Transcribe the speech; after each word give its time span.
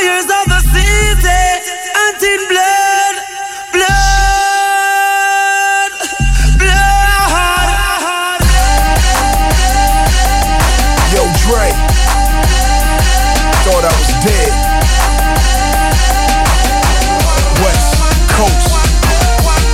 fires 0.00 0.24
of 0.24 0.46
the 0.48 0.60
city, 0.72 1.44
until 2.08 2.40
blood, 2.48 3.16
blood, 3.72 5.10
blood. 6.56 8.40
Yo, 11.12 11.22
Dre. 11.44 11.68
Thought 13.64 13.84
I 13.84 13.92
was 13.92 14.10
dead. 14.24 14.52
West 17.60 17.92
Coast. 18.32 18.72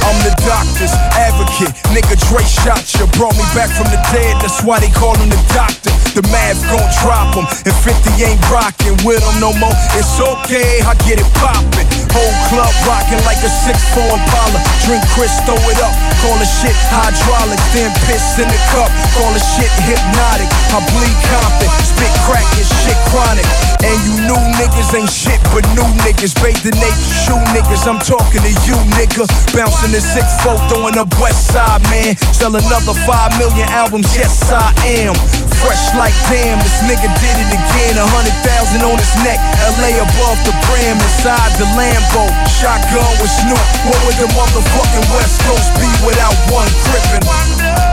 I'm 0.03 0.19
the 0.27 0.35
doctor's 0.43 0.95
advocate. 1.15 1.75
Nigga 1.95 2.17
Dre 2.29 2.43
shot 2.43 2.83
you. 2.99 3.07
Brought 3.19 3.37
me 3.37 3.47
back 3.55 3.71
from 3.71 3.87
the 3.95 4.01
dead. 4.13 4.41
That's 4.43 4.63
why 4.65 4.81
they 4.81 4.91
call 4.91 5.17
him 5.19 5.31
the 5.31 5.43
doctor. 5.55 5.96
The 6.17 6.25
math 6.33 6.65
gon' 6.73 6.81
drop 7.05 7.37
him. 7.37 7.45
And 7.69 7.77
50 7.85 8.25
ain't 8.25 8.41
rockin' 8.49 8.97
with 9.05 9.21
him 9.21 9.37
no 9.37 9.53
more. 9.61 9.77
It's 10.01 10.17
okay, 10.17 10.81
I 10.81 10.97
get 11.05 11.21
it 11.21 11.29
poppin'. 11.37 11.85
Whole 12.17 12.37
club 12.49 12.73
rockin' 12.89 13.21
like 13.29 13.37
a 13.45 13.53
6'4 13.53 14.01
Impala. 14.01 14.59
Drink 14.89 15.05
Chris, 15.13 15.29
throw 15.45 15.61
it 15.69 15.77
up. 15.85 15.93
Call 16.25 16.41
the 16.41 16.49
shit 16.49 16.73
hydraulic. 16.89 17.61
Then 17.77 17.93
piss 18.09 18.41
in 18.41 18.49
the 18.49 18.61
cup. 18.73 18.89
Call 19.13 19.29
the 19.37 19.43
shit 19.45 19.69
hypnotic. 19.85 20.49
I 20.73 20.81
bleed 20.89 21.19
Compton. 21.29 21.69
Spit 21.85 22.13
crack 22.25 22.49
and 22.57 22.65
shit 22.65 22.97
chronic. 23.13 23.45
And 23.85 23.97
you 24.09 24.15
new 24.25 24.41
niggas 24.57 24.97
ain't 24.97 25.13
shit 25.13 25.41
but 25.53 25.69
new 25.77 25.85
niggas. 26.01 26.33
Bathe 26.41 26.65
the 26.65 26.73
naked 26.81 27.09
shoe 27.29 27.37
niggas. 27.53 27.85
I'm 27.85 28.01
talking 28.01 28.41
to 28.41 28.53
you, 28.65 28.77
nigga. 28.97 29.29
Bouncing 29.53 29.93
the 29.93 30.01
six 30.01 30.25
folk, 30.41 30.61
throwing 30.73 30.97
up 30.97 31.13
West 31.21 31.53
Side, 31.53 31.85
man. 31.93 32.17
Sell 32.33 32.57
another 32.57 32.97
five 33.05 33.37
million 33.37 33.69
albums. 33.69 34.09
Yes, 34.17 34.49
I 34.49 34.73
am. 35.05 35.13
Fresh 35.61 35.95
like 35.97 36.06
damn, 36.29 36.59
this 36.61 36.79
nigga 36.85 37.09
did 37.23 37.37
it 37.39 37.51
again. 37.51 37.95
A 37.97 38.07
hundred 38.07 38.37
thousand 38.45 38.83
on 38.83 38.99
his 38.99 39.15
neck. 39.23 39.39
LA 39.79 39.97
above 39.99 40.39
the 40.45 40.55
brim, 40.69 40.99
inside 40.99 41.53
the 41.57 41.67
Lambo. 41.79 42.27
Shotgun 42.51 43.13
with 43.23 43.33
Snoop. 43.33 43.67
What 43.87 44.01
would 44.05 44.19
the 44.19 44.29
motherfucking 44.35 45.07
West 45.15 45.41
Coast 45.47 45.71
be 45.79 45.89
without 46.05 46.37
one 46.51 46.69
crippin'? 46.85 47.86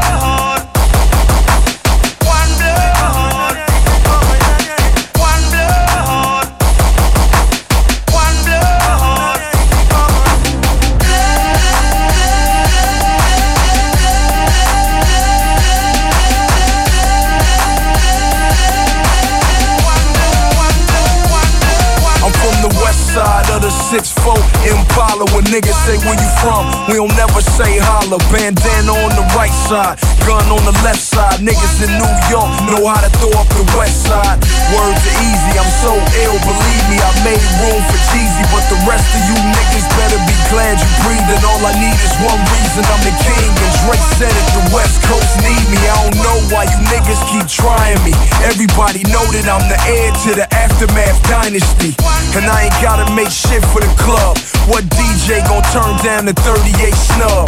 The 23.94 24.02
6-4 24.02 24.34
Impala 24.66 25.26
When 25.38 25.46
niggas 25.54 25.78
say 25.86 25.98
where 26.02 26.18
you 26.18 26.30
from, 26.42 26.66
we 26.90 26.98
don't 26.98 27.14
never 27.14 27.42
say 27.42 27.78
holla. 27.78 28.18
Bandana 28.34 28.90
on 28.90 29.14
the 29.14 29.26
right 29.38 29.54
side, 29.70 30.02
gun 30.26 30.42
on 30.50 30.64
the 30.66 30.74
left 30.82 31.02
side. 31.02 31.46
Niggas 31.46 31.86
in 31.86 31.92
New 32.02 32.14
York 32.32 32.50
know 32.74 32.90
how 32.90 33.02
to 33.06 33.12
throw 33.22 33.34
up 33.38 33.50
the 33.54 33.66
west 33.78 34.10
side. 34.10 34.42
Words 34.74 34.98
are 34.98 35.18
easy, 35.22 35.54
I'm 35.62 35.70
so 35.84 35.94
ill, 36.26 36.38
believe 36.42 36.86
me. 36.90 36.98
I 36.98 37.12
made 37.22 37.44
room 37.62 37.82
for 37.86 38.00
Jeezy 38.10 38.44
But 38.50 38.66
the 38.74 38.80
rest 38.90 39.06
of 39.14 39.22
you 39.30 39.38
niggas 39.38 39.86
better 39.94 40.20
be 40.26 40.36
glad 40.50 40.82
you 40.82 40.90
breathing. 41.06 41.44
All 41.46 41.62
I 41.62 41.74
need 41.78 41.98
is 42.02 42.14
one 42.26 42.42
reason, 42.50 42.82
I'm 42.90 43.04
the 43.06 43.14
king. 43.22 43.52
And 43.62 43.74
Drake 43.86 44.08
said 44.18 44.34
it, 44.34 44.48
the 44.58 44.66
west 44.74 45.06
coast 45.06 45.34
need 45.46 45.66
me. 45.70 45.78
I 45.86 45.94
don't 46.02 46.18
know 46.24 46.38
why 46.50 46.66
you 46.66 46.80
niggas 46.90 47.22
keep 47.30 47.46
trying 47.46 48.02
me. 48.02 48.16
Everybody 48.42 49.06
know 49.14 49.26
that 49.38 49.46
I'm 49.46 49.66
the 49.70 49.78
heir 49.86 50.10
to 50.26 50.32
the 50.34 50.48
aftermath 50.74 51.22
dynasty. 51.30 51.94
And 52.34 52.46
I 52.50 52.66
ain't 52.66 52.80
gotta 52.82 53.06
make 53.14 53.30
shit 53.30 53.62
for 53.70 53.82
the 53.82 53.92
club. 54.02 54.38
What 54.66 54.84
DJ 54.98 55.46
gon' 55.46 55.62
turn 55.70 55.94
down 56.02 56.26
the 56.26 56.34
38 56.34 56.74
snub? 57.14 57.48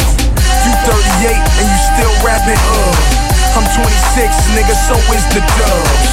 You 0.62 0.72
38 0.86 1.34
and 1.34 1.66
you 1.66 1.78
still 1.90 2.14
rapping 2.22 2.54
uh. 2.54 3.58
I'm 3.58 3.66
26 3.66 4.54
nigga 4.54 4.74
so 4.86 4.94
is 5.10 5.26
the 5.34 5.42
dubs. 5.58 6.10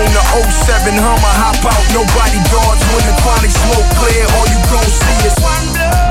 On 0.00 0.08
the 0.12 0.24
07 0.32 0.96
Hummer, 0.96 1.34
hop 1.40 1.60
out, 1.64 1.84
nobody 1.92 2.40
guards 2.52 2.84
When 2.92 3.04
the 3.08 3.16
chronic 3.22 3.52
smoke 3.52 3.88
clear, 4.00 4.24
all 4.36 4.48
you 4.48 4.60
gon' 4.72 4.84
see 4.84 5.26
is 5.28 6.05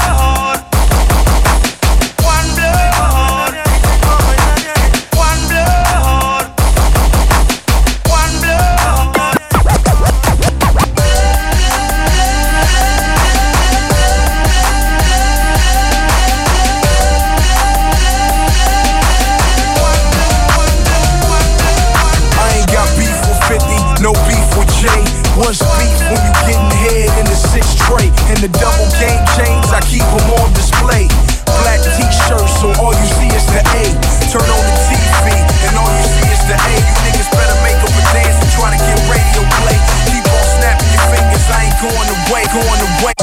keep 29.95 30.03
them 30.11 30.28
on 30.44 30.51
display. 30.51 31.07
Black 31.63 31.79
t-shirts, 31.79 32.51
so 32.59 32.67
all 32.83 32.91
you 32.91 33.07
see 33.16 33.31
is 33.31 33.47
the 33.47 33.63
A. 33.79 33.83
Turn 34.28 34.44
on 34.44 34.63
the 34.67 34.75
TV, 34.91 35.31
and 35.39 35.73
all 35.79 35.88
you 35.88 36.03
see 36.03 36.28
is 36.35 36.44
the 36.51 36.57
A. 36.59 36.75
You 36.83 36.95
niggas 37.07 37.31
better 37.31 37.56
make 37.63 37.79
up 37.79 37.95
a 37.95 38.03
dance 38.11 38.35
and 38.44 38.51
try 38.51 38.75
to 38.75 38.79
get 38.83 39.00
radio 39.07 39.41
play. 39.63 39.79
Keep 40.11 40.28
on 40.28 40.44
snapping 40.59 40.91
your 40.91 41.06
fingers, 41.16 41.47
I 41.47 41.72
ain't 41.72 41.79
going 41.79 42.11
away, 42.11 42.44
going 42.51 42.81
away. 42.91 43.16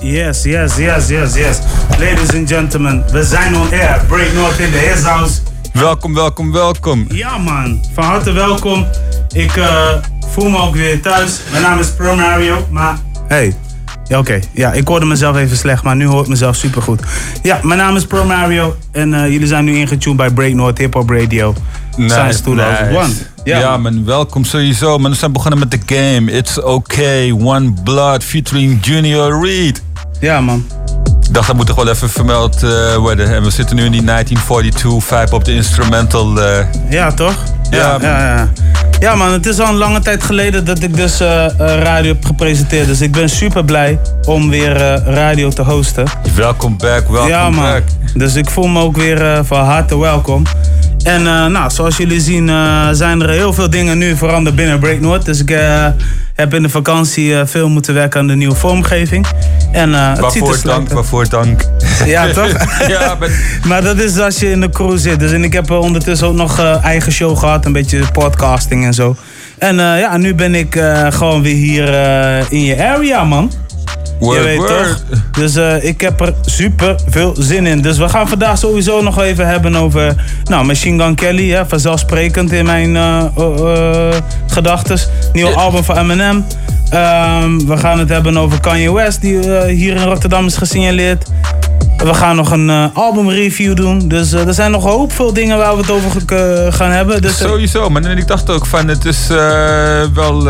Yes, 0.00 0.46
yes, 0.46 0.78
yes, 0.78 1.10
yes, 1.10 1.36
yes. 1.36 1.71
Ladies 1.98 2.34
and 2.34 2.48
gentlemen, 2.48 3.04
we 3.12 3.22
zijn 3.24 3.56
on 3.56 3.70
air. 3.72 4.04
Break 4.08 4.32
North 4.34 4.58
in 4.58 4.70
the 4.70 4.78
his 4.78 5.02
house. 5.02 5.40
Welkom, 5.72 6.14
welkom, 6.14 6.52
welkom. 6.52 7.06
Ja 7.08 7.38
man, 7.38 7.84
van 7.94 8.04
harte 8.04 8.32
welkom. 8.32 8.86
Ik 9.34 9.56
eh, 9.56 9.88
voel 10.28 10.48
me 10.48 10.58
ook 10.58 10.74
weer 10.74 11.00
thuis. 11.02 11.40
Mijn 11.50 11.62
naam 11.62 11.78
is 11.78 11.90
Pro 11.90 12.14
Mario, 12.16 12.66
maar 12.70 12.98
hey. 13.28 13.56
Ja, 14.08 14.18
oké. 14.18 14.40
Ja, 14.52 14.72
ik 14.72 14.88
hoorde 14.88 15.06
mezelf 15.06 15.36
even 15.36 15.56
slecht, 15.56 15.82
maar 15.82 15.96
nu 15.96 16.06
hoor 16.06 16.22
ik 16.22 16.28
mezelf 16.28 16.56
supergoed. 16.56 17.00
Ja, 17.42 17.60
mijn 17.62 17.78
naam 17.78 17.96
is 17.96 18.06
Pro 18.06 18.24
Mario 18.24 18.76
en 18.92 19.14
eh, 19.14 19.30
jullie 19.30 19.46
zijn 19.46 19.64
nu 19.64 19.76
ingetuned 19.76 20.16
bij 20.16 20.30
Break 20.30 20.52
North 20.52 20.78
Hip 20.78 20.94
Hop 20.94 21.10
Radio. 21.10 21.54
Sinds 21.96 22.40
2001. 22.40 23.10
Ja, 23.44 23.58
Ja, 23.58 23.76
man, 23.76 24.04
welkom 24.04 24.44
sowieso. 24.44 24.98
Man, 24.98 25.10
we 25.10 25.16
zijn 25.16 25.32
begonnen 25.32 25.58
met 25.58 25.70
de 25.70 25.80
game. 25.86 26.32
It's 26.32 26.62
okay, 26.62 27.30
One 27.30 27.72
Blood 27.84 28.24
featuring 28.24 28.86
Junior 28.86 29.46
Reed. 29.46 29.82
Ja 30.20 30.40
man. 30.40 30.66
Ik 31.32 31.38
dacht, 31.38 31.50
dat 31.50 31.56
moet 31.56 31.66
toch 31.66 31.76
wel 31.76 31.88
even 31.88 32.10
vermeld 32.10 32.62
eh, 32.62 32.94
worden. 32.94 33.34
En 33.34 33.42
we 33.42 33.50
zitten 33.50 33.76
nu 33.76 33.84
in 33.84 33.92
die 33.92 34.04
1942 34.04 35.18
vibe 35.18 35.34
op 35.34 35.44
de 35.44 35.54
instrumental. 35.54 36.42
eh. 36.42 36.64
Ja, 36.90 37.12
toch? 37.12 37.34
Ja, 37.70 37.78
Ja, 37.78 37.98
ja, 38.00 38.34
ja. 38.36 38.48
ja 39.00 39.14
man, 39.14 39.32
het 39.32 39.46
is 39.46 39.58
al 39.60 39.68
een 39.68 39.74
lange 39.74 40.00
tijd 40.00 40.22
geleden 40.24 40.64
dat 40.64 40.82
ik 40.82 40.96
dus 40.96 41.20
eh, 41.20 41.46
radio 41.56 42.12
heb 42.12 42.24
gepresenteerd. 42.24 42.86
Dus 42.86 43.00
ik 43.00 43.12
ben 43.12 43.28
super 43.28 43.64
blij 43.64 43.98
om 44.24 44.50
weer 44.50 45.02
radio 45.04 45.48
te 45.50 45.62
hosten. 45.62 46.04
welkom 46.34 46.76
back, 46.76 47.08
welkom 47.08 47.28
ja 47.28 47.50
man, 47.50 47.64
back. 47.64 47.82
dus 48.14 48.34
ik 48.34 48.50
voel 48.50 48.66
me 48.66 48.80
ook 48.80 48.96
weer 48.96 49.44
van 49.44 49.64
harte 49.64 49.98
welkom. 49.98 50.42
En 51.04 51.26
eh, 51.26 51.46
nou, 51.46 51.70
zoals 51.70 51.96
jullie 51.96 52.20
zien 52.20 52.48
eh, 52.48 52.88
zijn 52.92 53.22
er 53.22 53.30
heel 53.30 53.52
veel 53.52 53.70
dingen 53.70 53.98
nu 53.98 54.16
veranderd 54.16 54.56
binnen 54.56 54.78
Break 54.78 55.00
North. 55.00 55.24
Dus 55.24 55.40
ik 55.40 55.50
eh, 55.50 55.86
heb 56.34 56.54
in 56.54 56.62
de 56.62 56.68
vakantie 56.68 57.34
veel 57.44 57.68
moeten 57.68 57.94
werken 57.94 58.20
aan 58.20 58.26
de 58.26 58.34
nieuwe 58.34 58.54
vormgeving. 58.54 59.26
En, 59.72 59.92
het 59.92 60.32
ziet 60.32 60.48
er 60.48 60.60
dank, 60.62 60.92
waarvoor 60.92 61.28
dank. 61.28 61.64
Ja, 62.04 62.32
toch? 62.32 62.52
ja, 62.88 63.16
maar 63.18 63.30
Maar 63.68 63.82
dat 63.82 63.98
is 63.98 64.18
als 64.18 64.38
je 64.38 64.50
in 64.50 64.60
de 64.60 64.70
crew 64.70 64.98
zit. 64.98 65.20
Dus 65.20 65.32
en 65.32 65.44
ik 65.44 65.52
heb 65.52 65.70
ondertussen 65.70 66.26
ook 66.26 66.34
nog 66.34 66.60
eigen 66.82 67.12
show 67.12 67.38
gehad. 67.38 67.64
Een 67.64 67.72
beetje 67.72 68.04
podcasting 68.12 68.84
en 68.84 68.94
zo. 68.94 69.16
En 69.58 69.76
ja, 69.76 70.16
nu 70.16 70.34
ben 70.34 70.54
ik 70.54 70.82
gewoon 71.08 71.42
weer 71.42 71.54
hier 71.54 71.88
in 72.50 72.64
je 72.64 72.84
area, 72.84 73.24
man. 73.24 73.52
Word, 74.22 74.36
je 74.38 74.42
weet 74.44 74.56
word. 74.56 74.68
toch? 74.68 75.02
Dus 75.32 75.54
eh, 75.56 75.84
ik 75.84 76.00
heb 76.00 76.20
er 76.20 76.34
super 76.44 76.96
veel 77.08 77.34
zin 77.38 77.66
in. 77.66 77.80
Dus 77.82 77.98
we 77.98 78.08
gaan 78.08 78.28
vandaag 78.28 78.58
sowieso 78.58 79.02
nog 79.02 79.20
even 79.20 79.46
hebben 79.46 79.76
over 79.76 80.14
nou, 80.44 80.64
Machine 80.64 81.02
Gun 81.04 81.14
Kelly. 81.14 81.50
Hè, 81.50 81.66
vanzelfsprekend 81.66 82.52
in 82.52 82.64
mijn 82.64 82.96
eh 82.96 84.14
gedachten. 84.46 84.98
Nieuwe 85.32 85.50
Ja. 85.50 85.56
album 85.56 85.84
van 85.84 85.96
Eminem. 85.98 86.44
Ehm, 86.90 87.58
we 87.66 87.76
gaan 87.76 87.98
het 87.98 88.08
hebben 88.08 88.36
over 88.36 88.60
Kanye 88.60 88.92
West, 88.92 89.20
die 89.20 89.38
hier 89.66 89.96
in 89.96 90.02
Rotterdam 90.02 90.46
is 90.46 90.56
gesignaleerd. 90.56 91.30
We 91.96 92.14
gaan 92.14 92.36
nog 92.36 92.50
een 92.50 92.70
eh, 92.70 92.84
albumreview 92.94 93.76
doen. 93.76 94.08
Dus 94.08 94.32
er 94.32 94.54
zijn 94.54 94.70
nog 94.70 94.84
een 94.84 94.90
hoop 94.90 95.12
veel 95.12 95.32
dingen 95.32 95.56
waar 95.58 95.72
we 95.76 95.80
het 95.80 95.90
over 95.90 96.20
gaan 96.72 96.90
hebben. 96.90 97.22
Dus, 97.22 97.36
Sowieso, 97.38 97.88
maar 97.90 98.18
ik 98.18 98.26
dacht 98.26 98.50
ook 98.50 98.66
van 98.66 98.88
het 98.88 99.04
is 99.04 99.26
wel, 100.14 100.48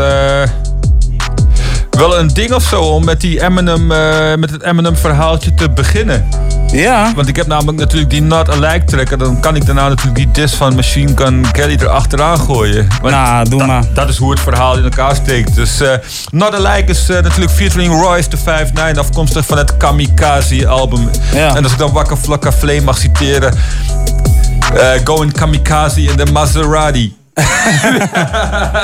wel 1.97 2.19
een 2.19 2.27
ding 2.27 2.53
of 2.53 2.63
zo 2.63 2.81
om 2.81 3.05
met, 3.05 3.21
die 3.21 3.43
Eminem, 3.43 3.91
eh, 3.91 4.35
met 4.35 4.49
het 4.49 4.63
Eminem 4.63 4.95
verhaaltje 4.97 5.53
te 5.53 5.69
beginnen. 5.69 6.25
Ja. 6.71 7.11
Want 7.15 7.27
ik 7.27 7.35
heb 7.35 7.47
namelijk 7.47 7.77
natuurlijk 7.77 8.09
die 8.09 8.21
Not 8.21 8.49
Alike 8.49 8.85
track. 8.85 9.09
En 9.09 9.19
dan 9.19 9.39
kan 9.39 9.55
ik 9.55 9.65
daarna 9.65 9.87
natuurlijk 9.87 10.15
die 10.15 10.31
disc 10.31 10.55
van 10.55 10.75
Machine 10.75 11.11
Gun 11.15 11.45
Kelly 11.51 11.77
erachteraan 11.79 12.39
gooien. 12.39 12.87
Want 13.01 13.13
Nou, 13.13 13.49
doe 13.49 13.65
maar. 13.65 13.83
Dat 13.93 14.09
is 14.09 14.17
hoe 14.17 14.31
het 14.31 14.39
verhaal 14.39 14.77
in 14.77 14.83
elkaar 14.83 15.15
steekt. 15.15 15.55
Dus 15.55 15.81
eh 15.81 15.93
Not 16.31 16.53
Alike 16.65 16.91
is 16.91 17.09
eh, 17.09 17.21
natuurlijk 17.21 17.51
featuring 17.51 18.01
Royce 18.01 18.27
the 18.29 18.37
5'9. 18.37 18.99
Afkomstig 18.99 19.45
van 19.45 19.57
het 19.57 19.77
Kamikaze 19.77 20.67
album. 20.67 21.09
Ja. 21.33 21.55
En 21.55 21.63
als 21.63 21.71
ik 21.71 21.77
dan 21.77 21.91
Wakka 21.91 22.17
Flakka 22.17 22.51
Flame 22.51 22.81
mag 22.81 22.97
citeren. 22.97 23.53
eh 24.75 24.89
going 25.03 25.33
kamikaze 25.33 26.01
in 26.01 26.17
de 26.17 26.25
Maserati. 26.31 27.15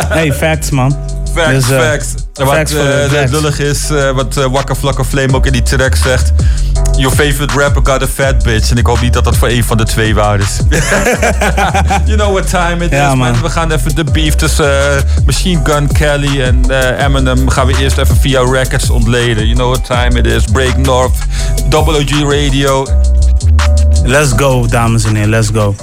Hey, 0.09 0.33
facts 0.33 0.69
man. 0.69 0.95
Facts, 1.33 1.67
Dus, 1.67 1.69
eh, 1.69 1.79
facts. 1.79 2.13
Wat 2.33 3.29
lullig 3.29 3.59
is, 3.59 3.89
eh, 3.89 4.11
wat 4.11 4.37
uh, 4.37 4.45
Wakka 4.45 4.75
Flakka 4.75 5.03
Flame 5.03 5.33
ook 5.35 5.45
in 5.45 5.51
die 5.51 5.61
track 5.61 5.95
zegt. 5.95 6.31
Your 6.97 7.15
favorite 7.15 7.59
rapper 7.59 7.81
got 7.83 8.03
a 8.03 8.07
fat 8.07 8.43
bitch. 8.43 8.71
En 8.71 8.77
ik 8.77 8.85
hoop 8.85 9.01
niet 9.01 9.13
dat 9.13 9.23
dat 9.23 9.37
voor 9.37 9.47
een 9.47 9.63
van 9.63 9.77
de 9.77 9.83
twee 9.83 10.15
waar 10.15 10.39
is. 10.39 10.59
you 12.05 12.17
know 12.17 12.31
what 12.31 12.49
time 12.49 12.85
it 12.85 12.91
Ja, 12.91 13.09
is, 13.09 13.17
man. 13.17 13.41
We 13.41 13.49
gaan 13.49 13.71
even 13.71 13.95
de 13.95 14.03
beef 14.03 14.35
tussen 14.35 15.03
Machine 15.25 15.59
Gun 15.63 15.91
Kelly 15.91 16.41
en 16.41 16.61
Eminem... 17.05 17.49
gaan 17.49 17.67
we 17.67 17.77
eerst 17.77 17.97
even 17.97 18.15
via 18.17 18.41
records 18.51 18.89
ontleden. 18.89 19.45
You 19.45 19.55
know 19.55 19.69
what 19.69 19.85
time 19.85 20.19
it 20.19 20.25
is. 20.25 20.43
Break 20.51 20.77
North, 20.77 21.17
WG 21.69 22.21
Radio. 22.21 22.85
Let's 24.03 24.31
go, 24.35 24.67
dames 24.67 25.03
en 25.03 25.15
heren, 25.15 25.29
let's 25.29 25.49
go. 25.53 25.75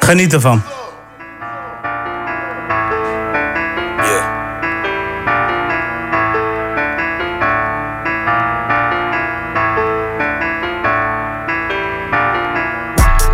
Geniet 0.00 0.32
ervan. 0.32 0.62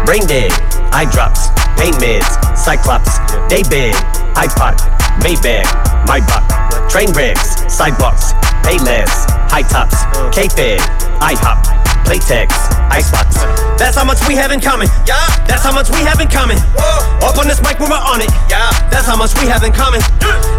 Brain 0.04 0.26
dead, 0.26 0.52
eye 0.92 1.08
drops, 1.10 1.48
pain 1.80 1.94
meds, 1.94 2.28
cyclops, 2.56 3.18
day 3.48 3.62
bed, 3.70 3.94
iPod, 4.36 4.76
Maybach, 5.24 5.64
my 6.06 6.20
buck, 6.20 6.44
train 6.90 7.10
wrecks, 7.12 7.56
sidewalks, 7.72 8.32
pay 8.62 8.78
less, 8.84 9.24
high 9.48 9.62
tops, 9.62 9.96
K-Fed, 10.34 10.80
IHOP, 11.20 11.83
Playtex, 12.04 12.52
Icebox. 12.92 13.40
That's 13.80 13.96
how 13.96 14.04
much 14.04 14.20
we 14.28 14.36
have 14.36 14.52
in 14.52 14.60
common. 14.60 14.88
Yeah, 15.08 15.16
that's 15.48 15.64
how 15.64 15.72
much 15.72 15.90
we 15.90 16.04
have 16.04 16.20
in 16.20 16.28
common. 16.28 16.58
Whoa. 16.76 17.26
Up 17.26 17.38
on 17.38 17.48
this 17.48 17.60
mic 17.64 17.80
when 17.80 17.90
we're 17.90 17.96
on 17.96 18.20
it. 18.20 18.30
Yeah, 18.48 18.70
that's 18.92 19.06
how 19.08 19.16
much 19.16 19.32
we 19.40 19.48
have 19.48 19.64
in 19.64 19.72
common. 19.72 20.00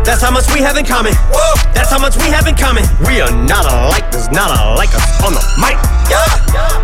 That's 0.03 0.21
how 0.21 0.31
much 0.31 0.49
we 0.53 0.59
have 0.61 0.77
in 0.77 0.85
common. 0.85 1.13
Whoa. 1.29 1.55
That's 1.73 1.89
how 1.89 1.99
much 1.99 2.17
we 2.17 2.27
have 2.33 2.47
in 2.47 2.55
common. 2.55 2.83
We 3.07 3.21
are 3.21 3.31
not 3.31 3.65
alike. 3.65 4.11
There's 4.11 4.29
not 4.29 4.51
alike 4.51 4.93
us 4.93 5.05
on 5.23 5.33
the 5.33 5.43
mic. 5.61 5.77
Yeah. 6.09 6.25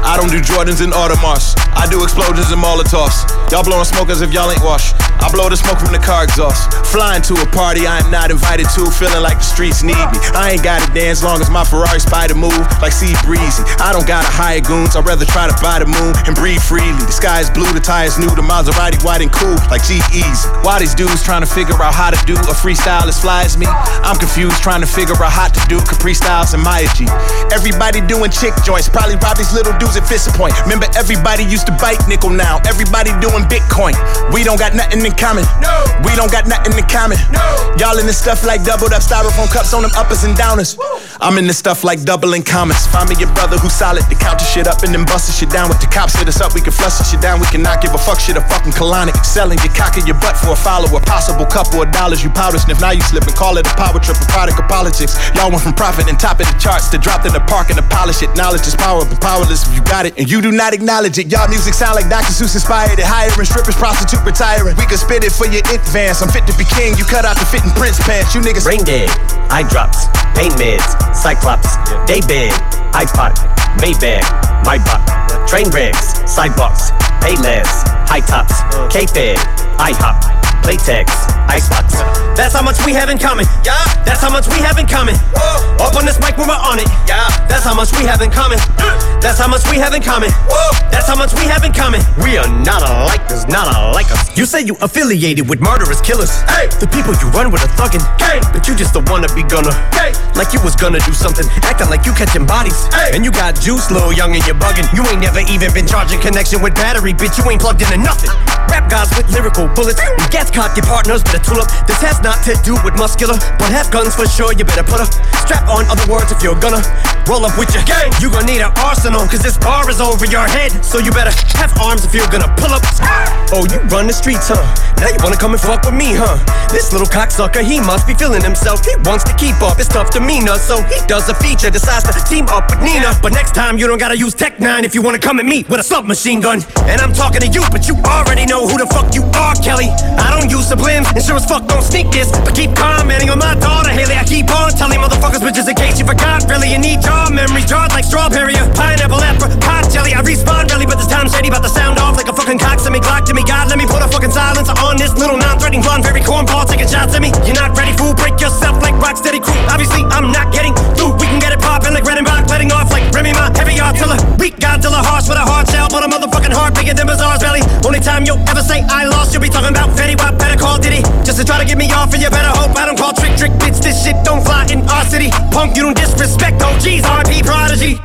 I 0.01 0.17
don't 0.17 0.31
do 0.31 0.41
Jordans 0.41 0.81
and 0.81 0.93
Audemars. 0.93 1.53
I 1.77 1.87
do 1.89 2.03
explosions 2.03 2.51
and 2.51 2.61
Molotovs. 2.61 3.25
Y'all 3.51 3.63
blowing 3.63 3.85
smoke 3.85 4.09
as 4.09 4.21
if 4.21 4.33
y'all 4.33 4.49
ain't 4.49 4.63
washed. 4.63 4.95
I 5.21 5.29
blow 5.29 5.49
the 5.49 5.55
smoke 5.55 5.77
from 5.77 5.93
the 5.93 6.01
car 6.01 6.25
exhaust. 6.25 6.73
Flying 6.89 7.21
to 7.29 7.37
a 7.37 7.45
party 7.53 7.85
I 7.85 7.99
am 8.01 8.09
not 8.09 8.31
invited 8.31 8.65
to, 8.73 8.89
feeling 8.89 9.21
like 9.21 9.37
the 9.37 9.45
streets 9.45 9.83
need 9.83 9.95
me. 10.09 10.17
I 10.33 10.57
ain't 10.57 10.63
gotta 10.63 10.89
dance 10.93 11.23
long 11.23 11.39
as 11.39 11.49
my 11.49 11.63
Ferrari 11.63 12.01
spider 12.01 12.33
move 12.33 12.57
like 12.81 12.91
Sea 12.91 13.13
Breezy. 13.23 13.63
I 13.77 13.93
don't 13.93 14.07
gotta 14.07 14.27
goons, 14.59 14.97
I'd 14.97 15.05
rather 15.05 15.23
try 15.23 15.47
to 15.47 15.55
buy 15.63 15.79
the 15.79 15.87
moon 15.87 16.11
and 16.27 16.35
breathe 16.35 16.59
freely. 16.59 16.99
The 17.07 17.15
sky 17.15 17.39
is 17.39 17.49
blue, 17.49 17.69
the 17.71 17.79
tires 17.79 18.19
new, 18.19 18.27
the 18.35 18.43
Maserati 18.43 18.99
white 19.05 19.21
and 19.23 19.31
cool 19.31 19.55
like 19.71 19.85
G 19.87 20.03
Easy. 20.11 20.49
Why 20.67 20.83
these 20.83 20.91
dudes 20.91 21.23
trying 21.23 21.45
to 21.45 21.47
figure 21.47 21.77
out 21.79 21.95
how 21.95 22.11
to 22.11 22.19
do 22.27 22.35
a 22.35 22.55
freestyle 22.57 23.07
as 23.07 23.21
fly 23.21 23.47
as 23.47 23.55
me? 23.55 23.69
I'm 24.03 24.19
confused 24.19 24.59
trying 24.59 24.81
to 24.81 24.89
figure 24.89 25.15
out 25.15 25.31
how 25.31 25.47
to 25.47 25.61
do 25.71 25.79
Capri 25.79 26.11
Styles 26.11 26.51
and 26.51 26.59
Maya 26.59 26.89
G. 26.91 27.07
Everybody 27.55 28.03
doing 28.03 28.27
chick 28.33 28.51
joints, 28.67 28.91
probably 28.91 29.15
rob 29.23 29.37
these 29.39 29.55
little 29.55 29.71
dudes 29.79 29.95
at 29.95 30.03
Fist 30.03 30.27
Point. 30.35 30.59
Remember, 30.67 30.89
everybody 30.99 31.47
used 31.47 31.69
to 31.71 31.75
bite 31.79 32.01
nickel 32.11 32.33
now. 32.33 32.59
Everybody 32.67 33.15
doing 33.23 33.47
Bitcoin. 33.47 33.95
We 34.33 34.43
don't 34.43 34.59
got 34.59 34.75
nothing 34.75 35.05
in 35.05 35.15
common. 35.15 35.45
No. 35.63 35.71
We 36.03 36.11
don't 36.19 36.31
got 36.31 36.49
nothing 36.49 36.75
in 36.75 36.87
common. 36.91 37.21
No. 37.31 37.45
Y'all 37.79 37.95
in 38.01 38.09
this 38.09 38.19
stuff 38.19 38.43
like 38.43 38.65
doubled 38.65 38.91
up 38.91 39.05
styrofoam 39.05 39.47
cups 39.47 39.73
on 39.73 39.83
them 39.85 39.91
uppers 39.95 40.25
and 40.25 40.35
downers. 40.35 40.75
I'm 41.21 41.37
in 41.37 41.47
this 41.47 41.57
stuff 41.57 41.83
like 41.83 42.03
doubling 42.03 42.43
commas. 42.43 42.87
Find 42.87 43.07
me 43.07 43.15
your 43.15 43.31
brother 43.37 43.57
who's 43.57 43.73
solid 43.73 44.03
to 44.09 44.15
count 44.15 44.40
shit 44.45 44.67
up 44.67 44.81
and 44.83 44.93
then 44.93 45.05
bust 45.05 45.29
the 45.29 45.33
shit 45.33 45.49
down. 45.53 45.69
With 45.69 45.79
the 45.79 45.87
cops 45.87 46.17
hit 46.17 46.27
us 46.27 46.41
up, 46.41 46.57
we 46.57 46.61
can 46.61 46.73
flush 46.73 46.97
the 46.97 47.05
shit 47.05 47.21
down. 47.21 47.37
We 47.37 47.45
cannot 47.53 47.85
give 47.85 47.93
a 47.93 48.01
fuck 48.01 48.17
shit 48.17 48.35
a 48.35 48.43
fucking 48.49 48.73
colonic. 48.73 49.13
Selling 49.21 49.61
your 49.61 49.73
cock 49.77 50.01
in 50.01 50.09
your 50.09 50.17
butt 50.17 50.33
for 50.33 50.51
a 50.51 50.59
follower. 50.59 50.97
Possible 51.05 51.45
couple 51.45 51.77
of 51.85 51.93
dollars 51.93 52.25
you 52.25 52.33
powder 52.33 52.57
sniff. 52.57 52.81
Now 52.81 52.91
you 52.97 53.05
slip 53.05 53.29
and 53.29 53.37
call 53.37 53.61
it 53.61 53.69
a 53.69 53.73
power 53.77 54.01
trip, 54.01 54.17
a 54.17 54.27
product 54.33 54.57
of 54.57 54.65
politics. 54.65 55.13
Y'all 55.37 55.53
went 55.53 55.61
from 55.61 55.77
profit 55.77 56.09
and 56.09 56.17
top 56.17 56.41
of 56.41 56.49
the 56.49 56.57
charts 56.57 56.89
to 56.89 56.97
dropped 56.97 57.29
in 57.29 57.33
the 57.37 57.45
park 57.45 57.69
and 57.69 57.77
to 57.77 57.85
polish 57.93 58.25
it. 58.25 58.33
Knowledge 58.33 58.65
is 58.65 58.73
power, 58.73 59.05
but 59.05 59.21
powerless 59.21 59.69
if 59.69 59.77
you 59.77 59.85
got 59.85 60.09
it 60.09 60.17
and 60.17 60.25
you 60.25 60.41
do 60.41 60.49
not 60.49 60.73
acknowledge 60.73 61.21
it. 61.21 61.29
Y'all 61.29 61.45
music 61.45 61.77
sound 61.77 61.93
like 61.93 62.09
Dr. 62.09 62.33
Seuss 62.33 62.57
inspired 62.57 62.97
it. 62.97 63.05
Hiring 63.05 63.45
strippers, 63.45 63.77
prostitute 63.77 64.25
retiring. 64.25 64.73
We 64.81 64.89
can 64.89 64.97
spit 64.97 65.21
it 65.21 65.31
for 65.31 65.45
your 65.45 65.61
advance. 65.69 66.25
I'm 66.25 66.33
fit 66.33 66.49
to 66.49 66.55
be 66.57 66.65
king. 66.65 66.97
You 66.97 67.05
cut 67.05 67.29
out 67.29 67.37
the 67.37 67.45
fitting 67.45 67.71
prince 67.77 68.01
pants. 68.01 68.33
You 68.33 68.41
niggas 68.41 68.71
Brain 68.71 68.85
dead, 68.85 69.09
eye 69.51 69.67
drops, 69.67 70.07
pain 70.31 70.51
meds, 70.55 70.95
cyclops, 71.11 71.75
day 72.07 72.21
bed, 72.23 72.55
iPod, 72.95 73.35
Maybach, 73.83 74.23
my 74.65 74.77
buck, 74.77 75.03
train 75.47 75.69
wrecks, 75.69 76.19
sidewalks, 76.29 76.91
pay 77.21 77.35
less, 77.41 77.83
high 78.07 78.21
tops, 78.21 78.61
K-Fed, 78.93 79.37
IHOP, 79.77 80.21
Playtex, 80.63 81.07
Icebox. 81.51 81.99
That's 82.39 82.55
how 82.55 82.63
much 82.63 82.79
we 82.85 82.93
have 82.95 83.09
in 83.09 83.19
common. 83.19 83.43
Yeah, 83.67 83.75
that's 84.07 84.23
how 84.23 84.31
much 84.31 84.47
we 84.47 84.63
have 84.63 84.79
in 84.79 84.87
common. 84.87 85.19
Whoa. 85.35 85.83
Up 85.83 85.99
on 85.99 86.07
this 86.07 86.15
mic 86.23 86.39
when 86.39 86.47
we're 86.47 86.55
on 86.55 86.79
it. 86.79 86.87
Yeah, 87.03 87.27
that's 87.51 87.67
how 87.67 87.75
much 87.75 87.91
we 87.99 88.07
have 88.07 88.23
in 88.23 88.31
common. 88.31 88.57
Mm. 88.79 89.19
That's 89.19 89.37
how 89.37 89.51
much 89.51 89.67
we 89.67 89.75
have 89.75 89.91
in 89.93 90.01
common. 90.01 90.31
Whoa. 90.47 90.71
That's 90.95 91.11
how 91.11 91.19
much 91.19 91.35
we 91.35 91.43
have 91.51 91.67
in 91.67 91.75
common. 91.75 91.99
We 92.23 92.39
are 92.39 92.47
not 92.47 92.87
alike. 92.87 93.27
There's 93.27 93.51
not 93.51 93.67
alike 93.67 94.07
us. 94.15 94.31
You 94.37 94.45
say 94.47 94.63
you 94.63 94.79
affiliated 94.79 95.49
with 95.49 95.59
murderous 95.59 95.99
killers. 95.99 96.31
Hey, 96.47 96.71
the 96.79 96.87
people 96.87 97.11
you 97.19 97.27
run 97.35 97.51
with 97.51 97.67
are 97.67 97.73
thuggin'. 97.75 97.99
Hey, 98.15 98.39
but 98.55 98.63
you 98.71 98.73
just 98.73 98.95
don't 98.95 99.07
wanna 99.11 99.27
be 99.35 99.43
gonna. 99.43 99.75
Hey, 99.91 100.15
like 100.39 100.55
you 100.55 100.63
was 100.63 100.79
gonna 100.79 101.03
do 101.03 101.11
something, 101.11 101.43
acting 101.67 101.91
like 101.91 102.07
you 102.07 102.15
catching 102.15 102.47
bodies. 102.47 102.87
Hey, 102.95 103.11
and 103.11 103.27
you 103.27 103.31
got 103.31 103.59
juice, 103.59 103.91
little 103.91 104.15
young, 104.15 104.31
and 104.39 104.43
you're 104.47 104.55
bugging. 104.55 104.87
You 104.95 105.03
ain't 105.11 105.19
never 105.19 105.43
even 105.51 105.67
been 105.75 105.85
charging 105.85 106.23
connection 106.23 106.63
with 106.63 106.79
battery, 106.79 107.11
bitch. 107.11 107.35
You 107.35 107.43
ain't 107.51 107.59
plugged 107.59 107.83
into 107.83 107.99
nothing. 107.99 108.31
Rap 108.71 108.87
guys 108.89 109.11
with 109.19 109.27
lyrical 109.35 109.67
bullets 109.75 109.99
and 109.99 110.31
gas 110.31 110.49
cock 110.49 110.77
your 110.79 110.87
partners 110.87 111.21
better 111.27 111.40
tool 111.43 111.59
up. 111.61 111.69
This 111.87 112.01
has 112.01 112.21
not 112.21 112.43
to 112.45 112.55
do 112.63 112.77
with 112.85 112.95
muscular, 112.97 113.37
but 113.57 113.69
have 113.73 113.91
guns 113.91 114.15
for 114.15 114.25
sure. 114.25 114.53
You 114.53 114.65
better 114.65 114.85
put 114.85 115.01
a 115.01 115.07
strap 115.43 115.67
on. 115.67 115.85
Other 115.89 116.05
words, 116.11 116.31
if 116.31 116.41
you're 116.41 116.59
gonna 116.59 116.81
roll 117.27 117.45
up 117.45 117.57
with 117.57 117.73
your 117.73 117.83
gang, 117.83 118.11
you 118.21 118.29
gonna 118.29 118.47
need 118.47 118.61
an 118.61 118.71
arsenal. 118.79 119.25
Cause 119.27 119.41
this 119.41 119.57
bar 119.57 119.89
is 119.89 120.01
over 120.01 120.25
your 120.25 120.47
head, 120.47 120.71
so 120.83 120.97
you 120.97 121.11
better 121.11 121.33
have 121.57 121.73
arms 121.79 122.05
if 122.05 122.13
you're 122.13 122.29
gonna 122.29 122.49
pull 122.57 122.71
up. 122.71 122.81
Ah! 123.01 123.27
Oh, 123.53 123.65
you 123.67 123.79
run 123.91 124.07
the 124.07 124.13
streets, 124.13 124.47
huh? 124.47 124.61
Now 125.01 125.09
you 125.09 125.19
wanna 125.19 125.37
come 125.37 125.51
and 125.51 125.61
fuck 125.61 125.83
with 125.83 125.93
me, 125.93 126.13
huh? 126.13 126.37
This 126.71 126.93
little 126.93 127.07
cocksucker, 127.07 127.61
he 127.61 127.79
must 127.79 128.07
be 128.07 128.13
feeling 128.13 128.41
himself. 128.41 128.85
He 128.85 128.95
wants 129.03 129.23
to 129.25 129.33
keep 129.35 129.59
up 129.61 129.77
his 129.77 129.87
tough 129.87 130.11
demeanor, 130.11 130.55
so 130.57 130.81
he 130.83 130.99
does 131.07 131.27
a 131.27 131.35
feature, 131.35 131.69
decides 131.69 132.05
to 132.07 132.21
team 132.29 132.47
up 132.47 132.69
with 132.69 132.81
Nina. 132.81 133.17
But 133.21 133.33
next 133.33 133.53
time, 133.53 133.77
you 133.77 133.87
don't 133.87 133.99
gotta 133.99 134.17
use 134.17 134.33
Tech 134.33 134.59
9 134.59 134.85
if 134.85 134.95
you 134.95 135.01
wanna 135.01 135.19
come 135.19 135.39
at 135.39 135.45
me 135.45 135.65
with 135.67 135.79
a 135.79 135.83
submachine 135.83 136.39
gun. 136.39 136.63
And 136.87 137.01
I'm 137.01 137.13
talking 137.13 137.41
to 137.41 137.47
you, 137.47 137.63
but 137.71 137.87
you 137.87 137.95
already 138.05 138.45
know 138.45 138.67
who 138.67 138.77
the 138.77 138.87
fuck 138.87 139.13
you 139.13 139.23
are, 139.35 139.55
Kelly. 139.55 139.89
I 140.17 140.31
don't 140.31 140.49
use 140.49 140.69
sublims, 140.69 141.11
as 141.29 141.45
fuck 141.45 141.67
don't 141.67 141.83
sneak 141.83 142.09
this. 142.09 142.31
But 142.31 142.55
keep 142.55 142.73
commenting 142.73 143.29
on 143.29 143.37
my 143.37 143.53
daughter, 143.55 143.89
Haley. 143.89 144.17
I 144.17 144.23
keep 144.23 144.49
on 144.49 144.71
telling 144.73 144.97
motherfuckers, 144.97 145.43
bitches, 145.43 145.69
in 145.69 145.75
case 145.75 145.99
you 145.99 146.05
forgot, 146.05 146.47
really. 146.49 146.71
You 146.71 146.79
need 146.79 147.03
your 147.05 147.29
memories 147.29 147.69
jarred 147.69 147.91
like 147.91 148.05
strawberry 148.05 148.55
or 148.57 148.65
pineapple 148.73 149.21
apricot 149.21 149.91
jelly. 149.91 150.13
I 150.13 150.21
respawn 150.23 150.71
really, 150.71 150.85
but 150.85 150.97
this 150.97 151.07
time 151.07 151.29
shady 151.29 151.49
about 151.49 151.63
to 151.63 151.69
sound 151.69 151.99
off 151.99 152.17
like 152.17 152.27
a 152.27 152.33
fucking 152.33 152.57
cock 152.57 152.81
to 152.83 152.89
me, 152.89 152.99
to 152.99 153.33
me. 153.33 153.43
God, 153.43 153.69
let 153.69 153.77
me 153.77 153.85
put 153.85 154.01
a 154.01 154.07
fucking 154.07 154.31
silencer 154.31 154.73
on 154.81 154.97
this 154.97 155.13
little 155.13 155.37
non-threatening 155.37 155.81
blonde, 155.83 156.03
very 156.03 156.21
cornball 156.21 156.65
taking 156.65 156.87
shots 156.87 157.13
at 157.13 157.21
me. 157.21 157.29
You're 157.45 157.59
not 157.59 157.77
ready, 157.77 157.93
fool. 157.93 158.13
Break 158.15 158.39
yourself 158.41 158.81
like 158.81 158.95
Rocksteady 158.97 159.43
crew. 159.43 159.57
Obviously, 159.69 160.01
I'm 160.09 160.31
not 160.31 160.51
getting 160.51 160.73
through. 160.97 161.13
We 161.21 161.27
can 161.27 161.39
get 161.39 161.51
it 161.53 161.61
poppin' 161.61 161.93
like 161.93 162.03
Redenbach, 162.03 162.49
letting 162.49 162.71
off 162.71 162.89
like 162.91 163.05
Remy 163.11 163.33
Ma, 163.33 163.51
heavy 163.53 163.77
artiller. 163.77 164.17
Weak 164.39 164.57
Godzilla, 164.57 165.03
harsh 165.03 165.27
with 165.27 165.37
a 165.37 165.45
hard 165.45 165.69
shell, 165.69 165.87
but 165.91 166.03
a 166.03 166.07
motherfucking 166.07 166.53
heart 166.53 166.73
bigger 166.73 166.93
than 166.93 167.07
Bazaar's 167.07 167.39
belly. 167.39 167.61
Only 167.85 167.99
time 167.99 168.25
you'll 168.25 168.41
ever 168.49 168.61
say 168.61 168.81
I 168.89 169.05
lost, 169.05 169.33
you'll 169.33 169.43
be 169.43 169.49
talking 169.49 169.69
about 169.69 169.89
Fetty 169.97 170.17
Wap, 170.17 170.37
better 170.39 170.57
call 170.57 170.79
Diddy. 170.79 171.03
Just 171.23 171.37
to 171.39 171.45
try 171.45 171.59
to 171.59 171.65
get 171.65 171.77
me 171.77 171.91
off, 171.91 172.13
and 172.13 172.21
you 172.21 172.29
better 172.29 172.51
hope 172.51 172.75
I 172.75 172.85
don't 172.85 172.97
call 172.97 173.13
trick 173.13 173.37
trick 173.37 173.51
bitch. 173.61 173.79
This 173.83 174.03
shit 174.03 174.17
don't 174.23 174.43
fly 174.43 174.67
in 174.71 174.87
our 174.89 175.05
city. 175.05 175.29
Punk, 175.51 175.75
you 175.75 175.83
don't 175.83 175.97
disrespect 175.97 176.61
OGs, 176.61 177.03
RP 177.05 177.45
Prodigy. 177.45 178.01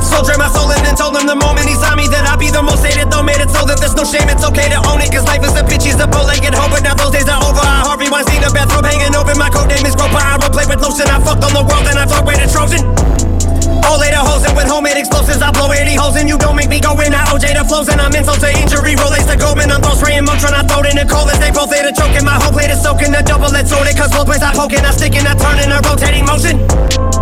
Soldier 0.00 0.38
my 0.40 0.48
soul 0.48 0.72
and 0.72 0.96
told 0.96 1.14
him 1.14 1.26
the 1.26 1.36
moment 1.36 1.68
he 1.68 1.76
saw 1.76 1.94
me 1.94 2.08
that 2.08 2.24
I'd 2.26 2.40
be 2.40 2.50
the 2.50 2.62
most 2.62 2.82
hated. 2.82 3.12
Though 3.12 3.22
made 3.22 3.38
it 3.38 3.50
so 3.50 3.62
that 3.68 3.78
there's 3.78 3.94
no 3.94 4.02
shame, 4.02 4.26
it's 4.26 4.42
okay 4.42 4.68
to 4.72 4.80
own 4.88 5.04
it. 5.04 5.12
Cause 5.12 5.26
life 5.28 5.44
is 5.44 5.54
a 5.54 5.62
bitch, 5.62 5.84
he's 5.84 6.00
a 6.00 6.08
bow-legged 6.08 6.54
hoe. 6.54 6.70
But 6.72 6.82
now 6.82 6.94
those 6.94 7.12
days 7.12 7.28
are 7.28 7.38
over. 7.44 7.62
I 7.62 7.86
Harvey 7.86 8.08
Weinstein, 8.10 8.42
a 8.42 8.50
bathrobe 8.50 8.88
hanging 8.88 9.14
open. 9.14 9.38
My 9.38 9.50
code 9.50 9.68
name 9.68 9.84
is 9.84 9.94
Groper. 9.94 10.18
I 10.18 10.40
roleplay 10.40 10.66
with 10.66 10.80
lotion. 10.80 11.06
I 11.06 11.20
fucked 11.20 11.44
on 11.44 11.52
the 11.54 11.62
world 11.62 11.86
and 11.86 11.98
I 12.00 12.06
fuck 12.08 12.26
rated 12.26 12.50
Trojan. 12.50 13.37
All 13.86 13.98
later 13.98 14.22
hoes 14.22 14.44
and 14.44 14.56
with 14.56 14.66
homemade 14.66 14.96
explosives. 14.96 15.42
I 15.42 15.50
blow 15.50 15.72
80 15.72 15.94
holes 15.94 16.16
and 16.16 16.28
you 16.28 16.38
don't 16.38 16.56
make 16.56 16.68
me 16.68 16.80
go 16.80 16.92
in. 17.00 17.14
I 17.14 17.24
OJ 17.32 17.56
the 17.56 17.64
flows 17.64 17.88
and 17.88 18.00
I'm 18.00 18.14
insult 18.14 18.40
to 18.40 18.50
injury. 18.50 18.94
Rolex 18.96 19.26
the 19.26 19.36
Goldman. 19.36 19.70
I'm 19.70 19.82
throw 19.82 19.94
spraying 19.94 20.24
Motron. 20.24 20.54
I 20.54 20.62
throw 20.64 20.80
it 20.80 20.92
in 20.92 20.96
the 20.96 21.06
cold 21.06 21.28
as 21.30 21.38
they 21.38 21.50
both 21.50 21.70
later 21.70 21.92
choking. 21.92 22.24
My 22.24 22.38
whole 22.38 22.52
plate 22.52 22.70
is 22.70 22.82
soaking. 22.82 23.12
The 23.12 23.22
double 23.22 23.50
let's 23.50 23.72
it. 23.72 23.96
Cause 23.96 24.12
both 24.12 24.28
ways 24.28 24.42
I 24.42 24.52
poking. 24.54 24.84
I 24.84 24.90
stick 24.92 25.14
and 25.16 25.26
I 25.26 25.34
turn 25.34 25.58
in 25.58 25.72
a 25.72 25.80
rotating 25.82 26.24
motion. 26.24 27.17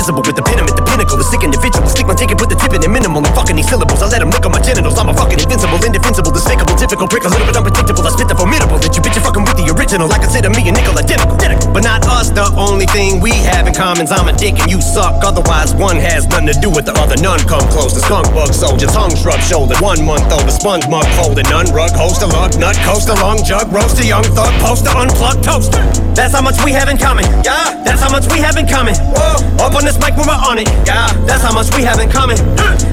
Invisible 0.00 0.24
with 0.24 0.32
the 0.32 0.40
pin, 0.40 0.56
I'm 0.56 0.64
at 0.64 0.80
the 0.80 0.86
pinnacle. 0.88 1.20
The 1.20 1.28
sick 1.28 1.44
individual. 1.44 1.84
Stick 1.84 2.08
my 2.08 2.16
ticket, 2.16 2.40
put 2.40 2.48
the 2.48 2.56
tip 2.56 2.72
in 2.72 2.80
the 2.80 2.88
minimal 2.88 3.20
and 3.20 3.36
fucking 3.36 3.52
these 3.52 3.68
syllables. 3.68 4.00
I 4.00 4.08
let 4.08 4.24
them 4.24 4.32
lick 4.32 4.40
on 4.48 4.56
my 4.56 4.62
genitals. 4.64 4.96
I'm 4.96 5.12
a 5.12 5.14
fucking 5.14 5.36
invincible, 5.36 5.76
indefensible, 5.76 6.32
despicable, 6.32 6.72
difficult 6.72 7.12
prick, 7.12 7.28
a 7.28 7.28
little 7.28 7.44
bit 7.44 7.52
unpredictable. 7.52 8.00
I 8.00 8.08
spit 8.08 8.32
the 8.32 8.32
formidable 8.32 8.80
that 8.80 8.96
you 8.96 9.04
bitch 9.04 9.20
are 9.20 9.24
fucking 9.28 9.44
with 9.44 9.60
the 9.60 9.68
original. 9.76 10.08
I 10.08 10.16
said, 10.24 10.48
me 10.48 10.64
and 10.64 10.72
nickel 10.72 10.96
identical. 10.96 11.36
But 11.68 11.84
not 11.84 12.08
us, 12.08 12.32
the 12.32 12.48
only 12.56 12.88
thing 12.88 13.20
we 13.20 13.36
have 13.52 13.68
in 13.68 13.76
common 13.76 14.08
is 14.08 14.12
I'm 14.16 14.24
a 14.24 14.32
dick 14.32 14.56
and 14.56 14.72
you 14.72 14.80
suck. 14.80 15.20
Otherwise, 15.20 15.76
one 15.76 16.00
has 16.00 16.24
nothing 16.32 16.48
to 16.48 16.56
do 16.56 16.72
with 16.72 16.88
the 16.88 16.96
other. 16.96 17.20
None 17.20 17.44
come 17.44 17.68
close. 17.68 17.92
The 17.92 18.00
skunk 18.00 18.32
bug 18.32 18.56
soldier, 18.56 18.88
tongue 18.88 19.12
shrub 19.12 19.44
shoulder. 19.44 19.76
One 19.84 20.00
month 20.00 20.32
old, 20.32 20.48
the 20.48 20.54
sponge 20.56 20.88
mug 20.88 21.04
folded. 21.12 21.44
None 21.52 21.68
rug, 21.76 21.92
host 21.92 22.24
a 22.24 22.28
lug, 22.32 22.56
nut, 22.56 22.72
coast 22.88 23.12
a 23.12 23.20
long 23.20 23.44
jug, 23.44 23.68
roast 23.68 24.00
a 24.00 24.04
young 24.08 24.24
thug, 24.32 24.48
poster, 24.64 24.96
unplugged 24.96 25.44
toaster. 25.44 25.84
That's 26.16 26.32
how 26.32 26.40
much 26.40 26.56
we 26.64 26.72
have 26.72 26.88
in 26.88 26.96
common. 26.96 27.28
Yeah, 27.44 27.84
that's 27.84 28.00
how 28.00 28.08
much 28.08 28.24
we 28.32 28.40
have 28.40 28.56
in 28.56 28.64
common. 28.64 28.96
Whoa, 29.12 29.68
up 29.68 29.76
on 29.76 29.89
this 29.90 29.98
mic 29.98 30.16
when 30.16 30.26
we're 30.26 30.34
on 30.46 30.58
it. 30.58 30.68
Yeah, 30.86 31.10
that's 31.26 31.42
how 31.42 31.52
much 31.52 31.74
we 31.74 31.82
have 31.82 31.98
in 31.98 32.10
common. 32.10 32.36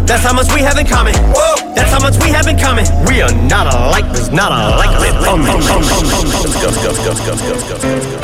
That's 0.06 0.24
how 0.24 0.34
much 0.34 0.52
we 0.54 0.62
have 0.62 0.78
in 0.78 0.88
common. 0.88 1.14
Whoa, 1.36 1.74
that's 1.76 1.92
how 1.92 2.00
much 2.00 2.18
we 2.24 2.30
have 2.30 2.48
in 2.48 2.58
common. 2.58 2.86
We 3.06 3.22
are 3.22 3.32
not 3.46 3.72
alike. 3.74 4.06
There's 4.14 4.32
not 4.32 4.52
alike. 4.52 4.90
Let's 5.00 5.14
go, 5.22 5.38
go, 6.58 6.74
go, 6.74 6.94
go, 7.06 7.14
go, 7.14 7.36
go, 7.38 7.58
go, 7.62 7.70
go. 7.70 8.18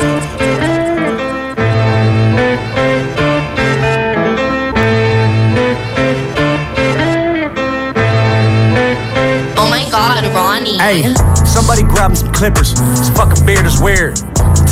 Oh 9.56 9.68
my 9.70 9.86
god, 9.90 10.24
Ronnie. 10.34 10.78
Hey, 10.78 11.14
somebody 11.44 11.82
grab 11.82 12.10
him 12.10 12.16
some 12.16 12.32
clippers. 12.32 12.74
This 12.74 13.10
fucking 13.10 13.46
beard 13.46 13.66
is 13.66 13.80
weird. 13.80 14.18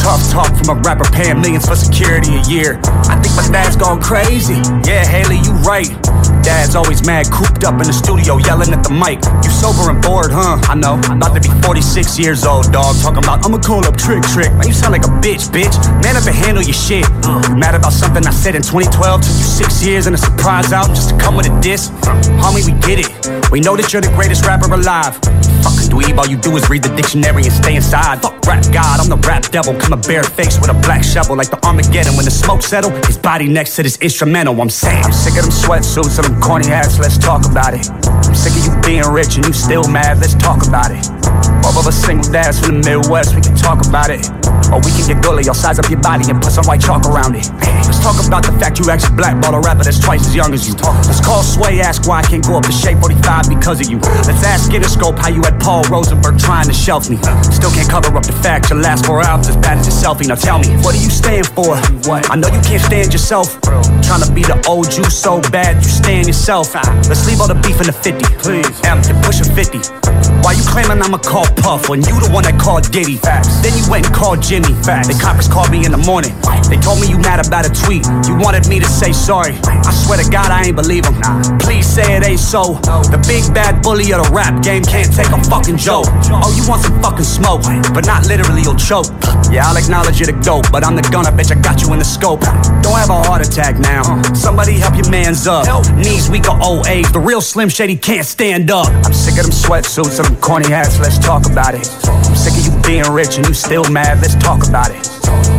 Tough 0.03 0.31
talk 0.33 0.51
from 0.59 0.77
a 0.77 0.81
rapper 0.83 1.09
paying 1.15 1.41
millions 1.41 1.65
for 1.65 1.77
security 1.77 2.35
a 2.35 2.43
year. 2.51 2.81
I 3.07 3.15
think 3.23 3.37
my 3.39 3.47
dad's 3.55 3.77
gone 3.77 4.03
crazy. 4.03 4.59
Yeah, 4.83 5.07
Haley, 5.07 5.39
you 5.39 5.53
right. 5.63 5.87
Dad's 6.43 6.75
always 6.75 7.07
mad, 7.07 7.31
cooped 7.31 7.63
up 7.63 7.79
in 7.79 7.87
the 7.87 7.93
studio, 7.93 8.37
yelling 8.39 8.75
at 8.75 8.83
the 8.83 8.91
mic. 8.91 9.23
You 9.47 9.51
sober 9.51 9.95
and 9.95 10.03
bored, 10.03 10.35
huh? 10.35 10.59
I 10.67 10.75
know. 10.75 10.99
I'm 11.07 11.23
about 11.23 11.39
to 11.39 11.41
be 11.41 11.55
46 11.63 12.19
years 12.19 12.45
old, 12.45 12.73
dog. 12.73 12.99
Talking 13.01 13.23
about, 13.23 13.47
I'ma 13.47 13.59
call 13.59 13.87
up 13.87 13.97
Trick 13.97 14.27
Trick. 14.35 14.51
Man, 14.59 14.67
you 14.67 14.75
sound 14.75 14.91
like 14.91 15.07
a 15.07 15.13
bitch, 15.23 15.47
bitch. 15.55 15.73
Man 16.03 16.19
up 16.19 16.27
and 16.27 16.35
handle 16.35 16.65
your 16.65 16.75
shit. 16.75 17.07
You 17.47 17.55
mad 17.55 17.79
about 17.79 17.93
something 17.95 18.27
I 18.27 18.35
said 18.35 18.57
in 18.57 18.63
2012? 18.63 19.23
Took 19.23 19.31
you 19.31 19.47
six 19.47 19.87
years 19.87 20.07
and 20.11 20.17
a 20.17 20.19
surprise 20.19 20.73
out 20.73 20.89
just 20.89 21.11
to 21.11 21.17
come 21.17 21.37
with 21.37 21.47
a 21.47 21.55
diss? 21.63 21.91
Homie, 22.43 22.67
we 22.67 22.75
get 22.83 22.99
it. 22.99 23.51
We 23.53 23.61
know 23.61 23.77
that 23.77 23.93
you're 23.93 24.03
the 24.03 24.11
greatest 24.19 24.45
rapper 24.45 24.67
alive. 24.75 25.15
Fucking 25.63 25.82
dweeb, 25.93 26.17
all 26.17 26.27
you 26.27 26.37
do 26.37 26.57
is 26.57 26.69
read 26.71 26.83
the 26.83 26.95
dictionary 26.97 27.45
and 27.45 27.53
stay 27.53 27.77
inside. 27.77 28.23
Fuck 28.23 28.41
rap 28.47 28.65
god, 28.73 29.01
I'm 29.01 29.09
the 29.09 29.21
rap 29.29 29.45
devil. 29.51 29.75
Come 29.79 29.93
a 29.93 29.97
bare 29.97 30.25
face 30.25 30.59
with 30.59 30.71
a 30.71 30.79
black 30.81 31.05
shovel 31.05 31.37
like 31.37 31.51
the 31.51 31.61
Armageddon. 31.67 32.17
When 32.17 32.25
the 32.25 32.31
smoke 32.31 32.63
settle, 32.63 32.91
his 33.07 33.19
body 33.19 33.49
next 33.49 33.77
to 33.77 33.83
this 33.83 33.99
instrumental. 33.99 34.61
I'm 34.61 34.71
saying, 34.71 35.05
I'm 35.05 35.13
sick 35.13 35.37
of 35.37 35.45
them 35.45 35.53
sweatsuits 35.53 36.19
and 36.19 36.27
them 36.27 36.41
corny 36.41 36.69
hats. 36.69 36.99
Let's 36.99 37.19
talk 37.19 37.45
about 37.45 37.75
it. 37.75 37.89
I'm 37.91 38.35
sick 38.35 38.57
of 38.57 38.65
you 38.65 38.73
being 38.83 39.05
rich 39.13 39.37
and 39.37 39.45
you 39.47 39.53
still 39.53 39.87
mad. 39.89 40.19
Let's 40.19 40.35
talk 40.35 40.67
about 40.67 40.91
it. 40.91 41.05
Both 41.63 41.79
of 41.79 41.87
us 41.87 41.97
single 41.97 42.31
dads 42.33 42.59
from 42.59 42.81
the 42.81 42.89
Midwest, 42.89 43.35
we 43.35 43.43
can 43.43 43.55
talk 43.55 43.87
about 43.87 44.11
it. 44.11 44.42
Or 44.73 44.81
we 44.81 44.91
can 44.91 45.05
get 45.07 45.23
gully, 45.23 45.45
I'll 45.47 45.55
size 45.55 45.79
up 45.79 45.89
your 45.91 46.01
body 46.01 46.25
and 46.31 46.41
put 46.41 46.53
some 46.53 46.65
white 46.65 46.81
chalk 46.81 47.05
around 47.05 47.37
it. 47.37 47.45
Let's 47.85 48.01
talk 48.01 48.17
about 48.25 48.43
the 48.43 48.57
fact 48.57 48.81
you 48.81 48.89
actually 48.89 49.17
blackball 49.17 49.55
a 49.55 49.61
rapper 49.61 49.85
that's 49.85 50.01
twice 50.01 50.27
as 50.27 50.35
young 50.35 50.53
as 50.55 50.67
you. 50.67 50.75
Let's 51.05 51.21
call 51.21 51.43
Sway, 51.43 51.81
ask 51.81 52.09
why 52.09 52.21
I 52.21 52.23
can't 52.23 52.45
go 52.45 52.57
up 52.57 52.65
to 52.65 52.73
shape 52.73 52.99
45 52.99 53.49
because 53.49 53.81
of 53.85 53.91
you. 53.93 53.99
Let's 54.25 54.43
ask 54.43 54.73
Interscope 54.73 55.19
how 55.19 55.29
you 55.29 55.43
had 55.43 55.61
Paul 55.61 55.85
Rosenberg 55.93 56.39
trying 56.39 56.67
to 56.69 56.73
shelf 56.73 57.11
me. 57.11 57.19
Still 57.53 57.71
can't 57.71 57.89
cover 57.89 58.17
up 58.17 58.25
the 58.25 58.33
fact 58.33 58.71
your 58.71 58.81
last 58.81 59.05
four 59.05 59.21
albums 59.21 59.49
as 59.49 59.57
bad 59.57 59.79
as 59.79 59.87
your 59.87 59.97
selfie. 59.97 60.27
Now 60.27 60.37
tell 60.37 60.59
me, 60.59 60.73
what 60.81 60.95
do 60.95 61.01
you 61.01 61.11
stand 61.11 61.47
for? 61.49 61.77
What? 62.09 62.31
I 62.31 62.37
know 62.37 62.49
you 62.49 62.61
can't 62.65 62.83
stand 62.83 63.13
yourself. 63.13 63.61
Trying 63.61 64.25
to 64.25 64.33
be 64.33 64.43
the 64.43 64.57
old 64.67 64.89
you 64.97 65.05
so 65.05 65.41
bad 65.53 65.77
you 65.77 65.91
stand 65.91 66.27
yourself. 66.27 66.75
Let's 67.09 67.27
leave 67.27 67.41
all 67.41 67.49
the 67.49 67.61
beef 67.61 67.77
in 67.81 67.87
the 67.87 67.93
50. 67.93 68.25
Please. 68.41 68.67
M, 68.85 69.03
you're 69.05 69.21
pushing 69.23 69.53
50. 69.53 69.79
Why 70.43 70.53
you 70.53 70.65
claiming 70.67 71.03
I'ma 71.03 71.19
call 71.19 71.47
Puff 71.61 71.89
when 71.89 72.01
you 72.03 72.19
the 72.19 72.31
one 72.33 72.45
that 72.45 72.59
called 72.59 72.91
Diddy? 72.91 73.17
Facts. 73.17 73.61
Then 73.63 73.77
you 73.77 73.85
went 73.91 74.07
and 74.07 74.15
called 74.15 74.43
Jimmy. 74.43 74.62
Facts. 74.83 75.09
The 75.09 75.19
coppers 75.21 75.49
called 75.49 75.71
me 75.71 75.85
in 75.85 75.93
the 75.93 76.03
morning. 76.03 76.35
They 76.71 76.77
told 76.77 77.01
me 77.01 77.09
you 77.09 77.19
mad 77.19 77.45
about 77.45 77.67
a 77.67 77.73
tweet. 77.73 78.07
You 78.27 78.35
wanted 78.39 78.67
me 78.67 78.81
to 78.81 78.87
say 78.87 79.13
sorry. 79.13 79.55
I 79.65 79.91
swear 79.91 80.19
to 80.23 80.29
God 80.31 80.51
I 80.51 80.67
ain't 80.67 80.77
believe 80.77 81.05
them. 81.05 81.15
Please 81.59 81.87
say 81.87 82.17
it 82.17 82.27
ain't 82.27 82.41
so. 82.41 82.79
The 83.11 83.23
big 83.27 83.47
bad 83.55 83.83
bully 83.83 84.13
of 84.13 84.25
the 84.25 84.31
rap 84.33 84.63
game 84.63 84.83
can't 84.83 85.13
take 85.13 85.31
a 85.31 85.39
fucking 85.45 85.77
joke. 85.77 86.07
Oh, 86.31 86.51
you 86.55 86.67
want 86.69 86.83
some 86.83 87.01
fucking 87.03 87.25
smoke, 87.25 87.63
but 87.95 88.07
not 88.07 88.27
literally 88.27 88.63
you'll 88.63 88.79
choke. 88.79 89.07
Yeah, 89.51 89.69
I'll 89.69 89.77
acknowledge 89.77 90.19
you're 90.19 90.33
the 90.33 90.41
goat, 90.45 90.67
but 90.73 90.85
I'm 90.85 90.97
the 90.97 91.07
gunner, 91.13 91.31
bitch. 91.31 91.55
I 91.55 91.61
got 91.61 91.83
you 91.83 91.93
in 91.93 91.99
the 91.99 92.05
scope. 92.05 92.41
Don't 92.83 92.99
have 92.99 93.11
a 93.11 93.23
heart 93.23 93.47
attack 93.47 93.79
now. 93.79 94.03
Somebody 94.33 94.75
help 94.79 94.97
your 94.97 95.11
man's 95.11 95.47
up. 95.47 95.67
Knees 95.95 96.31
weak 96.31 96.49
or 96.49 96.59
old 96.63 96.87
age. 96.87 97.11
The 97.13 97.21
real 97.21 97.41
Slim 97.41 97.69
Shady 97.69 97.97
can't 97.97 98.27
stand 98.27 98.71
up. 98.71 98.89
I'm 99.07 99.13
sick 99.13 99.39
of 99.39 99.45
them 99.47 99.53
sweatsuits 99.53 100.19
and 100.19 100.29
them 100.29 100.37
corny 100.41 100.69
hats. 100.69 100.99
Let's 100.99 101.19
talk 101.19 101.47
about 101.47 101.75
it. 101.75 101.87
I'm 102.05 102.37
sick 102.37 102.55
of 102.55 102.65
you 102.67 102.72
being 102.83 103.05
rich 103.13 103.37
and 103.37 103.47
you 103.47 103.55
still 103.55 103.85
mad. 103.91 104.21
Let's 104.21 104.35
talk 104.37 104.67
about 104.67 104.91
it. 104.91 105.03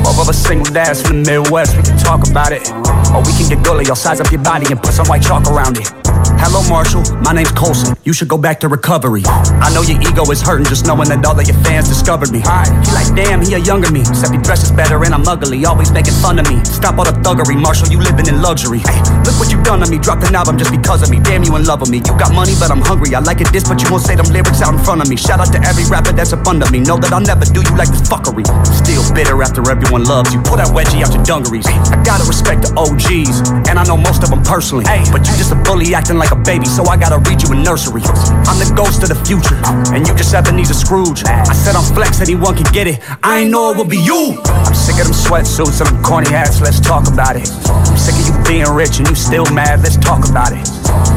Both 0.03 0.19
of 0.19 0.29
us 0.29 0.37
single 0.37 0.71
dads 0.73 1.01
from 1.01 1.23
the 1.23 1.39
Midwest, 1.39 1.75
we 1.77 1.83
can 1.83 1.97
talk 1.97 2.27
about 2.29 2.51
it. 2.51 2.69
Or 3.13 3.21
we 3.23 3.33
can 3.33 3.49
get 3.49 3.63
gully, 3.63 3.85
I'll 3.87 3.95
size 3.95 4.19
up 4.19 4.31
your 4.31 4.41
body 4.41 4.67
and 4.69 4.81
put 4.81 4.93
some 4.93 5.07
white 5.07 5.23
chalk 5.23 5.47
around 5.47 5.77
it. 5.77 6.02
Hello, 6.37 6.61
Marshall. 6.69 7.03
My 7.25 7.33
name's 7.33 7.51
Colson. 7.51 7.95
You 8.03 8.13
should 8.13 8.27
go 8.27 8.37
back 8.37 8.59
to 8.61 8.67
recovery. 8.67 9.23
I 9.25 9.73
know 9.73 9.81
your 9.81 9.99
ego 9.99 10.29
is 10.29 10.41
hurting 10.41 10.67
just 10.67 10.85
knowing 10.85 11.09
that 11.09 11.25
all 11.25 11.39
of 11.39 11.47
your 11.47 11.57
fans 11.65 11.89
discovered 11.89 12.31
me. 12.31 12.39
He 12.39 12.91
like, 12.93 13.09
damn, 13.15 13.41
he 13.41 13.55
a 13.55 13.59
younger 13.59 13.89
me. 13.91 14.01
Except 14.01 14.33
he 14.33 14.39
dresses 14.39 14.71
better 14.71 15.01
and 15.03 15.13
I'm 15.13 15.27
ugly, 15.27 15.65
always 15.65 15.91
making 15.91 16.13
fun 16.21 16.37
of 16.37 16.45
me. 16.47 16.63
Stop 16.63 16.97
all 16.99 17.05
the 17.05 17.15
thuggery, 17.25 17.59
Marshall. 17.59 17.89
You 17.89 17.97
living 17.97 18.27
in 18.27 18.41
luxury. 18.41 18.79
Hey, 18.85 19.01
look 19.25 19.33
what 19.41 19.49
you 19.49 19.57
done 19.63 19.81
to 19.81 19.89
me. 19.89 19.97
Dropped 19.97 20.23
an 20.29 20.35
album 20.35 20.57
just 20.57 20.69
because 20.69 21.01
of 21.01 21.09
me. 21.09 21.19
Damn, 21.19 21.43
you 21.43 21.55
in 21.55 21.65
love 21.65 21.81
with 21.81 21.89
me. 21.89 21.97
You 21.97 22.13
got 22.21 22.33
money, 22.35 22.53
but 22.59 22.69
I'm 22.69 22.81
hungry. 22.81 23.15
I 23.15 23.19
like 23.19 23.41
it 23.41 23.49
this, 23.51 23.65
but 23.65 23.81
you 23.81 23.89
won't 23.89 24.03
say 24.03 24.15
them 24.15 24.29
lyrics 24.29 24.61
out 24.61 24.73
in 24.73 24.79
front 24.79 25.01
of 25.01 25.09
me. 25.09 25.15
Shout 25.15 25.39
out 25.39 25.51
to 25.53 25.59
every 25.65 25.85
rapper 25.89 26.13
that's 26.13 26.33
a 26.33 26.43
up 26.43 26.47
under 26.47 26.69
me. 26.71 26.79
Know 26.79 26.97
that 26.99 27.13
I'll 27.13 27.23
never 27.23 27.45
do 27.45 27.63
you 27.63 27.73
like 27.79 27.89
this 27.89 28.03
fuckery. 28.03 28.43
Still 28.67 29.03
bitter 29.15 29.41
after 29.41 29.63
everyone 29.71 30.03
loves 30.03 30.33
you. 30.33 30.41
Pull 30.43 30.57
that 30.57 30.75
wedgie 30.75 31.01
out 31.01 31.15
your 31.15 31.23
dungarees. 31.23 31.65
I 31.67 32.03
gotta 32.03 32.27
respect 32.27 32.61
the 32.67 32.71
OGs, 32.75 33.49
and 33.69 33.79
I 33.79 33.83
know 33.87 33.97
most 33.97 34.23
of 34.23 34.29
them 34.29 34.43
personally. 34.43 34.83
Hey, 34.85 35.07
But 35.11 35.23
you 35.27 35.33
just 35.39 35.51
a 35.51 35.59
bully 35.63 35.95
acting 36.03 36.17
like 36.17 36.31
a 36.31 36.35
baby, 36.35 36.65
so 36.65 36.83
I 36.83 36.97
gotta 36.97 37.17
read 37.29 37.41
you 37.41 37.53
a 37.53 37.55
nursery. 37.55 38.01
I'm 38.43 38.59
the 38.59 38.69
ghost 38.75 39.03
of 39.03 39.09
the 39.09 39.15
future, 39.23 39.55
and 39.95 40.05
you 40.05 40.13
just 40.15 40.33
Ebenezer 40.33 40.73
Scrooge. 40.73 41.23
I 41.23 41.53
said 41.53 41.75
I'm 41.75 41.93
flex, 41.95 42.19
anyone 42.19 42.55
can 42.55 42.67
get 42.73 42.87
it. 42.87 42.99
I 43.23 43.39
ain't 43.39 43.51
know 43.51 43.71
it 43.71 43.77
would 43.77 43.87
be 43.87 43.99
you. 43.99 44.35
I'm 44.43 44.75
sick 44.75 44.99
of 44.99 45.07
them 45.07 45.15
sweatsuits 45.15 45.79
and 45.79 45.87
them 45.87 46.03
corny 46.03 46.29
hats. 46.29 46.59
Let's 46.59 46.81
talk 46.81 47.07
about 47.07 47.37
it. 47.37 47.47
I'm 47.69 47.97
sick 47.97 48.15
of 48.19 48.27
you 48.27 48.35
being 48.43 48.67
rich 48.75 48.99
and 48.99 49.07
you 49.07 49.15
still 49.15 49.45
mad. 49.55 49.79
Let's 49.79 49.95
talk 49.95 50.27
about 50.27 50.51
it. 50.51 50.67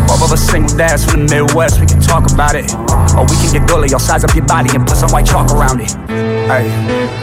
Both 0.06 0.22
of 0.22 0.32
us 0.32 0.42
single 0.48 0.76
dads 0.78 1.04
from 1.04 1.26
the 1.26 1.34
Midwest, 1.34 1.80
we 1.80 1.86
can 1.86 2.00
talk 2.00 2.30
about 2.30 2.54
it. 2.54 2.70
Or 3.18 3.26
we 3.26 3.34
can 3.42 3.50
get 3.58 3.68
gully, 3.68 3.88
I'll 3.92 3.98
size 3.98 4.22
up 4.22 4.34
your 4.36 4.46
body 4.46 4.70
and 4.72 4.86
put 4.86 4.96
some 4.96 5.10
white 5.10 5.26
chalk 5.26 5.50
around 5.50 5.80
it. 5.80 5.90
Hey, 6.46 6.70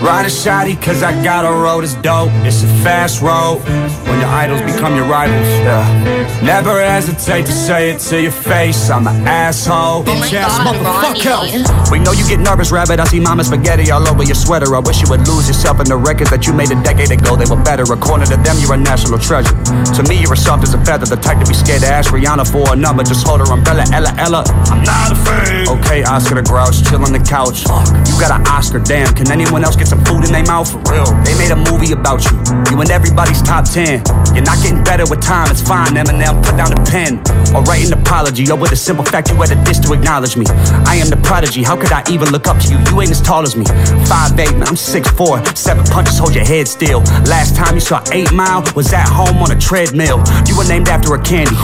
ride 0.03 0.25
a 0.25 0.29
shotty 0.29 0.75
cause 0.84 1.01
I 1.01 1.12
got 1.24 1.46
a 1.46 1.53
road 1.63 1.86
is 1.86 1.96
dope. 2.03 2.29
It's 2.43 2.62
a 2.62 2.67
fast 2.84 3.22
road 3.22 3.63
when 4.03 4.20
your 4.20 4.27
idols 4.27 4.62
become 4.62 4.96
your 4.96 5.05
rivals. 5.05 5.48
Yeah. 5.63 6.43
Never 6.43 6.82
hesitate 6.82 7.46
to 7.46 7.52
say 7.53 7.91
it 7.91 8.00
to 8.00 8.22
your 8.22 8.31
face. 8.31 8.89
I'm 8.89 9.07
an 9.07 9.27
asshole. 9.27 10.03
Oh 10.03 10.19
my 10.19 10.27
Bitch 10.27 10.33
ass 10.33 10.57
motherfucker. 10.60 11.91
We 11.91 12.00
know 12.00 12.12
you 12.12 12.27
get 12.27 12.39
nervous, 12.39 12.72
rabbit. 12.72 13.00
I 13.00 13.05
see 13.05 13.19
mama 13.19 13.43
spaghetti 13.43 13.91
all 13.91 14.05
over 14.07 14.24
your 14.24 14.36
sweater. 14.36 14.75
I 14.75 14.79
wish 14.79 15.01
you 15.01 15.10
would 15.10 15.27
lose 15.27 15.48
yourself 15.48 15.79
in 15.79 15.86
the 15.86 15.95
records 15.95 16.29
that 16.31 16.48
you 16.48 16.53
made 16.53 16.72
a 16.72 16.81
decade 16.81 17.12
ago. 17.12 17.36
They 17.36 17.45
were 17.45 17.62
better. 17.62 17.83
According 17.83 18.27
to 18.33 18.38
them, 18.38 18.57
you're 18.60 18.74
a 18.74 18.77
national 18.77 19.19
treasure. 19.19 19.53
To 19.95 20.01
me, 20.10 20.22
you're 20.22 20.33
as 20.33 20.43
soft 20.43 20.63
as 20.63 20.74
a 20.74 20.81
feather. 20.83 21.05
The 21.05 21.17
type 21.17 21.39
to 21.39 21.45
be 21.45 21.53
scared 21.53 21.81
to 21.81 21.88
ask 21.88 22.12
Rihanna 22.12 22.50
for 22.50 22.74
a 22.74 22.75
number. 22.75 23.03
Just 23.03 23.25
hold 23.25 23.39
her 23.39 23.51
umbrella, 23.53 23.86
Ella, 23.93 24.13
Ella. 24.17 24.43
I'm 24.74 24.83
not 24.83 25.12
a 25.12 25.15
fan. 25.15 25.69
Okay, 25.77 26.03
Oscar 26.03 26.36
the 26.36 26.41
Grouch, 26.41 26.83
chill 26.89 27.03
on 27.05 27.13
the 27.13 27.22
couch. 27.22 27.63
You 28.10 28.15
got 28.17 28.33
an 28.33 28.48
Oscar, 28.48 28.79
damn. 28.79 29.13
Can 29.13 29.31
anyone 29.31 29.63
else 29.63 29.75
get 29.75 29.88
some 29.88 30.03
food 30.05 30.25
in 30.25 30.31
their 30.31 30.45
mouth? 30.45 30.72
For 30.72 30.81
real. 30.89 31.05
They 31.24 31.38
made 31.38 31.51
a 31.51 31.60
movie 31.60 31.93
about 31.93 32.25
you. 32.25 32.33
You 32.72 32.81
in 32.81 32.89
everybody's 32.89 33.41
top 33.41 33.65
10. 33.69 34.01
You're 34.33 34.43
not 34.43 34.57
getting 34.63 34.83
better 34.83 35.05
with 35.05 35.22
time. 35.22 35.51
It's 35.51 35.62
fine, 35.62 35.93
Eminem. 35.93 36.41
Put 36.41 36.57
down 36.57 36.72
the 36.74 36.81
pen. 36.89 37.22
Or 37.55 37.62
write 37.63 37.85
an 37.88 37.93
apology. 37.93 38.50
Or 38.51 38.57
with 38.57 38.71
a 38.71 38.75
simple 38.75 39.05
fact, 39.05 39.29
you 39.29 39.35
had 39.35 39.51
a 39.51 39.63
dish 39.63 39.79
to 39.79 39.93
acknowledge 39.93 40.38
me. 40.38 40.45
I 40.85 40.95
am 40.95 41.09
the 41.09 41.17
prodigy. 41.17 41.63
How 41.63 41.75
could 41.75 41.91
I 41.91 42.03
even 42.09 42.29
look 42.29 42.47
up 42.47 42.59
to 42.59 42.67
you? 42.71 42.79
You 42.89 43.01
ain't 43.01 43.12
as 43.12 43.21
tall 43.21 43.43
as 43.43 43.55
me. 43.55 43.65
5'8, 43.65 44.57
man. 44.57 44.67
I'm 44.67 44.75
6'4. 44.75 45.57
Seven 45.57 45.83
punches, 45.85 46.17
hold 46.17 46.35
your 46.35 46.45
head 46.45 46.67
still. 46.67 47.00
Last 47.25 47.55
time 47.55 47.75
you 47.75 47.81
saw 47.81 48.03
8 48.12 48.31
Mile 48.33 48.63
was 48.75 48.93
at 48.93 49.07
home 49.07 49.38
on 49.41 49.51
a 49.51 49.59
treadmill. 49.59 50.23
You 50.47 50.57
were 50.57 50.67
named 50.67 50.88
after 50.88 51.13
a 51.13 51.21
candy. 51.21 51.55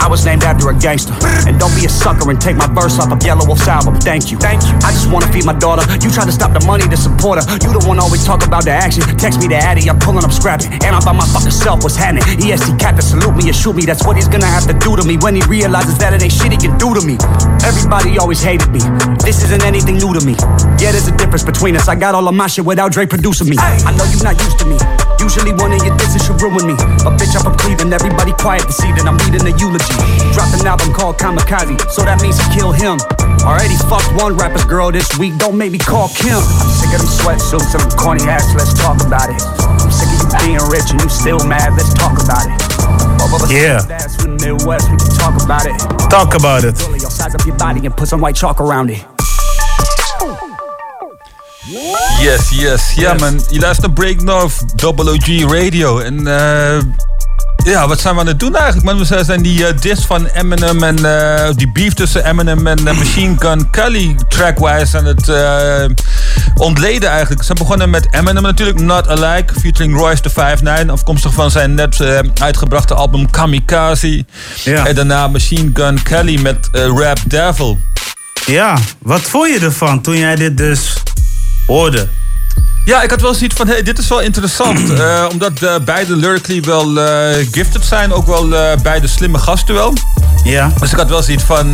I 0.00 0.06
was 0.08 0.24
named 0.24 0.44
after 0.44 0.68
a 0.70 0.74
gangster. 0.74 1.14
And 1.46 1.58
don't 1.58 1.74
be 1.74 1.84
a 1.86 1.88
sucker 1.88 2.30
and 2.30 2.40
take 2.40 2.56
my 2.56 2.66
verse 2.66 2.98
off 2.98 3.12
of 3.12 3.22
Yellow 3.22 3.46
Wolf's 3.46 3.68
album. 3.68 3.96
Thank 3.96 4.30
you. 4.30 4.38
Thank 4.38 4.62
you. 4.62 4.74
I 4.82 4.92
just 4.92 5.10
wanna 5.10 5.30
feed 5.32 5.44
my 5.44 5.54
daughter. 5.54 5.84
You 6.02 6.10
try 6.10 6.24
to 6.24 6.32
stop 6.32 6.52
the 6.52 6.64
money 6.66 6.86
to 6.88 6.96
support 6.96 7.42
her. 7.42 7.44
You 7.64 7.72
the 7.72 7.84
one 7.86 7.98
always 7.98 8.24
talk 8.24 8.46
about 8.46 8.64
the 8.64 8.72
action. 8.72 9.02
Text 9.16 9.40
me 9.40 9.48
the 9.48 9.56
addy, 9.56 9.88
I'm 9.88 9.98
pulling 9.98 10.24
up 10.24 10.32
scrapping. 10.32 10.72
And 10.72 10.94
I'm 10.96 11.04
by 11.04 11.12
my 11.12 11.26
fucking 11.26 11.50
self, 11.50 11.82
what's 11.82 11.96
happening? 11.96 12.24
EST 12.38 12.78
cat 12.78 12.96
to 12.96 13.02
salute 13.02 13.36
me 13.36 13.48
and 13.48 13.56
shoot 13.56 13.74
me. 13.74 13.84
That's 13.84 14.04
what 14.06 14.16
he's 14.16 14.28
gonna 14.28 14.46
have 14.46 14.66
to 14.66 14.74
do 14.74 14.96
to 14.96 15.04
me 15.04 15.16
when 15.16 15.27
he 15.34 15.42
realizes 15.48 15.98
that 15.98 16.14
it 16.14 16.22
ain't 16.22 16.32
shit 16.32 16.52
he 16.52 16.58
can 16.58 16.78
do 16.78 16.94
to 16.94 17.02
me. 17.04 17.18
Everybody 17.66 18.18
always 18.18 18.40
hated 18.40 18.70
me. 18.70 18.80
This 19.24 19.42
isn't 19.44 19.64
anything 19.64 19.98
new 19.98 20.14
to 20.14 20.22
me. 20.24 20.36
Yeah, 20.78 20.92
there's 20.94 21.08
a 21.08 21.16
difference 21.16 21.42
between 21.42 21.76
us. 21.76 21.88
I 21.88 21.94
got 21.94 22.14
all 22.14 22.28
of 22.28 22.34
my 22.34 22.46
shit 22.46 22.64
without 22.64 22.92
Dre 22.92 23.06
producing 23.06 23.48
me. 23.48 23.56
I 23.58 23.92
know 23.96 24.04
you're 24.08 24.22
not 24.24 24.38
used 24.40 24.58
to 24.60 24.66
me. 24.66 24.78
Usually 25.18 25.52
one 25.52 25.72
of 25.72 25.82
your 25.84 25.96
disses 25.98 26.24
should 26.24 26.40
ruin 26.40 26.64
me. 26.64 26.76
But 27.02 27.18
bitch, 27.18 27.34
I'm 27.34 27.42
from 27.42 27.56
Cleveland. 27.58 27.92
Everybody 27.92 28.32
quiet 28.38 28.64
to 28.66 28.72
see 28.72 28.92
that 28.94 29.04
I'm 29.04 29.18
leading 29.26 29.44
the 29.44 29.52
eulogy. 29.58 29.96
Dropped 30.32 30.54
an 30.56 30.66
album 30.66 30.94
called 30.94 31.18
Kamikaze, 31.18 31.76
so 31.90 32.04
that 32.06 32.22
means 32.22 32.38
he 32.38 32.46
killed 32.54 32.76
him. 32.76 32.96
Already 33.44 33.76
fucked 33.90 34.12
one 34.20 34.36
rapper's 34.36 34.64
girl 34.64 34.90
this 34.90 35.18
week, 35.18 35.36
don't 35.38 35.56
make 35.56 35.72
me 35.72 35.78
call 35.78 36.08
Kim. 36.08 36.38
I'm 36.38 36.70
sick 36.70 36.92
of 36.94 37.00
them 37.00 37.10
sweatsuits 37.10 37.74
and 37.74 37.90
them 37.90 37.98
corny 37.98 38.24
hats, 38.24 38.54
let's 38.54 38.74
talk 38.74 39.00
about 39.04 39.30
it. 39.30 39.42
I'm 39.60 39.90
sick 39.90 40.08
of 40.08 40.18
you 40.20 40.28
being 40.46 40.70
rich 40.70 40.90
and 40.90 41.00
you 41.00 41.08
still 41.08 41.38
mad, 41.46 41.72
let's 41.74 41.94
talk 41.94 42.18
about 42.22 42.46
it. 42.46 42.77
Both 43.30 43.42
of 43.42 43.48
us 43.48 43.50
Yeah. 43.50 43.86
dads 43.86 44.14
from 44.16 44.36
the 44.38 44.46
Midwest, 44.46 44.88
we 44.90 44.96
can 44.96 45.16
talk 45.18 45.42
about 45.42 45.66
it. 45.66 46.08
Talk 46.08 46.34
about 46.34 46.64
it. 46.64 46.78
Size 47.00 47.34
up 47.34 47.44
your 47.46 47.56
body 47.56 47.80
and 47.86 47.94
put 47.96 48.08
some 48.08 48.20
white 48.22 48.36
chalk 48.36 48.60
around 48.60 48.90
it. 48.90 49.04
Yes, 52.20 52.50
yes. 52.50 52.94
Ja, 52.94 53.14
man. 53.14 53.40
Je 53.50 53.58
luistert 53.60 53.86
naar 53.86 53.92
Break 53.94 54.22
North, 54.22 54.78
Double 54.78 55.10
OG 55.12 55.26
Radio. 55.52 55.98
En 55.98 56.26
eh, 56.26 56.78
ja, 57.68 57.88
wat 57.88 58.00
zijn 58.00 58.14
we 58.14 58.20
aan 58.20 58.26
het 58.26 58.40
doen 58.40 58.54
eigenlijk? 58.54 58.86
Man, 58.86 58.98
we 58.98 59.24
zijn 59.24 59.42
die 59.42 59.74
diss 59.74 60.06
van 60.06 60.26
Eminem 60.26 60.82
en 60.82 61.04
eh, 61.04 61.50
die 61.54 61.72
beef 61.72 61.94
tussen 61.94 62.24
Eminem 62.24 62.66
en 62.66 62.88
eh, 62.88 62.96
Machine 62.98 63.36
Gun 63.38 63.70
Kelly 63.70 64.16
trackwise 64.28 64.98
aan 64.98 65.04
het 65.04 65.32
ontleden 66.54 67.10
eigenlijk. 67.10 67.42
Ze 67.42 67.54
begonnen 67.54 67.90
met 67.90 68.06
Eminem 68.10 68.42
natuurlijk, 68.42 68.80
Not 68.80 69.08
Alike, 69.08 69.54
featuring 69.60 69.96
Royce 69.96 70.22
the 70.22 70.30
5'9", 70.84 70.90
afkomstig 70.90 71.32
van 71.34 71.50
zijn 71.50 71.74
net 71.74 72.00
uitgebrachte 72.40 72.94
album 72.94 73.30
Kamikaze. 73.30 74.24
Ja. 74.64 74.86
En 74.86 74.94
daarna 74.94 75.28
Machine 75.28 75.70
Gun 75.74 76.02
Kelly 76.02 76.40
met 76.40 76.68
Rap 76.72 77.18
Devil. 77.26 77.78
Ja, 78.46 78.78
wat 78.98 79.20
vond 79.20 79.52
je 79.54 79.60
ervan 79.60 80.00
toen 80.00 80.18
jij 80.18 80.36
dit 80.36 80.56
dus 80.56 81.02
hoorde? 81.66 82.08
Ja, 82.88 83.02
ik 83.02 83.10
had 83.10 83.20
wel 83.20 83.34
zoiets 83.34 83.54
van, 83.54 83.66
hey, 83.66 83.82
dit 83.82 83.98
is 83.98 84.08
wel 84.08 84.20
interessant. 84.20 84.90
eh, 85.00 85.26
omdat 85.30 85.62
eh, 85.62 85.74
beide 85.84 86.16
lyrically 86.16 86.60
wel 86.60 87.00
eh, 87.00 87.46
gifted 87.50 87.84
zijn. 87.84 88.12
Ook 88.12 88.26
wel 88.26 88.48
beide 88.82 89.06
slimme 89.06 89.38
gasten 89.38 89.74
wel. 89.74 89.92
Ja. 90.44 90.72
Dus 90.80 90.92
ik 90.92 90.98
had 90.98 91.08
wel 91.08 91.22
zoiets 91.22 91.44
van, 91.44 91.72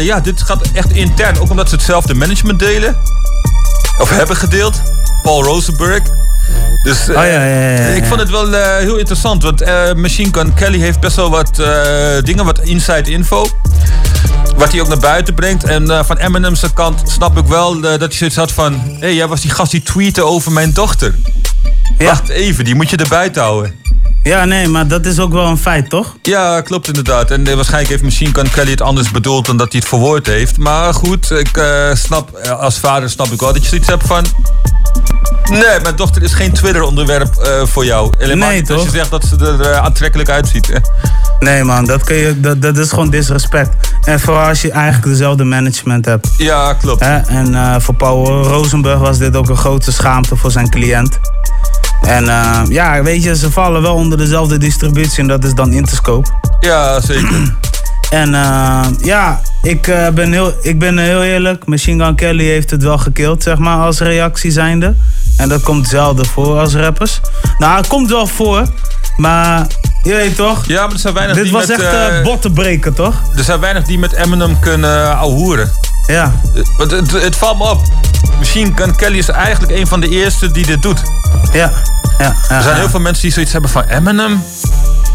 ja, 0.00 0.20
dit 0.20 0.42
gaat 0.42 0.70
echt 0.72 0.92
intern. 0.92 1.40
Ook 1.40 1.50
omdat 1.50 1.68
ze 1.68 1.74
hetzelfde 1.74 2.14
management 2.14 2.58
delen. 2.58 2.96
Of 3.98 4.10
hebben 4.10 4.36
gedeeld. 4.36 4.80
Paul 5.22 5.44
Rosenberg. 5.44 6.02
Dus 6.82 7.08
Oh, 7.08 7.14
ja, 7.14 7.24
ja, 7.24 7.44
ja, 7.44 7.70
ja. 7.70 7.86
ik 7.86 8.04
vond 8.04 8.20
het 8.20 8.30
wel 8.30 8.52
heel 8.78 8.96
interessant. 8.96 9.42
Want 9.42 9.60
eh, 9.60 9.92
Machine 9.92 10.28
Gun 10.32 10.54
Kelly 10.54 10.78
heeft 10.78 11.00
best 11.00 11.16
wel 11.16 11.30
wat 11.30 11.62
dingen, 12.24 12.44
wat 12.44 12.58
inside 12.58 13.10
info. 13.10 13.46
Wat 14.56 14.72
hij 14.72 14.80
ook 14.80 14.88
naar 14.88 14.98
buiten 14.98 15.34
brengt. 15.34 15.64
En 15.64 15.90
eh, 15.90 16.04
van 16.04 16.16
Eminem's 16.16 16.72
kant 16.74 17.02
snap 17.04 17.38
ik 17.38 17.46
wel 17.46 17.74
eh, 17.74 17.82
dat 17.82 18.00
hij 18.00 18.10
zoiets 18.10 18.36
had 18.36 18.52
van... 18.52 18.72
Hé, 18.72 18.96
hey, 18.98 19.14
jij 19.14 19.28
was 19.28 19.40
die 19.40 19.50
gast 19.50 19.70
die 19.70 19.82
tweette 19.82 20.22
over 20.22 20.52
mijn 20.52 20.72
dochter. 20.72 21.14
Ja. 21.98 22.04
Wacht 22.04 22.28
even, 22.28 22.64
die 22.64 22.74
moet 22.74 22.90
je 22.90 22.96
erbij 22.96 23.30
houden. 23.32 23.85
Ja, 24.26 24.44
nee, 24.44 24.68
maar 24.68 24.86
dat 24.88 25.06
is 25.06 25.18
ook 25.18 25.32
wel 25.32 25.46
een 25.46 25.58
feit, 25.58 25.90
toch? 25.90 26.16
Ja, 26.22 26.60
klopt 26.60 26.86
inderdaad. 26.86 27.30
En 27.30 27.46
eh, 27.46 27.54
waarschijnlijk 27.54 27.90
heeft 27.90 28.02
Machine 28.02 28.30
Gun 28.34 28.50
Kelly 28.50 28.70
het 28.70 28.80
anders 28.80 29.10
bedoeld 29.10 29.46
dan 29.46 29.56
dat 29.56 29.72
hij 29.72 29.80
het 29.80 29.88
verwoord 29.88 30.26
heeft. 30.26 30.58
Maar 30.58 30.94
goed, 30.94 31.30
ik 31.30 31.56
eh, 31.56 31.94
snap, 31.94 32.32
eh, 32.36 32.50
als 32.60 32.78
vader 32.78 33.10
snap 33.10 33.26
ik 33.26 33.40
wel 33.40 33.52
dat 33.52 33.62
je 33.62 33.68
zoiets 33.68 33.88
hebt 33.88 34.06
van... 34.06 34.24
Nee, 35.50 35.80
mijn 35.82 35.96
dochter 35.96 36.22
is 36.22 36.34
geen 36.34 36.52
Twitter-onderwerp 36.52 37.48
voor 37.64 37.84
jou. 37.84 38.12
Helemaal 38.18 38.48
Nee, 38.48 38.60
niet 38.60 38.70
als 38.70 38.80
je 38.80 38.86
toch? 38.86 38.94
zegt 38.96 39.10
dat 39.10 39.24
ze 39.24 39.36
er 39.36 39.74
aantrekkelijk 39.76 40.28
uitziet. 40.28 40.66
hè. 40.66 40.78
Nee, 41.38 41.64
man, 41.64 41.84
dat, 41.84 42.04
kun 42.04 42.16
je, 42.16 42.40
dat, 42.40 42.62
dat 42.62 42.76
is 42.78 42.88
gewoon 42.88 43.10
disrespect. 43.10 43.92
En 44.04 44.20
vooral 44.20 44.48
als 44.48 44.62
je 44.62 44.70
eigenlijk 44.70 45.04
dezelfde 45.06 45.44
management 45.44 46.04
hebt. 46.04 46.28
Ja, 46.38 46.74
klopt. 46.74 47.00
Hè? 47.04 47.16
En 47.16 47.82
voor 47.82 47.94
Paul 47.94 48.42
Rosenberg 48.42 48.98
was 48.98 49.18
dit 49.18 49.36
ook 49.36 49.48
een 49.48 49.56
grote 49.56 49.92
schaamte 49.92 50.36
voor 50.36 50.50
zijn 50.50 50.70
cliënt. 50.70 51.18
En 52.02 52.28
eh, 52.28 52.60
ja, 52.68 53.02
weet 53.02 53.22
je, 53.22 53.36
ze 53.36 53.50
vallen 53.50 53.82
wel 53.82 53.94
onder 53.94 54.18
dezelfde 54.18 54.58
distributie 54.58 55.18
en 55.18 55.26
dat 55.26 55.44
is 55.44 55.54
dan 55.54 55.72
Interscope. 55.72 56.28
Ja, 56.60 57.00
zeker. 57.00 57.54
En 58.10 58.34
eh, 58.34 58.86
ja, 58.98 59.40
ik, 59.62 59.86
eh, 59.86 60.08
ben 60.08 60.32
heel, 60.32 60.52
ik 60.60 60.78
ben 60.78 60.98
heel 60.98 61.22
eerlijk. 61.22 61.66
Machine 61.66 62.04
Gun 62.04 62.14
Kelly 62.14 62.44
heeft 62.44 62.70
het 62.70 62.82
wel 62.82 62.98
gekild, 62.98 63.42
zeg 63.42 63.58
maar, 63.58 63.78
als 63.78 63.98
reactie 63.98 64.50
zijnde. 64.50 64.94
En 65.36 65.48
dat 65.48 65.62
komt 65.62 65.88
zelden 65.88 66.26
voor 66.26 66.58
als 66.58 66.74
rappers. 66.74 67.20
Nou, 67.58 67.76
het 67.76 67.86
komt 67.86 68.10
wel 68.10 68.26
voor, 68.26 68.62
maar 69.16 69.66
je 70.02 70.14
weet 70.14 70.36
toch? 70.36 70.66
Ja, 70.66 70.82
maar 70.82 70.92
er 70.92 70.98
zijn 70.98 71.14
weinig 71.14 71.36
Dit 71.36 71.44
die 71.44 71.52
was 71.52 71.66
met, 71.66 71.80
echt 71.80 71.92
eh, 71.92 72.18
eh 72.18 72.24
botten 72.24 72.52
breken, 72.52 72.94
toch? 72.94 73.14
Er 73.36 73.44
zijn 73.44 73.60
weinig 73.60 73.84
die 73.84 73.98
met 73.98 74.12
Eminem 74.12 74.58
kunnen 74.58 75.16
ouwehoeren. 75.16 75.70
Ja. 76.06 76.40
Want 76.76 76.90
het, 76.90 77.12
het 77.12 77.36
valt 77.36 77.58
me 77.58 77.70
op. 77.70 77.82
Machine 78.38 78.72
Gun 78.74 78.96
Kelly 78.96 79.18
is 79.18 79.28
eigenlijk 79.28 79.72
een 79.72 79.86
van 79.86 80.00
de 80.00 80.08
eerste 80.08 80.50
die 80.50 80.66
dit 80.66 80.82
doet. 80.82 81.02
Ja. 81.52 81.72
ja, 82.18 82.34
ja 82.48 82.56
Er 82.56 82.62
zijn 82.62 82.74
ja. 82.74 82.80
heel 82.80 82.88
veel 82.88 83.00
mensen 83.00 83.22
die 83.22 83.32
zoiets 83.32 83.52
hebben 83.52 83.70
van 83.70 83.82
Eminem. 83.82 84.44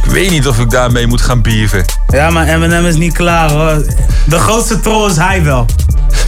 Ik 0.04 0.12
weet 0.12 0.30
niet 0.30 0.48
of 0.48 0.60
ik 0.60 0.70
daarmee 0.70 1.08
moet 1.08 1.22
gaan 1.22 1.42
bieven. 1.42 1.86
Ja, 2.08 2.30
maar 2.30 2.48
Eminem 2.48 2.86
is 2.86 2.96
niet 2.96 3.14
klaar 3.14 3.52
hoor. 3.52 3.86
De 4.26 4.40
grootste 4.40 4.80
troll 4.80 5.10
is 5.10 5.18
hij 5.18 5.44
wel. 5.44 5.66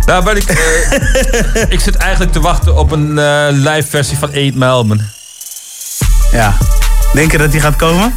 Nou, 0.06 0.24
maar 0.24 0.36
ik, 0.36 0.50
eh, 0.50 1.72
ik 1.76 1.80
zit 1.80 1.96
eigenlijk 1.96 2.32
te 2.32 2.40
wachten 2.40 2.76
op 2.76 2.92
een 2.92 3.20
eh, 3.20 3.46
live 3.50 3.88
versie 3.90 4.18
van 4.18 4.30
8 4.30 4.36
Mile, 4.36 4.84
man. 4.84 5.02
Ja. 6.32 6.54
Denk 7.14 7.32
je 7.32 7.38
dat 7.38 7.52
die 7.52 7.62
gaat 7.62 7.76
komen? 7.76 8.14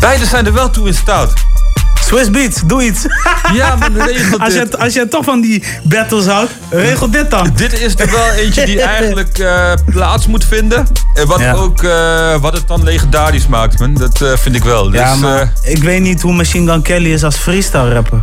Beide 0.00 0.26
zijn 0.26 0.46
er 0.46 0.52
wel 0.52 0.70
toe 0.70 0.86
in 0.86 0.94
staat. 0.94 1.32
Swiss 2.08 2.30
Beats, 2.30 2.60
doe 2.66 2.82
iets. 2.84 3.06
Ja, 3.52 3.76
maar 3.76 3.92
regel 3.92 4.38
als, 4.44 4.52
dit. 4.52 4.68
je, 4.72 4.78
als 4.78 4.92
je 4.94 5.08
toch 5.08 5.24
van 5.24 5.40
die 5.40 5.62
battles 5.82 6.26
houdt, 6.26 6.50
regel 6.70 7.10
dit 7.10 7.30
dan. 7.30 7.50
Dit 7.54 7.80
is 7.80 7.94
er 7.98 8.10
wel 8.10 8.30
eentje 8.30 8.64
die 8.66 8.82
eigenlijk 8.96 9.38
eh, 9.38 9.72
plaats 9.86 10.26
moet 10.26 10.44
vinden. 10.44 10.86
En 11.14 11.26
wat, 11.26 11.38
Ja. 11.40 11.52
ook, 11.52 11.82
eh, 11.82 12.40
wat 12.40 12.52
het 12.52 12.68
dan 12.68 12.84
legendarisch 12.84 13.46
maakt, 13.46 13.78
man. 13.78 13.94
Dat 13.94 14.20
eh, 14.20 14.36
vind 14.36 14.54
ik 14.56 14.64
wel. 14.64 14.92
Ja, 14.92 15.12
dus, 15.12 15.20
maar 15.20 15.40
eh, 15.62 15.72
ik 15.72 15.82
weet 15.82 16.00
niet 16.00 16.20
hoe 16.22 16.32
Machine 16.32 16.70
Gun 16.72 16.82
Kelly 16.82 17.12
is 17.12 17.24
als 17.24 17.36
freestyle 17.36 17.92
rapper. 17.92 18.20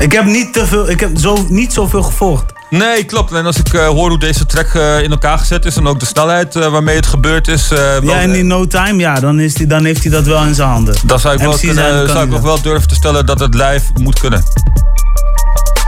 Ik 0.00 0.12
heb 0.12 0.24
niet 0.24 0.52
te 0.52 0.66
veel, 0.66 0.90
ik 0.90 1.00
heb 1.00 1.10
zo, 1.18 1.46
niet 1.48 1.72
zoveel 1.72 2.02
gevolgd. 2.02 2.52
Nee, 2.70 3.04
klopt. 3.04 3.32
En 3.32 3.46
als 3.46 3.56
ik 3.56 3.72
eh, 3.72 3.86
hoor 3.86 4.08
hoe 4.08 4.18
deze 4.18 4.46
track 4.46 4.74
eh, 4.74 5.02
in 5.02 5.10
elkaar 5.10 5.38
gezet 5.38 5.64
is... 5.64 5.76
en 5.76 5.86
ook 5.86 6.00
de 6.00 6.06
snelheid 6.06 6.56
eh, 6.56 6.66
waarmee 6.66 6.96
het 6.96 7.06
gebeurd 7.06 7.48
is... 7.48 7.68
Ja, 8.02 8.20
en 8.20 8.34
in 8.34 8.46
no 8.46 8.66
time, 8.66 8.98
ja, 8.98 9.14
dan, 9.14 9.40
is 9.40 9.54
die, 9.54 9.66
dan 9.66 9.84
heeft 9.84 10.02
hij 10.02 10.12
dat 10.12 10.26
wel 10.26 10.44
in 10.44 10.54
zijn 10.54 10.68
handen. 10.68 10.94
dan 11.04 11.20
zou 11.20 11.34
ik, 11.34 11.40
wel, 11.40 11.58
kunnen, 11.58 12.08
zou 12.08 12.34
ik 12.34 12.42
wel 12.42 12.62
durven 12.62 12.88
te 12.88 12.94
stellen 12.94 13.26
dat 13.26 13.40
het 13.40 13.54
live 13.54 13.84
moet 13.94 14.18
kunnen. 14.18 14.42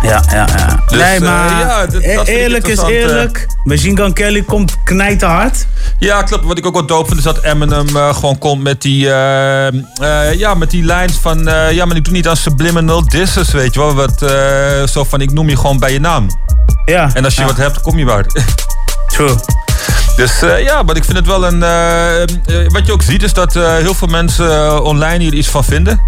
Ja, 0.02 0.22
ja, 0.30 0.46
ja. 0.56 0.82
Dus, 0.88 0.98
nee, 1.00 1.14
eh, 1.14 1.20
maar 1.20 1.50
ja, 1.60 1.86
e- 1.92 2.12
ik 2.20 2.26
eerlijk 2.28 2.66
is 2.66 2.78
eh. 2.78 2.86
eerlijk. 2.88 3.46
Machine 3.64 3.96
Gun 3.96 4.12
Kelly 4.12 4.42
komt 4.42 4.76
knijten 4.84 5.28
hard. 5.28 5.66
Ja, 5.98 6.22
klopt. 6.22 6.44
Wat 6.44 6.58
ik 6.58 6.66
ook 6.66 6.72
wel 6.74 6.86
dope 6.86 7.06
vind 7.06 7.18
is 7.18 7.24
dat 7.24 7.42
Eminem 7.42 7.96
eh, 7.96 8.14
gewoon 8.14 8.38
komt 8.38 8.62
met 8.62 8.82
die, 8.82 9.08
eh, 9.12 9.66
eh, 9.66 9.74
ja, 10.38 10.54
met 10.54 10.70
die 10.70 10.84
lines 10.84 11.16
van... 11.16 11.48
eh, 11.48 11.70
ja, 11.72 11.84
maar 11.84 11.96
ik 11.96 12.04
doe 12.04 12.12
niet 12.12 12.28
aan 12.28 12.36
subliminal 12.36 13.08
disses, 13.08 13.50
weet 13.50 13.74
je 13.74 13.80
wel. 13.80 13.94
Wat, 13.94 14.22
eh, 14.22 14.86
zo 14.86 15.04
van, 15.04 15.20
ik 15.20 15.32
noem 15.32 15.48
je 15.48 15.56
gewoon 15.56 15.78
bij 15.78 15.92
je 15.92 16.00
naam. 16.00 16.26
Ja. 16.84 17.10
En 17.14 17.24
als 17.24 17.34
je 17.34 17.40
ja, 17.40 17.46
wat 17.46 17.56
hebt, 17.56 17.80
kom 17.80 17.98
je 17.98 18.04
waar. 18.04 18.24
True. 19.12 19.34
Dus 20.16 20.42
eh, 20.42 20.62
ja, 20.62 20.82
maar 20.82 20.96
ik 20.96 21.04
vind 21.04 21.16
het 21.16 21.26
wel 21.26 21.46
een... 21.46 21.62
eh, 21.62 22.22
eh, 22.22 22.28
wat 22.66 22.86
je 22.86 22.92
ook 22.92 23.02
ziet 23.02 23.22
is 23.22 23.32
dat 23.32 23.54
heel 23.54 23.94
veel 23.94 24.08
mensen 24.08 24.82
online 24.84 25.24
hier 25.24 25.34
iets 25.34 25.48
van 25.48 25.64
vinden. 25.64 26.00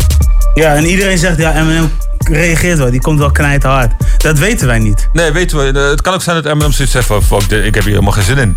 Ja, 0.54 0.74
en 0.74 0.84
iedereen 0.84 1.18
zegt, 1.18 1.38
ja, 1.38 1.54
Eminem 1.54 1.92
reageert 2.18 2.78
wel. 2.78 2.90
Die 2.90 3.00
komt 3.00 3.18
wel 3.18 3.30
knijten 3.30 3.70
hard. 3.70 3.92
Dat 4.16 4.38
weten 4.38 4.66
wij 4.66 4.78
niet. 4.78 5.08
Nee, 5.12 5.32
weten 5.32 5.58
we. 5.58 5.78
het 5.78 6.00
kan 6.00 6.14
ook 6.14 6.22
zijn 6.22 6.42
dat 6.42 6.52
Eminem 6.52 6.72
zoiets 6.72 6.94
zegt 6.94 7.06
van... 7.06 7.22
Fuck, 7.22 7.50
ik 7.50 7.74
heb 7.74 7.84
hier 7.84 7.92
helemaal 7.92 8.12
geen 8.12 8.24
zin 8.24 8.38
in. 8.38 8.56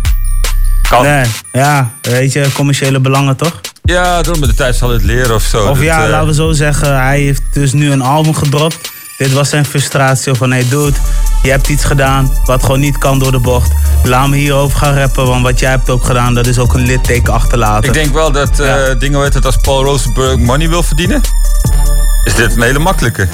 Kan. 0.88 1.02
Nee, 1.02 1.24
ja, 1.52 1.90
weet 2.00 2.32
je, 2.32 2.52
commerciële 2.52 3.00
belangen 3.00 3.36
toch? 3.36 3.60
Ja, 3.82 4.22
door 4.22 4.38
met 4.38 4.48
de 4.48 4.54
tijd 4.54 4.76
zal 4.76 4.90
het 4.90 5.02
leren 5.02 5.34
of 5.34 5.42
zo. 5.42 5.58
Of 5.58 5.76
Dat, 5.76 5.84
ja, 5.84 6.08
laten 6.08 6.26
we 6.26 6.34
zo 6.34 6.52
zeggen, 6.52 7.00
hij 7.00 7.20
heeft 7.20 7.42
dus 7.52 7.72
nu 7.72 7.90
een 7.90 8.02
album 8.02 8.34
gedropt. 8.34 8.90
Dit 9.18 9.32
was 9.32 9.48
zijn 9.48 9.64
frustratie 9.64 10.34
van, 10.34 10.50
hey 10.50 10.68
dude, 10.68 10.96
je 11.42 11.50
hebt 11.50 11.68
iets 11.68 11.84
gedaan 11.84 12.32
wat 12.44 12.62
gewoon 12.62 12.80
niet 12.80 12.98
kan 12.98 13.18
door 13.18 13.32
de 13.32 13.38
bocht. 13.38 13.72
Laat 14.04 14.28
me 14.28 14.36
hierover 14.36 14.78
gaan 14.78 14.94
rappen, 14.94 15.26
want 15.26 15.42
wat 15.42 15.58
jij 15.58 15.70
hebt 15.70 15.90
ook 15.90 16.04
gedaan, 16.04 16.34
dat 16.34 16.46
is 16.46 16.58
ook 16.58 16.74
een 16.74 16.86
litteken 16.86 17.32
achterlaten. 17.32 17.88
Ik 17.88 17.94
denk 17.94 18.12
wel 18.12 18.32
dat 18.32 18.60
eh, 18.60 18.74
dingen, 18.98 19.20
het, 19.20 19.44
als 19.44 19.56
Paul 19.56 19.84
Rosenberg 19.84 20.36
money 20.36 20.68
wil 20.68 20.82
verdienen, 20.82 21.20
is 22.24 22.34
dit 22.34 22.56
een 22.56 22.62
hele 22.62 22.78
makkelijke. 22.78 23.28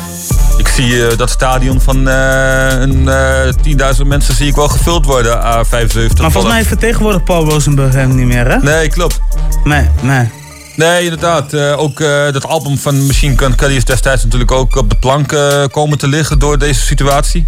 Ik 0.56 0.68
zie 0.68 1.06
eh, 1.06 1.16
dat 1.16 1.30
stadion 1.30 1.80
van 1.80 2.06
een 2.06 3.08
eh 3.08 3.94
10.000 3.96 4.06
mensen 4.06 4.34
zie 4.34 4.46
ik 4.46 4.54
wel 4.54 4.68
gevuld 4.68 5.06
worden, 5.06 5.38
A75. 5.38 6.20
maar 6.20 6.30
volgens 6.30 6.52
mij 6.52 6.64
vertegenwoordigt 6.64 7.24
Paul 7.24 7.48
Rosenberg 7.48 7.94
hem 7.94 8.14
niet 8.14 8.26
meer, 8.26 8.50
hè? 8.50 8.56
Nee, 8.58 8.88
klopt. 8.88 9.20
Nee, 9.64 9.88
nee. 10.00 10.30
Nee, 10.76 11.02
inderdaad. 11.02 11.52
Eh, 11.52 11.78
ook 11.78 12.00
eh, 12.00 12.32
dat 12.32 12.46
album 12.46 12.78
van 12.78 13.06
Machine 13.06 13.38
Gun 13.38 13.54
Kelly 13.54 13.76
is 13.76 13.84
destijds 13.84 14.24
natuurlijk 14.24 14.50
ook 14.50 14.76
op 14.76 14.90
de 14.90 14.96
plank 14.96 15.32
eh, 15.32 15.64
komen 15.70 15.98
te 15.98 16.08
liggen 16.08 16.38
door 16.38 16.58
deze 16.58 16.80
situatie. 16.80 17.46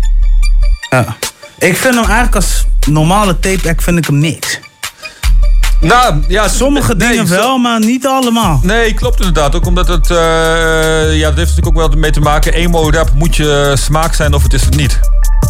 Ja. 0.91 1.17
Ik 1.59 1.77
vind 1.77 1.95
hem 1.95 2.05
eigenlijk 2.05 2.35
als 2.35 2.65
normale 2.89 3.39
tape 3.39 3.69
act 3.69 3.83
vind 3.83 3.99
ik 3.99 4.07
hem 4.07 4.19
niks. 4.19 4.61
Nou, 5.81 6.25
ja, 6.29 6.49
Sommige 6.49 6.95
nee, 6.95 7.09
dingen 7.09 7.29
wel, 7.29 7.59
maar 7.59 7.81
niet 7.81 8.07
allemaal. 8.07 8.61
Nee, 8.63 8.95
klopt 8.95 9.19
inderdaad. 9.19 9.55
Ook 9.55 9.67
omdat 9.67 9.89
het, 9.89 10.11
eh, 10.11 10.17
ja, 11.17 11.29
dat 11.29 11.37
heeft 11.37 11.57
natuurlijk 11.57 11.67
ook 11.67 11.77
wel 11.77 11.89
mee 11.89 12.11
te 12.11 12.21
maken. 12.21 12.53
Emo 12.53 12.91
rap 12.91 13.11
moet 13.15 13.37
je 13.37 13.73
smaak 13.79 14.15
zijn 14.15 14.35
of 14.35 14.43
het 14.43 14.53
is 14.53 14.63
het 14.63 14.77
niet. 14.77 15.01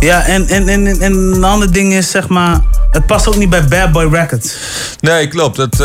Ja, 0.01 0.25
en, 0.25 0.49
en, 0.49 0.69
en, 0.69 0.87
en 0.87 1.13
een 1.13 1.45
ander 1.45 1.73
ding 1.73 1.93
is, 1.93 2.11
zeg 2.11 2.29
maar, 2.29 2.61
het 2.91 3.07
past 3.07 3.29
ook 3.29 3.37
niet 3.37 3.51
bij 3.51 3.65
Bad 3.65 3.93
Boy 3.93 4.15
Records. 4.15 4.57
Nee, 5.01 5.29
klopt. 5.29 5.57
Dat, 5.57 5.77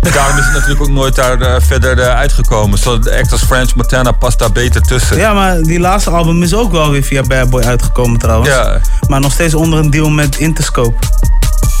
Daarom 0.00 0.38
is 0.38 0.44
het 0.44 0.54
natuurlijk 0.54 0.80
ook 0.80 0.90
nooit 0.90 1.14
daar 1.14 1.40
eh, 1.40 1.60
verder 1.60 1.98
eh, 1.98 2.14
uitgekomen. 2.14 2.78
Zo 2.78 2.98
de 2.98 3.18
act 3.18 3.32
als 3.32 3.42
French 3.42 3.74
Montana 3.74 4.12
past 4.12 4.38
daar 4.38 4.52
beter 4.52 4.82
tussen. 4.82 5.16
Ja, 5.16 5.32
maar 5.32 5.62
die 5.62 5.80
laatste 5.80 6.10
album 6.10 6.42
is 6.42 6.54
ook 6.54 6.72
wel 6.72 6.90
weer 6.90 7.02
via 7.02 7.22
Bad 7.22 7.50
Boy 7.50 7.62
uitgekomen 7.62 8.18
trouwens. 8.18 8.48
Ja. 8.48 8.80
Maar 9.08 9.20
nog 9.20 9.32
steeds 9.32 9.54
onder 9.54 9.78
een 9.78 9.90
deal 9.90 10.10
met 10.10 10.36
Interscope. 10.36 11.06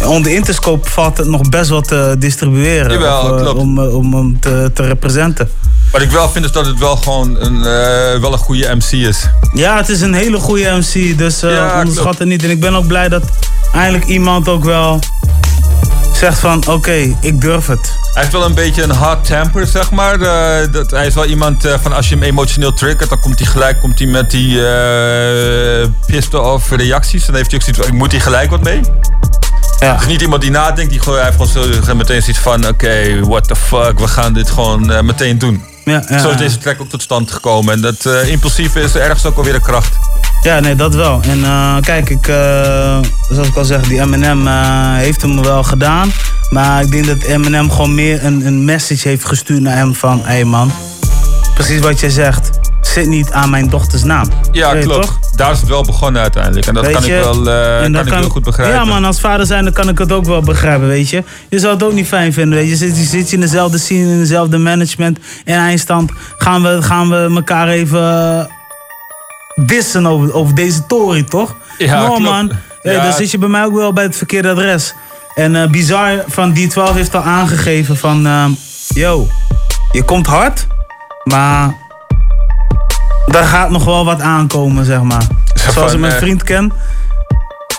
Onder 0.04 0.32
Interscope 0.32 0.90
valt 0.90 1.18
het 1.18 1.26
nog 1.26 1.48
best 1.48 1.70
wat 1.70 1.88
te 1.88 2.16
distribueren. 2.18 2.92
Jawel, 2.92 3.22
of, 3.22 3.30
eh, 3.30 3.42
klopt. 3.42 3.58
Om, 3.58 3.78
om 3.78 4.14
hem 4.14 4.40
te, 4.40 4.70
te 4.74 4.82
representen. 4.82 5.50
Wat 5.92 6.00
ik 6.00 6.10
wel 6.10 6.28
vind 6.28 6.44
is 6.44 6.52
dat 6.52 6.66
het 6.66 6.78
wel 6.78 6.96
gewoon 6.96 7.40
een, 7.40 7.62
wel 8.20 8.32
een 8.32 8.38
goede 8.38 8.74
MC 8.74 8.92
is. 8.92 9.28
Ja, 9.52 9.76
het 9.76 9.88
is 9.88 10.00
een 10.00 10.14
hele 10.14 10.38
goede 10.38 10.70
MC, 10.70 11.18
dus 11.18 11.40
Ja, 11.40 11.78
onderschat 11.78 12.18
het 12.18 12.28
niet. 12.28 12.44
En 12.44 12.50
ik 12.50 12.60
ben 12.60 12.74
ook 12.74 12.86
blij 12.86 13.08
dat 13.08 13.22
eindelijk 13.72 14.04
iemand 14.04 14.48
ook 14.48 14.64
wel 14.64 15.00
zegt 16.16 16.38
van... 16.38 16.66
Oké, 16.66 17.16
ik 17.20 17.40
durf 17.40 17.66
het. 17.66 17.92
Hij 18.12 18.22
heeft 18.22 18.32
wel 18.32 18.44
een 18.44 18.54
beetje 18.54 18.82
een 18.82 18.90
hard 18.90 19.24
temper, 19.24 19.66
zeg 19.66 19.90
maar. 19.90 20.20
Eh, 20.20 20.72
dat, 20.72 20.90
hij 20.90 21.06
is 21.06 21.14
wel 21.14 21.24
iemand 21.24 21.64
eh, 21.64 21.74
van 21.82 21.92
als 21.92 22.08
je 22.08 22.14
hem 22.14 22.24
emotioneel 22.24 22.74
triggert, 22.74 23.08
dan 23.08 23.20
komt 23.20 23.38
hij 23.38 23.48
gelijk 23.48 23.80
komt 23.80 23.98
hij 23.98 24.08
met 24.08 24.30
die 24.30 24.60
pissed 26.06 26.34
off 26.34 26.70
reacties. 26.70 27.26
Dan 27.26 27.34
heeft 27.34 27.50
hij 27.50 27.60
ook 27.60 27.74
zoiets 27.74 27.92
moet 27.92 28.12
hier 28.12 28.20
gelijk 28.20 28.50
wat 28.50 28.62
mee. 28.62 28.80
Ja. 29.78 29.92
Het 29.92 30.00
is 30.00 30.06
niet 30.06 30.22
iemand 30.22 30.42
die 30.42 30.50
nadenkt, 30.50 30.90
die 30.90 31.00
gewoon, 31.00 31.18
hij 31.18 31.32
heeft 31.32 31.52
gewoon 31.52 31.82
zo, 31.84 31.94
meteen 31.94 32.22
zoiets 32.22 32.42
van, 32.42 32.68
oké, 32.68 33.20
what 33.20 33.48
the 33.48 33.56
fuck, 33.56 33.98
we 33.98 34.08
gaan 34.08 34.32
dit 34.32 34.50
gewoon 34.50 35.04
meteen 35.06 35.38
doen. 35.38 35.64
Ja, 35.86 36.04
ja, 36.08 36.18
Zo 36.18 36.30
is 36.30 36.36
deze 36.36 36.58
track 36.58 36.80
ook 36.80 36.88
tot 36.88 37.02
stand 37.02 37.30
gekomen. 37.30 37.74
En 37.74 37.80
dat 37.80 38.06
eh, 38.06 38.28
impulsieve 38.28 38.80
is 38.80 38.94
ergens 38.94 39.24
ook 39.24 39.36
alweer 39.36 39.54
een 39.54 39.60
kracht. 39.60 39.98
Ja, 40.42 40.60
nee, 40.60 40.74
dat 40.74 40.94
wel. 40.94 41.20
En 41.22 41.44
eh, 41.44 41.76
kijk, 41.80 42.10
ik, 42.10 42.28
eh, 42.28 42.98
zoals 43.30 43.48
ik 43.48 43.56
al 43.56 43.64
zeg, 43.64 43.82
die 43.82 43.98
eh, 43.98 44.94
heeft 44.96 45.22
hem 45.22 45.42
wel 45.42 45.62
gedaan. 45.62 46.12
Maar 46.50 46.82
ik 46.82 46.90
denk 46.90 47.06
dat 47.06 47.22
Eminem 47.22 47.70
gewoon 47.70 47.94
meer 47.94 48.24
een, 48.24 48.46
een 48.46 48.64
message 48.64 49.08
heeft 49.08 49.24
gestuurd 49.24 49.60
naar 49.60 49.76
hem 49.76 49.94
van... 49.94 50.18
Hé 50.18 50.32
hey 50.32 50.44
man, 50.44 50.72
precies 51.54 51.80
wat 51.80 52.00
je 52.00 52.10
zegt. 52.10 52.50
Zit 52.80 53.06
niet 53.06 53.30
aan 53.32 53.50
mijn 53.50 53.68
dochters 53.68 54.04
naam. 54.04 54.28
Ja, 54.52 54.74
klopt. 54.74 55.06
toch? 55.06 55.18
Daar 55.36 55.52
is 55.52 55.60
het 55.60 55.68
wel 55.68 55.82
begonnen 55.82 56.22
uiteindelijk. 56.22 56.66
En 56.66 56.74
dat 56.74 56.84
Weet 56.84 56.94
kan 56.94 57.04
je? 57.04 57.16
ik 57.16 57.22
wel, 57.22 57.50
eh, 57.50 57.92
kan 57.92 58.06
ik 58.06 58.12
heel 58.12 58.28
goed 58.28 58.44
begrijpen. 58.44 58.76
Ja 58.76 58.84
man, 58.84 59.04
als 59.04 59.20
vader 59.20 59.46
zijn 59.46 59.64
dan 59.64 59.72
kan 59.72 59.88
ik 59.88 59.98
het 59.98 60.12
ook 60.12 60.24
wel 60.24 60.42
begrijpen, 60.42 60.88
weet 60.88 61.08
je. 61.10 61.24
Je 61.48 61.58
zou 61.58 61.74
het 61.74 61.82
ook 61.82 61.92
niet 61.92 62.06
fijn 62.06 62.32
vinden, 62.32 62.58
weet 62.58 62.68
je. 62.68 62.76
Zit, 62.76 62.96
zit 62.96 63.30
je 63.30 63.34
in 63.34 63.40
dezelfde 63.40 63.78
scene, 63.78 64.10
in 64.12 64.18
dezelfde 64.18 64.58
management 64.58 65.18
en 65.44 65.58
eindstand... 65.58 66.10
gaan 66.38 66.62
we, 66.62 66.82
gaan 66.82 67.08
we 67.08 67.32
elkaar 67.34 67.68
even 67.68 68.48
dissen 69.54 70.06
over, 70.06 70.34
over 70.34 70.54
deze 70.54 70.86
tory, 70.86 71.22
toch? 71.22 71.56
Ja, 71.78 72.00
no, 72.00 72.06
klopt. 72.06 72.22
man. 72.22 72.52
Ja, 72.82 72.92
Ja. 72.92 73.02
Dan 73.02 73.12
zit 73.12 73.30
je 73.30 73.38
bij 73.38 73.48
mij 73.48 73.64
ook 73.64 73.74
wel 73.74 73.92
bij 73.92 74.04
het 74.04 74.16
verkeerde 74.16 74.50
adres. 74.50 74.94
En 75.34 75.56
eh 75.56 75.70
Bizar 75.70 76.24
van 76.26 76.56
D12 76.56 76.94
heeft 76.94 77.14
al 77.14 77.22
aangegeven 77.22 77.96
van... 77.96 78.28
yo, 78.88 79.26
je 79.92 80.04
komt 80.04 80.26
hard, 80.26 80.66
maar... 81.24 81.84
daar 83.26 83.44
gaat 83.44 83.70
nog 83.70 83.84
wel 83.84 84.04
wat 84.04 84.20
aankomen, 84.20 84.84
zeg 84.84 85.02
maar. 85.02 85.22
Zo 85.54 85.70
Zoals 85.70 85.76
ik 85.76 85.90
van, 85.90 86.00
mijn 86.00 86.12
eh, 86.12 86.18
vriend 86.18 86.42
ken... 86.42 86.72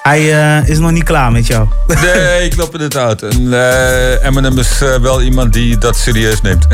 Hij 0.02 0.34
eh, 0.34 0.70
is 0.70 0.80
nog 0.80 0.92
niet 0.92 1.04
klaar 1.04 1.32
met 1.32 1.48
jou. 1.48 1.68
Nee, 2.02 2.44
ik 2.46 2.56
loop 2.56 2.72
inderdaad. 2.72 3.22
En 3.22 3.54
eh, 3.54 4.26
Eminem 4.26 4.58
is 4.58 4.80
wel 5.02 5.22
iemand 5.22 5.54
die 5.54 5.78
dat 5.78 5.98
serieus 5.98 6.42
neemt. 6.42 6.68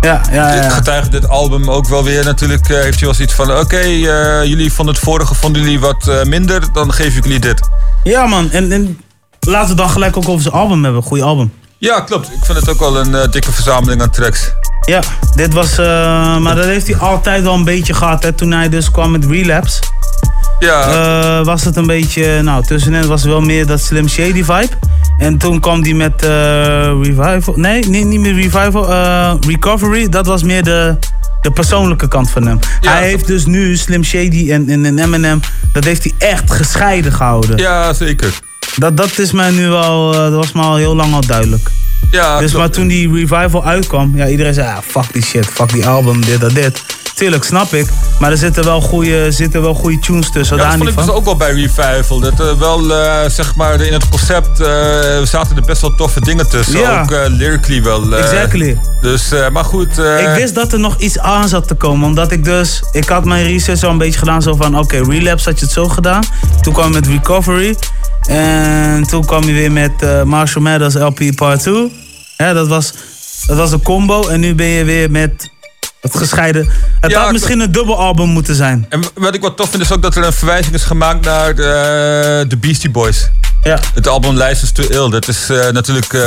Ja, 0.00 0.20
ja, 0.32 0.52
Dit 0.52 0.62
ja. 0.62 0.70
getuigt 0.70 1.12
dit 1.12 1.28
album 1.28 1.70
ook 1.70 1.88
wel 1.88 2.04
weer 2.04 2.24
natuurlijk. 2.24 2.68
heeft 2.68 2.96
hij 2.96 3.04
wel 3.04 3.14
zoiets 3.14 3.34
van: 3.34 3.58
oké, 3.58 3.80
jullie 4.44 4.72
vonden 4.72 4.94
het 4.94 5.04
vorige 5.04 5.34
vonden 5.34 5.62
jullie 5.62 5.80
wat 5.80 6.24
minder, 6.24 6.72
dan 6.72 6.92
geef 6.92 7.16
ik 7.16 7.24
jullie 7.24 7.40
dit. 7.40 7.68
Ja, 8.02 8.26
man. 8.26 8.50
En, 8.50 8.72
en 8.72 9.00
laten 9.40 9.70
we 9.70 9.74
dan 9.74 9.90
gelijk 9.90 10.16
ook 10.16 10.28
over 10.28 10.42
zijn 10.42 10.54
album 10.54 10.84
hebben. 10.84 11.02
Goeie 11.02 11.24
album. 11.24 11.52
Ja, 11.78 12.00
klopt. 12.00 12.26
Ik 12.32 12.44
vind 12.44 12.58
het 12.58 12.68
ook 12.70 12.78
wel 12.80 12.98
een 12.98 13.14
eh, 13.14 13.30
dikke 13.30 13.52
verzameling 13.52 14.02
aan 14.02 14.10
tracks. 14.10 14.52
Ja, 14.86 15.00
dit 15.34 15.54
was... 15.54 15.78
eh, 15.78 16.36
maar 16.38 16.54
dat 16.54 16.64
heeft 16.64 16.86
hij 16.86 16.96
altijd 16.96 17.42
wel 17.42 17.54
een 17.54 17.64
beetje 17.64 17.94
gehad, 17.94 18.22
hè. 18.22 18.32
Toen 18.32 18.50
hij 18.52 18.68
dus 18.68 18.90
kwam 18.90 19.10
met 19.10 19.24
Relapse. 19.24 19.82
Ja, 20.58 20.80
eh, 21.38 21.44
was 21.44 21.64
het 21.64 21.76
een 21.76 21.86
beetje... 21.86 22.42
Nou, 22.42 22.64
tussenin 22.64 23.06
was 23.06 23.22
het 23.22 23.30
wel 23.30 23.40
meer 23.40 23.66
dat 23.66 23.80
Slim 23.80 24.08
Shady 24.08 24.44
vibe. 24.44 24.68
En 25.18 25.38
toen 25.38 25.60
kwam 25.60 25.82
hij 25.82 25.92
met 25.92 26.22
Revival... 27.02 27.54
Nee, 27.56 27.88
niet, 27.88 28.06
niet 28.06 28.20
meer 28.20 28.34
Revival. 28.34 28.86
Recovery, 29.46 30.08
dat 30.08 30.26
was 30.26 30.42
meer 30.42 30.62
de, 30.62 30.96
de 31.42 31.50
persoonlijke 31.50 32.08
kant 32.08 32.30
van 32.30 32.46
hem. 32.46 32.58
Ja. 32.80 32.92
Hij 32.92 33.08
heeft 33.08 33.26
dus 33.26 33.46
nu 33.46 33.76
Slim 33.76 34.04
Shady 34.04 34.52
en, 34.52 34.68
en, 34.68 34.84
en 34.84 34.98
Eminem... 34.98 35.40
Dat 35.72 35.84
heeft 35.84 36.02
hij 36.04 36.14
echt 36.18 36.50
gescheiden 36.52 37.12
gehouden. 37.12 37.56
ja 37.56 37.92
zeker. 37.92 38.40
Dat, 38.78 38.96
dat 38.96 39.18
is 39.18 39.32
mij 39.32 39.50
nu 39.50 39.68
wel... 39.68 40.12
eh, 40.14 40.18
dat 40.20 40.32
was 40.32 40.52
me 40.52 40.62
al 40.62 40.76
heel 40.76 40.94
lang 40.96 41.14
al 41.14 41.26
duidelijk. 41.26 41.70
Ja, 42.10 42.38
Dus 42.38 42.50
klopt. 42.50 42.64
maar 42.66 42.70
toen 42.74 42.86
die 42.86 43.12
revival 43.12 43.64
uitkwam, 43.64 44.12
ja, 44.16 44.28
iedereen 44.28 44.54
zei, 44.54 44.66
ah, 44.68 44.78
fuck 44.86 45.12
die 45.12 45.22
shit, 45.22 45.46
fuck 45.46 45.72
die 45.72 45.86
album, 45.86 46.24
dit, 46.24 46.40
dat, 46.40 46.54
dit. 46.54 46.82
Tuurlijk, 47.14 47.44
snap 47.44 47.72
ik. 47.74 47.86
Maar 48.20 48.30
er 48.30 48.36
zitten 48.36 48.64
wel 48.64 48.80
goede, 48.80 49.32
zitten 49.32 49.62
wel 49.62 49.74
goede 49.74 49.98
tunes 49.98 50.30
tussen, 50.30 50.56
Ja, 50.56 50.62
dat 50.62 50.76
vond 50.76 50.88
ik 50.88 50.94
van. 50.94 51.06
dus 51.06 51.14
ook 51.14 51.24
wel 51.24 51.36
bij 51.36 51.52
Revival. 51.52 52.20
Dat 52.20 52.40
er 52.40 52.58
wel, 52.58 52.94
eh, 52.94 53.30
zeg 53.30 53.54
maar, 53.54 53.80
in 53.80 53.92
het 53.92 54.08
concept 54.08 54.60
eh, 54.60 54.68
zaten 55.24 55.56
er 55.56 55.62
best 55.66 55.80
wel 55.80 55.94
toffe 55.94 56.20
dingen 56.20 56.48
tussen. 56.48 56.78
Ja. 56.80 57.00
Ook 57.02 57.10
eh, 57.10 57.20
lyrically 57.26 57.82
wel. 57.82 58.14
Exactly. 58.16 58.78
Dus, 59.00 59.28
maar 59.52 59.64
goed. 59.64 59.98
Ik 59.98 60.28
wist 60.36 60.54
dat 60.54 60.72
er 60.72 60.78
nog 60.78 60.96
iets 60.98 61.18
aan 61.18 61.48
zat 61.48 61.68
te 61.68 61.74
komen, 61.74 62.06
omdat 62.06 62.32
ik 62.32 62.44
dus... 62.44 62.82
Ik 62.92 63.08
had 63.08 63.24
mijn 63.24 63.46
research 63.46 63.82
al 63.82 63.90
een 63.90 63.98
beetje 63.98 64.18
gedaan, 64.18 64.42
zo 64.42 64.54
van, 64.54 64.78
oké, 64.78 65.02
Relapse 65.04 65.48
had 65.48 65.58
je 65.58 65.64
het 65.64 65.74
zo 65.74 65.88
gedaan. 65.88 66.22
Toen 66.60 66.72
kwam 66.72 66.86
je 66.86 66.92
met 66.94 67.06
Recovery. 67.06 67.76
En 68.28 69.02
toen 69.06 69.24
kwam 69.26 69.44
je 69.44 69.52
weer 69.52 69.72
met 69.72 70.02
eh, 70.02 70.22
Marshall 70.22 70.62
Mathers 70.62 70.94
LP 70.94 71.20
Part 71.34 71.60
2. 71.60 71.92
Hè, 72.36 72.54
dat, 72.54 72.68
was, 72.68 72.92
dat 73.46 73.56
was 73.56 73.72
een 73.72 73.82
combo. 73.82 74.28
En 74.28 74.40
nu 74.40 74.54
ben 74.54 74.66
je 74.66 74.84
weer 74.84 75.10
met 75.10 75.50
het 76.00 76.16
gescheiden... 76.16 76.68
Het 77.00 77.10
Ja, 77.10 77.22
had 77.22 77.32
misschien 77.32 77.60
een 77.60 77.72
dubbelalbum 77.72 78.28
moeten 78.28 78.54
zijn. 78.54 78.86
En 78.88 79.00
wat 79.14 79.34
ik 79.34 79.40
wat 79.40 79.56
tof 79.56 79.70
vind 79.70 79.82
is 79.82 79.92
ook 79.92 80.02
dat 80.02 80.16
er 80.16 80.24
een 80.24 80.32
verwijzing 80.32 80.74
is 80.74 80.84
gemaakt 80.84 81.24
naar 81.24 81.54
de, 81.54 82.44
de 82.48 82.56
Beastie 82.56 82.90
Boys. 82.90 83.30
Ja. 83.62 83.78
Het 83.94 84.08
album 84.08 84.36
License 84.36 84.72
to 84.72 84.82
Ill. 84.82 85.10
Dat 85.10 85.28
is 85.28 85.48
eh, 85.50 85.68
natuurlijk 85.70 86.12
eh, 86.12 86.20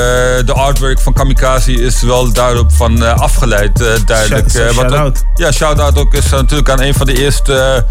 de 0.45 0.53
artwork 0.53 0.99
van 0.99 1.13
Kamikaze 1.13 1.71
is 1.73 2.01
wel 2.01 2.31
daarop 2.33 2.71
van 2.71 3.03
eh, 3.05 3.17
afgeleid, 3.17 3.81
eh, 3.81 3.87
duidelijk. 4.05 4.49
Shout- 4.51 4.67
Eh, 4.69 4.75
wat 4.75 4.85
ook- 4.85 4.91
shout-out. 4.91 5.23
Ja, 5.35 5.51
shout-out 5.51 5.97
ook 5.97 6.13
is 6.13 6.29
natuurlijk 6.29 6.69
aan 6.69 6.81
een 6.81 6.93
van 6.93 7.05
de 7.05 7.17
eerste 7.19 7.53
eh, 7.55 7.81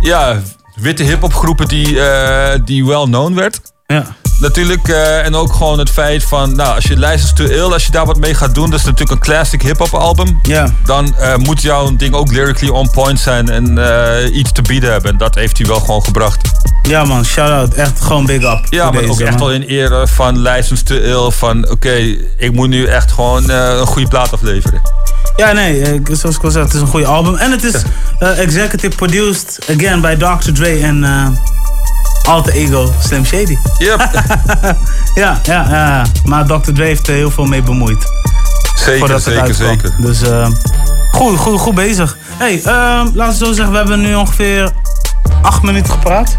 ja, 0.00 0.40
witte 0.80 1.02
hip-hop 1.02 1.32
groepen 1.32 1.68
die, 1.68 2.00
eh, 2.00 2.58
die 2.64 2.84
well 2.86 3.04
known 3.04 3.34
werd. 3.34 3.60
Ja. 3.90 4.06
Natuurlijk, 4.40 4.88
eh, 4.88 5.24
en 5.24 5.34
ook 5.34 5.52
gewoon 5.52 5.78
het 5.78 5.90
feit 5.90 6.24
van, 6.24 6.56
nou, 6.56 6.74
als 6.74 6.84
je 6.84 6.98
License 6.98 7.34
to 7.34 7.44
Ill, 7.44 7.72
als 7.72 7.86
je 7.86 7.92
daar 7.92 8.06
wat 8.06 8.18
mee 8.18 8.34
gaat 8.34 8.54
doen, 8.54 8.70
dat 8.70 8.78
is 8.78 8.84
natuurlijk 8.84 9.10
een 9.10 9.32
classic 9.32 9.62
hip-hop 9.62 9.94
album. 9.94 10.38
Ja. 10.42 10.72
Dan 10.84 11.16
eh, 11.16 11.36
moet 11.36 11.62
jouw 11.62 11.96
ding 11.96 12.14
ook 12.14 12.32
lyrically 12.32 12.72
on 12.72 12.90
point 12.90 13.20
zijn 13.20 13.48
en 13.48 13.78
eh, 13.78 14.36
iets 14.36 14.52
te 14.52 14.62
bieden 14.62 14.90
hebben. 14.90 15.10
En 15.10 15.18
dat 15.18 15.34
heeft 15.34 15.58
hij 15.58 15.66
wel 15.66 15.80
gewoon 15.80 16.04
gebracht. 16.04 16.50
Ja 16.82 17.04
man, 17.04 17.24
shout-out. 17.24 17.74
Echt 17.74 18.00
gewoon 18.00 18.26
big 18.26 18.42
up. 18.42 18.66
Ja, 18.68 18.90
maar 18.90 19.04
ook 19.04 19.20
echt 19.20 19.38
wel 19.38 19.52
in 19.52 19.62
ere 19.62 20.06
van 20.06 20.38
License 20.38 20.84
to 20.84 20.94
Ill. 20.94 21.30
Van 21.30 21.70
oké, 21.70 22.16
ik 22.36 22.52
moet 22.52 22.68
nu 22.68 22.84
echt 22.84 23.12
gewoon 23.12 23.50
een 23.50 23.86
goede 23.86 24.08
plaat 24.08 24.32
afleveren. 24.32 24.80
Ja, 25.36 25.52
nee, 25.52 26.00
zoals 26.12 26.36
ik 26.36 26.44
al 26.44 26.50
zei, 26.50 26.64
het 26.64 26.74
is 26.74 26.80
een 26.80 26.86
goede 26.86 27.06
album. 27.06 27.34
En 27.34 27.50
het 27.50 27.64
is 27.64 27.82
executive 28.18 28.96
produced, 28.96 29.58
again, 29.70 30.00
bij 30.00 30.16
Dr. 30.16 30.52
Dre 30.52 30.78
en 30.78 31.04
Alter 32.22 32.52
Ego 32.52 32.92
Slim 33.06 33.24
Shady. 33.24 33.56
Yep, 33.78 34.10
Ja, 35.14 35.40
ja, 35.42 35.66
ja. 35.70 36.06
Maar 36.24 36.46
Dr. 36.46 36.72
Dre 36.72 36.84
heeft 36.84 37.08
er 37.08 37.14
heel 37.14 37.30
veel 37.30 37.44
mee 37.44 37.62
bemoeid. 37.62 38.12
zeker, 38.74 39.20
zeker, 39.20 39.54
zeker. 39.54 39.94
Dus 39.98 40.22
eh, 40.22 40.48
goed, 41.12 41.38
goed, 41.38 41.60
goed 41.60 41.74
bezig. 41.74 42.16
hey, 42.38 42.56
eh, 42.58 43.04
laten 43.14 43.38
we 43.38 43.44
zo 43.44 43.52
zeggen, 43.52 43.70
we 43.70 43.78
hebben 43.78 44.00
nu 44.00 44.14
ongeveer 44.14 44.72
acht 45.42 45.62
minuten 45.62 45.92
gepraat. 45.92 46.38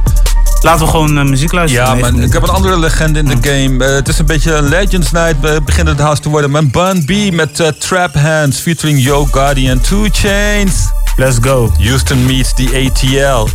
Laten 0.62 0.86
we 0.86 0.92
gewoon 0.92 1.18
eh, 1.18 1.24
muziek 1.24 1.52
luisteren. 1.52 1.86
Ja, 1.86 1.94
man, 1.94 2.22
ik 2.22 2.34
heb 2.34 2.44
een 2.44 2.50
andere 2.50 2.80
legende 2.80 3.20
in 3.20 3.26
de 3.26 3.38
game. 3.50 3.86
Eh, 3.86 3.94
het 3.94 4.08
is 4.08 4.20
een 4.20 4.26
beetje 4.26 4.54
een 4.54 4.70
Legends 4.70 5.12
Night, 5.12 5.46
eh, 5.46 5.56
begint 5.66 5.88
het 5.88 6.00
house 6.00 6.22
te 6.22 6.30
worden. 6.30 6.52
Maar 6.52 6.68
Bun 6.68 7.06
B 7.06 7.34
met 7.34 7.74
Trap 7.80 8.14
Hands 8.14 8.60
featuring 8.60 9.04
Yo 9.04 9.28
en 9.54 9.82
2 9.82 10.10
Chains. 10.12 10.74
Let's 11.16 11.38
go. 11.42 11.72
Houston 11.80 12.26
meets 12.26 12.54
the 12.54 12.90
ATL. 12.92 13.50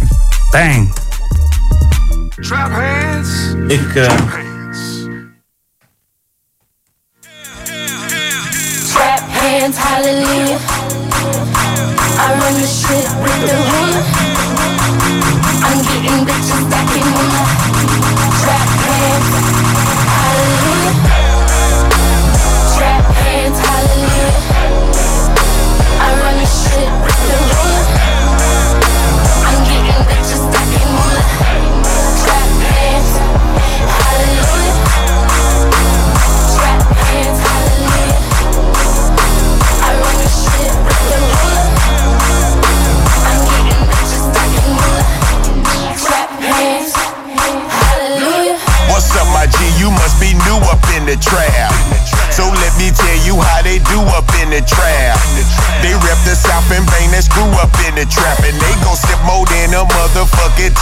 Bang. 0.51 0.93
Trap 2.41 2.71
hands. 2.71 3.55
Ik, 3.69 3.95
eh, 3.95 4.17
Trap 8.93 9.23
hands, 9.29 9.77
hallelujah. 9.77 10.59
I 12.19 12.33
run 12.41 12.55
the 12.55 12.67
shit 12.67 13.09
with 13.23 13.41
the 13.51 13.76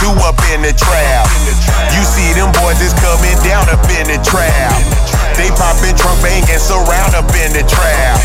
two 0.05 0.11
up 0.21 0.37
in 0.53 0.61
the 0.61 0.73
trap. 0.73 1.25
You 1.89 2.03
see 2.05 2.33
them 2.37 2.51
boys 2.61 2.79
is 2.79 2.93
coming 3.01 3.37
down 3.41 3.65
up 3.69 3.81
in 3.89 4.05
the 4.05 4.21
trap. 4.21 5.14
They 5.35 5.51
poppin' 5.51 5.91
trunk 5.99 6.23
bang 6.23 6.47
and 6.47 6.63
surround 6.63 7.11
up 7.11 7.27
in 7.35 7.51
the 7.51 7.59
trap. 7.67 8.15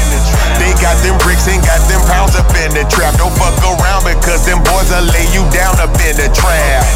They 0.62 0.70
got 0.78 0.94
them 1.02 1.18
bricks 1.26 1.50
and 1.50 1.58
got 1.66 1.82
them 1.90 1.98
pounds 2.06 2.38
up 2.38 2.46
in 2.54 2.70
the 2.70 2.86
trap. 2.86 3.18
Don't 3.18 3.34
fuck 3.34 3.58
around 3.66 4.06
because 4.06 4.46
them 4.46 4.62
boys 4.62 4.94
will 4.94 5.02
lay 5.10 5.26
you 5.34 5.42
down 5.50 5.74
up 5.82 5.90
in 6.06 6.14
the 6.14 6.30
trap. 6.30 6.86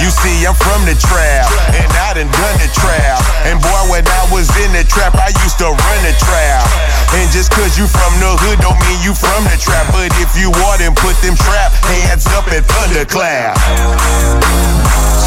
You 0.00 0.08
see, 0.08 0.48
I'm 0.48 0.56
from 0.56 0.88
the 0.88 0.96
trap, 0.96 1.44
and 1.76 1.84
I 1.92 2.16
done 2.16 2.32
done 2.32 2.56
the 2.56 2.72
trap. 2.72 3.20
And 3.44 3.60
boy, 3.60 3.82
when 3.92 4.04
I 4.08 4.24
was 4.32 4.48
in 4.64 4.72
the 4.72 4.80
trap, 4.88 5.12
I 5.20 5.28
used 5.44 5.60
to 5.60 5.68
run 5.68 6.00
the 6.08 6.16
trap. 6.16 6.64
And 7.12 7.28
just 7.28 7.52
cause 7.52 7.76
you 7.76 7.84
from 7.84 8.16
the 8.16 8.32
hood 8.40 8.64
don't 8.64 8.80
mean 8.88 8.96
you 9.04 9.12
from 9.12 9.44
the 9.52 9.60
trap. 9.60 9.92
But 9.92 10.08
if 10.24 10.32
you 10.40 10.48
are, 10.70 10.80
then 10.80 10.96
put 10.96 11.20
them 11.20 11.36
trap 11.36 11.76
hands 11.84 12.24
up 12.32 12.48
and 12.48 12.64
thunderclap. 12.64 13.60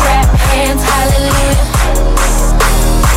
Trap 0.01 0.25
hands, 0.49 0.81
hallelujah. 0.81 2.82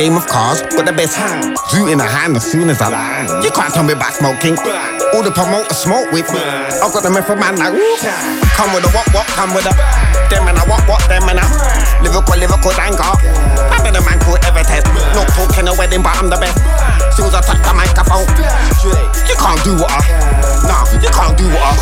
Game 0.00 0.16
of 0.16 0.24
cars, 0.24 0.64
got 0.72 0.88
the 0.88 0.96
best. 0.96 1.12
Zoo 1.68 1.84
in 1.92 2.00
the 2.00 2.08
hand 2.08 2.32
as 2.32 2.40
soon 2.40 2.72
as 2.72 2.80
I 2.80 2.88
land. 2.88 3.44
You 3.44 3.52
can't 3.52 3.68
tell 3.68 3.84
me 3.84 3.92
about 3.92 4.16
smoking. 4.16 4.56
All 5.12 5.20
the 5.20 5.28
promoters 5.28 5.76
smoke 5.76 6.08
with. 6.08 6.24
I've 6.32 6.88
got 6.88 7.04
the 7.04 7.12
method 7.12 7.36
man 7.36 7.60
like 7.60 7.76
woo. 7.76 7.84
Come 8.56 8.72
with 8.72 8.88
a 8.88 8.90
what 8.96 9.04
what, 9.12 9.28
come 9.36 9.52
with 9.52 9.68
a. 9.68 9.76
Them 10.32 10.48
and 10.48 10.56
I 10.56 10.64
what 10.64 10.80
what, 10.88 11.04
them 11.04 11.28
and 11.28 11.36
a. 11.36 11.44
Lyrical, 12.00 12.32
lyrical 12.32 12.72
dango. 12.80 13.12
I 13.12 13.76
bet 13.84 13.92
a 13.92 14.00
man 14.00 14.16
called 14.24 14.40
Evertest. 14.40 14.88
No 15.12 15.20
talking 15.36 15.68
a 15.68 15.76
wedding, 15.76 16.00
but 16.00 16.16
I'm 16.16 16.32
the 16.32 16.40
best. 16.40 16.56
Soon 17.12 17.28
as 17.28 17.36
I 17.36 17.44
touch 17.44 17.60
the 17.60 17.72
microphone, 17.76 18.24
you 19.28 19.36
can't 19.36 19.60
do 19.68 19.76
what 19.76 19.92
I. 19.92 20.00
Nah, 20.64 20.88
you 20.96 21.12
can't 21.12 21.36
do 21.36 21.44
what 21.44 21.60
I. 21.60 21.76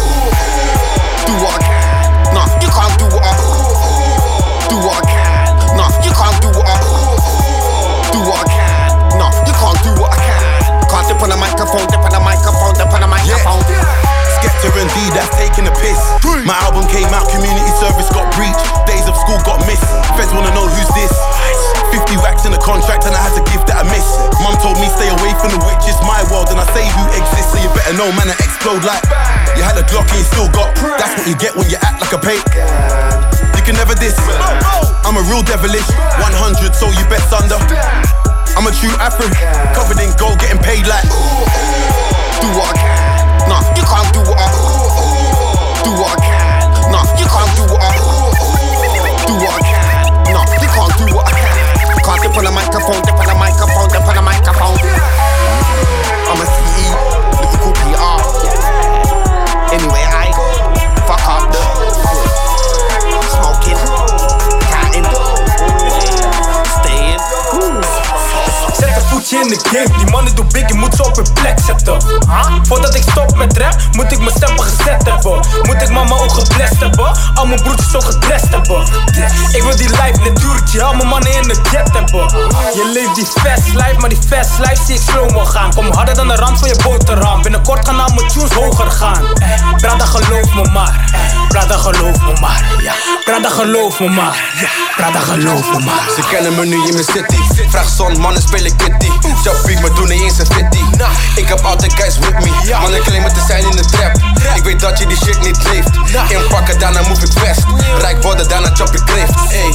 Do 1.23 1.35
what 1.39 1.55
I 1.55 1.61
can. 1.63 2.35
Nah, 2.35 2.51
you 2.59 2.67
can't 2.67 2.95
do 2.99 3.07
what 3.15 3.23
I. 3.23 3.35
Do 4.67 4.77
what 4.83 4.99
I 4.99 5.03
can. 5.07 5.79
Nah, 5.79 5.87
you 6.03 6.11
can't 6.11 6.39
do 6.43 6.51
what 6.51 6.67
I. 6.67 7.48
Do 8.13 8.21
what 8.25 8.41
I 8.41 8.49
can. 8.49 9.21
Nah, 9.21 9.33
you 9.45 9.53
can't 9.53 9.81
do 9.85 9.93
what 10.01 10.11
I 10.13 10.19
can. 10.19 10.41
Can't 10.89 11.05
dip 11.05 11.21
on 11.21 11.29
the 11.29 11.37
microphone, 11.37 11.85
dip 11.93 12.01
on 12.01 12.13
the 12.13 12.23
microphone, 12.25 12.73
dip 12.81 12.89
on 12.89 13.01
the 13.05 13.11
microphone. 13.11 13.61
Skepta 14.41 14.73
and 14.73 14.89
D, 14.89 14.99
that's 15.13 15.29
taking 15.37 15.69
a 15.69 15.75
piss. 15.83 16.01
My 16.47 16.57
album 16.65 16.89
came 16.89 17.11
out, 17.13 17.29
community 17.29 17.69
service 17.77 18.09
got 18.09 18.25
breached. 18.33 18.65
Days 18.89 19.05
of 19.05 19.17
school 19.19 19.37
got 19.45 19.61
missed. 19.69 19.85
Feds 20.17 20.33
wanna 20.33 20.55
know 20.57 20.65
who's 20.65 20.91
this. 20.97 21.13
50 21.93 22.17
racks 22.25 22.45
in 22.49 22.53
the 22.53 22.63
contract 22.65 23.05
and 23.05 23.13
I 23.13 23.21
had 23.21 23.35
to 23.37 23.45
give 23.53 23.65
that 23.69 23.85
a 23.85 23.87
miss. 23.93 24.07
Mum 24.41 24.57
told 24.61 24.81
me 24.81 24.89
stay 24.89 25.09
away 25.09 25.33
from 25.41 25.53
the 25.53 25.61
witch, 25.65 25.85
it's 25.89 26.01
my 26.05 26.21
world 26.33 26.49
and 26.49 26.61
I 26.61 26.67
say 26.73 26.85
who 26.85 27.05
exists, 27.13 27.53
so 27.53 27.59
you 27.61 27.69
better 27.77 27.97
know 27.97 28.09
man 28.17 28.33
I 28.33 28.37
explode 28.41 28.85
like. 28.85 29.05
You 29.57 29.65
had 29.65 29.77
a 29.77 29.85
Glock 29.89 30.09
and 30.13 30.21
you 30.21 30.27
still 30.29 30.49
got. 30.53 30.73
That's 30.97 31.13
what 31.19 31.27
you 31.27 31.37
get 31.37 31.57
when 31.57 31.69
you 31.69 31.77
act 31.81 32.01
like 32.01 32.13
a 32.13 32.21
pay. 32.21 33.18
Can 33.69 33.77
never 33.77 33.93
diss. 34.01 34.17
I'm 35.05 35.21
a 35.21 35.25
real 35.29 35.45
devilish. 35.45 35.85
100, 35.85 36.73
so 36.73 36.89
you 36.89 37.05
bet 37.13 37.21
under. 37.29 37.61
I'm 38.57 38.65
a 38.65 38.73
true 38.73 38.97
Afro, 38.97 39.29
covered 39.77 40.01
in 40.01 40.09
gold, 40.17 40.41
getting 40.41 40.57
paid 40.57 40.89
like. 40.89 41.05
Do 42.41 42.49
what 42.57 42.73
I 42.73 42.81
can. 42.81 42.97
Nah, 43.45 43.61
you 43.77 43.85
can't 43.85 44.09
do 44.17 44.25
what 44.25 44.41
I. 44.41 44.49
Do 45.85 45.93
what 46.01 46.17
I 46.17 46.25
can. 46.25 46.49
Nah, 46.89 47.05
you 47.21 47.29
can't 47.29 47.53
do 47.61 47.69
what 47.69 47.85
I. 47.85 47.93
Do 49.29 49.37
what 49.37 49.53
I 49.53 49.61
can. 49.61 50.33
Nah, 50.33 50.49
you 50.49 50.69
can't 50.73 50.95
do 50.97 51.05
what 51.13 51.29
I 51.29 51.37
can. 51.37 51.53
Can't 52.01 52.21
dip 52.25 52.41
on 52.41 52.49
the 52.49 52.55
microphone, 52.57 53.05
dip 53.05 53.21
on 53.21 53.29
the 53.29 53.37
microphone, 53.37 53.89
dip 53.93 54.09
on 54.09 54.17
the 54.17 54.25
microphone. 54.25 54.81
I'm 56.25 56.41
a 56.41 56.47
CE, 56.57 56.89
lyrical 57.37 57.77
PR. 57.77 58.17
Anyway, 59.77 60.08
in 69.41 69.49
de 69.49 69.87
die 69.97 70.11
mannen 70.11 70.35
doen 70.35 70.49
big, 70.53 70.69
je 70.69 70.75
moet 70.75 70.95
ze 70.95 71.05
op 71.05 71.17
hun 71.17 71.33
plek 71.33 71.59
zetten. 71.67 72.03
Voordat 72.63 72.95
ik 72.95 73.03
stop 73.03 73.37
met 73.37 73.59
rap, 73.59 73.77
moet 73.93 74.13
ik 74.13 74.19
mijn 74.19 74.31
stempel 74.31 74.65
gezet 74.65 75.03
hebben. 75.05 75.47
Moet 75.63 75.83
ik 75.83 75.91
mama 75.91 76.15
ook 76.15 76.33
geblest 76.33 76.79
hebben, 76.81 77.17
al 77.35 77.47
mijn 77.47 77.63
broertjes 77.63 77.91
zo 77.91 78.01
gedrest 78.01 78.49
hebben. 78.51 78.83
Ik 79.53 79.63
wil 79.63 79.77
die 79.77 79.89
life 79.89 80.19
natuurtje, 80.25 80.83
al 80.83 80.95
mijn 80.95 81.09
mannen 81.09 81.33
in 81.33 81.43
de 81.43 81.61
jet 81.71 81.93
hebben. 81.93 82.27
Je 82.75 82.91
leeft 82.95 83.15
die 83.15 83.27
fast 83.27 83.67
life, 83.75 83.99
maar 83.99 84.09
die 84.09 84.23
fast 84.29 84.59
life 84.59 84.85
zie 84.87 84.95
ik 84.95 85.01
slow 85.01 85.47
gaan. 85.47 85.75
Kom 85.75 85.93
harder 85.93 86.15
dan 86.15 86.29
de 86.29 86.35
rand 86.35 86.59
van 86.59 86.69
je 86.69 86.77
boterham, 86.83 87.43
binnenkort 87.43 87.89
gaan 87.89 88.01
al 88.01 88.15
mijn 88.15 88.29
tunes 88.29 88.53
hoger 88.53 88.91
gaan. 88.91 89.23
Brada 89.77 90.05
geloof 90.05 90.55
me 90.55 90.71
maar, 90.73 91.05
Brada 91.49 91.77
geloof 91.77 92.21
me 92.21 92.33
maar. 92.41 92.65
Brada 93.25 93.49
geloof 93.49 94.01
me 94.01 94.09
maar. 94.09 94.37
Brada 94.97 95.19
geloof 95.19 95.73
me 95.73 95.85
maar. 95.85 96.09
Ze 96.17 96.23
kennen 96.31 96.55
me 96.55 96.67
nu 96.67 96.87
in 96.87 96.93
mijn 96.93 97.05
city. 97.05 97.37
Vraag 97.69 97.89
zon, 97.89 98.21
mannen 98.21 98.43
spelen 98.43 98.77
kitty. 98.77 99.11
Jumpy, 99.43 99.81
maar 99.81 99.95
doen 99.95 100.09
niet 100.09 100.23
eens 100.23 100.39
een 100.39 100.47
fitty. 100.47 100.83
Ik 101.35 101.49
heb 101.49 101.61
altijd 101.61 101.93
guys 101.93 102.19
with 102.19 102.45
me. 102.45 102.77
Mannen 102.81 103.03
claimen 103.03 103.33
te 103.33 103.41
zijn 103.47 103.65
in 103.65 103.77
de 103.77 103.85
trap. 103.85 104.17
Ik 104.55 104.65
weet 104.65 104.81
dat 104.81 104.99
je 104.99 105.07
die 105.07 105.17
shit 105.17 105.41
niet 105.41 105.59
leeft. 105.73 105.89
Inpakken, 106.29 106.79
daarna 106.79 107.01
move 107.09 107.25
ik 107.25 107.33
vest. 107.35 107.61
Rijk 107.99 108.23
worden, 108.23 108.49
daarna 108.49 108.71
chop 108.75 108.95
ik 108.95 109.03
kreeft. 109.05 109.33
Ey, 109.51 109.69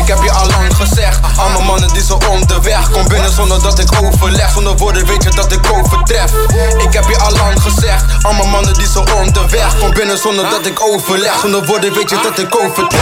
ik 0.00 0.06
heb 0.06 0.22
je 0.22 0.30
al 0.30 0.46
lang 0.46 0.76
gezegd. 0.76 1.18
Allemaal 1.36 1.62
mannen 1.62 1.92
die 1.92 2.04
zo 2.04 2.18
onderweg. 2.30 2.90
Kom 2.90 3.08
binnen 3.08 3.32
zonder 3.32 3.62
dat 3.62 3.78
ik 3.78 4.02
overleg. 4.02 4.50
Zonder 4.50 4.76
woorden 4.76 5.06
weet 5.06 5.22
je 5.22 5.30
dat 5.30 5.52
ik 5.52 5.72
overtref. 5.72 6.32
Ik 6.78 6.92
heb 6.92 7.08
je 7.08 7.18
al 7.18 7.32
lang 7.32 7.62
gezegd. 7.62 8.04
Allemaal 8.22 8.46
mannen 8.46 8.74
die 8.74 8.88
zo 8.88 9.04
onderweg. 9.16 9.78
Kom 9.78 9.94
binnen 9.94 10.18
zonder 10.18 10.50
dat 10.50 10.66
ik 10.66 10.80
overleg. 10.80 11.38
Zonder 11.40 11.66
woorden 11.66 11.92
weet 11.94 12.10
je 12.10 12.18
dat 12.22 12.38
ik 12.38 12.60
overtref. 12.60 13.00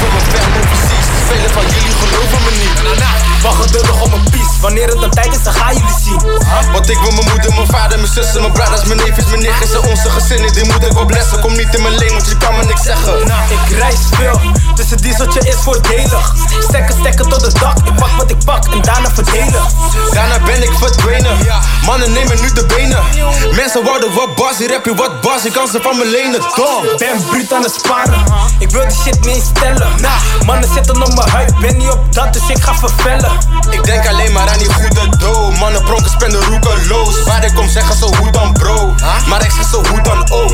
Kom 0.00 0.10
een 0.44 0.62
overseas. 0.62 1.07
Velen 1.28 1.50
van 1.50 1.62
jullie 1.62 1.94
geloven 2.00 2.40
me 2.44 2.50
niet. 2.50 2.76
Wacht 3.42 3.60
geduldig 3.62 4.00
op 4.00 4.10
mijn 4.10 4.30
pies, 4.30 4.60
wanneer 4.60 4.88
het 4.88 5.00
dan 5.00 5.10
tijd 5.10 5.36
is 5.36 5.42
dan 5.42 5.52
gaan 5.52 5.74
jullie 5.74 5.98
zien. 6.04 6.20
Want 6.72 6.90
ik 6.90 6.98
wil 6.98 7.10
mijn 7.10 7.28
moeder, 7.30 7.54
mijn 7.54 7.66
vader, 7.66 7.98
mijn 7.98 8.12
zussen, 8.12 8.40
mijn 8.40 8.52
brothers, 8.52 8.84
mijn 8.84 8.98
neefjes, 8.98 9.26
mijn 9.26 9.42
nichtjes 9.42 9.72
en 9.72 9.88
onze 9.90 10.10
gezinnen. 10.10 10.52
Die 10.52 10.64
moet 10.64 10.86
ik 10.86 10.92
wel 10.92 11.04
blessen, 11.04 11.40
kom 11.40 11.56
niet 11.56 11.74
in 11.74 11.82
mijn 11.82 11.96
leen, 11.96 12.12
want 12.12 12.28
je 12.28 12.36
kan 12.36 12.56
me 12.56 12.64
niks 12.64 12.82
zeggen. 12.82 13.14
Ik 13.56 13.78
reis 13.78 13.98
veel, 14.10 14.40
dus 14.74 14.90
het 14.90 15.02
dieseltje 15.02 15.40
is 15.40 15.54
voordelig. 15.54 16.34
Stekken, 16.68 16.94
stekken 16.98 17.28
tot 17.28 17.40
het 17.40 17.58
dak, 17.58 17.78
ik 17.78 17.94
pak 17.94 18.10
wat 18.16 18.30
ik 18.30 18.44
pak 18.44 18.64
en 18.66 18.82
daarna 18.82 19.10
verdelen. 19.14 19.62
Daarna 20.12 20.38
ben 20.44 20.62
ik 20.62 20.72
verdwenen, 20.72 21.36
mannen 21.84 22.12
nemen 22.12 22.40
nu 22.40 22.52
de 22.52 22.64
benen. 22.64 23.02
Mensen 23.54 23.84
wouden 23.84 24.14
wat 24.14 24.34
bas, 24.34 24.58
hier 24.58 24.70
heb 24.70 24.84
je 24.84 24.94
wat 24.94 25.20
bas, 25.20 25.42
je 25.42 25.50
kan 25.50 25.68
ze 25.68 25.78
van 25.82 25.96
me 25.98 26.06
lenen, 26.06 26.40
dom 26.56 26.96
Ben 26.98 27.24
bruut 27.26 27.52
aan 27.52 27.62
het 27.62 27.74
sparen, 27.74 28.24
ik 28.58 28.70
wil 28.70 28.88
die 28.88 28.96
shit 28.96 29.24
niet 29.24 29.42
stellen. 29.56 29.88
Mannen 30.46 30.70
zitten 30.74 31.02
op 31.02 31.14
mijn 31.18 31.30
huid, 31.30 31.58
ben 31.58 31.76
niet 31.76 31.90
op 31.90 32.14
dat, 32.14 32.32
dus 32.32 32.48
ik 32.48 32.62
ga 32.62 32.74
vervellen. 32.74 33.32
Ik 33.70 33.84
denk 33.84 34.08
alleen 34.08 34.32
maar 34.32 34.48
aan 34.48 34.58
die 34.58 34.72
goede 34.72 35.16
dough 35.18 35.58
Mannen 35.58 35.82
pronken, 35.82 36.10
spenden 36.10 36.44
roekeloos 36.44 37.22
Waar 37.24 37.44
ik 37.44 37.54
kom 37.54 37.68
zeggen 37.68 37.96
zo 37.96 38.14
hoe 38.16 38.30
dan 38.30 38.52
bro? 38.52 38.94
Maar 39.28 39.44
ik 39.44 39.50
zeg 39.50 39.68
zo 39.68 39.82
hoe 39.90 40.02
dan 40.02 40.30
ook. 40.30 40.52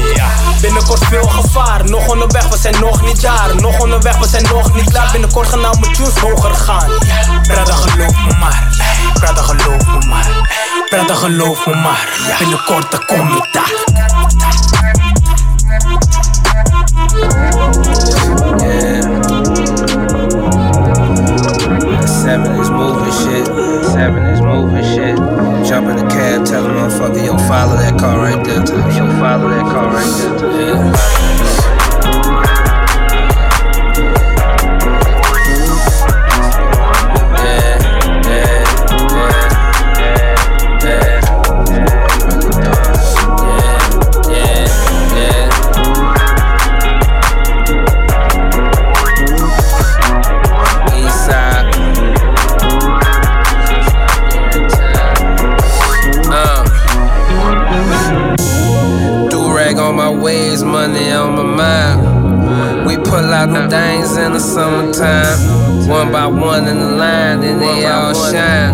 Binnenkort 0.60 1.04
veel 1.04 1.28
gevaar, 1.28 1.84
nog 1.84 2.08
onderweg, 2.08 2.48
we 2.48 2.58
zijn 2.58 2.80
nog 2.80 3.02
niet 3.02 3.20
daar. 3.20 3.54
Nog 3.56 3.78
onderweg, 3.78 4.18
we 4.18 4.28
zijn 4.28 4.42
nog 4.42 4.74
niet 4.74 4.90
klaar. 4.90 5.12
Binnenkort 5.12 5.48
gaan 5.48 5.60
nou 5.60 5.80
mijn 5.80 5.92
tunes 5.92 6.18
hoger 6.18 6.54
gaan. 6.54 6.90
Brada 7.42 7.74
geloof 7.74 8.16
me 8.26 8.34
maar, 8.38 8.68
brada 9.14 9.42
geloof 9.42 9.86
me 9.86 10.06
maar. 10.08 10.26
Brada 10.88 11.14
geloof 11.14 11.66
me 11.66 11.74
maar, 11.74 12.08
binnenkort 12.38 12.90
dan 12.90 13.04
kom 13.06 13.36
ik 13.36 13.52
daar 13.52 13.84
Seven 22.24 22.58
is 22.58 22.70
moving 22.70 23.12
shit. 23.12 23.46
Seven 23.92 24.24
is 24.24 24.40
moving 24.40 24.82
shit. 24.82 25.16
Jump 25.68 25.88
in 25.88 25.96
the 25.96 26.08
cab, 26.08 26.46
tell 26.46 26.62
the 26.62 26.70
motherfucker, 26.70 27.22
yo, 27.22 27.36
follow 27.46 27.76
that 27.76 28.00
car 28.00 28.16
right 28.16 28.42
there. 28.42 28.60
Yo, 28.96 29.06
follow 29.20 29.50
that 29.50 29.62
car 29.70 29.92
right 29.92 30.40
there. 30.40 30.74
Yeah. 30.74 31.23
New 63.44 63.68
things 63.68 64.16
in 64.16 64.32
the 64.32 64.40
summertime. 64.40 65.86
One 65.86 66.10
by 66.10 66.26
one 66.26 66.66
in 66.66 66.78
the 66.78 66.96
line, 66.96 67.42
then 67.42 67.60
they 67.60 67.84
all 67.84 68.14
shine. 68.14 68.72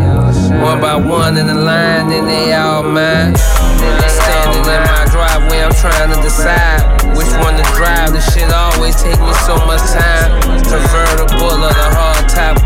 One 0.62 0.80
by 0.80 0.94
one 0.94 1.37
in 1.37 1.48
the 1.48 1.54
line, 1.54 2.09
then 2.09 2.24
they 2.24 2.52
all 2.52 2.85
mine. 2.85 3.35
Standing 3.35 4.62
in 4.62 4.83
my 4.87 5.06
driveway, 5.11 5.64
I'm 5.64 5.74
trying 5.74 6.14
to 6.14 6.22
decide 6.22 7.02
which 7.18 7.33
one 7.42 7.56
to 7.56 7.66
drive. 7.74 8.12
This 8.12 8.33
shit 8.33 8.52
always 8.52 8.94
take 9.02 9.18
me 9.18 9.35
so 9.42 9.56
much 9.66 9.83
time. 9.90 10.40
Convertible 10.62 11.50
or 11.50 11.74
the 11.74 11.87
hard 11.90 12.28
top. 12.30 12.60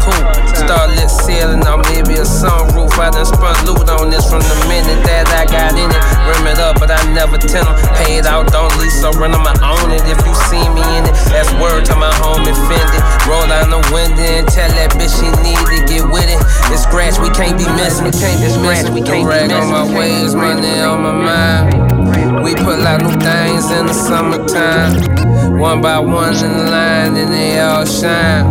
Starlit 0.55 1.11
ceiling 1.11 1.67
or 1.67 1.79
maybe 1.91 2.15
a 2.21 2.27
sunroof. 2.27 2.97
I 2.99 3.11
done 3.11 3.27
spun 3.27 3.55
loot 3.67 3.89
on 3.91 4.11
this 4.11 4.29
from 4.31 4.41
the 4.41 4.57
minute 4.69 5.03
that 5.05 5.29
I 5.35 5.45
got 5.45 5.77
in 5.77 5.91
it. 5.91 6.03
Rim 6.27 6.47
it 6.47 6.59
up, 6.59 6.79
but 6.81 6.91
I 6.91 7.01
never 7.13 7.37
tell 7.37 7.67
'em. 7.67 7.77
Paid 8.01 8.27
out, 8.27 8.51
don't 8.53 8.75
lease, 8.79 9.01
so 9.01 9.11
run 9.13 9.35
'em, 9.35 9.47
I 9.47 9.55
own 9.61 9.91
it. 9.91 10.03
If 10.07 10.25
you 10.27 10.35
see 10.49 10.65
me 10.71 10.83
in 10.97 11.05
it, 11.05 11.15
that's 11.29 11.53
word 11.61 11.85
to 11.87 11.97
my 11.97 12.13
home 12.23 12.43
offended. 12.43 13.03
Roll 13.29 13.47
down 13.47 13.71
the 13.71 13.83
window 13.93 14.23
and 14.23 14.47
tell 14.49 14.71
that 14.79 14.95
bitch 14.95 15.13
she 15.21 15.29
need 15.43 15.59
to 15.59 15.79
get 15.87 16.05
with 16.09 16.29
it. 16.29 16.41
It's 16.73 16.83
scratch, 16.83 17.19
we 17.19 17.31
can't 17.31 17.59
be 17.59 17.67
missing. 17.77 18.05
We 18.05 18.13
can't 18.13 18.41
be 18.41 18.57
missing. 18.59 18.95
We 18.95 19.03
can't 19.03 19.27
rag 19.27 19.53
on 19.53 19.71
my 19.71 19.85
ways, 19.85 20.35
money 20.35 20.81
on 20.81 21.03
my 21.03 21.13
mind. 21.13 22.43
We 22.43 22.55
pull 22.55 22.87
out 22.87 23.03
new 23.03 23.17
things 23.21 23.71
in 23.71 23.87
the 23.87 23.95
summertime. 23.95 24.93
One 25.59 25.81
by 25.81 25.99
one 25.99 26.35
in 26.35 26.53
the 26.59 26.71
line, 26.71 27.15
then 27.15 27.31
they 27.31 27.61
all 27.61 27.85
shine. 27.85 28.45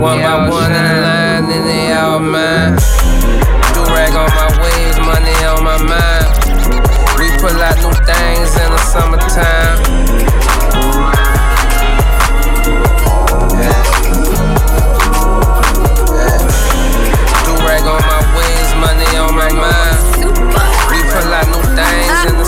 One 0.00 0.20
by 0.22 0.48
one 0.48 0.72
in 0.72 0.84
the 0.88 1.00
line, 1.02 1.07
then 1.48 1.64
they 1.64 1.92
all 1.92 2.18
mine. 2.20 2.76
Do 3.74 3.80
rag 3.94 4.12
on 4.12 4.28
my 4.36 4.48
ways, 4.60 4.96
money 5.00 5.36
on 5.48 5.64
my 5.64 5.78
mind. 5.80 6.28
We 7.18 7.30
pull 7.40 7.56
out 7.56 7.76
new 7.80 7.94
things 8.04 8.50
in 8.56 8.68
the 8.70 8.82
summertime. 8.92 9.78
Do 17.44 17.52
rag 17.64 17.84
on 17.88 18.02
my 18.12 18.20
ways, 18.36 18.68
money 18.76 19.10
on 19.16 19.32
my 19.34 19.50
mind. 19.52 20.00
We 20.90 20.98
pull 21.12 21.32
out 21.32 21.46
new 21.48 21.64
things 21.78 22.18
in 22.28 22.36
the 22.38 22.46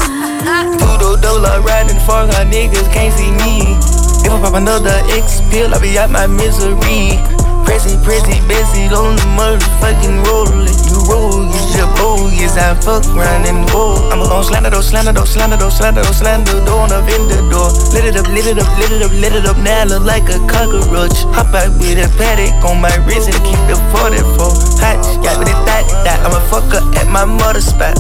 Tudo 0.79 1.21
dollar 1.21 1.61
riding 1.63 2.01
for 2.01 2.27
her 2.29 2.45
niggas 2.45 2.93
can't 2.93 3.15
see 3.15 3.31
me. 3.31 3.77
If 4.23 4.33
I 4.33 4.41
pop 4.43 4.55
another 4.55 5.01
X 5.09 5.41
pill, 5.51 5.73
I'll 5.75 5.81
be 5.81 5.99
out 5.99 6.11
my 6.11 6.27
misery. 6.27 7.40
Pressy, 7.65 7.97
pressy, 8.05 8.37
busy 8.49 8.89
on 8.93 9.17
the 9.17 9.27
motherfucking 9.37 10.25
roller. 10.27 10.69
You 10.91 10.99
roll, 11.09 11.47
you 11.47 11.87
bogus. 11.97 12.57
I 12.57 12.75
fuck 12.81 13.05
around 13.15 13.47
and 13.47 13.69
roll. 13.71 13.97
I'ma 14.13 14.27
gon' 14.27 14.45
slander 14.45 14.71
door, 14.71 14.83
slander 14.83 15.13
door, 15.13 15.27
slander 15.27 15.57
door, 15.57 15.71
slander 15.71 16.03
door, 16.03 16.13
slander 16.13 16.59
door 16.65 16.81
on 16.85 16.89
the 16.91 17.01
vendor 17.07 17.41
door. 17.51 17.71
Lit 17.93 18.05
it 18.05 18.17
up, 18.17 18.29
lit 18.29 18.47
it 18.47 18.59
up, 18.59 18.71
lit 18.79 18.93
it 18.93 19.03
up, 19.03 19.13
lit 19.13 19.33
it 19.33 19.47
up. 19.47 19.57
Now 19.59 19.83
I 19.83 19.85
look 19.85 20.05
like 20.05 20.27
a 20.29 20.39
cockroach. 20.49 21.17
Hop 21.37 21.55
out 21.55 21.73
with 21.79 22.01
a 22.01 22.09
paddock 22.19 22.53
on 22.65 22.81
my 22.81 22.95
wrist 23.07 23.31
and 23.31 23.41
keep 23.45 23.61
the 23.71 23.77
44 23.95 24.81
hot. 24.81 25.01
Got 25.23 25.39
with 25.39 25.49
it 25.49 25.61
that, 25.69 25.85
that. 26.05 26.19
I'm 26.27 26.35
a 26.35 26.43
fucker 26.51 26.83
at 26.97 27.09
my 27.09 27.25
mother 27.25 27.61
spot. 27.61 27.97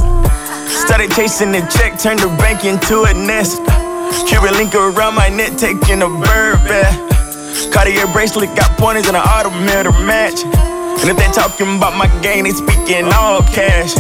Started 0.67 1.11
chasing 1.13 1.53
the 1.53 1.61
check, 1.71 1.99
turned 1.99 2.21
the 2.21 2.29
bank 2.39 2.65
into 2.65 3.05
a 3.05 3.13
nest. 3.15 3.63
Cuban 4.27 4.55
link 4.55 4.75
around 4.75 5.15
my 5.15 5.29
neck, 5.29 5.57
taking 5.57 6.03
a 6.03 6.09
bird 6.09 6.59
bath. 6.67 7.20
Cartier 7.73 8.07
bracelet, 8.13 8.55
got 8.57 8.77
pointers 8.79 9.07
and 9.07 9.17
an 9.17 9.23
automobile 9.25 9.85
to 9.85 9.93
match. 10.05 10.45
And 10.45 11.09
if 11.09 11.17
they 11.17 11.31
talking 11.33 11.77
about 11.77 11.97
my 11.97 12.09
game, 12.21 12.45
they 12.45 12.51
speaking 12.51 13.05
all 13.13 13.43
cash. 13.43 13.95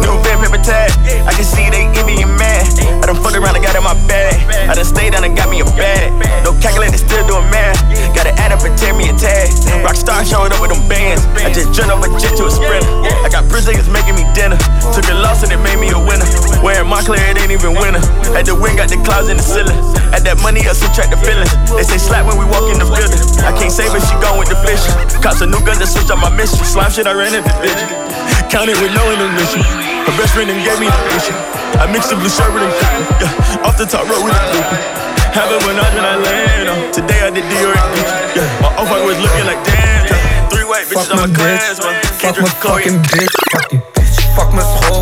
New 0.00 0.16
red 0.24 0.40
paper 0.40 0.62
tag, 0.62 0.90
I 1.28 1.32
can 1.36 1.44
see 1.44 1.68
they 1.68 1.84
envy 1.98 2.22
and 2.24 2.32
mad. 2.40 2.64
I 3.02 3.10
done 3.10 3.20
fucked 3.20 3.36
around 3.36 3.56
and 3.58 3.64
got 3.64 3.76
in 3.76 3.84
my 3.84 3.98
bag. 4.08 4.38
I 4.68 4.72
done 4.72 4.86
stayed 4.86 5.12
down 5.12 5.24
and 5.24 5.36
got 5.36 5.50
me 5.50 5.60
a 5.60 5.68
bag. 5.76 6.14
No 6.46 6.56
calculator, 6.62 6.96
still 6.96 7.26
doing 7.28 7.44
math. 7.50 7.76
Gotta 8.16 8.32
add 8.40 8.52
up 8.52 8.64
and 8.64 8.72
tear 8.78 8.94
me 8.94 9.10
a 9.10 9.14
tag. 9.16 9.50
Rockstar 9.84 10.24
showed 10.24 10.52
up 10.52 10.60
with 10.62 10.72
them 10.72 10.86
bands. 10.88 11.20
I 11.42 11.52
just 11.52 11.74
jumped 11.74 11.92
off 11.92 12.04
a 12.04 12.08
jet 12.16 12.36
to 12.38 12.46
a 12.46 12.52
sprinter. 12.52 12.88
I 13.24 13.28
got 13.28 13.48
Brazilians 13.48 13.90
making 13.90 14.16
me 14.16 14.24
dinner. 14.32 14.56
Took 14.94 15.08
a 15.10 15.16
loss 15.18 15.42
and 15.42 15.52
it 15.52 15.60
made 15.60 15.80
me 15.82 15.90
a 15.90 16.00
winner. 16.00 16.24
Wearing 16.62 16.88
Montclair, 16.88 17.20
it 17.32 17.40
ain't 17.40 17.52
even 17.52 17.74
winter. 17.76 18.00
At 18.32 18.46
the 18.46 18.54
wing, 18.54 18.76
got 18.76 18.88
the 18.88 19.00
clouds 19.02 19.28
in 19.28 19.36
the 19.36 19.44
ceiling. 19.44 19.76
At 20.14 20.22
that 20.24 20.38
money 20.40 20.62
up, 20.68 20.76
subtract 20.76 21.10
the 21.10 21.20
feelings. 21.20 21.50
They 21.74 21.84
say 21.84 21.98
slap 21.98 22.24
when 22.28 22.38
we 22.38 22.46
walk 22.46 22.70
in 22.70 22.78
the 22.78 22.86
building. 22.86 23.20
I 23.42 23.52
can't 23.56 23.72
save 23.72 23.92
her, 23.92 24.00
she 24.00 24.14
gone 24.22 24.38
with 24.38 24.48
the 24.48 24.58
fish. 24.62 24.84
Cops 25.20 25.40
a 25.40 25.46
new 25.46 25.60
gun 25.64 25.80
to 25.80 25.86
switch 25.86 26.10
up 26.12 26.20
my 26.20 26.30
mission. 26.30 26.62
Slime 26.62 26.90
shit, 26.92 27.06
I 27.06 27.12
ran 27.12 27.34
in 27.34 27.42
the 27.42 27.54
bitch. 27.60 28.41
Counted 28.52 28.76
with 28.84 28.92
no 28.92 29.00
intermission. 29.08 29.64
Her 30.04 30.12
best 30.20 30.36
friend 30.36 30.52
and 30.52 30.60
gave 30.60 30.76
me 30.76 30.84
the 30.84 31.02
mission. 31.16 31.32
I 31.80 31.88
mixed 31.88 32.12
the 32.12 32.20
blue 32.20 32.28
shirt 32.28 32.52
with 32.52 32.60
them. 32.60 32.76
Yeah, 33.16 33.64
off 33.64 33.80
the 33.80 33.88
top 33.88 34.04
rope 34.04 34.28
with 34.28 34.36
the 34.36 34.44
cookie. 34.52 34.76
Have 35.32 35.48
it 35.48 35.64
when 35.64 35.80
I 35.80 35.88
when 35.96 36.04
I 36.04 36.20
land. 36.20 36.92
Today 36.92 37.24
I 37.24 37.32
did 37.32 37.48
Dior 37.48 37.72
and 37.72 37.90
Gucci. 37.96 38.12
Yeah, 38.36 38.44
my 38.60 38.68
off 38.76 38.92
white 38.92 39.08
was 39.08 39.16
looking 39.24 39.48
like 39.48 39.56
damn. 39.64 40.04
Yeah. 40.04 40.52
Three 40.52 40.68
white 40.68 40.84
bitches 40.84 41.08
on 41.16 41.24
my 41.24 41.32
class. 41.32 41.80
man. 41.80 41.96
Fuck 42.20 42.36
my 42.44 42.52
fucking 42.60 43.00
bitch. 43.08 43.32
Fuck 43.56 43.66
die 43.72 43.80
bitch. 43.96 44.20
Fuck 44.36 44.52
mijn 44.52 44.68
school. 44.68 45.00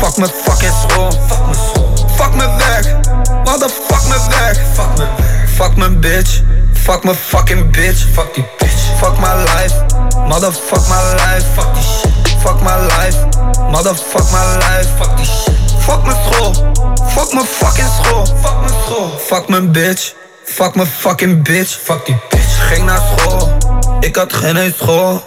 Fuck 0.00 0.16
mijn 0.16 0.32
fucking 0.32 0.76
school. 0.88 1.12
Fuck 1.28 1.44
mijn 1.44 1.60
school. 1.60 1.92
Fuck 2.16 2.32
mijn 2.40 2.52
werk. 2.56 2.86
Motherfuck 3.44 4.04
mijn 4.08 4.24
werk. 4.32 4.56
Fuck 4.72 4.96
mijn 4.96 5.12
werk. 5.12 5.48
Fuck 5.60 5.76
mijn 5.76 6.00
bitch. 6.00 6.40
Fuck 6.72 7.04
mijn 7.04 7.16
fucking 7.16 7.68
bitch. 7.68 8.00
Fuck 8.16 8.32
die 8.32 8.48
bitch. 8.56 8.80
Fuck 8.96 9.20
my 9.20 9.34
life. 9.52 9.76
Motherfuck 10.24 10.88
my 10.88 11.00
life. 11.20 11.44
Fuck 11.52 11.68
die 11.76 11.84
shit. 11.84 12.17
Fuck 12.40 12.62
my 12.62 12.76
life. 12.76 13.18
Motherfuck 13.70 14.30
my 14.30 14.56
life. 14.56 14.88
Fuck 14.98 15.16
die 15.16 15.26
shit. 15.26 15.54
Fuck 15.78 16.04
mijn 16.04 16.16
school. 16.24 16.52
Fuck 17.08 17.32
mijn 17.32 17.46
fucking 17.46 17.88
school. 18.02 18.26
Fuck 18.26 18.60
mijn 18.60 18.74
school. 18.84 19.18
Fuck 19.18 19.48
mijn 19.48 19.72
bitch. 19.72 20.14
Fuck 20.44 20.74
mijn 20.74 20.86
fucking 20.86 21.44
bitch. 21.44 21.78
Fuck 21.82 22.06
die 22.06 22.16
bitch. 22.28 22.68
Ging 22.68 22.84
naar 22.84 23.00
school. 23.16 23.56
Ik 24.00 24.16
had 24.16 24.32
geen 24.32 24.56
eens 24.56 24.76
school. 24.76 25.22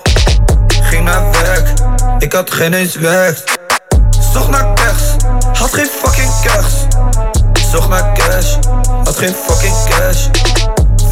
Ging 0.67 1.04
naar 1.04 1.32
werk. 1.32 1.74
Ik 2.19 2.34
had 2.34 2.52
geen 2.52 2.74
eens 2.74 2.95
werk. 2.95 3.60
Zocht 4.34 4.50
naar 4.50 4.74
cash. 4.74 5.15
Had 5.60 5.74
geen 5.74 5.89
fucking 6.02 6.32
cash. 6.43 6.74
Zocht 7.71 7.89
naar 7.89 8.13
cash. 8.13 8.56
Had 9.04 9.17
geen 9.17 9.34
fucking 9.34 9.76
cash. 9.89 10.28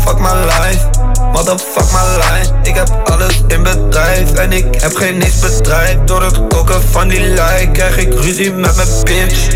Fuck 0.10 0.22
my 0.22 0.34
life. 0.34 0.90
Motherfuck 1.34 1.92
my 1.92 2.18
life. 2.18 2.54
Ik 2.64 2.76
heb 2.76 2.90
alles 3.04 3.42
in 3.48 3.64
bedrijf. 3.64 4.34
En 4.34 4.52
ik 4.52 4.82
heb 4.82 4.96
geen 4.96 5.18
niks 5.18 5.40
bedrijf. 5.40 5.98
Door 6.06 6.24
het 6.24 6.48
koken 6.48 6.82
van 6.92 7.08
die 7.08 7.20
like 7.20 7.70
krijg 7.72 7.98
ik 7.98 8.14
ruzie 8.14 8.52
met 8.52 8.76
mijn 8.76 8.88
bitch. 9.04 9.48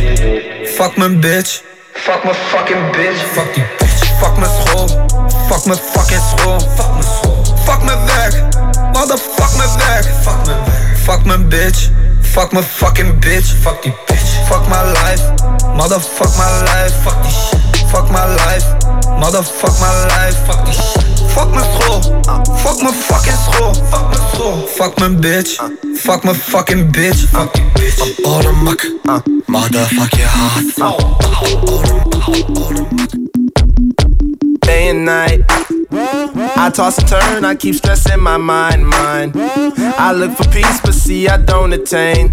Fuck 0.75 0.97
mijn 0.97 1.19
bitch. 1.19 1.61
Fuck 1.93 2.23
mijn 2.23 2.35
fucking 2.35 2.91
bitch. 2.91 3.23
Fuck 3.31 3.53
die 3.53 3.65
bitch. 3.77 4.05
Fuck 4.19 4.37
mijn 4.37 4.51
school. 4.65 4.87
Fuck 5.49 5.65
mijn 5.65 5.79
fucking 5.91 6.21
school. 6.37 6.59
Fuck 6.59 6.91
mijn 6.91 7.03
school. 7.03 7.43
Fuck 7.65 7.83
mijn 7.83 8.05
werk. 8.05 8.55
Motherfuck 8.93 9.55
mijn 9.57 9.69
werk. 9.77 10.05
Fuck 10.21 10.45
mijn 10.45 10.57
werk. 10.65 10.97
Fuck 11.03 11.25
mijn 11.25 11.49
bitch. 11.49 11.89
Fuck 12.21 12.51
mijn 12.51 12.65
fucking 12.65 13.19
bitch. 13.19 13.53
Fuck 13.61 13.81
die 13.81 13.95
bitch. 14.05 14.45
Fuck 14.47 14.67
my 14.67 14.83
life. 14.91 15.23
Motherfuck 15.75 16.35
my 16.37 16.59
life. 16.59 16.93
Fuck 17.03 17.23
die 17.23 17.31
shit. 17.31 17.82
Fuck 17.93 18.09
my 18.09 18.25
life. 18.25 18.65
Motherfuck 19.21 19.79
my 19.79 19.93
life. 20.15 20.37
Fuck 20.47 20.65
die 20.65 20.73
shit. 20.73 21.05
Fuck 21.33 21.49
mijn 21.53 21.65
school. 21.73 22.01
Fuck 22.55 22.81
mijn 22.81 22.93
fucking 22.93 23.37
school. 23.45 23.73
Fuck 23.73 24.07
mijn 24.09 24.21
school. 24.33 24.67
Fuck 24.67 24.99
mijn 24.99 25.19
bitch. 25.19 25.61
Fuck 25.95 26.23
mijn 26.23 26.35
fucking 26.35 26.91
bitch. 26.91 27.29
Fuck 27.29 27.53
die 27.53 27.63
bitch. 27.73 28.17
I'm 28.17 28.25
all 28.25 28.41
the 28.41 28.51
muck. 28.51 28.81
Motherfuck 29.45 30.13
your 30.15 30.29
heart. 30.29 30.73
day 34.59 34.89
and 34.89 35.05
night. 35.05 35.41
I 36.55 36.71
toss 36.73 36.97
and 36.97 37.07
turn, 37.07 37.45
I 37.45 37.55
keep 37.55 37.75
stressing 37.75 38.19
my 38.19 38.37
mind, 38.37 38.87
mind. 38.87 39.33
I 39.35 40.11
look 40.13 40.35
for 40.35 40.49
peace, 40.49 40.81
but 40.81 40.93
see, 40.93 41.27
I 41.27 41.37
don't 41.37 41.73
attain. 41.73 42.31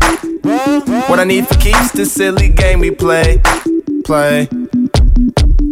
What 1.09 1.19
I 1.19 1.25
need 1.25 1.47
for 1.47 1.57
keeps 1.57 1.93
this 1.93 2.13
silly 2.13 2.49
game 2.49 2.81
we 2.81 2.91
play, 2.91 3.43
play. 4.05 4.49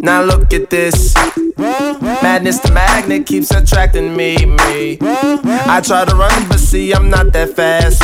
Now 0.00 0.22
look 0.22 0.52
at 0.54 0.70
this. 0.70 1.14
Madness, 1.56 2.60
the 2.60 2.70
magnet 2.72 3.26
keeps 3.26 3.50
attracting 3.50 4.16
me, 4.16 4.36
me. 4.46 4.98
I 5.02 5.80
try 5.84 6.04
to 6.04 6.14
run, 6.14 6.48
but 6.48 6.60
see, 6.60 6.92
I'm 6.92 7.10
not 7.10 7.32
that 7.32 7.56
fast. 7.56 8.00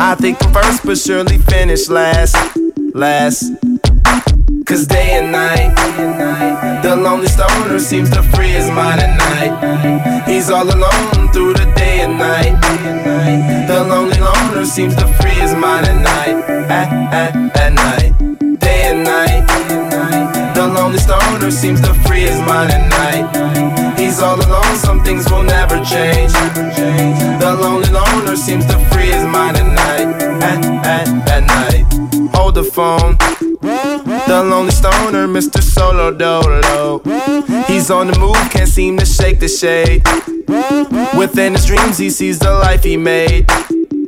I 0.00 0.14
think 0.18 0.42
I'm 0.42 0.52
first, 0.52 0.84
but 0.84 0.96
surely 0.98 1.38
finish 1.38 1.88
last, 1.88 2.36
last. 2.94 3.52
Cause 4.64 4.86
day 4.86 5.12
and 5.12 5.32
night, 5.32 5.74
the 6.82 6.94
lonely 6.94 7.26
stoner 7.28 7.78
seems 7.78 8.10
to 8.10 8.22
free 8.22 8.48
his 8.48 8.70
mind 8.70 9.00
at 9.00 9.16
night. 9.16 10.28
He's 10.28 10.50
all 10.50 10.68
alone 10.68 11.32
through 11.32 11.54
the 11.54 11.72
day 11.76 12.00
and 12.00 12.18
night. 12.18 12.60
The 13.66 13.84
lonely 13.84 14.18
loner 14.20 14.66
seems 14.66 14.94
to 14.96 15.06
free 15.14 15.30
his 15.30 15.54
mind 15.54 15.86
at 15.86 16.02
night, 16.02 16.44
at, 16.70 16.92
at, 17.14 17.56
at 17.56 17.72
night. 17.72 17.97
Stoner 21.48 21.50
seems 21.50 21.80
to 21.80 21.94
free 22.06 22.20
his 22.20 22.38
mind 22.40 22.70
at 22.72 22.88
night. 22.90 23.98
He's 23.98 24.20
all 24.20 24.36
alone, 24.36 24.76
some 24.76 25.02
things 25.02 25.30
will 25.30 25.42
never 25.42 25.76
change. 25.84 26.32
The 26.32 27.56
lonely 27.60 27.90
loner 27.90 28.36
seems 28.36 28.66
to 28.66 28.78
free 28.90 29.10
his 29.10 29.24
mind 29.24 29.56
at 29.56 29.66
night, 29.66 30.42
at, 30.42 30.64
at, 30.86 31.28
at 31.28 31.46
night. 31.46 31.86
Hold 32.34 32.54
the 32.54 32.64
phone. 32.64 33.16
The 33.60 34.44
lonely 34.44 34.72
stoner 34.72 35.26
Mr. 35.26 35.62
Solo 35.62 36.12
Dolo. 36.12 37.00
He's 37.66 37.90
on 37.90 38.08
the 38.08 38.18
move, 38.18 38.36
can't 38.50 38.68
seem 38.68 38.98
to 38.98 39.06
shake 39.06 39.40
the 39.40 39.48
shade. 39.48 40.02
Within 41.16 41.52
his 41.54 41.66
dreams, 41.66 41.98
he 41.98 42.10
sees 42.10 42.38
the 42.38 42.52
life 42.52 42.84
he 42.84 42.96
made. 42.96 43.46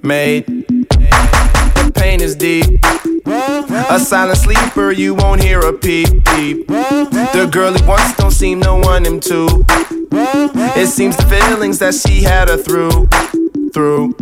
Made. 0.02 0.46
The 0.46 1.92
pain 1.94 2.20
is 2.20 2.36
deep. 2.36 2.80
A 3.26 3.98
silent 3.98 4.38
sleeper, 4.38 4.92
you 4.92 5.14
won't 5.14 5.42
hear 5.42 5.60
a 5.60 5.72
peep 5.72 6.24
peep. 6.24 6.66
The 6.68 7.48
girl 7.50 7.72
he 7.72 7.82
wants 7.86 8.16
don't 8.16 8.30
seem 8.30 8.60
to 8.62 8.74
want 8.74 9.06
him 9.06 9.20
to. 9.20 9.64
It 10.76 10.86
seems 10.86 11.16
the 11.16 11.26
feelings 11.26 11.78
that 11.78 11.94
she 11.94 12.22
had 12.22 12.48
her 12.48 12.56
through, 12.56 13.08
through. 13.72 14.14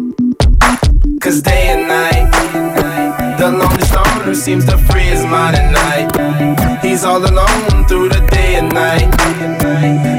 Cause 1.20 1.42
day 1.42 1.68
and 1.68 1.88
night, 1.88 2.30
the 3.38 3.50
lonely 3.50 3.84
loner 3.94 4.34
seems 4.34 4.64
to 4.66 4.78
free 4.78 5.02
his 5.02 5.24
mind 5.24 5.56
at 5.56 5.72
night. 5.72 6.82
He's 6.82 7.04
all 7.04 7.18
alone 7.18 7.86
through 7.86 8.08
the 8.10 8.26
day 8.30 8.56
and 8.56 8.72
night. 8.72 9.10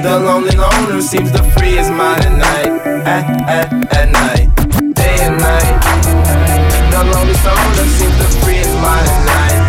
The 0.03 0.19
lonely 0.19 0.55
loner 0.55 1.01
seems 1.01 1.31
to 1.31 1.43
free 1.51 1.75
his 1.75 1.89
mind 1.89 2.25
at 2.25 2.37
night, 2.37 2.87
at, 3.07 3.41
at, 3.49 3.93
at 3.93 4.11
night. 4.11 4.38
At 8.85 9.11
night. 9.27 9.59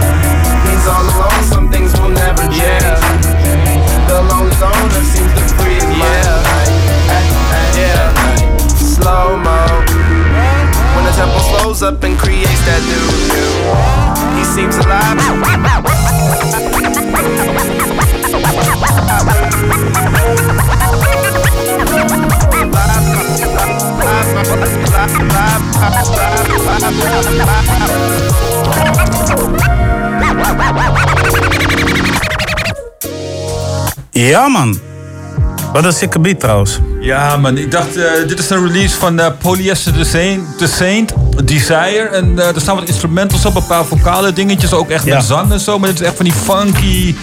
He's 0.68 0.86
all 0.86 1.04
alone, 1.04 1.42
some 1.44 1.70
things 1.70 1.92
will 1.98 2.10
never 2.10 2.44
change. 2.48 3.24
The 4.08 4.22
lonely 4.30 4.56
loner 4.60 5.04
seems 5.04 5.32
to 5.34 5.44
free 5.58 5.78
night, 5.78 6.70
at, 7.10 7.26
at, 7.58 7.78
at. 7.90 8.70
Slow 8.70 9.36
mo. 9.36 9.60
When 10.94 11.04
the 11.04 11.12
tempo 11.14 11.38
slows 11.50 11.82
up 11.82 12.02
and 12.04 12.18
creates 12.18 12.62
that 12.66 12.82
new 12.86 13.08
He 14.36 14.44
seems 14.44 14.76
alive. 14.78 15.20
Ja, 34.10 34.48
man. 34.48 34.78
Wat 35.72 35.84
een 35.84 35.92
sikke 35.92 36.18
beat 36.18 36.40
trouwens. 36.40 36.78
Ja, 37.00 37.36
man. 37.36 37.58
Ik 37.58 37.70
dacht, 37.70 37.96
eh, 37.96 38.04
dit 38.26 38.38
is 38.38 38.50
een 38.50 38.66
release 38.66 38.96
van 38.96 39.18
eh, 39.20 39.26
Polyester 39.38 39.92
the 39.92 40.04
Saint, 40.04 40.58
the 40.58 40.66
Saint, 40.66 41.14
Desire. 41.44 42.08
En 42.12 42.38
eh, 42.38 42.54
er 42.54 42.60
staan 42.60 42.76
wat 42.76 42.88
instrumentals 42.88 43.44
op, 43.44 43.54
een 43.56 43.66
paar 43.66 43.84
vocale 43.84 44.32
dingetjes. 44.32 44.72
Ook 44.72 44.90
echt 44.90 45.04
Ja. 45.04 45.14
met 45.14 45.24
zang 45.24 45.52
en 45.52 45.60
zo. 45.60 45.78
Maar 45.78 45.88
dit 45.88 46.00
is 46.00 46.06
echt 46.06 46.16
van 46.16 46.24
die 46.24 46.34
funky, 46.34 47.14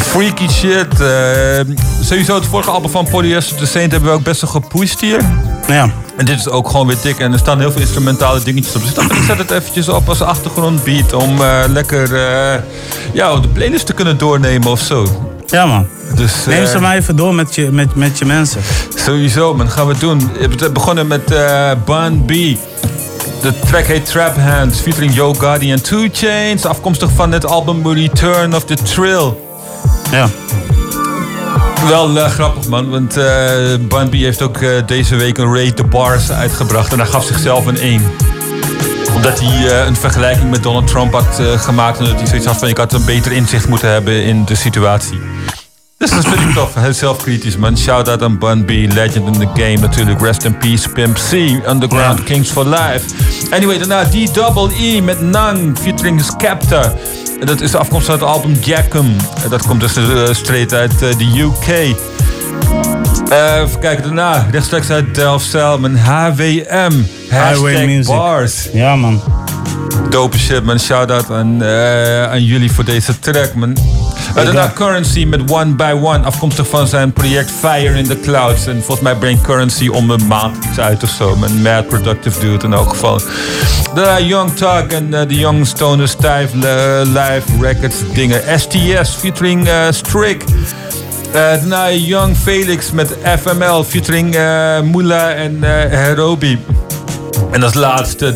freaky 0.00 0.48
shit. 0.48 1.00
Eh, 1.00 1.74
sowieso 2.02 2.34
het 2.34 2.46
vorige 2.46 2.70
album 2.70 2.90
van 2.90 3.06
Polyester 3.10 3.56
the 3.56 3.66
Saint 3.66 3.92
hebben 3.92 4.10
we 4.10 4.16
ook 4.16 4.22
best 4.22 4.40
wel 4.40 4.50
gepusht 4.50 5.00
hier. 5.00 5.20
Ja. 5.66 5.90
En 6.16 6.24
dit 6.24 6.38
is 6.38 6.48
ook 6.48 6.68
gewoon 6.70 6.86
weer 6.86 6.96
dik. 7.02 7.18
En 7.18 7.32
er 7.32 7.38
staan 7.38 7.58
heel 7.58 7.72
veel 7.72 7.80
instrumentale 7.80 8.40
dingetjes 8.42 8.74
op. 8.74 8.80
Dus 8.80 8.90
ik 8.90 8.96
dacht, 8.96 9.12
ik 9.12 9.22
zet 9.26 9.38
het 9.38 9.50
eventjes 9.50 9.88
op 9.88 10.08
als 10.08 10.22
achtergrondbeat. 10.22 11.12
Om 11.12 11.40
eh, 11.40 11.62
lekker 11.68 12.14
eh, 12.14 12.60
ja, 13.12 13.40
de 13.40 13.48
playlist 13.48 13.86
te 13.86 13.92
kunnen 13.92 14.18
doornemen 14.18 14.70
of 14.70 14.80
zo. 14.80 15.06
Ja, 15.46 15.66
man. 15.66 15.86
Dus, 16.14 16.44
Neem 16.46 16.66
ze 16.66 16.78
maar 16.78 16.96
even 16.96 17.16
door 17.16 17.34
met 17.34 17.54
je, 17.54 17.70
met, 17.70 17.94
met 17.94 18.18
je 18.18 18.24
mensen. 18.24 18.60
Sowieso, 18.94 19.54
man. 19.54 19.70
Gaan 19.70 19.86
we 19.86 19.98
doen. 19.98 20.30
We 20.58 20.70
begonnen 20.70 21.06
met 21.06 21.26
Bun 21.84 22.24
B. 22.24 22.32
De 23.42 23.58
track 23.66 23.84
heet 23.84 24.06
Trap 24.06 24.36
Hands, 24.36 24.80
featuring 24.80 25.14
Yo 25.14 25.34
Gotti 25.34 25.72
en 25.72 25.82
2 25.82 26.10
Chains. 26.12 26.64
Afkomstig 26.64 27.10
van 27.14 27.32
het 27.32 27.46
album 27.46 27.92
Return 27.92 28.54
of 28.54 28.64
the 28.64 28.74
Trill. 28.74 29.41
Ja. 30.12 30.28
Wel 31.88 32.18
eh, 32.18 32.30
grappig, 32.30 32.68
man. 32.68 32.90
Want 32.90 33.16
eh 33.16 33.74
Bun 33.80 34.08
B 34.08 34.12
heeft 34.12 34.42
ook 34.42 34.56
eh, 34.56 34.70
deze 34.86 35.16
week 35.16 35.38
een 35.38 35.54
Rate 35.56 35.74
the 35.74 35.84
Bars 35.84 36.30
uitgebracht. 36.30 36.92
En 36.92 36.98
hij 36.98 37.08
gaf 37.08 37.24
zichzelf 37.24 37.66
een 37.66 37.78
1 37.78 38.02
omdat 39.14 39.40
hij 39.40 39.86
een 39.86 39.96
vergelijking 39.96 40.50
met 40.50 40.62
Donald 40.62 40.86
Trump 40.86 41.12
had 41.12 41.40
gemaakt. 41.60 41.98
En 41.98 42.04
dat 42.04 42.14
hij 42.14 42.26
zoiets 42.26 42.46
had 42.46 42.58
van: 42.58 42.68
ik 42.68 42.76
had 42.76 42.92
een 42.92 43.04
beter 43.04 43.32
inzicht 43.32 43.68
moeten 43.68 43.88
hebben 43.88 44.24
in 44.24 44.44
de 44.44 44.54
situatie. 44.54 45.20
Dus 46.02 46.10
dat 46.10 46.26
vind 46.26 46.40
ik 46.40 46.54
tof. 46.54 46.74
Heel 46.74 46.92
zelfkritisch, 46.92 47.56
man. 47.56 47.78
Shout 47.78 48.08
out 48.08 48.22
aan 48.22 48.38
Bun 48.38 48.64
B, 48.64 48.70
legend 48.70 49.26
in 49.26 49.32
the 49.32 49.62
game 49.62 49.76
natuurlijk. 49.76 50.20
Rest 50.20 50.44
in 50.44 50.58
peace, 50.58 50.88
Pimp 50.88 51.16
C, 51.30 51.32
Underground 51.68 52.22
Kings 52.22 52.50
for 52.50 52.66
Life. 52.66 53.00
Anyway, 53.50 53.78
daarna 53.78 54.04
D-Double-E 54.04 55.00
met 55.00 55.20
Nang, 55.20 55.78
featuring 55.78 56.24
Skepta. 56.24 56.92
Dat 57.44 57.60
is 57.60 57.74
afkomstig 57.74 58.12
uit 58.12 58.20
het 58.20 58.28
album 58.28 58.52
Jackum. 58.60 59.16
Dat 59.48 59.66
komt 59.66 59.80
dus 59.80 59.96
eh, 59.96 60.32
straight 60.32 60.72
uit 60.72 61.02
eh, 61.02 61.18
de 61.18 61.40
UK. 61.40 61.96
Eh, 63.28 63.60
even 63.60 63.80
kijken, 63.80 64.02
daarna 64.04 64.46
rechtstreeks 64.50 64.90
uit 64.90 65.14
Delft 65.14 65.52
met 65.78 65.98
HWM. 65.98 66.92
Highway 67.30 67.40
Hashtag 67.40 67.84
Music. 67.86 68.06
bars. 68.06 68.68
Ja, 68.72 68.96
man. 68.96 69.22
Dope 70.10 70.38
shit, 70.38 70.64
man. 70.64 70.80
Shout-out 70.80 71.30
aan, 71.30 71.64
aan 72.30 72.44
jullie 72.44 72.72
voor 72.72 72.84
deze 72.84 73.18
track, 73.18 73.54
man. 73.54 73.76
Uh, 74.28 74.44
daarna 74.44 74.72
Currency 74.74 75.24
met 75.24 75.50
One 75.50 75.74
by 75.74 75.94
One, 76.02 76.18
afkomstig 76.18 76.68
van 76.68 76.86
zijn 76.86 77.12
project 77.12 77.50
Fire 77.50 77.98
in 77.98 78.06
the 78.06 78.20
Clouds. 78.20 78.66
En 78.66 78.76
volgens 78.76 79.00
mij 79.00 79.14
brengt 79.14 79.42
Currency 79.42 79.88
om 79.88 80.10
een 80.10 80.26
maand 80.26 80.64
iets 80.64 80.78
uit 80.78 81.02
of 81.02 81.10
zo. 81.10 81.36
Met 81.36 81.62
Mad 81.62 81.86
Productive 81.86 82.40
Dude 82.40 82.64
in 82.64 82.72
elk 82.72 82.88
geval. 82.88 83.20
Daarna 83.94 84.20
Young 84.20 84.56
Talk 84.56 84.90
en 84.90 85.14
eh, 85.14 85.28
de 85.28 85.34
Young 85.34 85.66
Stoner 85.66 86.08
Stijf 86.08 86.52
Live 86.52 87.42
Records 87.60 87.96
dingen. 88.14 88.60
STS 88.60 89.10
featuring 89.10 89.68
eh 89.68 89.86
Strick. 89.90 90.44
Eh, 90.44 91.32
daarna 91.32 91.90
Young 91.90 92.36
Felix 92.36 92.90
met 92.90 93.16
FML 93.40 93.84
featuring 93.84 94.34
eh 94.34 94.80
Mula 94.80 95.30
en 95.30 95.58
eh 95.64 95.70
Herobi. 95.70 96.58
En 97.50 97.62
als 97.62 97.74
laatste 97.74 98.34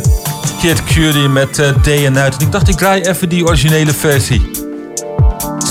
Kid 0.61 0.85
Curie 0.85 1.29
met 1.29 1.59
eh, 1.59 1.69
Day 1.83 2.07
and 2.07 2.15
Night. 2.15 2.37
En 2.37 2.47
ik 2.47 2.53
dacht, 2.53 2.69
ik 2.69 2.77
draai 2.77 3.01
even 3.01 3.29
die 3.29 3.45
originele 3.47 3.93
versie. 3.93 4.56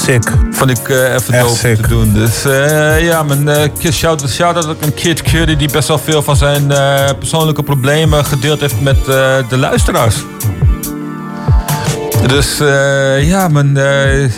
Sick. 0.06 0.32
Vond 0.52 0.70
ik 0.70 0.90
eh, 0.90 1.14
even 1.14 1.34
Echt 1.34 1.44
dope 1.44 1.56
sick. 1.56 1.76
te 1.76 1.88
doen. 1.88 2.14
Dus 2.14 2.46
eh, 2.46 3.04
ja, 3.04 3.24
mijn 3.24 3.48
eh, 3.48 3.70
kid- 3.80 3.94
shout, 3.94 4.30
shout-out 4.30 4.68
ook 4.68 4.84
aan 4.84 4.94
Kid 4.94 5.22
Curie... 5.22 5.56
die 5.56 5.72
best 5.72 5.88
wel 5.88 5.98
veel 5.98 6.22
van 6.22 6.36
zijn 6.36 6.68
persoonlijke 7.20 7.64
problemen 7.64 8.26
gedeeld 8.26 8.60
heeft 8.60 8.82
met 8.82 9.06
de 9.50 9.58
luisteraars. 9.58 10.16
Dus 12.28 12.58
ja, 13.28 13.48
mijn, 13.48 13.78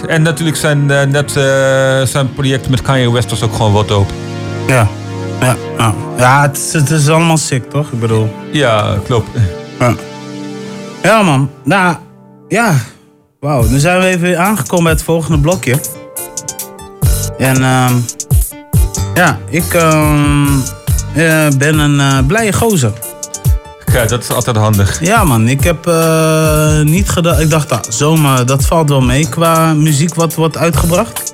en 0.07 0.22
natuurlijk 0.22 0.57
zijn, 0.57 0.86
net 0.86 1.32
zijn 2.09 2.34
project 2.34 2.70
met 2.70 2.82
Kanye 2.82 3.11
West 3.11 3.30
was 3.30 3.41
ook 3.43 3.55
gewoon 3.55 3.72
wat 3.72 3.88
dope. 3.88 4.13
Ja. 4.68 4.88
Ja, 5.41 5.55
ja. 5.78 5.93
ja 6.18 6.41
het, 6.41 6.57
is, 6.57 6.74
het 6.74 6.89
is 6.89 7.09
allemaal 7.09 7.38
sick, 7.38 7.70
toch? 7.70 7.91
Ik 7.91 7.99
bedoel. 7.99 8.34
Ja, 8.51 8.97
klopt. 9.05 9.28
Ja, 9.80 9.93
ja 11.03 11.22
man. 11.22 11.49
Nou, 11.63 11.95
ja. 12.47 12.76
Wauw, 13.47 13.67
nu 13.69 13.79
zijn 13.79 13.99
we 13.99 14.05
even 14.05 14.39
aangekomen 14.39 14.83
bij 14.83 14.93
het 14.93 15.03
volgende 15.03 15.39
blokje. 15.39 15.79
En 17.37 17.63
ehm 17.63 17.93
ja, 19.13 19.37
ik 19.49 19.73
ehm, 19.73 20.47
eh, 21.13 21.47
ben 21.57 21.79
een 21.79 21.99
eh, 21.99 22.25
blije 22.27 22.53
gozer. 22.53 22.91
Kijk, 23.85 24.09
dat 24.09 24.23
is 24.23 24.31
altijd 24.31 24.55
handig. 24.55 25.01
Ja 25.01 25.23
man, 25.23 25.47
ik 25.47 25.63
heb 25.63 25.87
eh, 25.87 26.81
niet 26.81 27.09
gedacht... 27.09 27.39
Ik 27.39 27.49
dacht, 27.49 27.71
ah, 27.71 27.79
zomer, 27.89 28.45
dat 28.45 28.65
valt 28.65 28.89
wel 28.89 29.01
mee 29.01 29.29
qua 29.29 29.73
muziek 29.73 30.15
wat 30.15 30.35
wordt 30.35 30.57
uitgebracht. 30.57 31.33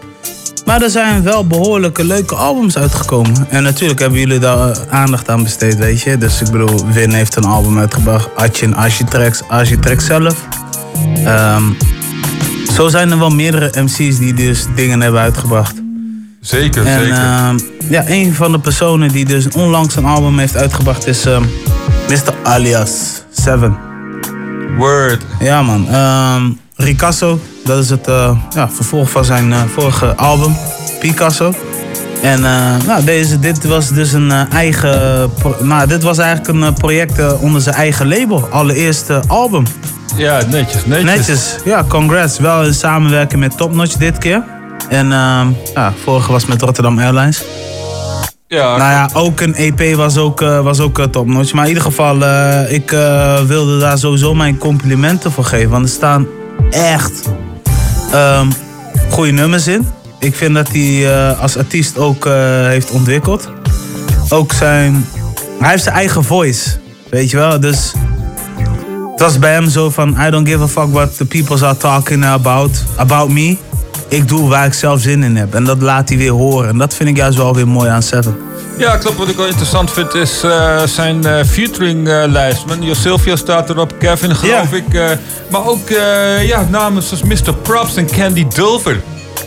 Maar 0.66 0.82
er 0.82 0.89
zijn 0.89 1.24
wel 1.24 1.47
behoorlijke 1.47 2.03
leuke 2.03 2.36
albums 2.36 2.78
uitgekomen. 2.78 3.47
En 3.49 3.64
natuurlijk 3.64 3.99
hebben 3.99 4.20
jullie 4.20 4.39
daar 4.39 4.78
aandacht 4.89 5.30
aan 5.30 5.43
besteed, 5.43 5.76
weet 5.76 6.01
je. 6.01 6.18
Dus 6.18 6.41
ik 6.41 6.51
bedoel, 6.51 6.86
Win 6.91 7.11
heeft 7.11 7.36
een 7.36 7.45
album 7.45 7.80
uitgebracht. 7.80 8.30
Atje 8.36 8.66
en 8.66 8.76
Architrax, 8.76 9.41
Architrax 9.47 10.05
zelf. 10.05 10.36
Ehm, 11.26 11.64
zo 12.72 12.88
zijn 12.88 13.11
er 13.11 13.20
wel 13.20 13.30
meerdere 13.30 13.82
MC's 13.82 14.18
die 14.18 14.34
dus 14.34 14.66
dingen 14.76 15.01
hebben 15.01 15.22
uitgebracht. 15.22 15.82
Zeker, 16.41 16.86
En 16.86 16.99
zeker. 16.99 17.18
ehm, 17.18 17.57
ja, 17.89 18.03
een 18.07 18.34
van 18.34 18.51
de 18.51 18.59
personen 18.59 19.09
die 19.09 19.26
dus 19.26 19.47
onlangs 19.47 19.95
een 19.95 20.05
album 20.05 20.38
heeft 20.39 20.55
uitgebracht 20.55 21.07
is 21.07 21.26
ehm, 21.26 21.43
Mr. 22.09 22.34
Alias 22.43 23.24
7. 23.32 23.78
Word. 24.78 25.22
Ja 25.39 25.61
man, 25.61 25.88
Ehm 25.89 26.43
Ricasso, 26.76 27.39
dat 27.64 27.84
is 27.84 27.89
het 27.89 28.07
eh, 28.07 28.38
ja, 28.55 28.70
vervolg 28.70 29.09
van 29.09 29.26
zijn 29.26 29.53
eh, 29.53 29.61
vorige 29.74 30.16
album, 30.16 30.55
Picasso. 30.99 31.53
En 32.24 32.45
eh, 32.45 32.76
nou, 32.86 33.03
deze, 33.03 33.39
dit 33.39 33.65
was 33.65 33.89
dus 33.89 34.13
een 34.13 34.32
eh, 34.32 34.41
eigen, 34.53 35.30
nou, 35.59 35.88
dit 35.88 36.03
was 36.03 36.17
eigenlijk 36.17 36.47
een 36.47 36.63
eh, 36.63 36.74
project 36.74 37.38
onder 37.38 37.61
zijn 37.61 37.76
eigen 37.76 38.07
label, 38.07 38.47
allereerste 38.51 39.21
album. 39.28 39.63
Ja, 40.15 40.41
netjes, 40.49 40.86
netjes. 40.86 41.15
Netjes, 41.15 41.55
ja, 41.65 41.86
congrats. 41.88 42.39
Wel 42.39 42.63
in 42.63 42.74
samenwerking 42.74 43.39
met 43.39 43.57
Top 43.57 43.74
Notch 43.76 43.95
dit 43.95 44.17
keer. 44.17 44.43
En 44.89 45.11
ehm 45.11 45.47
ja, 45.74 45.93
vorige 46.03 46.32
was 46.32 46.45
met 46.45 46.61
Rotterdam 46.61 46.99
Airlines. 46.99 47.43
Ja, 48.47 48.78
nou 48.78 48.91
ja, 48.91 49.09
ook 49.13 49.39
een 49.39 49.55
EP 49.55 49.95
was 49.95 50.17
ook, 50.17 50.39
was 50.39 50.80
ook 50.80 50.99
eh, 50.99 51.05
Top 51.05 51.28
Notch. 51.28 51.53
Maar 51.53 51.63
in 51.63 51.69
ieder 51.69 51.84
geval, 51.84 52.15
ik 52.69 52.89
wilde 53.47 53.80
daar 53.80 53.97
sowieso 53.97 54.34
mijn 54.34 54.57
complimenten 54.57 55.32
voor 55.32 55.45
geven. 55.45 55.69
Want 55.69 55.86
er 55.86 55.91
staan 55.91 56.28
echt 56.69 57.30
ehm 58.11 58.47
goede 59.09 59.32
nummers 59.32 59.67
in. 59.67 59.88
Ik 60.24 60.36
vind 60.36 60.55
dat 60.55 60.67
hij 60.71 61.13
eh, 61.13 61.41
als 61.41 61.57
artiest 61.57 61.97
ook 61.97 62.26
eh, 62.26 62.34
heeft 62.65 62.91
ontwikkeld. 62.91 63.49
Ook 64.30 64.51
zijn... 64.51 65.05
Hij 65.59 65.69
heeft 65.69 65.84
zijn 65.84 65.95
eigen 65.95 66.24
voice. 66.24 66.69
Weet 67.09 67.30
je 67.30 67.38
wel? 67.38 67.59
Dus 67.59 67.93
het 69.11 69.19
was 69.19 69.39
bij 69.39 69.53
hem 69.53 69.69
zo 69.69 69.89
van... 69.89 70.15
I 70.28 70.30
don't 70.30 70.47
give 70.47 70.63
a 70.63 70.67
fuck 70.67 70.88
what 70.91 71.17
the 71.17 71.26
people 71.26 71.65
are 71.65 71.78
talking 71.78 72.26
about, 72.26 72.84
about 72.95 73.30
me. 73.30 73.57
Ik 74.07 74.28
doe 74.28 74.49
waar 74.49 74.65
ik 74.65 74.74
zelf 74.74 75.01
zin 75.01 75.24
in 75.24 75.36
heb. 75.36 75.55
En 75.55 75.63
dat 75.63 75.82
laat 75.82 76.09
hij 76.09 76.17
weer 76.17 76.32
horen. 76.32 76.69
En 76.69 76.78
dat 76.78 76.93
vind 76.93 77.09
ik 77.09 77.17
juist 77.17 77.38
wel 77.38 77.55
weer 77.55 77.67
mooi 77.67 77.89
aan 77.89 78.03
Seven. 78.03 78.38
Ja, 78.78 78.97
klopt. 78.97 79.17
Wat 79.17 79.30
ik 79.30 79.36
wel 79.36 79.47
interessant 79.47 79.91
vind 79.91 80.13
is 80.13 80.43
eh, 80.43 80.84
zijn 80.84 81.45
featuring-lijst. 81.45 82.63
Jo 82.80 82.93
Silvio 82.93 83.36
staat 83.36 83.69
erop, 83.69 83.93
Kevin 83.99 84.36
geloof 84.36 84.74
ik. 84.74 85.17
maar 85.49 85.65
ook 85.65 85.89
ja, 86.41 86.67
namen 86.69 87.03
zoals 87.03 87.24
Mr. 87.24 87.53
Props 87.53 87.95
en 87.95 88.07
Candy 88.07 88.47
Dulver. 88.47 89.01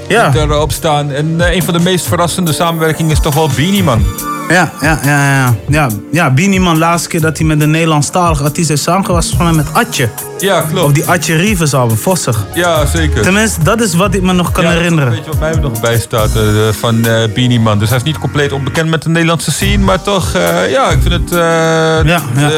Ja. 0.08 0.28
Die 0.28 0.40
erop 0.40 0.72
staan. 0.72 1.12
En 1.12 1.40
eh, 1.40 1.54
een 1.54 1.62
van 1.62 1.74
de 1.74 1.80
meest 1.80 2.06
verrassende 2.06 2.52
samenwerkingen 2.52 3.12
is 3.12 3.20
toch 3.20 3.34
wel 3.34 3.50
Beanie 3.56 3.82
Man. 3.82 4.04
Ja, 4.48 4.72
ja, 4.80 5.00
ja, 5.04 5.34
ja. 5.34 5.54
Ja, 5.68 5.88
ja 6.12 6.30
Beanie 6.30 6.60
Man, 6.60 6.78
laatste 6.78 7.08
keer 7.08 7.20
dat 7.20 7.38
hij 7.38 7.46
met 7.46 7.60
een 7.60 7.70
Nederlandstalige 7.70 8.42
artiest 8.42 8.68
heeft 8.68 8.82
samengewerkt... 8.82 9.26
was 9.28 9.36
volgens 9.36 9.56
mij 9.56 9.64
met 9.64 9.86
Atje. 9.86 10.08
Ja, 10.38 10.60
klopt. 10.60 10.86
Of 10.86 10.92
die 10.92 11.04
Atje 11.06 11.36
Rivers 11.36 11.74
album, 11.74 11.96
Vossig. 11.96 12.46
Ja, 12.54 12.86
zeker. 12.86 13.22
Tenminste, 13.22 13.62
dat 13.62 13.80
is 13.80 13.94
wat 13.94 14.14
ik 14.14 14.22
me 14.22 14.32
nog 14.32 14.52
kan 14.52 14.64
Ja, 14.64 14.70
is 14.70 14.76
herinneren. 14.76 15.08
Een 15.12 15.14
beetje 15.14 15.30
wat 15.30 15.40
mij 15.40 15.54
nog 15.54 15.80
bij 15.80 15.98
staat 15.98 16.36
eh, 16.36 16.42
van 16.70 17.06
eh 17.06 17.32
Beanie 17.34 17.60
Man. 17.60 17.78
Dus 17.78 17.88
hij 17.88 17.98
is 17.98 18.04
niet 18.04 18.18
compleet 18.18 18.52
onbekend 18.52 18.88
met 18.88 19.02
de 19.02 19.08
Nederlandse 19.08 19.52
scene. 19.52 19.84
Maar 19.84 20.02
toch, 20.02 20.32
ja, 20.68 20.90
ik 20.90 20.98
vind 21.02 21.14
het 21.14 21.32
eh, 21.32 21.98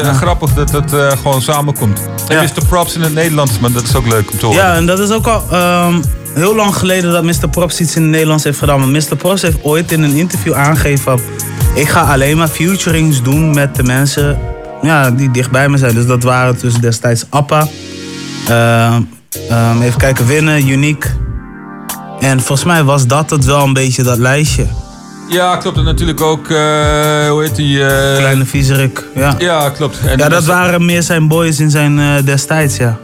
eh, 0.07 0.15
grappig 0.17 0.53
dat 0.53 0.71
het 0.71 0.91
gewoon 1.21 1.41
samenkomt. 1.41 1.99
En 2.27 2.35
Ja. 2.35 2.41
Mr. 2.41 2.65
Props 2.67 2.95
in 2.95 3.01
het 3.01 3.13
Nederlands, 3.13 3.59
man. 3.59 3.73
Dat 3.73 3.83
is 3.83 3.95
ook 3.95 4.07
leuk 4.07 4.31
om 4.31 4.37
te 4.37 4.45
horen. 4.45 4.61
Ja, 4.61 4.75
en 4.75 4.85
dat 4.85 4.99
is 4.99 5.09
ook 5.11 5.27
al 5.27 5.43
ehm, 5.51 6.01
heel 6.33 6.55
lang 6.55 6.75
geleden 6.75 7.11
dat 7.11 7.23
Mr. 7.23 7.49
Props 7.49 7.79
iets 7.79 7.95
in 7.95 8.01
het 8.01 8.11
Nederlands 8.11 8.43
heeft 8.43 8.59
gedaan. 8.59 8.91
Mr. 8.91 9.15
Props 9.17 9.41
heeft 9.41 9.57
ooit 9.63 9.91
in 9.91 10.03
een 10.03 10.15
interview 10.15 10.53
aangegeven 10.53 11.03
van... 11.03 11.19
Ik 11.75 11.87
ga 11.89 12.01
alleen 12.01 12.37
maar 12.37 12.47
featurings 12.47 13.23
doen 13.23 13.53
met 13.53 13.75
de 13.75 13.83
mensen 13.83 14.39
ja, 14.81 15.11
die 15.11 15.31
dichtbij 15.31 15.69
me 15.69 15.77
zijn. 15.77 15.93
Dus 15.95 16.05
dat 16.05 16.23
waren 16.23 16.57
dus 16.61 16.73
destijds 16.73 17.25
Appa. 17.29 17.67
ehm, 18.47 19.01
ehm, 19.49 19.81
even 19.81 19.99
kijken, 19.99 20.25
Winnen, 20.27 20.67
Unique. 20.67 21.09
En 22.19 22.39
volgens 22.39 22.63
mij 22.67 22.83
was 22.83 23.07
dat 23.07 23.29
het 23.29 23.45
wel 23.45 23.63
een 23.63 23.73
beetje 23.73 24.03
dat 24.03 24.17
lijstje. 24.17 24.65
Ja, 25.29 25.55
klopt. 25.57 25.77
En 25.77 25.83
natuurlijk 25.83 26.21
ook, 26.21 26.49
eh, 26.49 26.57
hoe 27.29 27.41
heet 27.41 27.55
die? 27.55 27.85
eh, 27.85 28.17
Kleine 28.17 28.45
Viezerik, 28.45 29.03
ja. 29.15 29.35
Ja, 29.37 29.69
klopt. 29.69 29.97
En 30.05 30.17
ja, 30.17 30.29
dat 30.29 30.45
waren 30.45 30.85
meer 30.85 31.03
zijn 31.03 31.27
boys 31.27 31.59
in 31.59 31.69
zijn 31.69 31.99
eh, 31.99 32.25
destijds, 32.25 32.77
ja. 32.77 32.97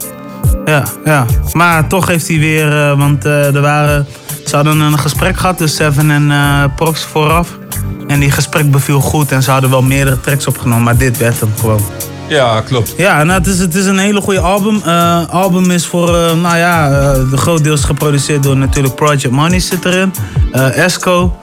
Ja, 0.66 0.84
ja. 1.04 1.26
Maar 1.52 1.86
toch 1.86 2.06
heeft 2.06 2.28
hij 2.28 2.38
weer, 2.38 2.72
eh, 2.72 2.98
want 2.98 3.24
eh, 3.24 3.54
er 3.54 3.60
waren, 3.60 4.06
ze 4.46 4.56
hadden 4.56 4.80
een 4.80 4.98
gesprek 4.98 5.36
gehad, 5.36 5.58
dus 5.58 5.74
Seven 5.74 6.10
en 6.10 6.30
eh 6.30 6.64
Prox 6.76 7.02
vooraf. 7.02 7.58
En 8.06 8.20
die 8.20 8.30
gesprek 8.30 8.70
beviel 8.70 9.00
goed 9.00 9.32
en 9.32 9.42
ze 9.42 9.50
hadden 9.50 9.70
wel 9.70 9.82
meerdere 9.82 10.20
tracks 10.20 10.46
opgenomen, 10.46 10.82
maar 10.84 10.96
dit 10.96 11.18
werd 11.18 11.40
hem 11.40 11.52
gewoon. 11.60 11.80
Ja, 12.28 12.60
klopt. 12.60 12.94
Ja, 12.96 13.22
nou, 13.24 13.38
het, 13.38 13.46
is, 13.46 13.58
het 13.58 13.74
is 13.74 13.86
een 13.86 13.98
hele 13.98 14.20
goede 14.20 14.40
album. 14.40 14.80
Eh 14.84 15.28
album 15.28 15.70
is 15.70 15.86
voor, 15.86 16.10
nou 16.36 16.56
ja, 16.56 16.88
de 17.12 17.36
groot 17.36 17.64
deels 17.64 17.84
geproduceerd 17.84 18.42
door 18.42 18.56
natuurlijk 18.56 18.94
Project 18.94 19.30
Money 19.30 19.60
zit 19.60 19.84
erin. 19.84 20.14
Esco. 20.52 21.36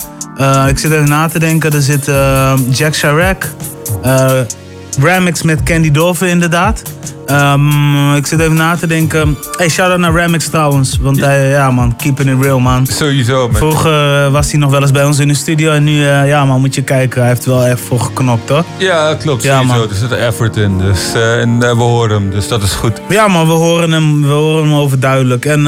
Ik 0.67 0.80
zit 0.80 0.91
even 0.91 1.09
na 1.09 1.28
te 1.28 1.39
denken. 1.39 1.71
Er 1.71 1.82
zit 1.82 2.11
Jack 2.69 2.95
Chirac. 2.95 3.47
Ramix 5.02 5.41
met 5.41 5.64
Candy 5.64 5.91
Dolphin 5.91 6.28
inderdaad. 6.28 6.82
Ehm, 7.26 8.16
ik 8.16 8.26
zit 8.26 8.39
even 8.39 8.56
na 8.56 8.76
te 8.76 8.88
denken. 8.88 9.38
Hey, 9.58 9.70
shout-out 9.70 10.00
naar 10.00 10.14
Ramix 10.14 10.48
trouwens. 10.50 10.98
Want 11.02 11.20
hij, 11.20 11.50
ja 11.50 11.72
man, 11.72 11.96
keeping 11.96 12.30
it 12.30 12.44
real 12.44 12.60
man. 12.60 12.86
Sowieso 12.88 13.48
man. 13.48 13.56
Vroeger 13.56 14.26
eh, 14.26 14.32
was 14.32 14.52
hij 14.52 14.60
nog 14.60 14.72
wel 14.72 14.82
eens 14.82 14.91
bij 14.91 15.06
ons 15.06 15.20
in 15.20 15.28
de 15.28 15.34
studio. 15.34 15.72
En 15.72 15.84
nu, 15.84 16.08
eh, 16.08 16.28
ja 16.28 16.46
man, 16.46 16.60
moet 16.60 16.76
je 16.76 16.82
kijken. 16.84 17.20
Hij 17.22 17.30
heeft 17.30 17.46
wel 17.46 17.66
echt 17.66 17.82
voor 17.82 18.00
geknokt 18.00 18.50
hoor. 18.50 18.64
Ja, 18.78 19.16
klopt. 19.16 19.44
Ja, 19.44 19.60
sowieso. 19.60 19.80
man. 19.80 19.89
Er 19.89 19.96
zit 19.96 20.12
effort 20.12 20.58
in. 20.58 20.78
Dus, 20.78 21.14
eh, 21.14 21.39
en 21.39 21.60
we 21.60 21.66
horen 21.66 22.16
hem, 22.16 22.30
dus 22.30 22.48
dat 22.48 22.64
is 22.64 22.72
goed. 22.72 23.02
Ja, 23.10 23.28
maar 23.28 23.46
we 23.46 23.52
horen 23.52 23.91
hem, 23.91 24.22
we 24.22 24.34
horen 24.34 24.64
hem 24.64 24.74
overduidelijk. 24.74 25.46
En 25.46 25.62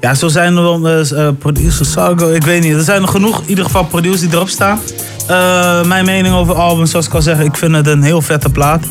ja, 0.00 0.14
zo 0.14 0.28
zijn 0.28 0.56
er 0.56 0.62
wel 0.62 1.04
producers, 1.38 1.92
Sargo, 1.92 2.30
ik 2.30 2.42
weet 2.42 2.62
niet. 2.62 2.74
Er 2.74 2.82
zijn 2.82 3.02
er 3.02 3.08
genoeg, 3.08 3.40
in 3.40 3.48
ieder 3.48 3.64
geval 3.64 3.84
producers 3.84 4.20
die 4.20 4.30
erop 4.32 4.48
staan. 4.48 4.80
Eh, 5.28 5.84
mijn 5.84 6.04
mening 6.04 6.34
over 6.34 6.54
het 6.54 6.62
album, 6.62 6.86
zoals 6.86 7.06
ik 7.06 7.14
al 7.14 7.22
zeg, 7.22 7.40
ik 7.40 7.56
vind 7.56 7.74
het 7.74 7.86
een 7.86 8.02
heel 8.02 8.22
vette 8.22 8.50
plaat. 8.50 8.84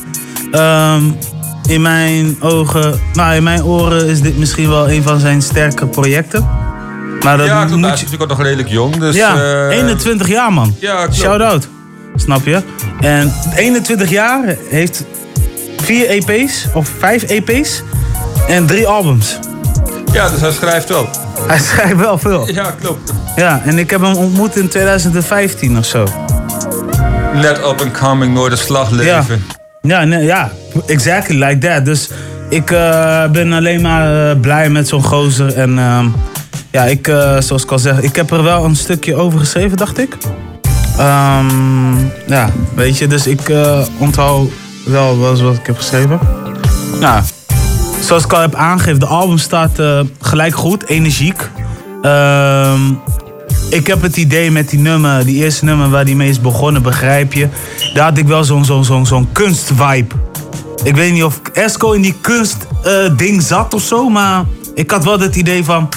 Ehm, 0.51 1.03
in 1.67 1.81
mijn 1.81 2.37
ogen, 2.39 2.99
nou 3.13 3.35
in 3.35 3.43
mijn 3.43 3.63
oren 3.63 4.07
is 4.07 4.21
dit 4.21 4.37
misschien 4.37 4.69
wel 4.69 4.89
een 4.89 5.03
van 5.03 5.19
zijn 5.19 5.41
sterke 5.41 5.85
projecten. 5.85 6.49
Maar 7.23 7.37
dat 7.37 7.45
ja, 7.45 7.57
klopt. 7.57 7.71
moet 7.71 7.81
Hij 7.81 7.93
is 7.93 8.01
natuurlijk 8.01 8.31
ook 8.31 8.37
nog 8.37 8.45
redelijk 8.45 8.69
jong. 8.69 8.97
Dus, 8.97 9.15
ja, 9.15 9.35
eh, 9.69 9.77
21 9.77 10.27
jaar 10.27 10.53
man. 10.53 10.75
Ja. 10.79 11.11
Shout-out. 11.11 11.67
Snap 12.15 12.45
je? 12.45 12.61
En 12.99 13.33
21 13.55 14.09
jaar 14.09 14.55
heeft 14.69 15.03
vier 15.77 16.09
EP's 16.09 16.67
of 16.73 16.91
vijf 16.99 17.23
EP's 17.23 17.83
en 18.47 18.65
drie 18.65 18.87
albums. 18.87 19.39
Ja, 20.13 20.29
dus 20.29 20.41
hij 20.41 20.51
schrijft 20.51 20.89
wel. 20.89 21.09
Hij 21.47 21.59
schrijft 21.69 21.95
wel 21.95 22.17
veel. 22.17 22.51
Ja, 22.51 22.71
klopt. 22.81 23.13
Ja, 23.35 23.61
en 23.65 23.79
ik 23.79 23.89
heb 23.89 24.01
hem 24.01 24.15
ontmoet 24.15 24.55
in 24.55 24.67
2015 24.67 25.77
of 25.77 25.85
zo. 25.85 26.05
Net 27.41 27.57
up 27.57 27.81
and 27.81 27.91
coming, 27.91 28.49
slag 28.53 28.89
leven. 28.89 29.43
Ja, 29.81 30.03
nee, 30.03 30.23
ja, 30.23 30.51
exactly 30.85 31.43
like 31.43 31.57
that. 31.57 31.85
Dus 31.85 32.09
ik 32.49 32.71
eh, 32.71 33.29
ben 33.31 33.53
alleen 33.53 33.81
maar 33.81 34.29
eh, 34.29 34.39
blij 34.39 34.69
met 34.69 34.87
zo'n 34.87 35.03
gozer. 35.03 35.53
En 35.53 35.79
ehm, 35.79 36.05
ja, 36.71 36.83
ik, 36.83 37.07
eh, 37.07 37.39
zoals 37.39 37.63
ik 37.63 37.71
al 37.71 37.79
zeg, 37.79 38.01
ik 38.01 38.15
heb 38.15 38.31
er 38.31 38.43
wel 38.43 38.65
een 38.65 38.75
stukje 38.75 39.15
over 39.15 39.39
geschreven, 39.39 39.77
dacht 39.77 39.97
ik. 39.97 40.17
Ehm, 40.97 41.97
ja, 42.27 42.49
weet 42.75 42.97
je, 42.97 43.07
dus 43.07 43.27
ik 43.27 43.51
onthoud 43.97 44.49
wel 44.85 45.29
eens 45.29 45.41
wat 45.41 45.55
ik 45.55 45.65
heb 45.65 45.77
geschreven. 45.77 46.19
Nou, 46.99 47.23
zoals 48.01 48.23
ik 48.23 48.33
al 48.33 48.41
heb 48.41 48.55
aangegeven, 48.55 48.99
de 48.99 49.05
album 49.05 49.37
staat 49.37 49.81
gelijk 50.21 50.55
goed, 50.55 50.85
energiek. 50.85 51.49
Ik 53.69 53.87
heb 53.87 54.01
het 54.01 54.17
idee 54.17 54.51
met 54.51 54.69
die 54.69 54.79
nummer, 54.79 55.25
die 55.25 55.43
eerste 55.43 55.65
nummer 55.65 55.89
waar 55.89 56.05
die 56.05 56.15
mee 56.15 56.29
is 56.29 56.41
begonnen, 56.41 56.81
begrijp 56.81 57.33
je. 57.33 57.47
Daar 57.93 58.03
had 58.03 58.17
ik 58.17 58.27
wel 58.27 58.43
zo'n 58.43 58.65
zo'n 58.65 58.85
zo'n 58.85 59.05
zo'n 59.05 59.29
kunstvibe. 59.31 60.15
Ik 60.83 60.95
weet 60.95 61.13
niet 61.13 61.23
of 61.23 61.41
Esco 61.53 61.91
in 61.91 62.01
die 62.01 62.15
kunstding 62.21 63.15
ding 63.15 63.41
zat 63.41 63.73
of 63.73 63.81
zo, 63.81 64.09
maar 64.09 64.45
ik 64.73 64.91
had 64.91 65.03
wel 65.03 65.19
het 65.19 65.35
idee 65.35 65.63
van. 65.63 65.89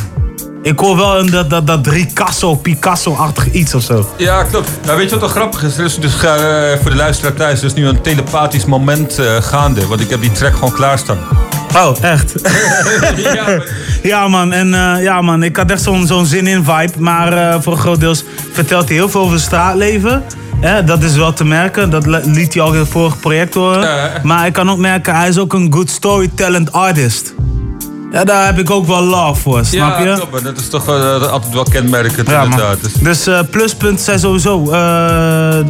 Ik 0.62 0.78
hoor 0.78 0.96
wel 0.96 1.18
een, 1.18 1.30
dat, 1.30 1.50
dat, 1.50 1.66
dat 1.66 1.82
Picasso, 1.82 2.54
Picasso-achtig 2.54 3.52
iets 3.52 3.74
of 3.74 3.82
zo. 3.82 4.08
Ja, 4.16 4.42
klopt. 4.44 4.68
Nou, 4.84 4.96
weet 4.96 5.04
je 5.04 5.10
wat 5.10 5.20
wel 5.20 5.28
grappig 5.28 5.62
is? 5.62 5.78
Is 5.78 5.98
dus 5.98 6.22
eh, 6.22 6.72
voor 6.82 6.90
de 6.90 6.96
luisteraar 6.96 7.34
thuis 7.34 7.58
er 7.58 7.64
is 7.64 7.74
nu 7.74 7.86
een 7.86 8.00
telepathisch 8.00 8.64
moment 8.64 9.18
eh, 9.18 9.36
gaande. 9.36 9.86
Want 9.86 10.00
ik 10.00 10.10
heb 10.10 10.20
die 10.20 10.32
track 10.32 10.54
gewoon 10.54 10.72
klaarstaan. 10.72 11.18
Oh, 11.76 11.92
echt? 12.00 12.34
ja, 14.02 14.28
man. 14.28 14.52
En 14.52 14.74
eh, 14.74 15.02
ja, 15.02 15.20
man. 15.20 15.42
Ik 15.42 15.56
had 15.56 15.70
echt 15.70 15.82
zo'n 15.82 16.06
zo'n 16.06 16.26
zin 16.26 16.46
in 16.46 16.64
vibe. 16.64 16.92
Maar 16.98 17.32
eh, 17.32 17.60
voor 17.60 17.72
een 17.72 17.78
groot 17.78 18.00
deels 18.00 18.24
vertelt 18.52 18.88
hij 18.88 18.96
heel 18.96 19.08
veel 19.08 19.20
over 19.20 19.32
het 19.34 19.42
straatleven. 19.42 20.22
Dat 20.84 21.02
is 21.02 21.16
wel 21.16 21.32
te 21.32 21.44
merken. 21.44 21.90
Dat 21.90 22.06
li- 22.06 22.20
liet 22.24 22.54
hij 22.54 22.62
al 22.62 22.72
in 22.72 22.78
het 22.78 22.88
vorige 22.88 23.16
project 23.16 23.54
horen. 23.54 23.88
Maar 24.22 24.46
ik 24.46 24.52
kan 24.52 24.70
ook 24.70 24.78
merken, 24.78 25.14
hij 25.14 25.28
is 25.28 25.38
ook 25.38 25.52
een 25.52 25.72
good 25.72 25.90
storytelling 25.90 26.70
artist. 26.70 27.34
Ja, 28.12 28.24
daar 28.24 28.46
heb 28.46 28.58
ik 28.58 28.70
ook 28.70 28.86
wel 28.86 29.02
love 29.02 29.40
voor, 29.40 29.64
snap 29.64 29.98
je? 29.98 30.04
Ja, 30.04 30.40
Dat 30.42 30.58
is 30.58 30.68
toch 30.68 30.88
eh, 30.88 31.22
altijd 31.32 31.54
wel 31.54 31.62
kenmerkend 31.70 32.28
Ja, 32.28 32.42
inderdaad. 32.42 32.78
Dus, 33.02 33.24
Dus 33.24 33.28
pluspunten 33.50 34.04
zijn 34.04 34.18
sowieso 34.18 34.64
de, 34.64 35.64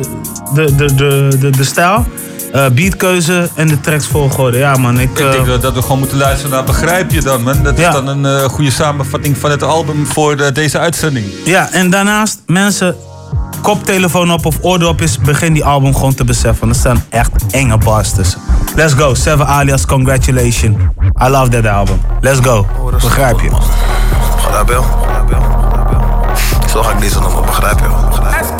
de, 0.76 0.94
de, 0.94 1.36
de, 1.40 1.50
de 1.50 1.64
stijl, 1.64 2.06
eh, 2.52 2.66
beatkeuze 2.72 3.48
en 3.54 3.68
de 3.68 3.80
tracks 3.80 4.06
volgorde. 4.06 4.58
Ja 4.58 4.76
man, 4.76 5.00
ik... 5.00 5.10
ik 5.10 5.18
eh, 5.24 5.30
denk 5.32 5.46
wel 5.46 5.60
dat 5.60 5.74
we 5.74 5.82
gewoon 5.82 5.98
moeten 5.98 6.18
luisteren 6.18 6.50
naar 6.50 6.64
Begrijp 6.64 7.10
je 7.10 7.20
dan, 7.22 7.42
man. 7.42 7.62
Dat 7.62 7.74
is 7.78 7.80
Ja. 7.80 7.90
dan 7.90 8.06
een 8.06 8.26
eh, 8.26 8.44
goede 8.48 8.70
samenvatting 8.70 9.38
van 9.38 9.50
het 9.50 9.62
album 9.62 10.06
voor 10.06 10.34
eh, 10.36 10.54
deze 10.54 10.78
uitzending. 10.78 11.26
Ja, 11.44 11.70
en 11.72 11.90
daarnaast, 11.90 12.40
mensen, 12.46 12.96
koptelefoon 13.62 14.32
op 14.32 14.46
of 14.46 14.56
oordopjes, 14.60 15.18
begin 15.18 15.52
die 15.52 15.64
album 15.64 15.94
gewoon 15.94 16.14
te 16.14 16.24
beseffen. 16.24 16.68
Er 16.68 16.74
staan 16.74 17.04
echt 17.08 17.30
enge 17.50 17.78
bars 17.78 18.10
tussen. 18.10 18.40
Let's 18.76 18.92
go, 18.92 19.14
Seven 19.14 19.46
alias 19.46 19.86
Congratulation. 19.86 20.90
I 21.24 21.28
love 21.28 21.48
that 21.48 21.66
album. 21.66 22.00
Let's 22.20 22.38
go. 22.42 22.66
Begrijp 22.90 23.40
je? 23.40 23.50
Begrijp 24.36 24.68
je? 24.68 24.80
Zo 26.72 26.82
ga 26.82 26.92
ik 26.92 27.00
deze 27.00 27.20
nummer, 27.20 27.40
begrijp 27.40 27.78
je? 27.78 27.86
Let's 28.22 28.48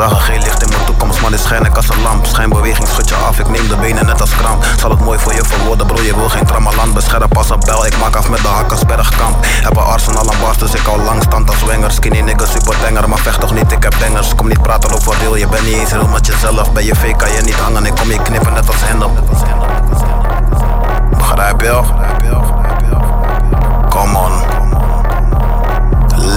Zagen 0.00 0.20
geen 0.20 0.42
licht 0.42 0.62
in 0.62 0.68
mijn 0.68 0.84
toekomst, 0.84 1.20
maar 1.20 1.30
dit 1.30 1.40
schijn 1.40 1.64
ik 1.64 1.76
als 1.76 1.88
een 1.88 2.02
lamp. 2.02 2.26
Schijnbeweging 2.26 2.88
schud 2.88 3.08
je 3.08 3.14
af, 3.14 3.38
ik 3.38 3.48
neem 3.48 3.68
de 3.68 3.76
benen 3.76 4.06
net 4.06 4.20
als 4.20 4.36
kramp. 4.36 4.64
Zal 4.78 4.90
het 4.90 5.00
mooi 5.00 5.18
voor 5.18 5.34
je 5.34 5.44
verwoorden, 5.44 5.86
bro, 5.86 6.02
je 6.02 6.16
wil 6.16 6.28
geen 6.28 6.46
trammeland. 6.46 6.94
Bescherp 6.94 7.36
als 7.36 7.50
een 7.50 7.60
bel, 7.60 7.86
ik 7.86 7.98
maak 7.98 8.16
af 8.16 8.28
met 8.28 8.40
de 8.40 8.48
Hakkersbergkamp. 8.48 9.36
Heb 9.40 9.76
een 9.76 9.82
arsenal 9.82 10.30
aan 10.32 10.40
bars, 10.40 10.58
dus 10.58 10.74
ik 10.74 10.80
hou 10.80 11.02
lang 11.02 11.22
stand 11.22 11.48
als 11.48 11.64
winger. 11.64 11.90
Skinny 11.90 12.20
nigga, 12.20 12.46
super 12.46 12.76
banger, 12.82 13.08
maar 13.08 13.18
vecht 13.18 13.40
toch 13.40 13.54
niet, 13.54 13.72
ik 13.72 13.82
heb 13.82 13.94
bangers. 14.00 14.34
Kom 14.34 14.48
niet 14.48 14.62
praten 14.62 14.94
over 14.94 15.14
real, 15.18 15.36
je 15.36 15.46
bent 15.46 15.64
niet 15.64 15.76
eens 15.76 15.92
real 15.92 16.08
met 16.08 16.26
jezelf. 16.26 16.72
Ben 16.72 16.84
je 16.84 16.94
fake, 16.94 17.16
kan 17.16 17.32
je 17.32 17.42
niet 17.42 17.54
hangen, 17.54 17.86
ik 17.86 17.94
kom 17.94 18.10
je 18.10 18.22
knippen 18.22 18.52
net 18.52 18.66
als 18.66 18.80
hen 18.80 19.02
op. 19.02 19.20
Begrijp 21.10 21.60
je? 21.60 21.82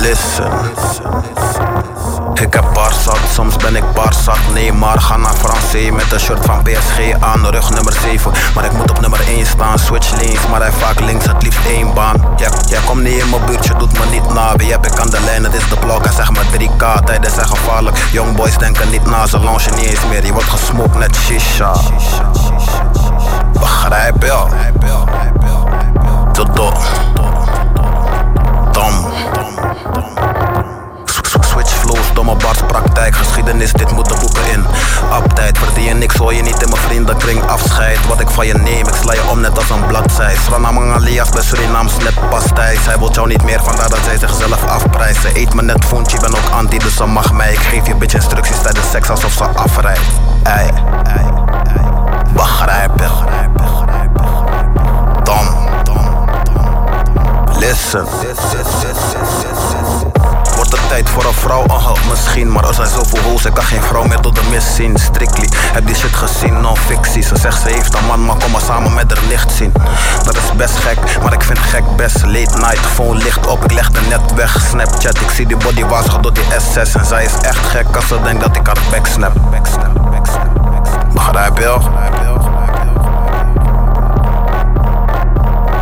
listen. 0.03 0.51
Ik 2.33 2.53
heb 2.53 2.65
barzak, 2.73 3.19
soms 3.33 3.55
ben 3.55 3.75
ik 3.75 3.83
barzak. 3.93 4.37
Nee, 4.53 4.73
maar 4.73 4.99
ga 4.99 5.17
naar 5.17 5.33
Fransé 5.33 5.91
met 5.91 6.11
een 6.11 6.19
shirt 6.19 6.45
van 6.45 6.63
PSG 6.63 6.99
aan, 7.19 7.45
rug 7.45 7.69
nummer 7.69 7.93
7. 7.93 8.31
Maar 8.55 8.65
ik 8.65 8.71
moet 8.71 8.89
op 8.89 8.99
nummer 8.99 9.27
1 9.27 9.45
staan, 9.45 9.79
switch 9.79 10.21
links, 10.21 10.47
maar 10.47 10.61
hij 10.61 10.71
vaak 10.71 10.99
links, 10.99 11.25
het 11.25 11.43
liefst 11.43 11.65
één 11.67 11.93
baan. 11.93 12.15
Jij, 12.37 12.49
jij 12.65 12.79
komt 12.85 13.03
niet 13.03 13.21
in 13.21 13.29
mijn 13.29 13.45
buurt, 13.45 13.65
je 13.65 13.73
doet 13.77 13.99
me 13.99 14.05
niet 14.11 14.33
na. 14.33 14.55
Wie 14.55 14.71
heb 14.71 14.85
ik 14.85 14.99
aan 14.99 15.09
de 15.09 15.21
lijn, 15.25 15.43
het 15.43 15.53
is 15.53 15.69
de 15.69 15.75
blok, 15.75 16.03
hij 16.03 16.13
zegt 16.13 16.31
maar 16.31 16.45
3K. 16.45 17.19
is 17.25 17.33
zijn 17.33 17.47
gevaarlijk, 17.47 17.97
young 18.11 18.35
boys 18.35 18.57
denken 18.57 18.89
niet 18.89 19.05
na, 19.05 19.27
ze 19.27 19.39
launchen 19.39 19.75
niet 19.75 19.85
eens 19.85 20.05
meer. 20.09 20.25
Je 20.25 20.33
wordt 20.33 20.49
gesmokt 20.49 20.97
net 20.97 21.15
shisha. 21.15 21.73
Begrijp 23.53 24.23
je? 24.23 24.45
Tot 26.31 26.55
tot. 26.55 26.75
Praktijk, 32.73 33.15
geschiedenis, 33.15 33.73
dit 33.73 33.91
moet 33.91 34.09
de 34.09 34.15
boeken 34.19 34.51
in. 34.51 34.65
Uptijd, 35.23 35.57
verdien 35.57 35.97
niks, 35.97 36.15
hoor 36.15 36.33
je 36.33 36.41
niet 36.41 36.61
in 36.61 36.69
mijn 36.69 36.81
vriendenkring 36.81 37.43
afscheid. 37.43 38.07
Wat 38.07 38.19
ik 38.19 38.29
van 38.29 38.47
je 38.47 38.53
neem, 38.53 38.87
ik 38.87 38.93
sla 39.01 39.13
je 39.13 39.27
om 39.29 39.39
net 39.39 39.57
als 39.57 39.69
een 39.69 39.85
bladzij. 39.87 40.35
Sranamang 40.45 40.93
alias 40.93 41.29
bij 41.29 41.41
Suriname, 41.41 41.89
snap 41.89 42.29
pastijs. 42.29 42.85
Hij 42.85 42.97
wil 42.97 43.11
jou 43.11 43.27
niet 43.27 43.43
meer, 43.43 43.63
vandaar 43.63 43.89
dat 43.89 43.99
zij 44.03 44.17
zichzelf 44.17 44.65
afprijzen. 44.67 45.29
Eet 45.33 45.53
me 45.53 45.61
net 45.61 45.85
voentje, 45.85 46.19
ben 46.19 46.35
ook 46.35 46.49
anti, 46.51 46.77
dus 46.77 46.95
ze 46.95 47.05
mag 47.05 47.33
mij. 47.33 47.51
Ik 47.51 47.59
geef 47.59 47.87
je 47.87 47.95
bitch 47.95 48.13
instructies 48.13 48.61
tijdens 48.61 48.89
seks 48.89 49.09
alsof 49.09 49.31
ze 49.31 49.43
afrijdt. 49.43 50.01
Ey, 50.43 50.73
ey, 51.03 51.25
ey. 51.63 51.83
Begrijp 52.33 52.91
je? 52.99 53.07
Dom. 55.23 55.47
Listen. 57.59 58.07
Wordt 60.63 60.77
het 60.81 60.89
tijd 60.89 61.09
voor 61.09 61.25
een 61.25 61.33
vrouw? 61.33 61.63
Oh, 61.67 61.91
misschien. 62.09 62.51
Maar 62.51 62.67
er 62.67 62.73
zijn 62.73 62.87
zoveel 62.87 63.21
hoes, 63.21 63.45
ik 63.45 63.53
kan 63.53 63.63
geen 63.63 63.81
vrouw 63.81 64.03
meer 64.03 64.19
tot 64.19 64.35
de 64.35 64.41
mis 64.49 64.75
zien. 64.75 64.97
Strictly, 64.97 65.49
heb 65.73 65.85
die 65.85 65.95
shit 65.95 66.15
gezien, 66.15 66.61
non-fictie. 66.61 67.23
Ze 67.23 67.37
zegt 67.37 67.61
ze 67.61 67.69
heeft 67.69 67.93
een 67.93 68.05
man, 68.05 68.25
maar 68.25 68.35
kom 68.35 68.51
maar 68.51 68.61
samen 68.61 68.93
met 68.93 69.13
haar 69.13 69.23
nicht 69.29 69.51
zien. 69.51 69.73
Dat 70.23 70.37
is 70.37 70.55
best 70.55 70.75
gek, 70.77 70.97
maar 71.23 71.33
ik 71.33 71.43
vind 71.43 71.59
gek 71.59 71.95
best. 71.95 72.25
Late 72.25 72.57
night, 72.57 72.85
phone 72.93 73.15
licht 73.23 73.47
op, 73.47 73.63
ik 73.63 73.71
leg 73.71 73.91
de 73.91 74.01
net 74.09 74.33
weg. 74.33 74.61
Snapchat, 74.69 75.21
ik 75.21 75.29
zie 75.29 75.47
die 75.47 75.57
body 75.57 75.85
wazig 75.85 76.17
door 76.17 76.33
die 76.33 76.43
S6. 76.43 76.93
En 76.93 77.05
zij 77.05 77.25
is 77.25 77.33
echt 77.41 77.65
gek 77.67 77.95
als 77.95 78.07
ze 78.07 78.21
denkt 78.23 78.41
dat 78.41 78.55
ik 78.55 78.65
haar 78.65 78.77
backsnap. 78.91 79.33
Begrijp 81.13 81.57
je? 81.57 81.77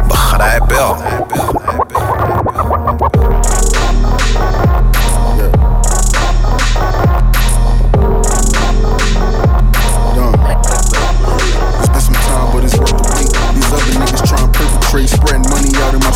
Begrijp 0.08 0.70
je? 0.70 0.96
It's 1.28 1.61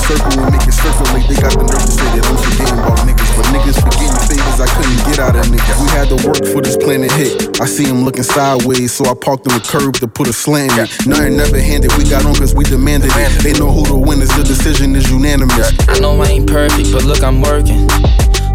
circle 0.05 0.37
and 0.37 0.53
make 0.53 0.65
it 0.69 0.77
circulate. 0.77 1.25
They 1.25 1.37
got 1.41 1.53
the 1.57 1.65
nerve 1.65 1.81
to 1.81 1.93
say 1.93 2.09
that 2.13 2.23
I'm 2.29 2.37
forgetting 2.37 2.77
about 2.77 3.01
niggas, 3.09 3.31
but 3.33 3.45
niggas 3.49 3.77
forgetting 3.81 4.21
favors 4.29 4.59
I 4.61 4.67
couldn't 4.69 5.01
get 5.09 5.17
out 5.17 5.35
of 5.35 5.45
niggas. 5.49 5.77
We 5.81 5.87
had 5.97 6.07
to 6.13 6.17
work 6.21 6.41
for 6.53 6.61
this 6.61 6.77
planet 6.77 7.11
hit. 7.11 7.59
I 7.59 7.65
see 7.65 7.85
him 7.85 8.05
looking 8.05 8.23
sideways, 8.23 8.93
so 8.93 9.05
I 9.09 9.13
parked 9.17 9.49
on 9.49 9.57
the 9.57 9.65
curb 9.65 9.97
to 10.01 10.07
put 10.07 10.29
a 10.29 10.33
slant 10.33 10.71
in. 10.77 10.85
Nothing 11.09 11.37
never 11.37 11.59
handed, 11.59 11.91
we 11.97 12.05
got 12.05 12.25
on 12.25 12.35
cause 12.35 12.53
we 12.53 12.63
demanded 12.63 13.09
it. 13.13 13.31
They 13.41 13.53
know 13.57 13.71
who 13.73 13.83
the 13.85 13.97
winners, 13.97 14.29
the 14.37 14.43
decision 14.43 14.95
is 14.95 15.09
unanimous. 15.09 15.73
I 15.89 15.99
know 15.99 16.13
I 16.21 16.37
ain't 16.37 16.47
perfect, 16.47 16.93
but 16.93 17.03
look, 17.03 17.23
I'm 17.23 17.41
working. 17.41 17.89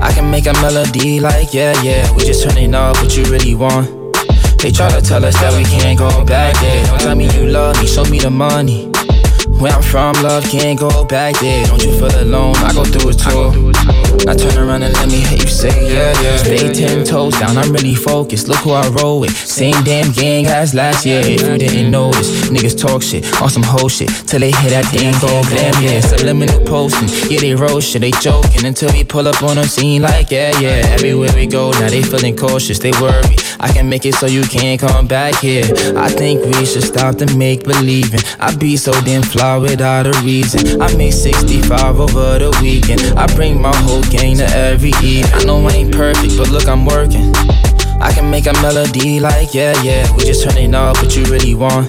I 0.01 0.12
can 0.14 0.30
make 0.30 0.46
a 0.46 0.55
melody 0.62 1.20
like, 1.20 1.53
yeah, 1.53 1.74
yeah. 1.82 2.11
We 2.14 2.24
just 2.24 2.46
turning 2.46 2.74
off 2.74 2.96
what 3.03 3.16
you 3.16 3.24
really 3.24 3.55
want. 3.55 4.01
They 4.62 4.70
try 4.70 4.88
to 4.90 5.01
tell 5.01 5.24
us 5.24 5.34
that 5.40 5.57
we 5.57 5.64
can't 5.64 5.98
go 5.98 6.09
back 6.24 6.55
there. 6.61 6.86
Don't 6.86 7.01
tell 7.01 7.16
me 7.16 7.28
you 7.32 7.46
love 7.48 7.80
me, 7.80 7.86
show 7.86 8.05
me 8.05 8.18
the 8.18 8.30
money. 8.30 8.92
Where 9.61 9.72
I'm 9.72 9.82
from, 9.82 10.14
love 10.22 10.44
can't 10.44 10.78
go 10.78 11.04
back 11.04 11.38
there. 11.38 11.66
Don't 11.66 11.84
you 11.84 11.92
feel 11.92 12.22
alone? 12.22 12.56
I 12.56 12.72
go 12.72 12.82
through 12.82 13.11
it 13.11 13.18
too. 13.18 13.99
Now 14.26 14.34
turn 14.34 14.58
around 14.58 14.82
and 14.82 14.92
let 14.94 15.08
me 15.08 15.20
hear 15.20 15.38
you 15.38 15.46
say, 15.48 15.72
yeah, 15.92 16.12
yeah. 16.22 16.36
Stay 16.36 16.72
ten 16.72 17.04
toes 17.04 17.38
down, 17.38 17.56
I'm 17.56 17.72
really 17.72 17.94
focused. 17.94 18.48
Look 18.48 18.58
who 18.58 18.72
I 18.72 18.86
roll 18.88 19.20
with. 19.20 19.36
Same 19.36 19.82
damn 19.84 20.12
gang 20.12 20.46
as 20.46 20.74
last 20.74 21.06
year. 21.06 21.20
If 21.24 21.42
you 21.42 21.58
didn't 21.58 21.90
notice, 21.90 22.50
niggas 22.50 22.78
talk 22.80 23.02
shit 23.02 23.24
on 23.40 23.48
some 23.48 23.62
whole 23.62 23.88
shit 23.88 24.08
till 24.26 24.40
they 24.40 24.50
hit 24.52 24.70
that 24.70 24.86
thing 24.86 25.12
go 25.20 25.42
blam, 25.48 25.74
yeah. 25.82 26.00
Subliminal 26.00 26.61
posting, 26.66 27.08
yeah, 27.30 27.40
they 27.40 27.54
roll 27.54 27.80
shit, 27.80 28.02
they 28.02 28.11
joking 28.22 28.66
until 28.66 28.92
we 28.92 29.04
pull 29.04 29.26
up 29.26 29.42
on 29.42 29.56
them 29.56 29.64
scene 29.66 30.02
like, 30.02 30.30
yeah, 30.30 30.58
yeah. 30.61 30.82
Everywhere 30.94 31.30
we 31.34 31.46
go, 31.46 31.70
now 31.72 31.88
they 31.88 32.02
feeling 32.02 32.36
cautious, 32.36 32.78
they 32.78 32.92
worry. 33.00 33.36
I 33.61 33.72
can 33.72 33.88
make 33.88 34.06
it 34.06 34.14
so 34.14 34.26
you 34.26 34.42
can't 34.42 34.80
come 34.80 35.06
back 35.06 35.34
here. 35.36 35.64
I 35.96 36.08
think 36.08 36.44
we 36.44 36.64
should 36.64 36.82
stop 36.84 37.16
the 37.16 37.26
make 37.36 37.64
believing. 37.64 38.20
I 38.38 38.54
be 38.56 38.76
so 38.76 38.92
damn 39.02 39.22
fly 39.22 39.56
without 39.58 40.06
a 40.06 40.12
reason. 40.22 40.80
I 40.80 40.94
made 40.96 41.12
65 41.12 42.00
over 42.00 42.38
the 42.38 42.58
weekend. 42.62 43.18
I 43.18 43.26
bring 43.34 43.61
my 43.61 43.74
whole 43.76 43.99
gang 44.09 44.36
to 44.38 44.46
every 44.57 44.92
evening. 45.03 45.32
I 45.34 45.44
know 45.44 45.66
I 45.66 45.72
ain't 45.72 45.94
perfect, 45.94 46.36
but 46.38 46.51
look, 46.51 46.68
I'm 46.68 46.86
working. 46.86 47.34
I 48.01 48.12
can 48.14 48.30
make 48.30 48.46
a 48.46 48.53
melody 48.62 49.20
like, 49.20 49.53
yeah, 49.53 49.74
yeah. 49.82 50.11
We 50.16 50.24
just 50.24 50.42
turning 50.48 50.74
up 50.74 50.96
what 51.03 51.16
you 51.16 51.24
really 51.24 51.55
want. 51.55 51.86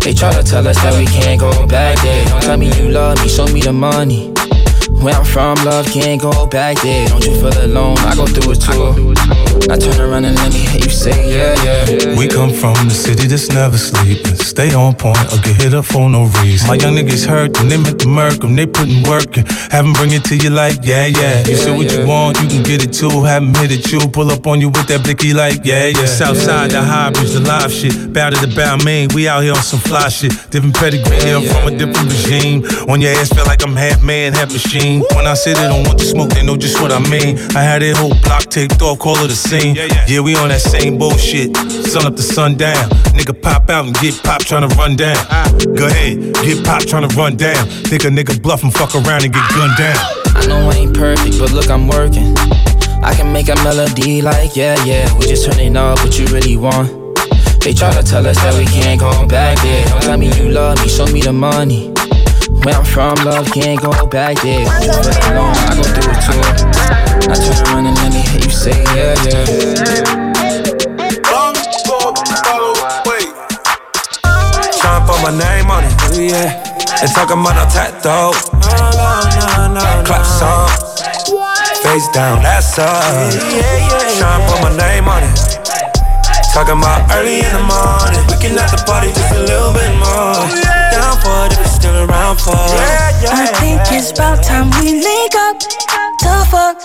They 0.00 0.14
try 0.14 0.32
to 0.32 0.42
tell 0.42 0.66
us 0.66 0.76
that 0.82 0.94
we 0.98 1.06
can't 1.06 1.40
go 1.40 1.66
back 1.66 2.00
there. 2.02 2.24
Don't 2.26 2.42
tell 2.42 2.56
me 2.56 2.72
you 2.76 2.90
love 2.90 3.20
me, 3.22 3.28
show 3.28 3.46
me 3.46 3.60
the 3.60 3.72
money. 3.72 4.32
Where 5.02 5.14
I'm 5.14 5.24
from, 5.24 5.56
love 5.64 5.86
can't 5.86 6.20
go 6.20 6.46
back 6.46 6.80
there. 6.82 7.08
Don't 7.08 7.24
you 7.24 7.34
feel 7.40 7.64
alone? 7.64 7.98
I 7.98 8.14
go 8.14 8.26
through 8.26 8.52
it 8.52 8.60
too. 8.60 9.41
I 9.70 9.76
turn 9.78 10.00
around 10.00 10.24
and 10.24 10.36
let 10.36 10.52
me 10.52 10.60
hear 10.60 10.80
you 10.80 10.90
say, 10.90 11.16
yeah, 11.30 11.54
yeah. 11.64 12.16
We 12.18 12.28
come 12.28 12.52
from 12.52 12.74
the 12.88 12.94
city 12.94 13.26
that's 13.26 13.48
never 13.48 13.78
sleeping. 13.78 14.34
Stay 14.36 14.74
on 14.74 14.94
point 14.94 15.32
or 15.32 15.38
get 15.40 15.60
hit 15.62 15.74
up 15.74 15.84
for 15.84 16.08
no 16.10 16.24
reason. 16.42 16.68
My 16.68 16.74
young 16.74 16.94
niggas 16.94 17.24
hurt 17.26 17.58
and 17.60 17.70
they 17.70 17.76
meant 17.78 18.00
to 18.00 18.08
murk 18.08 18.44
'em. 18.44 18.56
They 18.56 18.66
putting 18.66 19.02
work 19.04 19.36
in. 19.38 19.46
Have 19.70 19.86
'em 19.86 19.92
bring 19.94 20.12
it 20.12 20.24
to 20.24 20.36
you 20.36 20.50
like, 20.50 20.78
yeah, 20.82 21.06
yeah. 21.06 21.46
You 21.46 21.56
say 21.56 21.70
what 21.70 21.90
you 21.92 22.04
want, 22.06 22.40
you 22.40 22.48
can 22.48 22.62
get 22.62 22.82
it 22.82 22.92
too. 22.92 23.24
Have 23.24 23.42
'em 23.42 23.54
hit 23.54 23.72
it, 23.72 23.90
you 23.90 24.00
pull 24.08 24.30
up 24.30 24.46
on 24.46 24.60
you 24.60 24.68
with 24.68 24.86
that 24.88 25.02
blicky 25.02 25.32
like, 25.32 25.60
yeah, 25.64 25.86
yeah. 25.86 26.06
Southside, 26.06 26.70
the 26.72 26.82
high 26.82 27.10
bridge, 27.10 27.32
the 27.32 27.40
live 27.40 27.72
shit. 27.72 28.12
Bow 28.12 28.30
to 28.30 28.38
the 28.46 28.52
bow, 28.54 28.76
man. 28.84 29.08
We 29.14 29.28
out 29.28 29.42
here 29.42 29.54
on 29.54 29.62
some 29.62 29.80
fly 29.80 30.08
shit. 30.08 30.32
Different 30.50 30.74
pedigree 30.74 31.20
here 31.20 31.40
from 31.40 31.68
a 31.68 31.70
different 31.70 32.10
regime. 32.12 32.64
On 32.88 33.00
your 33.00 33.12
ass, 33.12 33.28
feel 33.28 33.46
like 33.46 33.62
I'm 33.62 33.76
half 33.76 34.02
man, 34.02 34.32
half 34.34 34.52
machine. 34.52 35.02
When 35.14 35.26
I 35.26 35.34
say 35.34 35.54
they 35.54 35.68
don't 35.68 35.86
want 35.86 35.98
the 35.98 36.04
smoke, 36.04 36.30
they 36.30 36.42
know 36.42 36.56
just 36.56 36.80
what 36.80 36.92
I 36.92 36.98
mean. 37.08 37.38
I 37.56 37.62
had 37.62 37.80
that 37.82 37.96
whole 37.96 38.14
block 38.24 38.44
taped 38.50 38.82
off, 38.82 38.98
call 38.98 39.16
it 39.24 39.30
a 39.30 39.36
scene. 39.42 39.74
Yeah, 39.74 40.20
we 40.20 40.36
on 40.36 40.48
that 40.48 40.60
same 40.60 40.98
bullshit. 40.98 41.56
Sun 41.56 42.06
up 42.06 42.16
to 42.16 42.22
sundown. 42.22 42.88
Nigga 43.16 43.34
pop 43.40 43.68
out 43.70 43.86
and 43.86 43.94
get 44.00 44.22
pop 44.22 44.42
tryna 44.42 44.68
run 44.76 44.96
down. 44.96 45.16
Ah. 45.30 45.50
Go 45.76 45.86
ahead, 45.86 46.34
get 46.46 46.64
pop 46.64 46.82
tryna 46.82 47.14
run 47.16 47.36
down. 47.36 47.66
Think 47.90 48.04
a 48.04 48.08
nigga 48.08 48.40
bluff 48.40 48.62
and 48.62 48.72
fuck 48.72 48.94
around 48.94 49.24
and 49.24 49.32
get 49.32 49.46
gunned 49.50 49.76
down. 49.76 49.98
I 50.34 50.46
know 50.46 50.70
I 50.70 50.74
ain't 50.74 50.94
perfect, 50.96 51.38
but 51.38 51.52
look, 51.52 51.68
I'm 51.70 51.88
working. 51.88 52.34
I 53.02 53.14
can 53.14 53.32
make 53.32 53.48
a 53.48 53.56
melody 53.64 54.22
like, 54.22 54.54
yeah, 54.54 54.82
yeah. 54.84 55.12
We 55.18 55.26
just 55.26 55.44
turning 55.50 55.76
up 55.76 55.98
what 55.98 56.18
you 56.18 56.26
really 56.26 56.56
want. 56.56 56.88
They 57.60 57.74
try 57.74 57.92
to 57.94 58.02
tell 58.02 58.26
us 58.26 58.36
that 58.42 58.54
we 58.58 58.64
can't 58.66 58.98
go 58.98 59.10
back 59.26 59.58
there. 59.62 59.84
Don't 59.86 60.02
tell 60.02 60.18
me 60.18 60.32
you 60.36 60.50
love 60.50 60.80
me, 60.80 60.88
show 60.88 61.06
me 61.06 61.20
the 61.20 61.32
money. 61.32 61.92
Where 62.64 62.76
I'm 62.76 62.84
from, 62.84 63.16
love 63.24 63.50
can't 63.50 63.80
go 63.80 63.90
back 64.06 64.40
there. 64.40 64.64
Don't 64.64 64.84
you 64.84 64.92
feel? 65.18 65.42
I 65.50 65.74
go 65.74 65.82
through 65.82 66.12
it 66.12 66.22
too. 66.22 66.38
I 67.26 67.34
turn 67.34 67.58
around 67.66 67.86
and 67.86 67.96
let 67.98 68.12
me 68.12 68.20
hear 68.20 68.40
you 68.40 68.50
say, 68.50 68.78
yeah, 68.94 69.18
yeah. 69.26 69.44
Trying 74.78 75.00
to 75.00 75.12
put 75.12 75.18
my 75.22 75.30
name 75.36 75.70
on 75.70 75.82
it, 75.84 75.92
oh, 76.02 76.20
yeah. 76.20 76.62
And 77.02 77.10
talking 77.10 77.40
about 77.40 77.56
no 77.58 77.64
tattoo. 77.66 78.30
Clap 80.06 80.24
song, 80.24 80.70
face 81.82 82.08
down, 82.12 82.42
that's 82.42 82.78
up. 82.78 83.02
Trying 84.18 84.46
to 84.46 84.52
put 84.52 84.62
my 84.62 84.76
name 84.76 85.08
on 85.08 85.24
it. 85.24 85.51
Talking 86.52 86.78
about 86.78 87.10
early 87.16 87.40
in 87.40 87.52
the 87.52 87.64
morning. 87.64 88.20
We 88.28 88.36
can 88.36 88.58
at 88.58 88.68
the 88.68 88.82
party 88.84 89.08
just 89.08 89.32
a 89.32 89.40
little 89.40 89.72
bit 89.72 89.88
more. 89.96 90.36
Down 90.92 91.16
for 91.24 91.46
it 91.48 91.52
if 91.56 91.60
it's 91.64 91.76
still 91.80 91.96
around 92.04 92.40
for 92.40 92.52
it. 92.52 93.32
I 93.32 93.46
think 93.56 93.80
it's 93.88 94.12
about 94.12 94.44
time 94.44 94.68
we 94.76 95.00
link 95.00 95.34
up 95.34 95.58
to 95.58 96.44
fuck. 96.52 96.76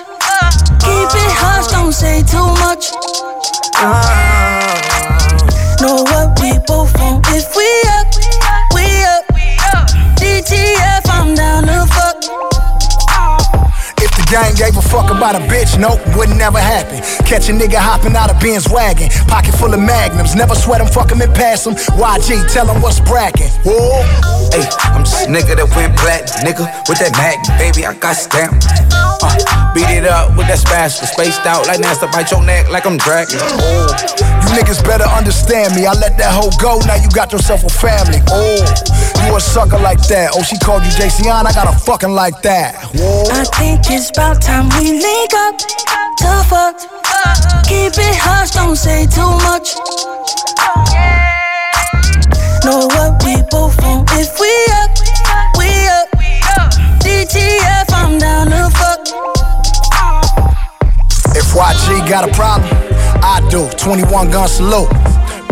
Keep 0.79 1.11
it 1.19 1.31
hush, 1.35 1.67
don't 1.67 1.91
say 1.91 2.23
too 2.23 2.47
much. 2.63 2.95
Know 5.81 6.01
what 6.01 6.39
we 6.39 6.57
both 6.65 6.97
want 6.97 7.27
if 7.35 7.53
we 7.53 7.67
up, 7.99 8.07
we 8.73 9.03
up. 9.03 9.27
DTF, 10.15 11.03
I'm 11.11 11.35
down 11.35 11.67
to 11.67 11.85
fuck. 11.93 12.16
If 14.27 14.31
the 14.31 14.43
gang 14.43 14.55
gave 14.55 14.75
a 14.75 14.81
fuck 14.81 15.07
about 15.09 15.35
a 15.35 15.43
bitch, 15.47 15.79
nope, 15.79 16.03
would 16.17 16.27
never 16.35 16.59
happen. 16.59 16.99
Catch 17.23 17.47
a 17.47 17.53
nigga 17.53 17.79
hopping 17.79 18.15
out 18.15 18.29
of 18.29 18.39
Ben's 18.41 18.67
wagon, 18.67 19.07
pocket 19.27 19.55
full 19.55 19.73
of 19.73 19.79
magnums, 19.79 20.35
never 20.35 20.53
sweat 20.53 20.81
him, 20.81 20.87
fuck 20.87 21.11
him 21.11 21.21
and 21.21 21.33
pass 21.33 21.65
him. 21.65 21.75
YG, 21.95 22.51
tell 22.51 22.67
him 22.67 22.81
what's 22.81 22.99
bracking. 22.99 23.47
Whoa. 23.63 24.03
Hey, 24.51 24.67
I'm 24.83 25.03
just 25.07 25.27
a 25.27 25.31
nigga 25.31 25.55
that 25.55 25.71
went 25.75 25.95
black, 26.03 26.27
nigga, 26.43 26.67
with 26.89 26.99
that 26.99 27.15
mag, 27.15 27.39
baby, 27.57 27.85
I 27.85 27.93
got 27.95 28.15
stamped. 28.17 28.67
Uh, 29.23 29.73
beat 29.73 29.87
it 29.89 30.05
up 30.05 30.35
with 30.35 30.47
that 30.47 30.59
spatula, 30.59 31.07
spaced 31.07 31.45
out 31.47 31.65
like 31.67 31.79
nasty, 31.79 32.07
bite 32.11 32.29
your 32.31 32.43
neck 32.43 32.67
like 32.69 32.85
I'm 32.85 32.97
dragging. 32.97 33.39
Oh, 33.39 33.87
You 34.43 34.49
niggas 34.59 34.83
better 34.83 35.07
understand 35.07 35.75
me. 35.75 35.85
I 35.87 35.93
let 35.93 36.17
that 36.19 36.35
hoe 36.35 36.51
go, 36.59 36.79
now 36.85 36.95
you 36.99 37.09
got 37.15 37.31
yourself 37.31 37.63
a 37.63 37.69
family. 37.69 38.19
Oh, 38.29 38.61
you 39.25 39.35
a 39.35 39.39
sucker 39.41 39.79
like 39.79 39.99
that. 40.07 40.31
Oh, 40.35 40.43
she 40.43 40.57
called 40.59 40.83
you 40.83 40.91
JCon, 40.91 41.45
I 41.47 41.51
got 41.53 41.67
a 41.67 41.77
fucking 41.79 42.11
like 42.11 42.41
that. 42.43 42.75
Whoa. 42.93 43.25
I 43.31 43.43
think 43.57 43.81
it's 43.89 44.11
about 44.17 44.41
time 44.41 44.67
we 44.79 44.99
link 44.99 45.33
up. 45.35 45.55
Tough 46.17 46.51
up. 46.51 46.75
Keep 47.67 47.93
it 48.01 48.17
hush, 48.17 48.49
don't 48.49 48.75
say 48.75 49.05
too 49.05 49.29
much. 49.45 49.77
Know 52.65 52.87
what 52.97 53.23
we 53.23 53.35
both 53.51 53.77
want. 53.83 54.09
If 54.13 54.39
we 54.41 54.49
up, 54.81 54.89
we 55.59 55.69
up. 55.97 56.09
DTF, 57.05 57.93
I'm 57.93 58.17
down 58.17 58.47
to 58.49 58.69
fuck. 58.73 59.01
If 61.35 61.53
YG 61.53 62.09
got 62.09 62.27
a 62.27 62.33
problem, 62.33 62.86
I 63.23 63.45
do. 63.49 63.69
21 63.77 64.31
gun 64.31 64.47
salute. 64.47 64.89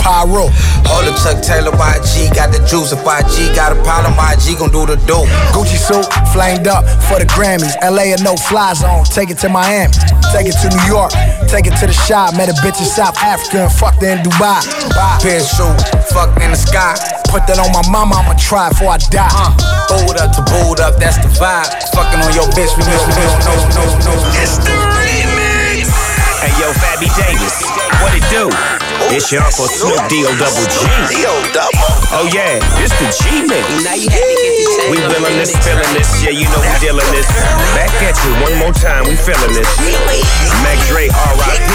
Pyro. 0.06 0.53
Hold 0.86 1.10
up, 1.10 1.18
Chuck 1.18 1.41
Taylor, 1.41 1.74
YG 1.74 2.30
got 2.38 2.53
the 2.53 2.62
juice. 2.70 2.93
If 2.93 3.01
YG 3.01 3.56
got 3.58 3.74
a 3.74 3.78
problem, 3.82 4.14
YG 4.14 4.53
gon' 4.53 4.70
do 4.70 4.86
the 4.86 5.01
do. 5.10 5.26
Gucci 5.49 5.82
suit, 5.82 6.06
flamed 6.30 6.70
up 6.70 6.86
for 7.10 7.18
the 7.18 7.26
Grammys. 7.26 7.74
LA 7.82 8.14
a 8.14 8.18
no 8.22 8.38
fly 8.38 8.78
zone. 8.78 9.03
Take 9.10 9.34
it 9.34 9.41
to 9.41 9.49
Miami. 9.49 9.89
Take 10.30 10.45
it 10.45 10.53
to 10.62 10.70
New 10.70 10.86
York. 10.86 11.10
Take 11.49 11.66
it 11.66 11.74
to 11.82 11.89
the 11.89 11.97
shop. 12.06 12.38
Met 12.38 12.53
a 12.53 12.56
bitch 12.62 12.78
in 12.78 12.86
South 12.86 13.18
Africa 13.18 13.66
and 13.66 13.74
fucked 13.74 14.06
her 14.06 14.14
in 14.14 14.22
Dubai. 14.22 14.62
Bye. 14.93 15.18
Pair 15.26 15.41
shoe, 15.41 15.74
fucked 16.14 16.38
in 16.38 16.53
the 16.53 16.60
sky. 16.62 16.93
Put 17.34 17.49
that 17.49 17.58
on 17.58 17.74
my 17.74 17.82
mama, 17.89 18.22
I'ma 18.22 18.38
try 18.38 18.70
before 18.70 18.93
I 18.93 19.01
die. 19.10 19.26
Uh, 19.26 19.58
booed 19.89 20.22
up 20.22 20.30
to 20.38 20.45
booed 20.45 20.80
up, 20.86 21.01
that's 21.01 21.18
the 21.18 21.34
vibe. 21.34 21.66
Fucking 21.97 22.22
on 22.22 22.30
your 22.38 22.45
bitch, 22.53 22.70
we 22.78 22.86
miss, 22.86 23.01
we 23.10 23.14
miss, 23.18 23.34
no, 23.41 23.58
no, 23.74 23.84
no. 24.06 24.14
It's 24.38 24.62
the 24.62 24.70
remix. 24.70 24.84
Hey 26.46 26.54
yo, 26.62 26.70
Fabby 26.78 27.10
Davis, 27.18 27.66
what 28.06 28.14
it 28.14 28.22
do? 28.30 28.46
It's 29.10 29.32
your 29.32 29.41
Uncle 29.41 29.66
Snoop 29.66 29.98
D-O 30.08 30.30
double 30.38 30.70
G. 30.70 30.78
Oh 32.14 32.30
yeah, 32.32 32.62
it's 32.78 32.93
the 33.02 33.10
G 33.10 33.41
mix. 33.50 33.66
We 34.91 35.02
feeling 35.10 35.41
this, 35.41 35.58
feeling 35.66 35.89
this, 35.98 36.22
yeah, 36.22 36.30
you 36.30 36.46
know 36.54 36.62
we 36.62 36.70
dealing 36.78 37.10
this. 37.10 37.26
Back 37.74 37.89
at 38.06 38.14
you 38.22 38.30
one 38.46 38.54
more 38.62 38.74
time, 38.78 39.10
we 39.10 39.16
feeling 39.16 39.58
this. 39.58 39.74
Mac 40.62 40.78
Dre, 40.86 41.10
R.I.P. 41.10 41.66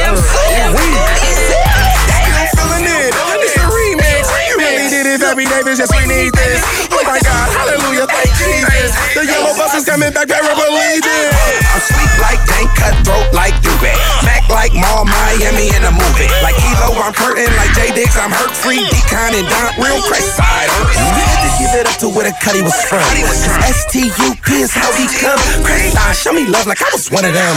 Yes, 0.00 1.36
sir. 1.52 1.79
Really 5.20 5.44
did 5.44 5.52
it, 5.52 5.64
Davis. 5.64 5.78
Yes, 5.78 5.90
we 5.92 6.04
need 6.08 6.32
this. 6.32 6.60
Oh 6.90 7.02
my 7.04 7.20
God, 7.20 7.46
hallelujah, 7.52 8.06
thank 8.08 8.32
Jesus. 8.40 8.90
The 9.12 9.24
yellow 9.28 9.52
bus 9.56 9.74
is 9.76 9.84
coming 9.84 10.12
back, 10.12 10.28
better 10.28 10.54
believe 10.56 11.04
it. 11.04 11.30
I'm 11.70 11.82
sweet 11.84 12.12
like 12.20 12.40
Dank, 12.48 12.68
cutthroat 12.76 13.28
like 13.32 13.54
Dubé. 13.60 13.92
Mac 14.24 14.48
like 14.48 14.72
Mall, 14.72 15.04
Miami 15.04 15.68
in 15.76 15.82
a 15.84 15.92
movie. 15.92 16.30
Like 16.40 16.56
Elo, 16.72 16.96
I'm 17.00 17.12
curtain 17.12 17.50
like 17.60 17.72
J 17.76 17.92
Diggs, 17.92 18.16
I'm 18.16 18.32
hurt 18.32 18.52
free. 18.52 18.80
Hmm. 18.80 18.92
Decon 18.92 19.32
and 19.36 19.46
Don, 19.48 19.68
real 19.84 20.00
crest 20.08 20.36
side. 20.36 20.70
Had 20.70 20.88
hmm. 20.96 21.44
to 21.44 21.50
give 21.60 21.72
it 21.76 21.84
up 21.86 21.96
to 22.00 22.08
where 22.08 22.26
the 22.26 22.34
cutty 22.40 22.64
was 22.64 22.76
from. 22.88 23.04
STUP 23.70 24.48
is 24.56 24.72
how 24.72 24.90
he 24.96 25.06
come. 25.20 25.40
Crest 25.64 25.94
side, 25.94 26.16
show 26.16 26.32
me 26.32 26.48
love 26.48 26.66
like 26.66 26.80
I 26.80 26.88
was 26.92 27.10
one 27.12 27.24
of 27.24 27.34
them. 27.34 27.56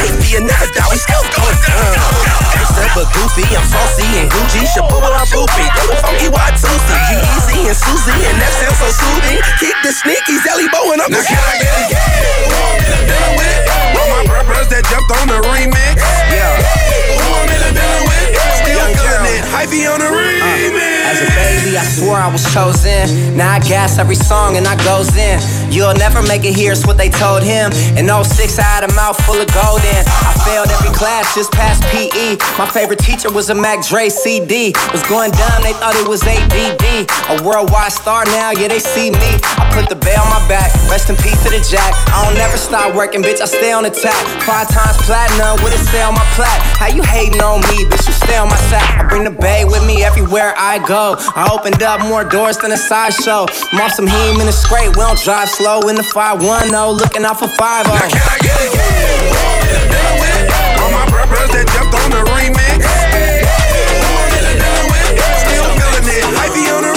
I 0.00 0.08
be 0.20 0.36
a 0.36 0.40
never 0.40 0.68
die, 0.72 0.88
we 0.88 0.96
still 0.96 1.24
going 1.36 1.58
down. 1.68 2.42
Gangsta 2.52 2.84
but 2.94 3.08
goofy, 3.16 3.44
I'm 3.56 3.64
saucy 3.68 4.06
and 4.20 4.28
Gucci. 4.30 4.64
Shabu, 4.72 4.96
I'm 5.00 5.26
poopy. 5.28 5.66
Funky 6.00 6.28
Y2C, 6.28 6.90
G-Eazy 7.08 7.66
and 7.66 7.76
Susie, 7.76 8.20
and 8.26 8.36
that 8.38 8.52
sounds 8.62 8.78
so 8.78 8.88
soothing. 8.90 9.38
Kick 9.58 9.76
the 9.82 9.92
sneakies, 9.92 10.42
Ellie 10.50 10.70
Bow, 10.70 10.92
and 10.92 11.02
I'm 11.02 11.10
Now 11.10 11.22
can 11.22 11.38
I 11.38 11.56
get 11.58 11.74
it? 11.82 11.98
Dealing 13.06 13.34
with 13.38 13.60
all 13.98 14.08
my 14.14 14.22
brothers 14.26 14.68
that 14.70 14.86
jumped 14.86 15.10
on 15.18 15.26
the 15.26 15.40
remix. 15.50 15.98
Yeah. 16.30 16.56
Who 17.18 17.41
I 22.22 22.30
was 22.30 22.46
chosen. 22.54 23.34
Now 23.36 23.50
I 23.50 23.58
gas 23.58 23.98
every 23.98 24.14
song 24.14 24.56
and 24.56 24.62
I 24.62 24.78
goes 24.86 25.10
in. 25.18 25.42
You'll 25.74 25.98
never 25.98 26.22
make 26.22 26.46
it 26.46 26.54
here, 26.54 26.70
is 26.70 26.86
what 26.86 26.96
they 26.96 27.10
told 27.10 27.42
him. 27.42 27.74
In 27.98 28.06
06, 28.06 28.22
I 28.58 28.62
had 28.62 28.86
a 28.86 28.94
mouth 28.94 29.18
full 29.26 29.42
of 29.42 29.50
gold 29.50 29.82
in. 29.82 30.02
I 30.06 30.30
failed 30.46 30.70
every 30.70 30.94
class, 30.94 31.34
just 31.34 31.50
passed 31.50 31.82
PE. 31.90 32.38
My 32.62 32.70
favorite 32.70 33.00
teacher 33.02 33.26
was 33.26 33.50
a 33.50 33.56
Mac 33.58 33.82
Dre 33.82 34.08
CD. 34.08 34.70
Was 34.94 35.02
going 35.10 35.34
dumb, 35.34 35.66
they 35.66 35.74
thought 35.82 35.98
it 35.98 36.06
was 36.06 36.22
ADD. 36.22 37.10
A 37.34 37.42
worldwide 37.42 37.90
star 37.90 38.22
now, 38.30 38.54
yeah, 38.54 38.68
they 38.68 38.78
see 38.78 39.10
me. 39.10 39.32
I 39.58 39.66
put 39.74 39.90
the 39.90 39.98
bell 39.98 40.22
on 40.22 40.30
my 40.30 40.46
back, 40.46 40.70
rest 40.86 41.10
in 41.10 41.18
peace 41.18 41.42
to 41.42 41.50
the 41.50 41.58
jack. 41.66 41.90
I 42.14 42.22
don't 42.22 42.38
never 42.38 42.54
stop 42.54 42.94
working, 42.94 43.26
bitch, 43.26 43.42
I 43.42 43.50
stay 43.50 43.72
on 43.72 43.82
the 43.82 43.90
attack. 43.90 44.22
Five 44.46 44.70
times 44.70 44.94
platinum, 45.02 45.58
what 45.58 45.74
it 45.74 45.82
say 45.90 46.02
on 46.06 46.14
my 46.14 46.26
plat? 46.38 46.54
How 46.78 46.86
you 46.86 47.02
hating 47.02 47.42
on 47.42 47.66
me, 47.66 47.82
bitch, 47.90 48.06
you 48.06 48.14
stay 48.14 48.38
on 48.38 48.46
my 48.46 48.60
sack. 48.70 48.86
I 48.94 49.08
bring 49.10 49.24
the 49.24 49.34
bay 49.34 49.64
with 49.66 49.82
me 49.90 50.04
everywhere 50.04 50.54
I 50.54 50.78
go. 50.86 51.18
I 51.34 51.50
opened 51.50 51.82
up 51.82 51.98
more 52.04 52.11
doors 52.20 52.58
than 52.58 52.72
a 52.72 52.76
sideshow. 52.76 53.46
I'm 53.72 53.80
off 53.80 53.92
some 53.92 54.06
heme 54.06 54.38
in 54.38 54.44
the 54.44 54.52
scrape, 54.52 54.90
we 54.90 55.00
don't 55.00 55.18
drive 55.18 55.48
slow 55.48 55.80
in 55.88 55.96
the 55.96 56.02
510, 56.02 56.70
looking 56.92 57.24
out 57.24 57.38
for 57.38 57.48
5 57.48 57.86
All 60.76 60.92
my 60.92 61.08
brothers 61.08 61.48
that 61.56 61.64
jumped 61.72 61.96
on 61.96 62.10
the 62.12 62.20
remix. 62.28 62.84
Still 65.40 65.64
feeling 65.72 66.04
it. 66.12 66.24
Hyphy 66.36 66.68
on 66.76 66.82
the 66.82 66.92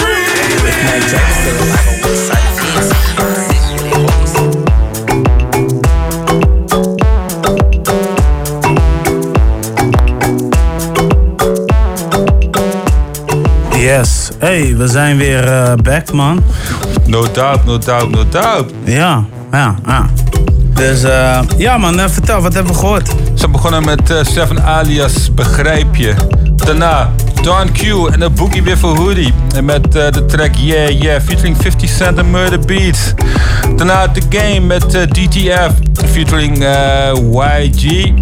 Yes. 13.78 14.25
Hey, 14.38 14.76
we 14.76 14.88
zijn 14.88 15.16
weer 15.16 15.44
eh, 15.44 15.74
back, 15.82 16.12
man. 16.12 16.42
No 17.06 17.26
doubt, 17.32 17.64
no 17.64 17.78
doubt, 17.78 18.10
no 18.10 18.24
doubt. 18.28 18.72
Ja, 18.84 19.24
ja, 19.52 19.74
ja. 19.86 20.06
Dus 20.74 21.02
eh, 21.02 21.40
ja, 21.56 21.78
man, 21.78 22.00
eh, 22.00 22.08
vertel, 22.08 22.40
wat 22.40 22.54
hebben 22.54 22.72
we 22.72 22.78
gehoord? 22.78 23.14
Ze 23.34 23.48
begonnen 23.48 23.84
met 23.84 24.14
Seven 24.22 24.64
alias 24.64 25.34
Begrijp 25.34 25.96
je. 25.96 26.14
Daarna 26.54 27.10
Don 27.46 27.72
Q 27.72 28.12
en 28.12 28.20
de 28.20 28.30
Boogie 28.30 28.62
weer 28.62 28.78
voor 28.78 28.96
Hoodie. 28.96 29.32
Met 29.62 29.96
eh, 29.96 30.10
de 30.10 30.26
track 30.26 30.54
Yeah 30.54 31.02
Yeah 31.02 31.20
featuring 31.22 31.56
50 31.56 31.90
Cent 31.90 32.18
en 32.18 32.30
Murder 32.30 32.58
Beats. 32.58 33.14
Daarna 33.76 34.08
The 34.08 34.22
Game 34.28 34.60
met 34.60 34.94
eh, 34.94 35.02
DTF 35.02 35.72
featuring 36.10 36.64
eh, 36.64 37.12
YG. 37.32 38.12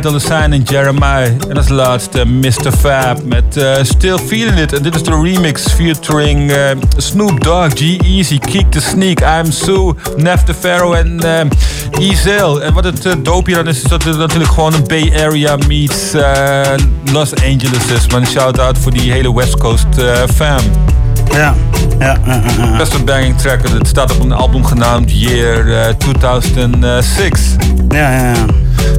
Dolla 0.00 0.18
Sign 0.18 0.52
en 0.52 0.62
Jeremiah. 0.62 1.32
En 1.48 1.56
als 1.56 1.68
laatste 1.68 2.24
Mr. 2.24 2.72
Fab 2.78 3.24
met 3.24 3.66
Still 3.82 4.18
Feeling 4.18 4.58
It. 4.58 4.72
En 4.72 4.82
dit 4.82 4.94
is 4.94 5.02
de 5.02 5.20
remix 5.22 5.62
featuring 5.62 6.52
Snoop 6.96 7.44
Dogg, 7.44 7.72
G-Eazy, 7.74 8.38
Keek 8.38 8.70
the 8.70 8.80
Sneak, 8.80 9.20
I'm 9.20 9.52
Sue, 9.52 9.94
Nef 10.16 10.42
the 10.42 10.54
Pharaoh 10.54 10.96
en 10.96 11.20
uh, 11.24 12.10
Ezel. 12.10 12.62
En 12.62 12.72
wat 12.72 12.84
het 12.84 13.06
uh, 13.06 13.12
hier 13.44 13.54
dan 13.54 13.68
is, 13.68 13.82
is 13.82 13.82
dat 13.82 14.04
het 14.04 14.16
natuurlijk 14.16 14.52
gewoon 14.52 14.74
een 14.74 14.84
Bay 14.86 15.12
Area 15.24 15.56
meets 15.68 16.12
Los 17.12 17.34
Angeles 17.34 17.86
is. 17.94 18.06
Voor 18.78 18.90
die 18.90 19.12
hele 19.12 19.34
West 19.34 19.56
Coast 19.56 19.98
eh, 19.98 20.22
fam. 20.34 20.60
Ja, 21.32 21.54
ja, 21.98 22.16
ja, 22.26 22.42
ja. 22.58 22.76
Best 22.76 22.94
een 22.94 23.04
banging 23.04 23.38
track. 23.38 23.68
Het 23.68 23.88
staat 23.88 24.12
op 24.16 24.20
een 24.20 24.32
album 24.32 24.64
genaamd 24.64 25.10
Year 25.20 25.86
eh, 25.86 25.94
2006. 25.98 27.40
Ja, 27.88 28.10
ja, 28.10 28.32
ja. 28.32 28.44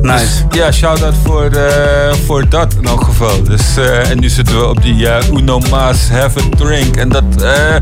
Nice. 0.02 0.26
Dus, 0.50 0.60
ja, 0.60 0.72
shout-out 0.72 1.14
voor, 1.24 1.46
eh, 1.52 2.14
voor 2.26 2.50
dat 2.50 2.74
in 2.82 2.88
elk 2.88 3.04
geval. 3.04 3.44
Dus, 3.44 3.78
eh, 3.78 4.10
en 4.10 4.20
nu 4.20 4.30
zitten 4.30 4.60
we 4.60 4.68
op 4.68 4.82
die 4.82 5.08
eh, 5.10 5.30
Uno 5.38 5.60
Maas 5.70 6.10
Have 6.10 6.40
a 6.40 6.44
Drink. 6.58 6.96
En 6.96 7.10
dat 7.10 7.24
eh, 7.42 7.76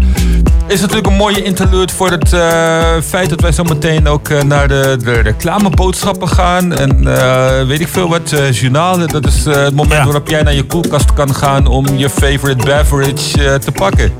is 0.68 0.80
natuurlijk 0.80 1.08
een 1.08 1.16
mooie 1.16 1.44
interlude 1.44 1.94
voor 1.94 2.12
het 2.12 2.34
eh, 2.34 2.42
feit 3.06 3.30
dat 3.30 3.42
wij 3.42 3.52
zo 3.52 3.64
meteen 3.64 4.08
ook 4.08 4.30
eh, 4.30 4.42
naar 4.42 4.68
de, 4.68 4.98
de 5.04 5.14
reclameboodschappen 5.14 6.28
gaan. 6.30 6.74
En 6.74 7.18
eh, 7.18 7.68
weet 7.68 7.80
ik 7.80 7.88
veel 7.88 8.10
wat, 8.10 8.32
eh 8.32 8.52
journaal. 8.52 9.08
Dat 9.08 9.28
is 9.28 9.46
eh, 9.46 9.56
het 9.64 9.76
moment 9.76 10.04
waarop 10.04 10.28
jij 10.28 10.42
naar 10.44 10.54
je 10.54 10.64
koelkast 10.64 11.14
kan 11.14 11.36
gaan 11.36 11.68
om 11.68 11.86
je 11.98 12.10
favorite 12.10 12.66
beverage 12.66 13.50
eh, 13.50 13.56
te 13.56 13.72
pakken. 13.72 14.12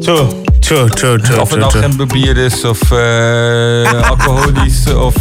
two, 0.00 0.44
True, 0.72 0.88
true, 0.88 1.18
true. 1.20 1.40
Of 1.40 1.50
het 1.50 1.58
nou 1.58 1.72
geen 1.72 2.08
bier 2.08 2.36
is 2.36 2.64
of 2.64 2.90
eh, 2.92 4.08
alcoholisch 4.10 4.92
of 4.94 5.14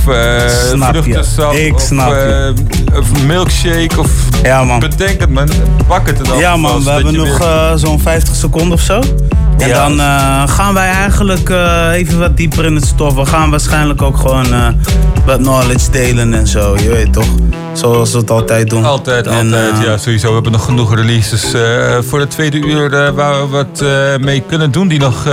Snap 0.70 0.96
je. 0.96 1.02
vruchtensap 1.04 1.54
Ik 1.54 1.74
of, 1.76 1.82
snap 1.82 2.10
je. 2.10 2.54
eh, 2.92 2.98
of 2.98 3.26
milkshake 3.26 4.00
of 4.00 4.08
Ja, 4.44 4.64
man. 4.64 4.80
bedenk 4.80 5.20
het 5.20 5.30
man. 5.30 5.50
Pak 5.88 6.08
het 6.08 6.26
dan. 6.26 6.38
Ja 6.38 6.58
man, 6.58 6.84
we 6.84 6.90
hebben 6.90 7.16
nog 7.16 7.44
zo'n 7.76 8.00
50 8.00 8.36
seconden 8.36 8.72
of 8.72 8.82
zo. 8.82 9.00
En 9.58 9.68
Ja. 9.68 9.88
dan 9.90 10.00
gaan 10.50 10.74
wij 10.74 10.88
eigenlijk 10.90 11.50
even 11.94 12.20
wat 12.20 12.38
dieper 12.38 12.66
in 12.66 12.76
het 12.76 12.86
stof. 12.86 13.14
We 13.14 13.26
gaan 13.26 13.50
waarschijnlijk 13.50 14.02
ook 14.02 14.18
gewoon 14.18 14.48
wat 15.26 15.38
knowledge 15.38 15.92
delen 15.92 16.34
en 16.34 16.48
zo. 16.48 16.76
Je 16.78 16.90
weet 16.90 17.14
toch? 17.14 17.26
Zoals 17.74 18.12
we 18.12 18.18
het 18.18 18.32
altijd 18.32 18.70
doen. 18.70 18.86
Altijd, 18.86 19.28
En, 19.28 19.34
altijd. 19.54 19.84
ja, 19.86 19.98
sowieso. 19.98 20.28
We 20.28 20.34
hebben 20.34 20.52
nog 20.52 20.66
genoeg 20.66 20.96
releases 20.96 21.46
voor 22.08 22.20
de 22.20 22.28
tweede 22.28 22.58
uur 22.58 23.14
waar 23.14 23.42
we 23.42 23.48
wat 23.48 23.84
mee 24.22 24.44
kunnen 24.48 24.72
doen 24.72 24.88
die 24.88 25.00
nog 25.00 25.26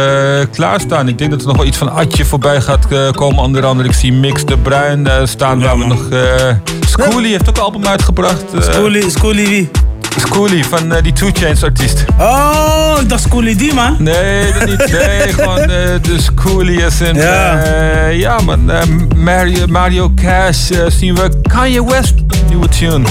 klaarstaan. 0.53 1.09
Ik 1.09 1.19
denk 1.19 1.31
dat 1.31 1.41
er 1.41 1.47
nog 1.47 1.57
wel 1.57 1.67
iets 1.67 1.77
van 1.79 1.93
Atje 1.93 2.25
voorbij 2.25 2.61
gaat 2.61 2.87
eh, 2.93 3.11
komen. 3.11 3.43
Onder 3.45 3.65
andere, 3.67 3.89
ik 3.89 3.95
zie 3.95 4.13
Mix 4.13 4.45
de 4.45 4.57
Bruin 4.57 5.07
eh, 5.07 5.15
staan 5.25 5.61
waar 5.63 5.79
we 5.79 5.85
nog... 5.87 6.09
eh 6.11 6.51
Schoolie 6.87 7.31
heeft 7.31 7.49
ook 7.49 7.57
een 7.57 7.63
album 7.63 7.87
uitgebracht. 7.87 8.45
eh. 8.55 8.61
Schoolie, 8.63 9.11
Schoolie 9.11 9.47
wie? 9.49 9.71
Schoolie 10.19 10.65
van 10.65 10.93
eh, 10.93 11.03
die 11.03 11.13
Two 11.13 11.31
Chains 11.33 11.63
artiest. 11.65 12.05
Oh, 12.19 12.97
ik 13.01 13.09
dacht 13.09 13.23
Schoolie 13.23 13.57
die 13.57 13.75
man. 13.75 13.97
Nee, 13.99 14.53
dat 14.53 14.67
niet. 14.69 14.91
Nee, 15.07 15.33
gewoon 15.33 15.61
eh, 15.61 15.67
de 16.03 16.17
Schoolie 16.21 16.83
is 16.83 17.01
in. 17.01 17.15
Ja. 17.15 17.65
Ja, 17.65 18.07
ja 18.07 18.39
man. 18.41 18.71
eh, 18.71 18.83
Mario, 19.17 19.67
Mario 19.67 20.13
Cash 20.15 20.71
eh, 20.71 20.79
zien 20.89 21.15
we 21.15 21.31
Kanye 21.43 21.85
West 21.85 22.15
nieuwe 22.49 22.69
tune. 22.69 23.07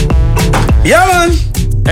Ja 0.84 1.06
man. 1.06 1.30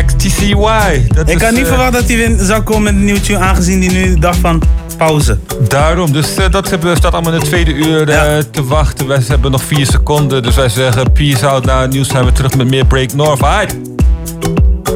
XTCY. 0.06 1.08
Dat 1.16 1.30
Ik 1.30 1.36
is, 1.36 1.42
had 1.42 1.52
niet 1.52 1.62
eh, 1.62 1.68
verwacht 1.68 1.94
dat 1.94 2.04
hij 2.08 2.36
zou 2.40 2.62
komen 2.62 2.84
met 2.84 2.94
een 2.94 3.06
nieuw 3.06 3.20
tune, 3.22 3.38
aangezien 3.40 3.80
hij 3.84 3.94
nu 3.94 4.20
dacht 4.20 4.38
van 4.38 4.62
pauze. 4.98 5.38
Daarom, 5.68 6.12
dus 6.12 6.36
eh, 6.36 6.50
dat 6.52 6.70
hebben, 6.70 6.98
staat 6.98 7.14
allemaal 7.14 7.34
in 7.34 7.40
het 7.40 7.48
tweede 7.48 7.74
uur 7.74 8.10
eh, 8.10 8.38
te 8.52 8.64
wachten. 8.64 9.08
Wij 9.08 9.22
hebben 9.28 9.52
nog 9.52 9.64
vier 9.64 9.86
seconden, 9.86 10.44
dus 10.44 10.56
wij 10.56 10.70
zeggen 10.70 11.12
peace 11.12 11.48
out. 11.48 11.66
Na 11.66 11.82
het 11.82 11.92
nieuws 11.92 12.08
zijn 12.08 12.26
we 12.26 12.32
terug 12.32 12.56
met 12.56 12.68
meer 12.68 12.86
Break 12.86 13.14
North. 13.14 13.44
Alright. 13.44 13.76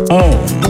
Oh. 0.08 0.69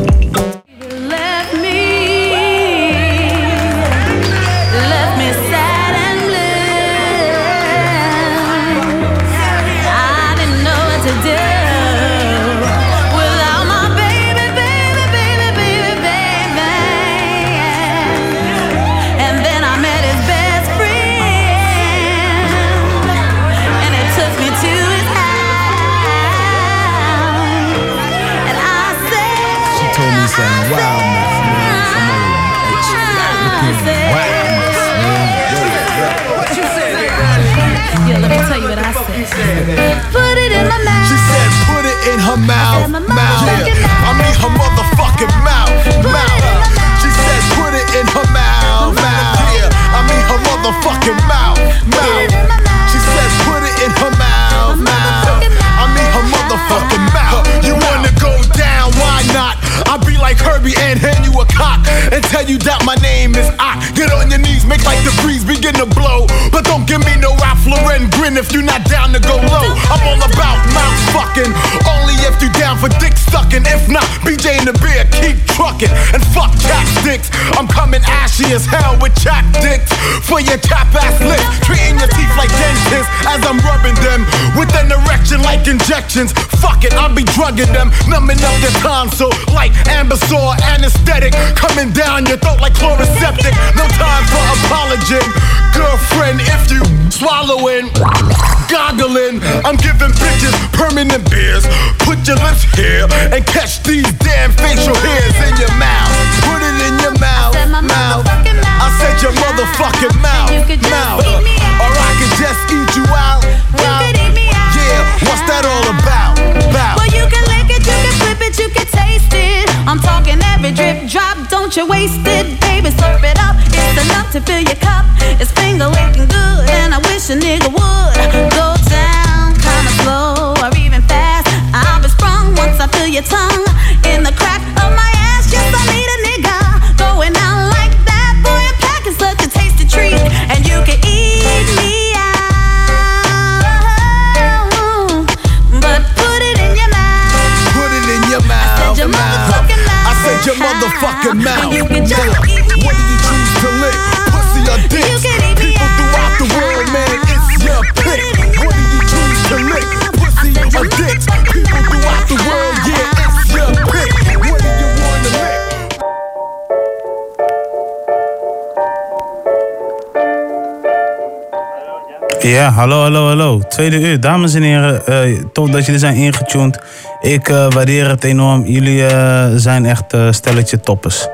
Ja, 172.70 172.76
hallo, 172.76 173.02
hallo, 173.02 173.28
hallo. 173.28 173.62
Tweede 173.68 174.00
uur. 174.00 174.20
Dames 174.20 174.54
en 174.54 174.62
heren, 174.62 175.06
eh 175.06 175.44
tof 175.54 175.70
dat 175.70 175.86
jullie 175.86 176.00
zijn 176.00 176.16
ingetuned. 176.16 176.80
Ik 177.22 177.50
eh, 177.50 177.72
waardeer 177.72 178.10
het 178.10 178.24
enorm. 178.24 178.66
Jullie 178.66 179.06
eh, 179.06 179.48
zijn 179.56 179.86
echt 179.86 180.18
stelletje 180.30 180.80
toppers. 180.80 181.28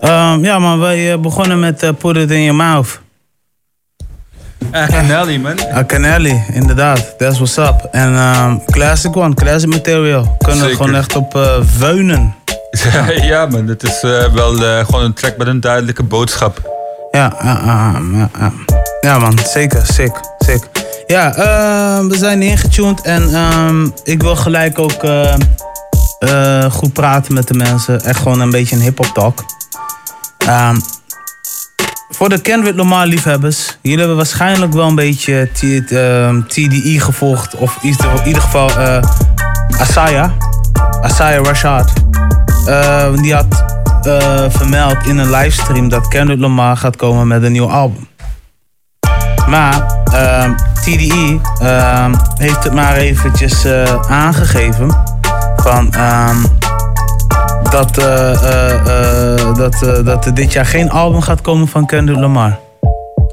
Ehm, 0.00 0.44
ja, 0.44 0.58
man, 0.58 0.78
wij 0.78 1.20
begonnen 1.20 1.60
met 1.60 1.92
Put 1.98 2.16
It 2.16 2.30
In 2.30 2.42
Your 2.42 2.54
Mouth. 2.54 3.00
Canelli, 4.70 5.38
man. 5.38 5.70
Ah, 5.72 5.86
Canelli, 5.86 6.42
inderdaad. 6.52 7.18
That's 7.18 7.36
what's 7.36 7.56
up. 7.56 7.88
En 7.90 8.14
ehm, 8.14 8.56
classic 8.66 9.16
one, 9.16 9.34
classic 9.34 9.68
material. 9.68 10.36
Kunnen 10.38 10.66
we 10.66 10.76
gewoon 10.76 10.94
echt 10.94 11.16
op 11.16 11.32
weunen. 11.78 12.34
ja, 13.32 13.46
man. 13.46 13.66
Het 13.66 13.82
is 13.82 14.00
wel 14.32 14.54
gewoon 14.84 15.04
een 15.04 15.14
track 15.14 15.36
met 15.36 15.46
een 15.46 15.60
duidelijke 15.60 16.02
boodschap. 16.02 16.60
Ja, 17.10 17.32
ah, 17.38 17.68
ah, 17.68 17.94
ah, 17.94 18.42
ah. 18.42 18.52
ja 19.00 19.18
man, 19.18 19.38
zeker, 19.38 19.86
sick, 19.86 20.20
sick. 20.38 20.79
Ja, 21.10 21.34
ehm, 21.34 22.08
we 22.08 22.16
zijn 22.16 22.42
ingetuned 22.42 23.00
en 23.00 23.34
ehm, 23.34 23.88
ik 24.04 24.22
wil 24.22 24.36
gelijk 24.36 24.78
ook 24.78 25.04
eh, 25.04 25.34
eh, 26.18 26.70
goed 26.72 26.92
praten 26.92 27.34
met 27.34 27.48
de 27.48 27.54
mensen. 27.54 28.00
Echt 28.04 28.18
gewoon 28.22 28.40
een 28.40 28.50
beetje 28.50 28.76
een 28.76 28.82
hip-hop 28.82 29.06
talk. 29.14 29.44
Ehm, 30.38 30.76
voor 32.10 32.28
de 32.28 32.40
Kendrick 32.40 32.76
Lamar 32.76 33.06
liefhebbers, 33.06 33.78
jullie 33.82 33.98
hebben 33.98 34.16
waarschijnlijk 34.16 34.72
wel 34.72 34.88
een 34.88 34.94
beetje 34.94 35.48
TDI 36.48 37.00
gevolgd. 37.00 37.54
Of 37.56 37.78
in 37.82 37.88
ieder- 38.24 38.42
geval 38.42 38.70
eh 38.78 39.02
Asaya. 39.80 40.32
Asaya 41.02 41.42
Rashad. 41.42 41.92
Die 43.22 43.34
had 43.34 43.64
vermeld 44.48 45.06
in 45.06 45.18
een 45.18 45.30
livestream 45.30 45.88
dat 45.88 46.08
Kendrick 46.08 46.38
Lamar 46.40 46.76
gaat 46.76 46.96
komen 46.96 47.26
met 47.26 47.42
een 47.42 47.52
nieuw 47.52 47.70
album. 47.70 48.08
Maar 49.50 50.02
ehm, 50.12 50.54
TDI 50.74 51.40
ehm, 51.60 52.14
heeft 52.34 52.64
het 52.64 52.72
maar 52.72 52.96
eventjes 52.96 53.64
eh, 53.64 54.00
aangegeven 54.08 54.96
van 55.56 55.92
ehm, 55.92 56.36
dat, 57.70 57.98
eh, 57.98 58.32
eh, 58.32 59.54
dat, 59.54 60.04
dat 60.04 60.26
er 60.26 60.34
dit 60.34 60.52
jaar 60.52 60.66
geen 60.66 60.90
album 60.90 61.20
gaat 61.20 61.40
komen 61.40 61.68
van 61.68 61.86
Kendrick 61.86 62.18
Lamar. 62.18 62.58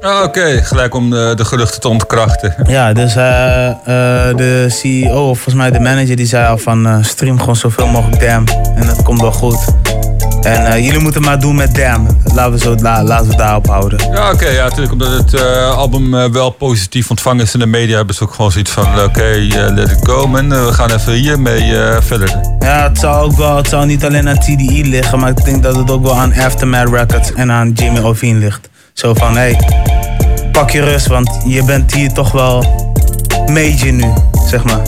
Ah, 0.00 0.22
Oké, 0.22 0.60
gelijk 0.62 0.94
om 0.94 1.10
de, 1.10 1.32
de 1.36 1.44
geruchten 1.44 1.80
te 1.80 1.88
ontkrachten. 1.88 2.54
Ja, 2.66 2.92
dus 2.92 3.14
de 3.14 4.66
CEO, 4.68 5.30
of 5.30 5.36
volgens 5.36 5.54
mij 5.54 5.70
de 5.70 5.80
manager, 5.80 6.16
die 6.16 6.26
zei 6.26 6.48
al 6.48 6.58
van 6.58 7.04
stream 7.04 7.38
gewoon 7.38 7.56
zoveel 7.56 7.86
mogelijk 7.86 8.20
Damn. 8.20 8.44
En 8.74 8.86
dat 8.86 9.02
komt 9.02 9.20
wel 9.20 9.32
goed. 9.32 9.74
En 10.42 10.66
eh, 10.66 10.84
jullie 10.84 11.00
moeten 11.00 11.22
maar 11.22 11.40
doen 11.40 11.54
met 11.56 11.74
Damn. 11.74 12.06
Laten 12.34 12.52
we, 12.52 12.58
zo, 12.58 12.74
la- 12.74 13.02
laten 13.02 13.24
we 13.24 13.30
het 13.30 13.38
daarop 13.38 13.66
houden. 13.66 14.10
Ja, 14.12 14.32
oké, 14.32 14.48
ja, 14.48 14.62
natuurlijk. 14.64 14.92
Omdat 14.92 15.12
het 15.12 15.34
eh, 15.34 15.76
album 15.76 16.14
eh, 16.14 16.24
wel 16.30 16.50
positief 16.50 17.10
ontvangen 17.10 17.44
is 17.44 17.54
in 17.54 17.60
de 17.60 17.66
media, 17.66 17.96
hebben 17.96 18.14
ze 18.14 18.22
ook 18.22 18.34
gewoon 18.34 18.52
zoiets 18.52 18.70
van: 18.70 19.00
oké, 19.04 19.46
let 19.74 19.90
it 19.90 19.98
go, 20.02 20.26
man. 20.26 20.48
We 20.48 20.72
gaan 20.72 20.90
even 20.90 21.12
hiermee 21.12 21.74
verder. 22.00 22.40
Ja, 22.58 22.82
het 22.88 22.98
zou 22.98 23.24
ook 23.24 23.36
wel, 23.36 23.56
het 23.56 23.68
zou 23.68 23.86
niet 23.86 24.04
alleen 24.04 24.28
aan 24.28 24.38
TDE 24.38 24.80
liggen, 24.84 25.18
maar 25.18 25.30
ik 25.30 25.44
denk 25.44 25.62
dat 25.62 25.76
het 25.76 25.90
ook 25.90 26.02
wel 26.02 26.14
aan 26.18 26.34
Aftermath 26.34 26.88
Records 26.88 27.32
en 27.32 27.52
aan 27.52 27.70
Jimmy 27.72 28.00
Ovine 28.00 28.38
ligt. 28.38 28.68
Zo 28.92 29.14
van, 29.14 29.36
hé, 29.36 29.38
hey, 29.38 29.60
pak 30.52 30.70
je 30.70 30.80
rust, 30.84 31.06
want 31.06 31.30
je 31.46 31.64
bent 31.64 31.94
hier 31.94 32.12
toch 32.12 32.32
wel 32.32 32.64
major 33.48 33.92
nu, 33.92 34.12
zeg 34.46 34.64
maar. 34.64 34.82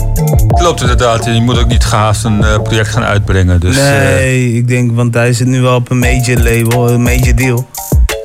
Klopt 0.47 0.81
inderdaad. 0.81 1.25
Je 1.25 1.41
moet 1.41 1.59
ook 1.59 1.67
niet 1.67 1.83
gehaast 1.83 2.23
een 2.23 2.43
eh, 2.43 2.61
project 2.61 2.89
gaan 2.89 3.03
uitbrengen. 3.03 3.59
Dus, 3.59 3.77
eh, 3.77 3.83
nee, 3.83 4.53
ik 4.53 4.67
denk, 4.67 4.91
want 4.91 5.13
hij 5.13 5.33
zit 5.33 5.47
nu 5.47 5.61
wel 5.61 5.75
op 5.75 5.89
een 5.89 5.99
major 5.99 6.37
label, 6.37 6.89
een 6.89 7.01
major 7.01 7.35
deal. 7.35 7.67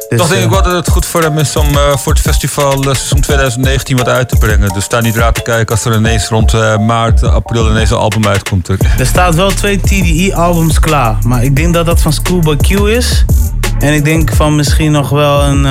Dus, 0.09 0.19
toch 0.19 0.29
denk 0.29 0.41
ik 0.41 0.47
eh, 0.47 0.53
wel 0.53 0.63
dat 0.63 0.73
het 0.73 0.89
goed 0.89 1.07
voor 1.07 1.23
hem 1.23 1.39
is 1.39 1.57
om 1.57 1.67
voor 1.97 2.13
het 2.13 2.23
festival 2.23 2.83
seizoen 2.83 3.21
2019 3.21 3.97
wat 3.97 4.09
uit 4.09 4.29
te 4.29 4.37
brengen. 4.37 4.69
Dus 4.69 4.85
sta 4.85 5.01
niet 5.01 5.17
raar 5.17 5.33
te 5.33 5.43
kijken 5.43 5.75
als 5.75 5.85
er 5.85 5.97
ineens 5.97 6.29
rond 6.29 6.53
maart, 6.81 7.23
april 7.23 7.71
ineens 7.71 7.91
een 7.91 7.97
album 7.97 8.27
uitkomt. 8.27 8.69
Er 8.99 9.07
staat 9.07 9.35
wel 9.35 9.51
twee 9.51 9.81
TDE-albums 9.81 10.81
klaar. 10.81 11.17
Maar 11.27 11.45
ik 11.45 11.57
denk 11.57 11.75
dat 11.75 11.87
dat 11.87 12.03
van 12.03 12.13
Schoolboy 12.13 12.57
Q 12.57 12.71
is. 12.71 13.25
En 13.79 13.95
ik 13.95 14.05
denk 14.05 14.33
van 14.33 14.57
misschien 14.57 14.93
nog 14.93 15.09
wel 15.09 15.43
een... 15.43 15.67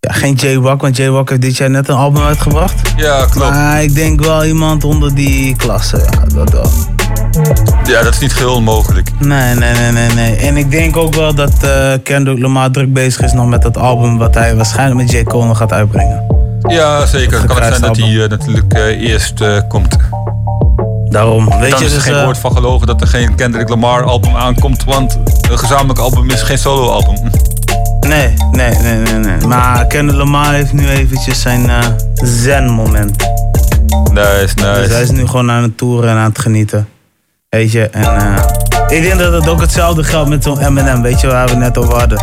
ja, 0.00 0.12
geen 0.12 0.34
J-Rock, 0.34 0.80
want 0.80 0.96
J-Rock 0.96 1.28
heeft 1.28 1.42
dit 1.42 1.56
jaar 1.56 1.70
net 1.70 1.88
een 1.88 1.94
album 1.94 2.22
uitgebracht. 2.22 2.92
Ja, 2.96 3.26
klopt. 3.30 3.50
Maar 3.50 3.82
ik 3.82 3.94
denk 3.94 4.20
wel 4.24 4.44
iemand 4.44 4.84
onder 4.84 5.14
die 5.14 5.56
klasse. 5.56 5.96
Ja, 5.96 6.34
dat 6.34 6.50
wel. 6.50 6.70
Ja, 7.84 8.02
dat 8.02 8.12
is 8.12 8.18
niet 8.18 8.32
geheel 8.32 8.54
onmogelijk. 8.54 9.10
Nee, 9.18 9.54
nee, 9.54 9.72
nee, 9.74 9.92
nee, 9.92 10.08
nee. 10.08 10.36
En 10.36 10.56
ik 10.56 10.70
denk 10.70 10.96
ook 10.96 11.14
wel 11.14 11.34
dat 11.34 11.52
eh 11.62 11.92
Kendrick 12.02 12.38
Lamar 12.38 12.70
druk 12.70 12.92
bezig 12.92 13.22
is 13.22 13.32
nog 13.32 13.46
met 13.46 13.62
dat 13.62 13.76
album... 13.76 14.18
wat 14.18 14.34
hij 14.34 14.56
waarschijnlijk 14.56 15.00
met 15.00 15.10
J. 15.10 15.22
Cole 15.22 15.46
nog 15.46 15.56
gaat 15.56 15.72
uitbrengen. 15.72 16.26
Ja, 16.68 17.06
zeker. 17.06 17.38
Het 17.38 17.46
kan 17.46 17.56
ook 17.56 17.62
zijn 17.62 17.80
dat 17.80 17.96
hij 17.96 18.22
eh, 18.22 18.28
natuurlijk 18.28 18.72
eh, 18.72 19.10
eerst 19.10 19.42
komt. 19.68 19.96
Daarom. 21.04 21.48
Weet 21.48 21.70
Dan 21.70 21.78
je, 21.78 21.84
is 21.84 21.90
er 21.90 21.96
dus, 21.96 22.02
geen 22.02 22.24
woord 22.24 22.38
van 22.38 22.52
gelogen 22.52 22.86
dat 22.86 23.00
er 23.00 23.06
geen 23.06 23.34
Kendrick 23.34 23.68
Lamar 23.68 24.04
album 24.04 24.36
aankomt. 24.36 24.84
Want 24.84 25.18
een 25.50 25.58
gezamenlijk 25.58 25.98
album 25.98 26.30
is 26.30 26.42
geen 26.42 26.58
solo 26.58 26.88
album. 26.88 27.30
Nee, 28.00 28.34
nee, 28.52 28.74
nee, 28.74 28.96
nee, 28.96 29.14
nee. 29.14 29.46
Maar 29.46 29.86
Kendrick 29.86 30.18
Lamar 30.18 30.52
heeft 30.52 30.72
nu 30.72 30.88
eventjes 30.88 31.40
zijn 31.40 31.70
eh 31.70 31.78
zen-moment. 32.14 33.16
Nice, 34.12 34.54
nice. 34.54 34.80
Dus 34.80 34.88
hij 34.88 35.02
is 35.02 35.10
nu 35.10 35.26
gewoon 35.26 35.50
aan 35.50 35.62
het 35.62 35.76
toeren 35.78 36.10
en 36.10 36.16
aan 36.16 36.28
het 36.28 36.38
genieten. 36.38 36.88
Weet 37.48 37.72
je, 37.72 37.88
en 37.88 38.02
eh, 38.04 38.42
ik 38.96 39.02
denk 39.02 39.18
dat 39.18 39.32
het 39.32 39.48
ook 39.48 39.60
hetzelfde 39.60 40.04
geldt 40.04 40.28
met 40.28 40.42
zo'n 40.44 40.58
Eminem, 40.60 41.02
weet 41.02 41.20
je, 41.20 41.26
waar 41.26 41.48
we 41.48 41.54
net 41.54 41.78
over 41.78 41.94
hadden. 41.98 42.22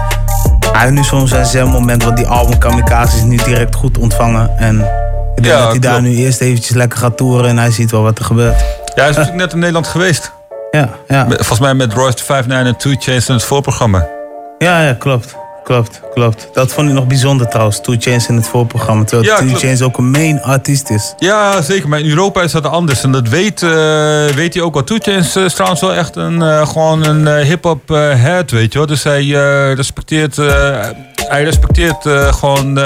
Hij 0.71 0.81
heeft 0.81 0.93
nu 0.93 1.03
soms 1.03 1.29
zijn 1.29 1.45
zen-moment, 1.45 2.03
want 2.03 2.17
die 2.17 2.27
album 2.27 2.57
Kamikaze 2.57 3.15
is 3.17 3.23
niet 3.23 3.45
direct 3.45 3.75
goed 3.75 3.97
ontvangen. 3.97 4.57
En 4.57 4.79
ik 5.35 5.43
denk 5.43 5.45
Ja, 5.55 5.59
dat 5.61 5.69
hij 5.69 5.79
daar 5.79 5.99
klopt. 5.99 6.07
nu 6.07 6.15
eerst 6.15 6.41
eventjes 6.41 6.75
lekker 6.75 6.99
gaat 6.99 7.17
toeren 7.17 7.49
en 7.49 7.57
hij 7.57 7.71
ziet 7.71 7.91
wel 7.91 8.01
wat 8.01 8.17
er 8.19 8.25
gebeurt. 8.25 8.59
Ja, 8.59 9.01
hij 9.01 9.09
is 9.09 9.15
natuurlijk 9.15 9.43
net 9.43 9.51
in 9.53 9.59
Nederland 9.59 9.87
geweest. 9.87 10.31
Ja, 10.71 10.89
ja. 11.07 11.25
Volgens 11.29 11.59
mij 11.59 11.73
met 11.73 11.93
Royce 11.93 12.17
59 12.27 12.65
en 12.73 12.75
2 12.77 12.95
Chainz 12.99 13.27
in 13.27 13.33
het 13.33 13.43
voorprogramma. 13.43 14.05
Ja, 14.57 14.81
ja, 14.81 14.93
klopt. 14.93 15.35
Klopt, 15.65 16.01
klopt. 16.13 16.47
Dat 16.53 16.73
vond 16.73 16.87
ik 16.89 16.93
nog 16.93 17.07
bijzonder 17.07 17.47
trouwens, 17.49 17.81
Two 17.81 17.95
Chainz 17.99 18.27
in 18.27 18.35
het 18.35 18.47
voorprogramma. 18.47 19.03
Terwijl 19.03 19.29
Ja, 19.31 19.37
Two. 19.47 19.57
Chainz 19.57 19.81
ook 19.81 19.97
een 19.97 20.11
main 20.11 20.41
artiest 20.41 20.89
is. 20.89 21.13
Ja, 21.17 21.61
zeker. 21.61 21.89
Maar 21.89 21.99
in 21.99 22.09
Europa 22.09 22.41
is 22.41 22.51
dat 22.51 22.65
anders. 22.67 23.03
En 23.03 23.11
dat 23.11 23.27
weet, 23.29 23.63
eh, 23.63 23.69
weet 24.35 24.53
hij 24.53 24.63
ook 24.63 24.73
wel. 24.73 24.83
Two 24.83 24.97
Chainz 25.01 25.35
is 25.35 25.53
trouwens 25.53 25.81
wel 25.81 25.93
echt 25.93 26.15
een, 26.15 26.41
eh, 26.41 26.67
gewoon 26.67 27.05
een 27.05 27.27
eh, 27.27 27.45
hip-hop 27.45 27.91
eh, 27.91 27.97
head, 27.97 28.51
weet 28.51 28.71
je 28.73 28.77
wel. 28.77 28.87
Dus 28.87 29.03
hij 29.03 29.21
eh, 29.21 29.73
respecteert, 29.73 30.37
eh, 30.37 30.79
hij 31.15 31.43
respecteert 31.43 32.05
eh, 32.05 32.33
gewoon 32.33 32.67
eh, 32.67 32.83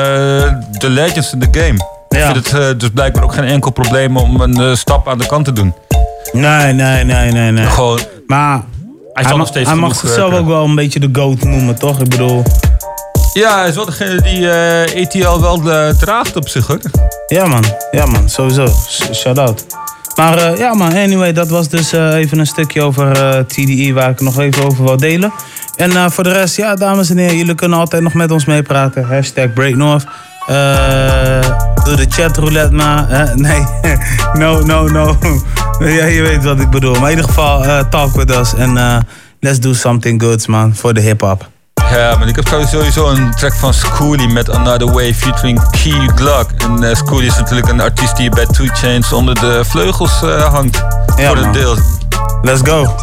de 0.72 0.90
legends 0.90 1.34
in 1.34 1.40
de 1.40 1.48
game. 1.52 1.80
Ik 2.10 2.20
vind 2.20 2.36
het 2.36 2.54
eh, 2.60 2.68
dus 2.78 2.90
blijkbaar 2.94 3.24
ook 3.24 3.34
geen 3.34 3.44
enkel 3.44 3.72
probleem 3.72 4.18
om 4.18 4.42
een 4.42 4.62
eh, 4.62 4.76
stap 4.76 5.08
aan 5.10 5.18
de 5.18 5.26
kant 5.28 5.46
te 5.46 5.54
doen. 5.54 5.74
Nee, 6.32 6.74
nee, 6.74 7.04
nee, 7.04 7.32
nee, 7.32 7.52
nee. 7.52 7.66
Gewoon, 7.66 8.00
maar 8.28 8.62
hij 9.14 9.24
hij, 9.28 9.36
mag, 9.38 9.54
hij 9.54 9.76
mag 9.76 9.96
zichzelf 9.96 10.32
eh, 10.34 10.40
ook 10.40 10.48
wel 10.48 10.64
een 10.64 10.76
beetje 10.76 11.00
de 11.00 11.10
GOAT 11.14 11.44
noemen, 11.44 11.76
toch? 11.80 12.00
Ik 12.00 12.10
bedoel... 12.10 12.44
Ja, 13.34 13.64
is 13.66 13.76
wel 13.76 13.86
degene 13.86 14.22
die 14.22 14.50
eh 14.50 14.96
ETL 15.02 15.40
wel 15.40 15.72
eh, 15.72 15.90
draagt 15.90 16.36
op 16.36 16.50
zich, 16.50 16.68
hoor. 16.68 16.80
Ja 17.28 17.46
man, 17.46 17.64
ja 17.92 18.06
man, 18.06 18.30
sowieso. 18.30 18.66
S- 18.68 19.10
Shout-out. 19.14 19.66
Maar 20.16 20.38
eh, 20.38 20.58
ja 20.58 20.74
man, 20.74 20.94
anyway, 20.94 21.34
dat 21.34 21.50
was 21.50 21.70
dus 21.70 21.92
even 21.92 22.40
een 22.40 22.48
stukje 22.48 22.82
over 22.82 23.12
eh, 23.12 23.40
TDE 23.40 23.94
waar 23.94 24.10
ik 24.10 24.20
nog 24.22 24.40
even 24.40 24.64
over 24.66 24.84
wil 24.84 24.98
delen. 24.98 25.34
En 25.76 26.12
voor 26.12 26.24
de 26.24 26.32
rest, 26.32 26.56
ja 26.56 26.76
dames 26.76 27.10
en 27.10 27.18
heren, 27.18 27.38
jullie 27.38 27.56
kunnen 27.56 27.80
altijd 27.80 28.02
nog 28.02 28.14
met 28.14 28.32
ons 28.32 28.46
meepraten. 28.46 29.04
Hashtag 29.04 29.54
BreakNorth. 29.54 30.04
Doe 31.84 31.96
de 31.96 32.06
chatroulette 32.10 32.74
maar. 32.76 33.10
hè? 33.10 33.36
nee, 33.48 33.64
no, 34.44 34.60
no, 34.62 34.88
no. 34.88 35.18
ja, 35.80 36.06
je 36.06 36.22
weet 36.22 36.44
wat 36.44 36.60
ik 36.60 36.70
bedoel. 36.70 36.94
Maar 37.00 37.12
in 37.12 37.18
ieder 37.18 37.26
geval, 37.34 37.88
talk 37.90 38.16
with 38.16 38.36
us. 38.36 38.54
En 38.54 39.06
let's 39.40 39.60
do 39.60 39.74
something 39.74 40.22
goods 40.22 40.48
man, 40.48 40.76
voor 40.76 40.94
de 40.94 41.02
hip-hop. 41.02 41.48
Ja, 41.92 42.16
maar 42.18 42.28
ik 42.28 42.36
heb 42.36 42.48
sowieso 42.68 43.10
een 43.10 43.32
track 43.32 43.54
van 43.54 43.74
Schoolie 43.74 44.28
met 44.28 44.50
Another 44.50 44.92
Way 44.92 45.14
featuring 45.14 45.70
Key 45.70 46.10
Glock. 46.16 46.50
En 46.58 46.96
Schoolie 46.98 47.28
is 47.28 47.38
natuurlijk 47.38 47.68
een 47.68 47.82
artiest 47.82 48.16
die 48.16 48.30
bij 48.30 48.46
Two 48.46 48.66
Chainz 48.66 49.12
onder 49.12 49.36
de 49.36 49.66
vleugels 49.66 50.22
eh, 50.22 50.54
hangt. 50.54 50.76
Ja, 51.16 51.28
voor 51.28 51.38
een 51.38 51.44
man. 51.44 51.52
deel. 51.52 51.78
Let's 52.42 52.62
go. 52.64 52.96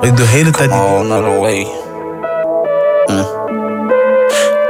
Ik 0.00 0.16
doe 0.16 0.26
de 0.26 0.32
hele 0.32 0.50
tijd 0.50 0.70
die... 0.70 0.78
another 0.78 1.38
way. 1.38 1.81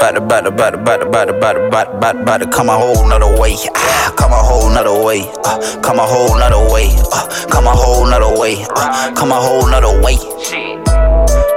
About 0.02 0.14
to, 0.14 0.18
about 0.18 0.40
to, 0.40 0.48
about 0.48 0.70
to, 0.72 0.80
about 0.80 0.98
to, 0.98 1.06
about 1.06 1.24
to, 1.26 1.36
about 1.36 1.54
to, 1.54 1.60
about 1.68 1.84
to, 1.84 1.92
about 1.96 2.12
to, 2.12 2.22
about 2.22 2.38
to 2.38 2.46
come 2.48 2.68
a 2.68 2.76
whole 2.76 3.06
nother 3.06 3.40
way. 3.40 3.54
Ah, 3.76 4.12
come 4.18 4.32
a 4.32 4.34
whole 4.34 4.68
nother 4.68 5.00
way. 5.00 5.30
Uh, 5.44 5.80
come 5.80 6.00
a 6.00 6.02
whole 6.02 6.36
nother 6.36 6.58
way. 6.72 6.90
Uh, 7.12 7.28
come 7.46 7.68
a 7.68 7.70
whole 7.70 8.04
nother 8.10 8.36
way. 8.36 8.66
Uh, 8.74 9.12
come 9.14 9.30
a 9.30 9.36
whole 9.36 9.68
nother 9.70 10.02
way. 10.02 10.16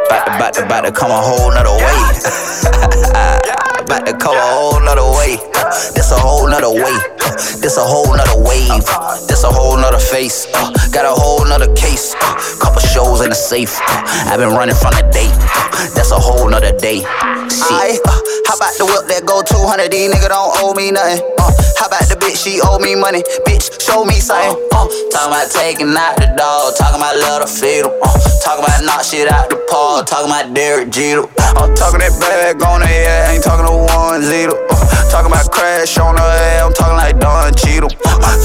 About 0.05 0.25
to, 0.27 0.35
about 0.35 0.53
to, 0.53 0.63
about 0.63 0.81
to 0.81 0.91
come 0.91 1.09
a 1.09 1.17
whole 1.17 1.49
nother 1.49 1.73
way. 1.73 1.81
about 3.81 4.05
to 4.05 4.13
come 4.13 4.37
a 4.37 4.45
whole 4.53 4.79
nother 4.79 5.09
way. 5.17 5.54
This 5.93 6.11
a 6.11 6.19
whole 6.19 6.47
nother 6.47 6.69
way. 6.71 6.95
This 7.61 7.77
a 7.77 7.83
whole 7.83 8.15
nother 8.15 8.37
wave. 8.43 8.85
This 9.27 9.43
a 9.43 9.51
whole 9.51 9.77
nother 9.77 9.99
face. 9.99 10.47
Uh, 10.53 10.71
got 10.91 11.05
a 11.05 11.13
whole 11.13 11.45
nother 11.45 11.73
case. 11.73 12.13
Uh, 12.21 12.35
couple 12.61 12.81
shows 12.81 13.21
in 13.21 13.29
the 13.29 13.35
safe. 13.35 13.73
Uh, 13.81 14.29
I've 14.29 14.39
been 14.39 14.53
running 14.53 14.75
from 14.75 14.93
the 14.93 15.03
date. 15.11 15.33
Uh, 15.33 15.89
that's 15.95 16.11
a 16.11 16.19
whole 16.19 16.49
nother 16.49 16.77
day. 16.77 17.01
Shit. 17.49 18.01
Uh, 18.05 18.19
how 18.45 18.55
about 18.57 18.73
the 18.77 18.85
whip 18.85 19.09
that 19.09 19.23
go 19.25 19.41
200? 19.41 19.89
These 19.91 20.13
nigga 20.13 20.29
don't 20.29 20.53
owe 20.61 20.73
me 20.73 20.91
nothing. 20.91 21.21
Uh, 21.39 21.51
how 21.81 21.87
about 21.87 22.05
the 22.07 22.15
bitch? 22.15 22.37
She 22.37 22.61
owe 22.61 22.79
me 22.79 22.95
money. 22.95 23.23
Bitch, 23.45 23.81
show 23.81 24.05
me 24.05 24.21
something. 24.21 24.55
Uh, 24.71 24.85
talking 25.09 25.33
about 25.33 25.49
taking 25.51 25.91
out 25.97 26.15
the 26.17 26.29
dog. 26.37 26.75
Talking 26.77 27.01
about 27.01 27.17
little 27.17 27.49
fetal. 27.49 27.91
Uh, 28.03 28.13
talking 28.45 28.63
about 28.63 28.85
knock 28.85 29.03
shit 29.03 29.27
out 29.31 29.49
the 29.49 29.57
park. 29.69 30.05
Talking 30.07 30.29
about 30.29 30.53
Derek 30.53 30.89
Jeter. 30.93 31.25
Uh, 31.25 31.65
I'm 31.65 31.73
talking 31.75 31.99
that 31.99 32.13
bag 32.21 32.61
on 32.63 32.81
the 32.81 32.89
air. 32.89 33.33
Ain't 33.33 33.43
talking 33.43 33.65
to 33.65 33.75
one 33.75 34.21
zero. 34.21 34.53
Uh, 34.69 35.09
talking 35.11 35.31
about 35.31 35.51
crash 35.65 35.97
on 35.97 36.15
her 36.15 36.31
head. 36.37 36.61
I'm 36.63 36.73
talking 36.73 36.97
like 36.97 37.19
Don 37.19 37.53
Cheadle. 37.55 37.89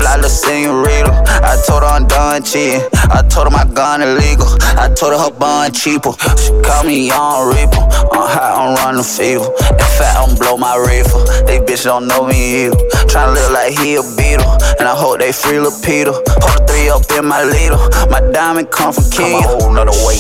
Fly 0.01 0.17
the 0.17 0.29
senorita. 0.29 1.13
I 1.45 1.61
told 1.67 1.83
her 1.83 1.93
I'm 1.93 2.07
done 2.07 2.43
cheating. 2.43 2.81
I 3.13 3.21
told 3.29 3.45
her 3.49 3.53
my 3.53 3.67
gun 3.75 4.01
illegal. 4.01 4.49
I 4.81 4.89
told 4.97 5.13
her 5.13 5.21
her 5.21 5.31
bond 5.31 5.75
cheaper. 5.75 6.13
She 6.41 6.49
call 6.65 6.85
me 6.85 7.09
Young 7.09 7.53
Reaper. 7.53 7.85
I'm 8.17 8.25
high, 8.25 8.55
I'm 8.57 8.73
running 8.81 9.05
fever. 9.05 9.45
In 9.45 9.91
fact, 10.01 10.17
I'm 10.17 10.33
blow 10.41 10.57
my 10.57 10.77
reefer. 10.81 11.21
They 11.45 11.61
bitch 11.61 11.85
don't 11.85 12.09
know 12.09 12.25
me 12.25 12.65
either. 12.65 12.81
Tryna 13.11 13.37
look 13.37 13.51
like 13.53 13.77
he 13.77 14.01
a 14.01 14.05
beetle. 14.17 14.49
And 14.81 14.89
I 14.89 14.97
hope 14.97 15.21
they 15.21 15.33
free 15.33 15.61
Peter. 15.85 16.17
Hold 16.17 16.61
three 16.65 16.89
up 16.89 17.05
in 17.13 17.29
my 17.29 17.45
leader. 17.45 17.81
My 18.09 18.25
diamond 18.33 18.71
come 18.71 18.93
from 18.97 19.05
King. 19.13 19.45
Come 19.45 19.45
a 19.45 19.61
whole 19.61 19.73
nother 19.77 19.99
way. 20.09 20.19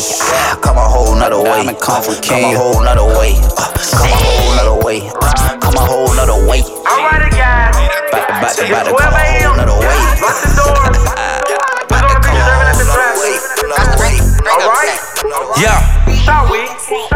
Come 0.60 0.76
a 0.76 0.84
whole 0.84 1.16
nother 1.16 1.40
way. 1.40 1.64
Diamond 1.64 1.80
come 1.80 2.02
from 2.04 2.20
King. 2.20 2.52
Come 2.52 2.56
a 2.56 2.58
whole 2.60 2.80
nother 2.84 3.08
way. 3.16 3.32
Come 3.96 4.12
a 4.12 4.20
whole 4.20 4.52
nother 4.60 4.78
way 4.84 5.59
a 5.80 5.86
whole 5.86 6.12
nother 6.14 6.36
way. 6.46 6.60
I'm 6.84 7.08
out 7.08 7.24
of 7.24 7.32
gas. 7.32 7.72
About 8.12 8.52
to, 8.56 8.68
about 8.68 8.84
to, 8.84 8.92
about 8.92 9.10
to 9.10 9.16
a 9.16 9.40
whole 9.40 9.56
nother 9.56 9.78
way. 9.80 9.96
Lock 10.20 10.36
the 10.44 10.52
door. 10.60 10.76
We're 11.88 12.04
gonna 12.04 12.20
be 12.20 12.36
serving 12.36 12.68
at 12.68 12.76
the 12.76 12.84
trash. 12.92 13.16
Alright? 14.60 15.00
Yeah. 15.56 15.80
Shall 16.20 16.52
we? 16.52 16.68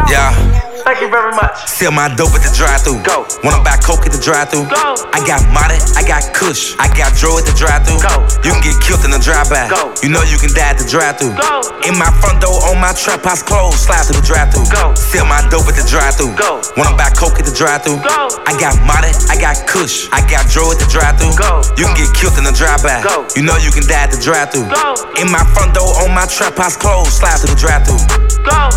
Yeah. 0.09 0.44
Thank 0.85 1.01
you 1.01 1.09
very 1.09 1.33
much. 1.33 1.65
Sell 1.65 1.89
my 1.89 2.13
dope 2.13 2.37
at 2.37 2.45
the 2.45 2.53
drive-thru. 2.53 3.01
Go. 3.01 3.25
Wanna 3.41 3.57
buy 3.65 3.73
coke 3.81 4.05
at 4.05 4.13
the 4.13 4.21
drive-thru? 4.21 4.69
Go. 4.69 4.93
I 5.17 5.19
got 5.25 5.41
Molly, 5.49 5.81
I 5.97 6.05
got 6.05 6.29
Kush, 6.29 6.77
I 6.77 6.85
got 6.93 7.17
Dro 7.17 7.41
at 7.41 7.49
the 7.49 7.57
drive-thru. 7.57 7.97
Go. 7.97 8.21
You 8.45 8.53
can 8.53 8.61
get 8.61 8.77
killed 8.85 9.01
in 9.01 9.09
the 9.09 9.17
drive-by. 9.17 9.65
Go. 9.65 9.97
You 10.05 10.13
know 10.13 10.21
you 10.21 10.37
can 10.37 10.53
die 10.53 10.69
at 10.69 10.77
the 10.77 10.85
drive-thru. 10.85 11.33
Go. 11.33 11.65
In 11.89 11.97
my 11.97 12.13
front 12.21 12.37
door, 12.45 12.53
on 12.69 12.77
my 12.77 12.93
trap 12.93 13.25
house 13.25 13.41
clothes, 13.41 13.81
slide 13.81 14.05
through 14.05 14.21
the 14.21 14.27
drive-thru. 14.29 14.61
Go. 14.69 14.93
Sell 14.93 15.25
my 15.25 15.41
dope 15.49 15.65
at 15.65 15.73
the 15.73 15.89
drive-thru. 15.89 16.29
Go. 16.37 16.61
Wanna 16.77 16.93
buy 16.93 17.09
coke 17.17 17.41
at 17.41 17.49
the 17.49 17.55
drive-thru? 17.57 17.97
Go. 18.05 18.29
I 18.45 18.53
got 18.61 18.77
Molly, 18.85 19.09
I 19.33 19.41
got 19.41 19.65
Kush, 19.65 20.05
I 20.13 20.21
got 20.29 20.45
Dro 20.53 20.69
at 20.69 20.77
the 20.77 20.85
drive-thru. 20.85 21.33
Go. 21.33 21.65
You 21.81 21.89
can 21.89 21.97
get 21.97 22.13
killed 22.13 22.37
in 22.37 22.45
the 22.45 22.53
drive-by. 22.53 23.01
Go. 23.01 23.25
You 23.33 23.41
know 23.41 23.57
you 23.57 23.73
can 23.73 23.89
die 23.89 24.05
at 24.05 24.13
the 24.13 24.21
drive-thru. 24.21 24.69
Go. 24.69 24.93
In 25.17 25.33
my 25.33 25.41
front 25.57 25.73
door, 25.73 25.89
on 26.05 26.13
my 26.13 26.29
trap 26.29 26.61
house 26.61 26.77
clothes, 26.77 27.09
slide 27.17 27.41
through 27.41 27.57
the 27.57 27.59
drive-thru. 27.59 28.34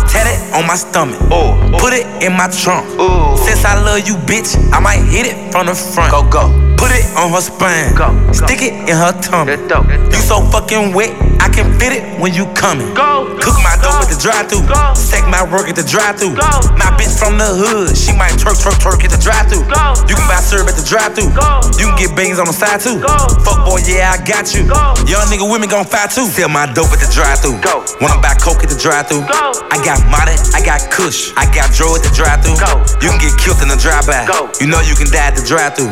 Tat 0.09 0.27
it 0.27 0.53
on 0.53 0.65
my 0.67 0.75
stomach. 0.75 1.21
Ooh. 1.31 1.77
Put 1.77 1.93
it 1.93 2.05
in 2.23 2.33
my 2.33 2.47
trunk. 2.47 2.87
Ooh. 2.99 3.37
Since 3.37 3.65
I 3.65 3.81
love 3.81 4.07
you, 4.07 4.15
bitch, 4.15 4.55
I 4.73 4.79
might 4.79 5.03
hit 5.03 5.27
it 5.27 5.51
from 5.51 5.67
the 5.67 5.75
front. 5.75 6.11
Go, 6.11 6.29
go. 6.29 6.68
Put 6.79 6.95
it 6.95 7.03
on 7.19 7.35
her 7.35 7.43
spine. 7.43 7.91
Go, 7.93 8.15
go. 8.15 8.31
Stick 8.31 8.63
it 8.63 8.73
in 8.87 8.95
her 8.95 9.11
tummy. 9.19 9.59
Dope. 9.67 9.91
You 9.91 10.21
so 10.23 10.39
fucking 10.47 10.95
wet, 10.95 11.11
I 11.43 11.51
can 11.51 11.67
fit 11.77 11.91
it 11.91 12.03
when 12.19 12.33
you 12.33 12.47
coming. 12.55 12.95
Go. 12.95 13.35
Cook 13.43 13.59
my 13.59 13.75
dope 13.83 13.99
at 13.99 14.07
the 14.07 14.15
drive-thru. 14.15 14.63
Stack 14.95 15.27
my 15.27 15.43
work 15.43 15.67
at 15.67 15.75
the 15.75 15.83
drive-thru. 15.83 16.39
My 16.79 16.87
bitch 16.95 17.19
from 17.19 17.35
the 17.35 17.51
hood, 17.51 17.95
she 17.99 18.15
might 18.15 18.39
twerk, 18.39 18.55
twerk, 18.63 18.79
twerk 18.79 19.03
at 19.03 19.11
the 19.11 19.19
drive-thru. 19.19 19.59
You 20.07 20.15
can 20.15 20.27
buy 20.31 20.39
syrup 20.39 20.71
at 20.71 20.79
the 20.79 20.87
drive-thru. 20.87 21.27
You 21.75 21.91
can 21.91 21.97
get 21.99 22.15
beans 22.15 22.39
on 22.39 22.47
the 22.47 22.55
side 22.55 22.79
too. 22.79 23.03
Go. 23.03 23.11
Fuck 23.43 23.67
boy, 23.67 23.83
yeah, 23.83 24.15
I 24.15 24.23
got 24.23 24.55
you. 24.55 24.63
Go. 24.63 24.95
Young 25.03 25.27
nigga, 25.27 25.43
women 25.43 25.67
gon' 25.67 25.83
fight 25.83 26.15
too. 26.15 26.31
Sell 26.31 26.47
my 26.47 26.63
dope 26.71 26.95
at 26.95 27.03
the 27.03 27.11
drive-thru. 27.11 27.59
Go. 27.59 27.83
Wanna 27.99 28.23
buy 28.23 28.39
coke 28.39 28.63
at 28.63 28.71
the 28.71 28.79
drive-thru? 28.79 29.27
Go. 29.27 29.51
I 29.67 29.83
got 29.83 29.99
Molly, 30.07 30.39
I 30.55 30.63
got 30.63 30.87
Kush, 30.87 31.35
I 31.35 31.43
got 31.51 31.75
Dro 31.75 31.91
at 31.99 32.07
the 32.07 32.11
drive-thru. 32.15 32.55
Go. 32.55 32.79
You 33.03 33.11
can 33.11 33.19
get 33.19 33.35
killed 33.35 33.59
in 33.59 33.67
the 33.67 33.75
drive-by. 33.75 34.31
Go. 34.31 34.47
You 34.63 34.71
know 34.71 34.79
you 34.79 34.95
can 34.95 35.11
die 35.11 35.27
at 35.27 35.35
the 35.35 35.43
drive-thru. 35.43 35.91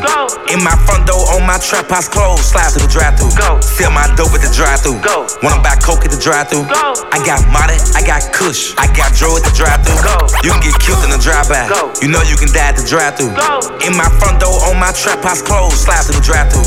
In 0.54 0.64
my 0.64 0.77
front 0.86 1.08
door, 1.08 1.24
on 1.34 1.46
my 1.46 1.58
trap 1.58 1.90
house 1.90 2.08
clothes, 2.08 2.46
slide 2.46 2.72
through 2.74 2.88
the 2.88 2.92
drive-thru. 2.92 3.30
Go. 3.38 3.62
Sell 3.62 3.92
my 3.92 4.06
dope 4.16 4.34
at 4.36 4.42
the 4.42 4.52
drive-thru. 4.54 5.00
Go. 5.02 5.28
Wanna 5.42 5.62
buy 5.62 5.76
coke 5.80 6.04
at 6.06 6.12
the 6.12 6.20
drive-thru? 6.20 6.68
Go. 6.68 6.94
I 7.12 7.20
got 7.26 7.42
Molly, 7.50 7.80
I 7.96 8.02
got 8.06 8.22
Kush, 8.34 8.76
I 8.78 8.88
got 8.94 9.14
Dro 9.16 9.38
at 9.38 9.44
the 9.44 9.54
drive-thru. 9.56 9.96
Go. 10.04 10.28
You 10.44 10.52
can 10.52 10.62
get 10.62 10.76
killed 10.80 11.04
in 11.04 11.12
the 11.12 11.22
drive-by. 11.22 11.70
Go. 11.70 11.94
You 12.02 12.10
know 12.10 12.22
you 12.22 12.38
can 12.38 12.52
die 12.52 12.70
at 12.70 12.78
the 12.78 12.86
drive-thru. 12.86 13.34
Go. 13.34 13.60
In 13.88 13.96
my 13.96 14.10
front 14.20 14.40
door, 14.40 14.58
on 14.70 14.78
my 14.80 14.92
trap 14.92 15.24
house 15.24 15.42
clothes, 15.42 15.80
slide 15.80 16.04
through 16.06 16.20
the 16.20 16.26
drive-thru. 16.26 16.62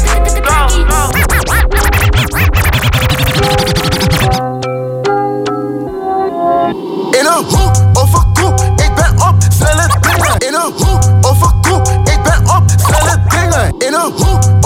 In 7.10 7.26
een 7.26 7.32
hoek 7.32 7.52
of 7.52 7.58
een 7.58 7.72
koep, 7.72 7.89
banger 13.50 13.86
in 13.86 13.94
a 13.94 14.10
hoop. 14.10 14.59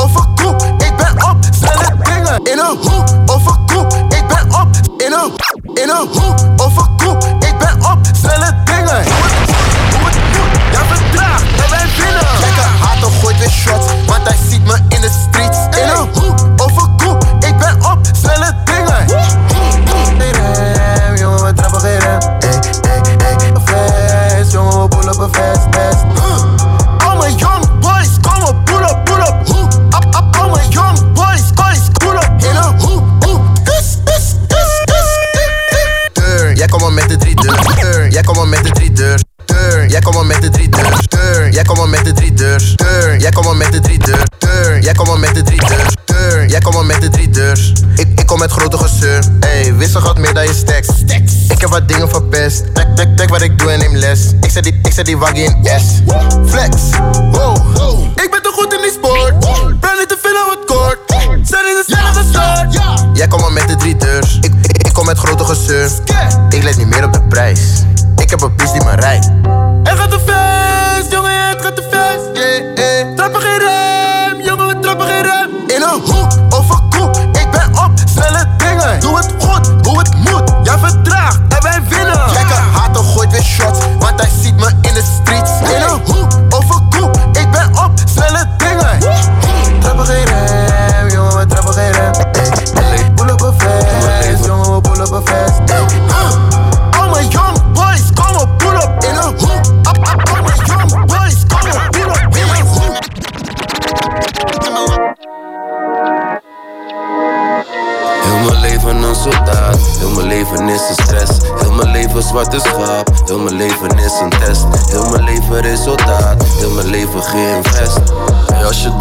Wat 53.35 53.43
ik 53.43 53.59
doe 53.59 53.71
en 53.71 53.79
neem 53.79 53.97
les. 53.97 54.21
Ik 54.41 54.51
zet 54.51 54.65
die, 54.65 54.79
ik 54.83 54.93
zet 54.93 55.07
die 55.07 55.17
waggie 55.17 55.45
in 55.45 55.57
S. 55.65 55.85
Flex, 56.47 56.75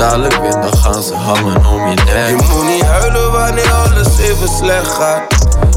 dadelijk 0.09 0.35
wint, 0.41 0.61
dan 0.63 0.77
gaan 0.77 1.03
ze 1.03 1.15
hangen 1.15 1.65
om 1.65 1.87
je 1.87 1.95
nek. 1.95 2.27
Je 2.27 2.53
moet 2.53 2.65
niet 2.65 2.83
huilen 2.83 3.31
wanneer 3.31 3.71
alles 3.71 4.17
even 4.17 4.47
slecht 4.47 4.87
gaat. 4.87 5.21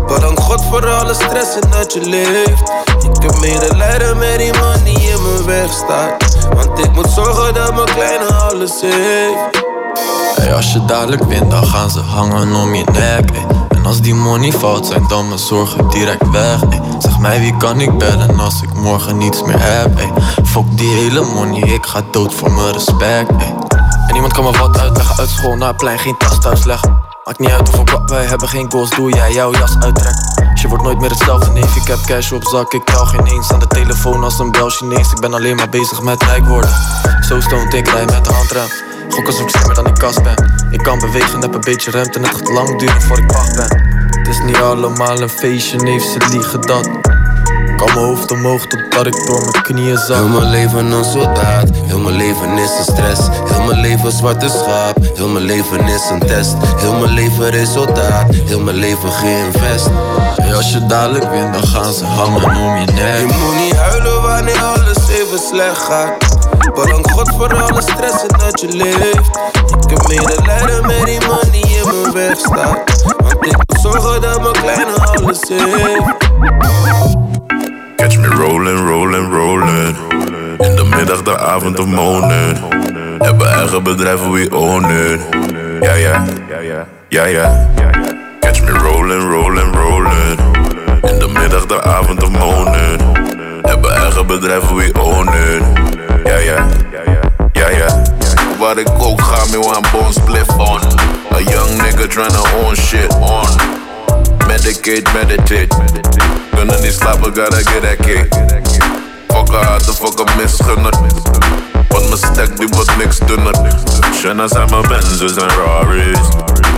Bedank 0.06 0.40
God 0.40 0.64
voor 0.70 0.86
alle 0.86 1.14
stress 1.14 1.58
en 1.60 1.70
dat 1.70 1.92
je 1.92 2.00
leeft. 2.00 2.72
Ik 3.04 3.22
heb 3.22 3.40
medelijden 3.40 4.18
met 4.18 4.38
die 4.38 4.52
man 4.52 4.84
die 4.84 4.98
in 4.98 5.22
mijn 5.22 5.44
weg 5.44 5.72
staat. 5.72 6.38
Want 6.54 6.78
ik 6.78 6.92
moet 6.92 7.10
zorgen 7.10 7.54
dat 7.54 7.74
mijn 7.74 7.86
kleine 7.86 8.32
alles 8.32 8.80
heeft. 8.80 9.64
Hey, 10.36 10.54
als 10.54 10.72
je 10.72 10.84
dadelijk 10.84 11.24
wint, 11.24 11.50
dan 11.50 11.66
gaan 11.66 11.90
ze 11.90 12.00
hangen 12.00 12.54
om 12.54 12.74
je 12.74 12.84
nek. 12.92 13.30
En 13.68 13.86
als 13.86 14.00
die 14.00 14.14
money 14.14 14.52
fout 14.52 14.86
zijn, 14.86 15.04
dan 15.08 15.28
mijn 15.28 15.38
zorgen 15.38 15.88
direct 15.88 16.30
weg. 16.30 16.62
ey. 16.70 16.80
Zeg 16.98 17.18
mij 17.18 17.40
wie 17.40 17.56
kan 17.56 17.80
ik 17.80 17.98
bellen 17.98 18.40
als 18.40 18.62
ik 18.62 18.74
morgen 18.74 19.16
niets 19.16 19.42
meer 19.42 19.60
heb. 19.60 19.98
ey. 19.98 20.12
Fuck 20.44 20.64
die 20.78 20.94
hele 20.94 21.20
money, 21.20 21.60
ik 21.60 21.86
ga 21.86 22.02
dood 22.10 22.34
voor 22.34 22.50
mijn 22.52 22.72
respect. 22.72 23.30
ey. 23.38 23.65
Niemand 24.16 24.34
kan 24.34 24.44
me 24.44 24.58
wat 24.58 24.78
uitleggen 24.78 25.18
uit 25.18 25.28
school 25.28 25.56
naar 25.56 25.68
het 25.68 25.76
plein, 25.76 25.98
geen 25.98 26.16
tas 26.16 26.38
thuis 26.38 26.64
leggen. 26.64 27.02
Maakt 27.24 27.38
niet 27.38 27.50
uit 27.50 27.66
hoeveel 27.66 27.84
klap 27.84 28.08
wij 28.08 28.24
hebben, 28.24 28.48
geen 28.48 28.70
goals, 28.70 28.90
doe 28.90 29.12
jij 29.12 29.32
jouw 29.32 29.52
jas 29.52 29.76
uittrekt. 29.78 30.36
Dus 30.52 30.62
je 30.62 30.68
wordt 30.68 30.84
nooit 30.84 31.00
meer 31.00 31.10
hetzelfde, 31.10 31.50
neef, 31.50 31.76
ik 31.76 31.86
heb 31.86 31.98
cash 32.06 32.32
op 32.32 32.44
zak, 32.44 32.72
ik 32.72 32.84
tel 32.84 33.06
geen 33.06 33.26
eens 33.26 33.52
aan 33.52 33.58
de 33.58 33.66
telefoon 33.66 34.24
als 34.24 34.38
een 34.38 34.50
bel 34.50 34.68
Chinees. 34.68 35.12
Ik 35.12 35.20
ben 35.20 35.34
alleen 35.34 35.56
maar 35.56 35.68
bezig 35.68 36.02
met 36.02 36.22
rijk 36.22 36.46
worden. 36.46 36.70
Zo 37.20 37.40
stoned, 37.40 37.74
ik 37.74 37.88
rij 37.88 38.04
met 38.04 38.24
de 38.24 38.32
handrem. 38.32 38.66
Gok 39.10 39.26
als 39.26 39.38
ik 39.38 39.48
slimmer 39.48 39.74
dan 39.74 39.86
ik 39.86 39.94
kast 39.94 40.22
ben. 40.22 40.68
Ik 40.70 40.82
kan 40.82 40.98
bewegen, 40.98 41.40
heb 41.40 41.54
een 41.54 41.60
beetje 41.60 41.90
ruimte 41.90 42.18
en 42.18 42.24
het 42.24 42.34
gaat 42.34 42.48
lang 42.48 42.78
duren 42.78 43.02
voor 43.02 43.18
ik 43.18 43.32
wacht 43.32 43.54
ben. 43.54 43.98
Het 44.18 44.28
is 44.28 44.40
niet 44.40 44.56
allemaal 44.56 45.20
een 45.20 45.28
feestje, 45.28 45.76
neef, 45.76 46.02
ze 46.02 46.18
liegen 46.30 46.60
dat. 46.60 47.05
Ik 47.76 47.82
hou 47.82 47.94
mijn 47.94 48.06
hoofd 48.06 48.30
omhoog 48.30 48.66
totdat 48.66 49.06
ik 49.06 49.26
door 49.26 49.40
mijn 49.40 49.62
knieën 49.62 49.96
zak. 49.96 50.16
Heel 50.16 50.28
mijn 50.28 50.50
leven 50.50 50.90
een 50.90 51.04
soldaat, 51.04 51.68
heel 51.72 51.98
mijn 51.98 52.16
leven 52.16 52.58
is 52.58 52.70
een 52.78 52.84
stress. 52.94 53.20
Heel 53.52 53.62
mijn 53.62 53.80
leven 53.80 54.12
zwarte 54.12 54.48
schaap, 54.48 54.96
heel 55.14 55.28
mijn 55.28 55.44
leven 55.44 55.88
is 55.88 56.08
een 56.10 56.18
test. 56.18 56.54
Heel 56.76 56.94
mijn 56.94 57.12
leven 57.12 57.50
resultaat, 57.50 58.34
heel 58.34 58.60
mijn 58.60 58.76
leven 58.76 59.12
geïnvest. 59.12 59.88
Hey, 60.36 60.54
als 60.54 60.72
je 60.72 60.86
dadelijk 60.86 61.30
wint, 61.30 61.52
dan 61.52 61.66
gaan 61.66 61.92
ze 61.92 62.04
hangen 62.04 62.44
om 62.44 62.76
je 62.76 62.86
nek. 62.92 63.18
Je 63.18 63.36
moet 63.44 63.64
niet 63.64 63.76
huilen 63.76 64.22
wanneer 64.22 64.62
alles 64.62 65.08
even 65.08 65.38
slecht 65.38 65.78
gaat. 65.78 66.12
Bedank 66.74 67.10
God 67.10 67.28
voor 67.36 67.62
alle 67.62 67.82
stress 67.82 68.26
en 68.26 68.38
dat 68.38 68.60
je 68.60 68.68
leeft. 68.68 69.38
Ik 69.84 69.90
heb 69.90 70.08
medelijden 70.08 70.86
met 70.86 71.06
die 71.06 71.20
man 71.26 71.50
die 71.50 71.78
in 71.78 72.02
mijn 72.02 72.12
weg 72.12 72.38
staat. 72.38 73.02
Want 73.18 73.46
ik 73.46 73.56
moet 73.56 73.80
zorgen 73.80 74.20
dat 74.20 74.42
mijn 74.42 74.52
kleine 74.52 74.94
alles 74.94 75.40
heeft. 75.48 77.15
Catch 78.16 78.30
me 78.30 78.36
rolling, 78.38 78.80
rolling, 78.86 79.28
rolling. 79.28 79.96
avond 81.38 81.78
of 81.78 81.86
morning. 81.86 82.58
Hebben 83.18 83.52
eigen 83.52 83.82
bedrijven, 83.82 84.32
we 84.32 84.48
own 84.50 84.84
it. 84.84 85.20
Ja, 85.80 85.92
ja, 85.92 86.24
ja, 87.08 87.24
ja. 87.24 87.68
Catch 88.40 88.62
me 88.62 88.70
rolling, 88.70 89.22
rolling, 89.22 89.74
rolling. 89.74 90.40
In 91.02 91.18
de 91.18 91.28
middag, 91.28 91.66
de 91.66 91.82
avond 91.82 92.22
of 92.22 92.30
morning. 92.30 93.00
Hebben 93.62 93.94
eigen 93.94 94.26
bedrijven, 94.26 94.76
we 94.76 94.90
own 95.00 95.28
it. 95.28 95.62
Ja, 96.24 96.36
ja, 96.36 96.66
ja, 97.52 97.68
ja. 97.68 98.02
Waar 98.58 98.78
ik 98.78 98.88
ook 98.98 99.20
ga, 99.20 99.44
me 99.50 99.58
one 99.58 99.88
bone 99.92 100.12
split 100.12 100.56
on. 100.56 100.80
A 101.32 101.38
young 101.38 101.82
nigga 101.82 102.06
tryna 102.06 102.40
own 102.64 102.76
shit 102.76 103.14
on. 103.14 103.46
Medicate, 104.46 105.12
meditate. 105.12 105.68
Kunnen 106.66 106.84
niet 106.84 106.94
slapen, 106.94 107.34
gotta 107.34 107.56
get 107.56 107.82
that. 107.82 108.76
Fuck 109.28 109.54
haar 109.54 109.78
te 109.78 109.92
fuck 109.92 110.36
misgunner. 110.36 110.92
Want 111.88 112.08
mijn 112.08 112.16
stack 112.16 112.56
die 112.56 112.68
wordt 112.68 112.96
niks 112.96 113.18
dunner. 113.18 113.54
Shanna 114.14 114.48
zijn 114.48 114.70
mijn 114.70 114.82
Benzes 114.88 115.36
en 115.36 115.48
Rari's. 115.48 116.18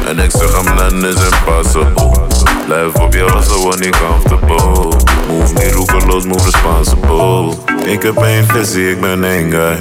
En 0.06 0.19
ik 0.19 0.31
zeg 0.31 0.52
hem 0.52 0.74
none 0.74 1.09
is 1.09 1.15
impossible. 1.15 2.27
Blijf 2.66 2.94
op 2.94 3.12
je 3.12 3.24
hustle, 3.24 3.62
want 3.62 3.78
niet 3.78 3.97
comfortable. 3.98 4.97
Move 5.28 5.52
niet 5.52 5.73
roekeloos, 5.73 6.24
move 6.24 6.44
responsible. 6.44 7.55
Ik 7.85 8.02
heb 8.02 8.16
één 8.16 8.47
visie, 8.47 8.90
ik 8.90 9.01
ben 9.01 9.24
één 9.24 9.51
guy. 9.51 9.78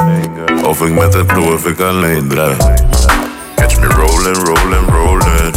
Of 0.65 0.81
ik 0.81 0.93
met 0.93 1.13
het 1.13 1.25
crew 1.25 1.53
of 1.53 1.65
ik 1.65 1.79
alleen 1.79 2.27
draai. 2.27 2.55
Catch 3.55 3.79
me 3.79 3.87
rolling, 3.87 4.37
rolling, 4.37 4.89
rolling. 4.89 5.55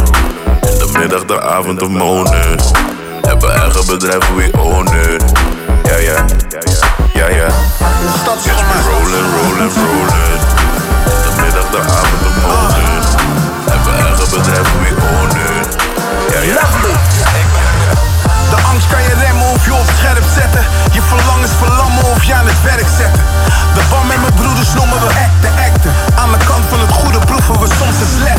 In 0.61 0.77
de 0.77 0.89
middag, 0.99 1.25
de 1.25 1.41
avond 1.41 1.81
of 1.81 1.89
morning. 1.89 2.80
Hebben 3.41 3.61
eigen 3.61 3.85
bedrijven, 3.85 4.35
we 4.35 4.51
own 4.59 4.87
it. 4.87 5.23
Ja, 5.83 5.97
ja, 5.97 6.25
ja, 7.13 7.27
ja. 7.27 7.47
Catch 8.25 8.45
me 8.69 8.77
rolling, 8.89 9.27
rolling, 9.35 9.73
rolling. 9.73 10.39
In 11.13 11.21
de 11.25 11.31
middag, 11.41 11.67
de 11.71 11.79
avond 11.79 12.21
of 12.29 12.35
morning. 12.45 13.03
Hebben 13.71 13.93
eigen 14.05 14.29
bedrijven, 14.35 14.79
we 14.83 14.91
own 15.17 15.33
it. 15.59 15.75
Ja, 16.33 16.41
ja. 16.41 16.61
De 18.49 18.57
angst 18.71 18.87
kan 18.87 19.01
je 19.01 19.13
remmen 19.23 19.47
of 19.47 19.65
je 19.65 19.73
op 19.73 19.89
scherp 19.97 20.25
zetten. 20.39 20.65
Je 20.91 21.01
verlangens 21.01 21.51
verlammen 21.63 22.03
of 22.03 22.23
je 22.23 22.33
aan 22.33 22.45
het 22.45 22.61
werk 22.63 22.89
zetten. 22.97 23.23
De 23.73 23.81
band 23.89 24.07
met 24.07 24.21
mijn 24.21 24.33
broeders 24.33 24.73
noemen 24.73 24.99
we 24.99 25.09
acten, 25.25 25.51
acten. 25.67 25.91
Aan 26.15 26.31
de 26.31 26.45
kant 26.45 26.65
van 26.69 26.79
het 26.79 26.91
goede 26.91 27.19
proeven 27.19 27.59
we 27.59 27.67
soms 27.79 27.97
het 28.03 28.11
slechte. 28.17 28.30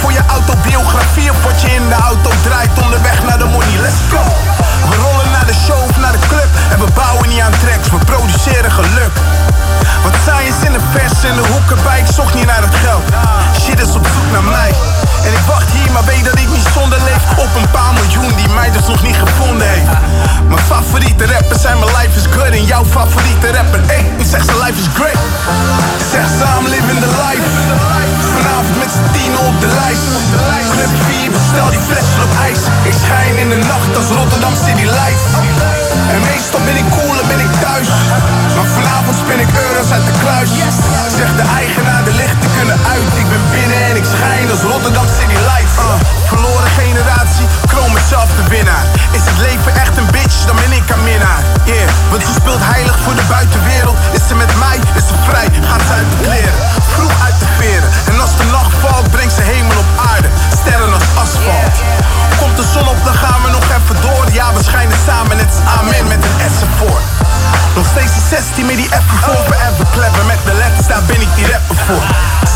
Voor 0.00 0.12
je 0.12 0.22
autobiografie 0.26 1.30
of 1.30 1.42
wat 1.42 1.60
je 1.60 1.68
in 1.74 1.88
de 1.88 1.94
auto 1.94 2.30
draait 2.42 2.70
onderweg 2.84 3.22
naar 3.28 3.38
de 3.38 3.44
money. 3.44 3.76
Let's 3.80 4.02
go! 4.12 4.22
We 4.88 4.96
rollen 4.96 5.30
naar 5.30 5.46
de 5.46 5.56
show 5.64 5.80
of 5.90 5.96
naar 5.96 6.12
de 6.12 6.24
club 6.28 6.48
en 6.72 6.78
we 6.84 6.88
bouwen 6.94 7.28
niet 7.28 7.40
aan 7.40 7.56
tracks, 7.62 7.88
we 7.90 7.98
produceren 8.04 8.72
geluk. 8.72 9.14
Wat 10.02 10.14
science 10.24 10.66
in 10.66 10.72
de 10.72 10.80
vers 10.92 11.24
en 11.30 11.34
de 11.40 11.46
hoeken 11.52 11.78
bij, 11.84 11.98
ik 11.98 12.06
zocht 12.14 12.34
niet 12.34 12.46
naar 12.46 12.62
het 12.62 12.74
geld. 12.84 13.04
Shit 13.62 13.80
is 13.80 13.94
op 13.94 14.06
zoek 14.14 14.28
naar 14.32 14.48
mij. 14.58 14.72
En 15.26 15.32
ik 15.32 15.44
wacht 15.46 15.70
hier, 15.70 15.92
maar 15.92 16.04
weet 16.04 16.24
dat 16.24 16.38
ik 16.38 16.48
niet 16.48 16.68
zonder 16.74 16.98
leef 17.08 17.22
Op 17.44 17.52
een 17.60 17.70
paar 17.70 17.92
miljoen 17.92 18.32
die 18.36 18.48
mij 18.48 18.70
dus 18.70 18.86
nog 18.86 19.02
niet 19.02 19.16
gevonden 19.16 19.68
heeft 19.68 19.90
Mijn 20.48 20.64
favoriete 20.66 21.26
rappers 21.26 21.60
zijn 21.60 21.78
mijn 21.78 21.90
life 21.96 22.18
is 22.20 22.26
good 22.30 22.52
En 22.60 22.64
jouw 22.64 22.84
favoriete 22.84 23.52
rapper, 23.52 23.80
ey, 23.86 24.12
ik 24.16 24.26
zeg 24.30 24.44
ze 24.44 24.54
life 24.64 24.78
is 24.82 24.88
great 24.94 25.20
Zeg 26.10 26.26
samen 26.40 26.70
living 26.70 27.00
the 27.00 27.10
life 27.24 27.87
Z'n 28.94 29.08
tien 29.12 29.34
op 29.48 29.60
de 29.60 29.70
lijst. 29.80 30.08
Club 30.74 30.92
4, 31.08 31.30
bestel 31.30 31.70
die 31.70 31.82
flesjes 31.88 32.20
op 32.26 32.32
ijs. 32.46 32.60
Ik 32.90 32.96
schijn 33.04 33.36
in 33.36 33.48
de 33.48 33.60
nacht 33.72 33.96
als 33.96 34.08
Rotterdam 34.18 34.54
City 34.64 34.86
Lights. 34.98 35.24
En 36.14 36.20
meestal 36.30 36.60
ben 36.68 36.76
ik 36.82 36.88
cool 36.96 37.14
en 37.20 37.26
ben 37.32 37.40
ik 37.46 37.52
thuis. 37.64 37.88
Maar 38.56 38.68
vanavond 38.76 39.16
spin 39.22 39.40
ik 39.46 39.50
euro's 39.66 39.90
uit 39.96 40.06
de 40.10 40.14
kluis. 40.22 40.50
Zeg 41.18 41.30
de 41.40 41.46
eigenaar, 41.60 42.04
de 42.04 42.14
lichten 42.22 42.47
uit. 42.66 43.12
Ik 43.22 43.28
ben 43.28 43.44
binnen 43.50 43.80
en 43.90 43.96
ik 43.96 44.06
schijn 44.14 44.50
als 44.50 44.62
Rotterdam 44.72 45.06
City 45.18 45.38
Lights. 45.50 45.76
Uh, 45.78 45.94
Verloren 46.30 46.70
generatie, 46.82 47.46
kroon 47.66 47.92
mezelf 47.92 48.28
de 48.38 48.44
winnaar 48.54 48.84
Is 49.18 49.24
het 49.30 49.38
leven 49.46 49.72
echt 49.82 49.96
een 49.96 50.10
bitch, 50.16 50.38
dan 50.46 50.56
ben 50.62 50.72
ik 50.72 50.86
een 50.94 51.02
minnaar. 51.02 51.42
Yeah, 51.64 51.88
want 52.10 52.22
ze 52.26 52.32
speelt 52.40 52.62
heilig 52.74 52.96
voor 53.04 53.14
de 53.14 53.26
buitenwereld. 53.36 53.98
Is 54.16 54.24
ze 54.28 54.34
met 54.34 54.52
mij, 54.64 54.78
is 54.98 55.06
ze 55.10 55.16
vrij, 55.28 55.48
gaat 55.70 55.84
ze 55.88 55.92
uit 56.00 56.10
de 56.12 56.18
kleren 56.24 56.54
Vroeg 56.94 57.14
uit 57.26 57.38
de 57.42 57.48
veren, 57.58 57.90
en 58.10 58.20
als 58.20 58.34
de 58.40 58.46
nacht 58.56 58.74
valt 58.82 59.10
Brengt 59.10 59.34
ze 59.38 59.42
hemel 59.42 59.78
op 59.84 59.90
aarde, 60.12 60.28
sterren 60.60 60.92
als 60.98 61.08
asfalt. 61.22 61.76
Komt 62.40 62.56
de 62.56 62.66
zon 62.74 62.88
op, 62.88 63.00
dan 63.04 63.14
gaan 63.24 63.40
we 63.44 63.50
nog 63.50 63.64
even 63.76 63.96
door. 64.06 64.24
Ja, 64.32 64.46
we 64.56 64.62
schijnen 64.62 64.98
samen, 65.06 65.36
net 65.36 65.50
als 65.54 65.62
amen 65.78 66.06
met 66.12 66.20
een 66.26 66.36
S 66.54 66.56
ervoor. 66.66 67.00
Nog 67.74 67.86
steeds 67.92 68.12
die 68.16 68.26
16 68.30 68.66
met 68.66 68.76
die 68.76 68.88
F 69.02 69.06
voor 69.24 69.40
Forever 69.46 69.86
clever 69.94 70.24
met 70.32 70.40
de 70.44 70.54
letters, 70.62 70.86
daar 70.86 71.04
ben 71.10 71.20
ik 71.20 71.30
die 71.36 71.46
rapper 71.52 71.76
voor 71.86 72.04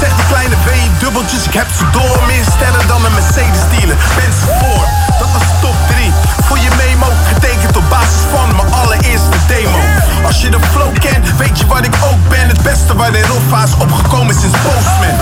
Zeg 0.00 0.12
die 0.16 0.26
kleine 0.32 0.56
B 0.66 0.68
dubbeltjes, 1.00 1.44
ik 1.46 1.54
heb 1.54 1.68
ze 1.78 1.84
door. 1.90 2.18
Meer 2.26 2.44
sterren 2.54 2.86
dan 2.86 3.04
een 3.04 3.14
Mercedes 3.20 3.62
dealer, 3.72 3.96
ben 4.18 4.32
ze 4.38 4.46
voor 4.60 4.84
Dat 5.18 5.30
was 5.32 5.44
de 5.50 5.56
top 5.60 5.76
3, 5.88 6.12
voor 6.46 6.58
je 6.58 6.70
memo 6.82 7.08
Getekend 7.32 7.76
op 7.76 7.86
basis 7.88 8.24
van 8.34 8.48
mijn 8.56 8.72
allereerste 8.72 9.38
demo. 9.46 9.80
Als 10.26 10.40
je 10.40 10.48
de 10.50 10.60
flow 10.72 10.92
kent, 10.98 11.36
weet 11.36 11.58
je 11.58 11.66
wat 11.66 11.84
ik 11.84 11.94
ook 12.10 12.28
ben. 12.28 12.46
Het 12.48 12.62
beste 12.62 12.96
waar 12.96 13.12
de 13.12 13.22
Roffa 13.30 13.62
is 13.68 13.74
opgekomen 13.84 14.34
sinds 14.40 14.56
Postman 14.64 15.16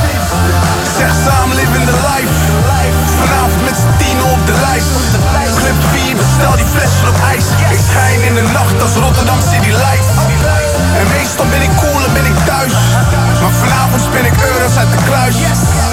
Zeg 0.97 1.12
samen 1.24 1.56
living 1.56 1.84
the 1.90 1.97
life. 2.10 2.34
Vanavond 3.20 3.62
met 3.68 3.76
z'n 3.82 3.92
tien 4.01 4.18
op 4.34 4.40
de 4.47 4.56
lijst. 4.66 4.92
Club 5.60 5.78
4, 5.92 6.16
bestel 6.16 6.55
die 6.56 6.68
flessen 6.74 7.09
op 7.09 7.18
ijs. 7.32 7.47
Ik 7.74 7.80
schijn 7.90 8.20
in 8.28 8.34
de 8.34 8.47
nacht 8.59 8.82
als 8.82 8.94
Rotterdam 9.05 9.40
City 9.51 9.72
Lights 9.84 10.30
En 11.01 11.06
meestal 11.18 11.47
ben 11.55 11.62
ik 11.62 11.72
cool 11.82 12.01
en 12.06 12.12
ben 12.12 12.27
ik 12.32 12.39
thuis. 12.47 12.72
Maar 13.40 13.55
vanavond 13.64 14.02
spin 14.02 14.24
ik 14.24 14.36
euro's 14.51 14.77
uit 14.77 14.90
de 14.97 15.02
kluis. 15.09 15.36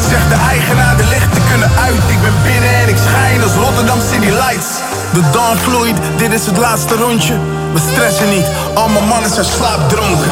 Zeg 0.09 0.21
de 0.33 0.39
eigenaar, 0.49 0.97
de 0.97 1.07
lichten 1.15 1.41
kunnen 1.51 1.71
uit. 1.85 2.03
Ik 2.15 2.21
ben 2.21 2.35
binnen 2.43 2.73
en 2.81 2.87
ik 2.89 2.99
schijn 3.07 3.43
als 3.43 3.53
Rotterdam 3.53 3.99
City 4.11 4.31
Lights. 4.43 4.69
De 5.13 5.23
dawn 5.31 5.57
vloeit, 5.57 5.97
dit 6.17 6.31
is 6.31 6.45
het 6.45 6.57
laatste 6.57 6.95
rondje. 6.95 7.35
We 7.73 7.79
stressen 7.91 8.29
niet, 8.29 8.47
al 8.73 8.89
mijn 8.89 9.07
mannen 9.07 9.31
zijn 9.31 9.45
slaapdronken. 9.45 10.31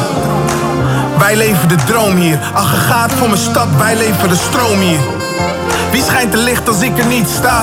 Wij 1.18 1.36
leven 1.36 1.68
de 1.68 1.80
droom 1.86 2.16
hier. 2.16 2.38
Aggregaat 2.52 3.12
voor 3.12 3.28
mijn 3.28 3.40
stad, 3.40 3.68
wij 3.78 3.96
leven 3.96 4.28
de 4.28 4.40
stroom 4.48 4.80
hier. 4.80 5.15
Wie 5.96 6.04
schijnt 6.04 6.30
te 6.30 6.38
licht 6.38 6.68
als 6.68 6.80
ik 6.80 6.98
er 6.98 7.06
niet 7.06 7.28
sta? 7.28 7.62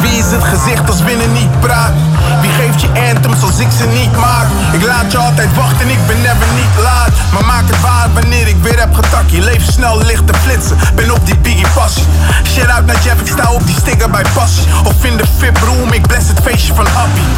Wie 0.00 0.18
is 0.18 0.30
het 0.30 0.44
gezicht 0.44 0.88
als 0.88 1.04
binnen 1.04 1.32
niet 1.32 1.60
praat? 1.60 1.92
Wie 2.40 2.50
geeft 2.50 2.80
je 2.80 2.88
anthems 3.10 3.42
als 3.42 3.58
ik 3.58 3.68
ze 3.78 3.86
niet 3.86 4.16
maak? 4.16 4.46
Ik 4.72 4.82
laat 4.86 5.12
je 5.12 5.18
altijd 5.18 5.54
wachten, 5.54 5.88
ik 5.88 6.06
ben 6.06 6.20
never 6.20 6.48
niet 6.54 6.82
laat. 6.82 7.10
Maar 7.32 7.44
maak 7.44 7.66
het 7.66 7.80
waar 7.80 8.08
wanneer 8.12 8.48
ik 8.48 8.56
weer 8.62 8.78
heb 8.78 8.94
getak. 8.94 9.28
Je 9.28 9.40
leeft 9.40 9.72
snel, 9.72 9.98
licht 9.98 10.26
te 10.26 10.34
flitsen. 10.34 10.76
Ben 10.94 11.10
op 11.10 11.26
die 11.26 11.36
biggie 11.38 11.66
passie. 11.74 12.04
Shit 12.44 12.68
out 12.68 12.86
naar 12.86 13.00
Jeff, 13.04 13.20
ik 13.20 13.26
sta 13.26 13.52
op 13.52 13.66
die 13.66 13.76
sticker 13.76 14.10
bij 14.10 14.24
passie. 14.34 14.66
Of 14.84 15.04
in 15.04 15.16
de 15.16 15.24
VIP 15.38 15.58
room, 15.58 15.92
ik 15.92 16.06
bless 16.06 16.28
het 16.28 16.40
feestje 16.42 16.74
van 16.74 16.86
Appie. 16.86 17.30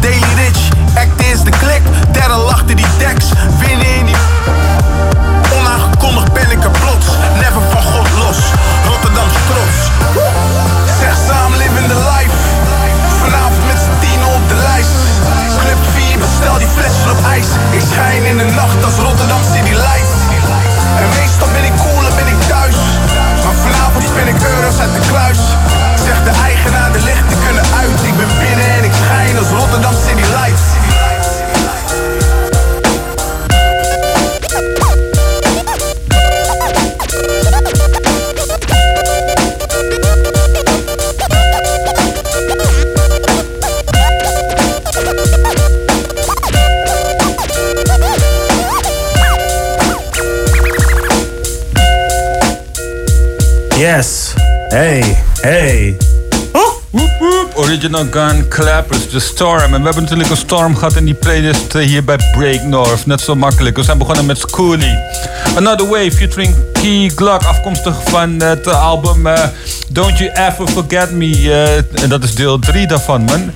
Daily 0.00 0.32
Rich, 0.36 0.60
act 0.94 1.26
is 1.32 1.42
de 1.42 1.50
klik. 1.50 1.82
Derde 2.12 2.36
lachte 2.36 2.74
die 2.74 2.86
tekst, 2.98 3.32
winnen 3.58 3.91
de 18.46 18.54
nacht 18.54 18.84
als 18.84 18.94
Rotterdam 18.94 19.42
City 19.44 19.70
Lights. 19.70 20.14
En 20.98 21.08
meestal 21.20 21.48
ben 21.52 21.64
ik 21.64 21.72
cool 21.76 22.06
en 22.08 22.14
ben 22.14 22.26
ik 22.26 22.40
thuis. 22.48 22.76
Maar 23.44 23.54
vanavond 23.54 24.04
spin 24.04 24.26
ik 24.26 24.42
euro's 24.42 24.78
uit 24.78 24.92
de 24.94 25.00
kluis. 25.08 25.38
Yes. 53.82 54.34
Hey, 54.68 55.02
hey. 55.40 55.96
Original 57.54 58.04
Gun 58.10 58.48
Clappers, 58.48 59.08
The 59.08 59.20
Storm. 59.20 59.74
En 59.74 59.78
we 59.78 59.84
hebben 59.84 60.02
natuurlijk 60.02 60.30
een 60.30 60.36
storm 60.36 60.76
gehad 60.76 60.96
in 60.96 61.04
die 61.04 61.14
playlist 61.14 61.74
eh, 61.74 61.86
hier 61.86 62.04
bij 62.04 62.18
Break 62.32 62.62
North. 62.62 63.06
Net 63.06 63.20
zo 63.20 63.34
makkelijk. 63.34 63.76
We 63.76 63.82
zijn 63.82 63.98
begonnen 63.98 64.26
met 64.26 64.38
Schoolie. 64.38 64.98
Another 65.56 65.88
Way 65.88 66.12
featuring 66.12 66.54
Key 66.72 67.10
Glock. 67.14 67.44
Afkomstig 67.44 67.94
van 68.04 68.40
het 68.40 68.66
album 68.66 69.26
eh, 69.26 69.44
Don't 69.88 70.18
You 70.18 70.30
Ever 70.30 70.68
Forget 70.68 71.10
Me. 71.10 71.30
eh, 71.34 72.02
en 72.02 72.08
dat 72.08 72.22
is 72.22 72.34
deel 72.34 72.58
3 72.58 72.86
daarvan, 72.86 73.22
man. 73.22 73.50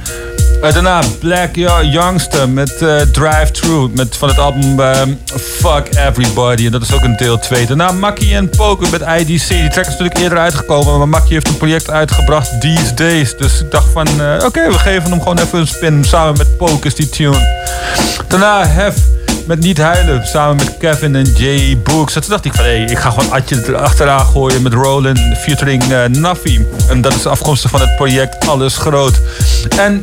Eh, 0.62 0.73
daarna 0.73 1.01
Black 1.19 1.55
Yo- 1.55 1.83
Youngster 1.83 2.49
met 2.49 2.83
eh, 2.83 2.97
Drive 3.01 3.51
Through 3.53 3.95
met, 3.95 4.16
van 4.16 4.28
het 4.28 4.39
album 4.39 4.81
ehm, 4.81 5.11
Fuck 5.37 5.89
Everybody. 6.09 6.66
En 6.66 6.73
dat 6.73 6.83
is 6.83 6.93
ook 6.93 7.03
een 7.03 7.16
deel 7.16 7.39
2. 7.39 7.66
Daarna 7.66 7.93
Makkie 7.93 8.35
en 8.35 8.49
Poker 8.51 8.91
met 8.91 9.01
IDC. 9.01 9.49
Die 9.49 9.69
track 9.69 9.85
is 9.85 9.91
natuurlijk 9.91 10.19
eerder 10.19 10.39
uitgekomen. 10.39 10.99
Maar 10.99 11.09
Makkie 11.09 11.33
heeft 11.33 11.49
een 11.49 11.57
project 11.57 11.91
uitgebracht, 11.91 12.61
These 12.61 12.95
Days. 12.95 13.37
Dus 13.37 13.61
ik 13.61 13.70
dacht 13.70 13.87
van, 13.93 14.07
eh, 14.20 14.45
oké, 14.45 14.69
we 14.70 14.78
geven 14.78 15.11
hem 15.11 15.19
gewoon 15.19 15.39
even 15.39 15.59
een 15.59 15.66
spin. 15.66 16.05
Samen 16.05 16.37
met 16.37 16.57
Pokers, 16.57 16.95
die 16.95 17.09
tune. 17.09 17.65
Daarna 18.28 18.66
Hef 18.66 18.95
met 19.47 19.61
Niet 19.61 19.78
Huilen. 19.78 20.27
Samen 20.27 20.57
met 20.57 20.77
Kevin 20.78 21.16
en 21.16 21.33
Jay 21.37 21.78
Books. 21.83 22.15
En 22.15 22.20
toen 22.20 22.31
dacht 22.31 22.45
ik 22.45 22.55
van, 22.55 22.65
hé, 22.65 22.85
ik 22.85 22.99
ga 22.99 23.11
gewoon 23.11 23.33
Atje 23.33 23.62
erachteraan 23.66 24.27
gooien 24.27 24.62
met 24.62 24.73
Roland 24.73 25.19
featuring 25.39 25.83
Nafi. 26.09 26.66
En 26.89 27.01
dat 27.01 27.15
is 27.15 27.27
afkomstig 27.27 27.70
van 27.70 27.81
het 27.81 27.97
project 27.97 28.47
Alles 28.49 28.77
Groot. 28.77 29.20
En 29.78 30.03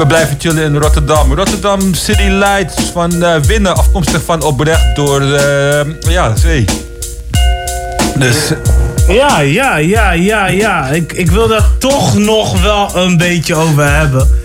we 0.00 0.06
blijven 0.06 0.36
chillen 0.38 0.64
in 0.64 0.76
Rotterdam. 0.76 1.34
Rotterdam 1.34 1.94
City 1.94 2.28
Lights 2.28 2.74
van 2.92 3.22
eh, 3.22 3.40
Winnen, 3.40 3.76
afkomstig 3.76 4.22
van 4.24 4.42
Oprecht 4.42 4.96
door 4.96 5.22
eh, 5.22 5.80
ja, 6.00 6.36
Zee. 6.36 6.64
Dus 8.18 8.52
Ja, 9.08 9.40
ja, 9.40 9.76
ja, 9.76 10.12
ja, 10.12 10.46
ja. 10.46 10.88
Ik, 10.88 11.12
ik 11.12 11.30
wil 11.30 11.54
er 11.54 11.64
toch 11.78 12.18
nog 12.18 12.62
wel 12.62 12.96
een 12.96 13.16
beetje 13.16 13.54
over 13.54 13.94
hebben. 13.96 14.39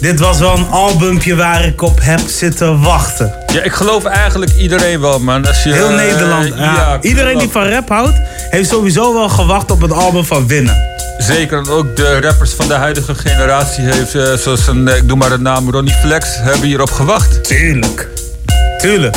Dit 0.00 0.20
was 0.20 0.38
wel 0.38 0.56
een 0.56 0.66
albumpje 0.70 1.36
waar 1.36 1.64
ik 1.64 1.82
op 1.82 1.98
heb 2.02 2.20
zitten 2.26 2.82
wachten. 2.82 3.32
ja, 3.52 3.62
ik 3.62 3.72
geloof 3.72 4.04
eigenlijk 4.04 4.52
iedereen 4.58 5.00
wel, 5.00 5.18
man. 5.20 5.46
Als 5.46 5.62
je, 5.62 5.72
Heel 5.72 5.88
eh, 5.88 5.96
Nederland. 5.96 6.48
ja. 6.48 6.54
ja, 6.56 6.98
Iedereen 7.00 7.38
die 7.38 7.48
van 7.48 7.68
rap 7.68 7.88
houdt, 7.88 8.16
heeft 8.50 8.68
sowieso 8.68 9.14
wel 9.14 9.28
gewacht 9.28 9.70
op 9.70 9.80
het 9.80 9.92
album 9.92 10.24
van 10.24 10.46
Winnen. 10.46 10.76
Zeker, 11.18 11.70
ook 11.70 11.96
de 11.96 12.20
rappers 12.20 12.52
van 12.52 12.68
de 12.68 12.74
huidige 12.74 13.14
generatie 13.14 13.84
heeft, 13.84 14.14
eh, 14.14 14.32
zoals 14.32 14.66
een, 14.66 14.88
eh, 14.88 14.96
ik 14.96 15.04
noem 15.04 15.18
maar 15.18 15.30
de 15.30 15.38
naam 15.38 15.70
Ronnie 15.70 15.94
Flex, 15.94 16.28
hebben 16.36 16.66
hierop 16.66 16.90
gewacht. 16.90 17.44
Tuurlijk. 17.44 18.08
Tuurlijk. 18.78 19.16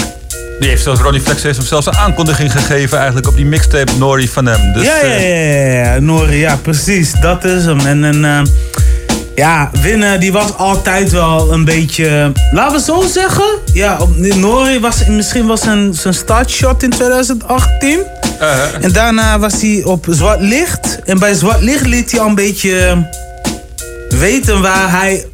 Die 0.60 0.70
heeft 0.70 0.84
zelfs, 0.84 1.02
Ronnie 1.02 1.22
Flex 1.22 1.44
heeft 1.44 1.58
hem 1.58 1.66
zelfs 1.66 1.86
een 1.86 1.96
aankondiging 1.96 2.52
gegeven 2.52 2.98
eigenlijk 2.98 3.28
op 3.28 3.36
die 3.36 3.46
mixtape 3.46 3.92
Nori 3.98 4.28
van 4.28 4.46
hem. 4.46 4.74
Dus, 4.74 4.84
ja, 4.84 4.96
ja, 5.06 5.14
ja, 5.14 5.36
ja, 5.36 5.94
ja, 5.94 6.00
Nori, 6.00 6.38
ja, 6.38 6.56
precies. 6.56 7.12
Dat 7.22 7.44
is 7.46 7.66
hem. 7.66 7.80
En, 7.80 8.04
en 8.04 8.26
eh, 8.26 8.42
ja, 9.40 9.70
Winnen, 9.82 10.20
die 10.20 10.32
was 10.32 10.58
altijd 10.58 11.12
wel 11.12 11.54
een 11.54 11.66
beetje, 11.66 12.32
laten 12.52 12.78
we 12.78 12.84
zo 12.84 13.02
zeggen. 13.08 13.46
Ja, 13.74 13.98
Nori 14.16 14.80
was 14.80 15.06
misschien 15.06 15.46
was 15.46 15.62
zijn, 15.62 15.94
zijn 15.94 16.14
startshot 16.14 16.84
in 16.84 16.90
2018. 16.90 18.00
En 18.82 18.92
daarna 18.92 19.40
was 19.40 19.62
hij 19.62 19.82
op 19.84 20.06
Zwart 20.10 20.42
Licht. 20.42 21.00
En 21.06 21.20
bij 21.20 21.34
Zwart 21.34 21.62
Licht 21.62 21.86
liet 21.86 22.12
hij 22.12 22.20
al 22.20 22.28
een 22.28 22.36
beetje 22.36 23.08
weten 24.10 24.62
waar 24.62 24.92
hij 24.92 25.26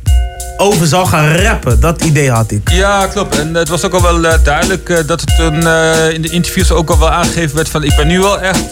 over 0.57 0.87
zou 0.87 1.07
gaan 1.07 1.35
rappen. 1.35 1.79
Dat 1.79 2.03
idee 2.03 2.31
had 2.31 2.51
ik. 2.51 2.69
Ja, 2.69 3.07
klopt. 3.07 3.39
En 3.39 3.53
het 3.53 3.69
was 3.69 3.83
ook 3.83 3.93
al 3.93 4.01
wel 4.01 4.25
eh, 4.25 4.43
duidelijk 4.43 4.89
eh, 4.89 4.97
dat 5.07 5.21
het 5.21 5.39
een, 5.39 5.67
eh, 5.67 6.09
in 6.09 6.21
de 6.21 6.29
interviews 6.29 6.71
ook 6.71 6.89
al 6.89 6.99
wel 6.99 7.11
aangegeven 7.11 7.55
werd 7.55 7.69
van 7.69 7.83
ik 7.83 7.95
ben 7.95 8.07
nu 8.07 8.19
wel 8.19 8.39
echt 8.39 8.67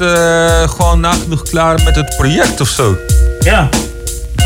gewoon 0.72 1.00
nagenoeg 1.00 1.44
klaar 1.44 1.82
met 1.86 1.96
het 1.96 2.16
project 2.18 2.62
of 2.62 2.68
zo. 2.68 2.98
Ja. 3.40 3.70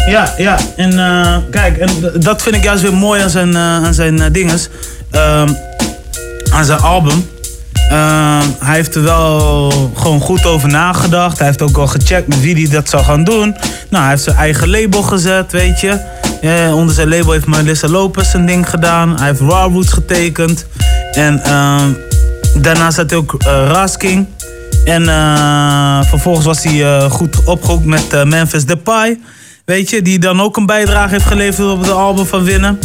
Ja, 0.08 0.34
ja. 0.38 0.58
En 0.76 1.00
eh, 1.00 1.38
kijk, 1.52 1.78
en 1.78 1.90
dat 2.20 2.42
vind 2.42 2.56
ik 2.56 2.64
juist 2.64 2.82
weer 2.82 2.94
mooi 2.94 3.22
aan 3.22 3.30
zijn, 3.30 3.56
eh, 3.56 3.62
aan 3.62 3.94
zijn 3.94 4.22
eh, 4.22 4.32
dinges. 4.32 4.70
Ehm, 5.12 5.50
aan 6.52 6.66
zijn 6.66 6.80
album. 6.80 7.30
Ehm, 7.90 8.46
hij 8.60 8.76
heeft 8.76 8.96
er 8.96 9.04
wel 9.04 9.72
gewoon 9.96 10.20
goed 10.20 10.46
over 10.46 10.70
nagedacht. 10.70 11.38
Hij 11.38 11.48
heeft 11.48 11.62
ook 11.62 11.78
al 11.78 11.88
gecheckt 11.88 12.28
met 12.28 12.42
wie 12.42 12.56
hij 12.56 12.74
dat 12.74 12.90
zou 12.90 13.04
gaan 13.04 13.24
doen. 13.24 13.56
Nou, 13.90 14.04
hij 14.04 14.10
heeft 14.10 14.24
zijn 14.24 14.36
eigen 14.36 14.70
label 14.70 15.02
gezet, 15.02 15.52
weet 15.52 15.80
je. 15.80 16.00
Onder 16.74 16.96
zijn 16.96 17.10
label 17.10 17.32
heeft 17.32 17.48
Melissa 17.48 17.88
Lopez 17.88 18.34
een 18.34 18.46
ding 18.46 18.70
gedaan. 18.70 19.18
Hij 19.18 19.28
heeft 19.28 19.40
Raw 19.40 19.74
Roots 19.74 19.92
getekend. 19.94 20.66
En 21.12 21.44
ehm, 21.44 21.92
daarnaast 22.62 22.98
had 22.98 23.10
hij 23.10 23.20
ook 23.20 23.36
Rasking. 23.44 24.28
En 24.86 25.04
vervolgens 26.06 26.46
was 26.46 26.64
hij 26.64 27.10
goed 27.10 27.44
opgehoekt 27.44 27.86
met 27.86 28.26
Memphis 28.26 28.66
Depay. 28.66 29.20
Weet 29.68 29.90
je, 29.90 30.02
die 30.02 30.20
dan 30.20 30.42
ook 30.42 30.58
een 30.58 30.66
bijdrage 30.66 31.10
heeft 31.10 31.26
geleverd 31.26 31.68
op 31.72 31.80
het 31.80 31.90
album 31.90 32.26
van 32.26 32.44
Winnen. 32.44 32.80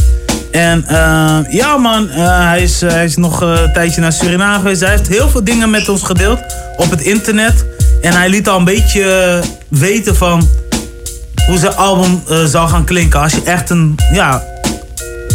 En 0.53 0.85
eh, 0.87 1.39
ja 1.49 1.77
man, 1.77 2.11
eh, 2.11 2.49
hij, 2.49 2.63
is, 2.63 2.81
hij 2.81 3.05
is 3.05 3.17
nog 3.17 3.43
eh, 3.43 3.49
een 3.63 3.73
tijdje 3.73 4.01
naar 4.01 4.13
Suriname 4.13 4.57
geweest. 4.59 4.81
Hij 4.81 4.91
heeft 4.91 5.09
heel 5.09 5.29
veel 5.29 5.45
dingen 5.45 5.71
met 5.71 5.89
ons 5.89 6.03
gedeeld 6.03 6.39
op 6.77 6.91
het 6.91 7.01
internet. 7.01 7.65
En 8.03 8.13
hij 8.13 8.29
liet 8.29 8.49
al 8.49 8.59
een 8.59 8.65
beetje 8.65 9.03
eh, 9.13 9.49
weten 9.69 10.17
van 10.17 10.49
hoe 11.47 11.59
zijn 11.59 11.75
album 11.75 12.23
eh, 12.29 12.45
zou 12.45 12.69
gaan 12.69 12.85
klinken. 12.85 13.21
Als 13.21 13.33
je 13.33 13.43
echt 13.45 13.71
een, 13.71 13.97
ja, 14.13 14.43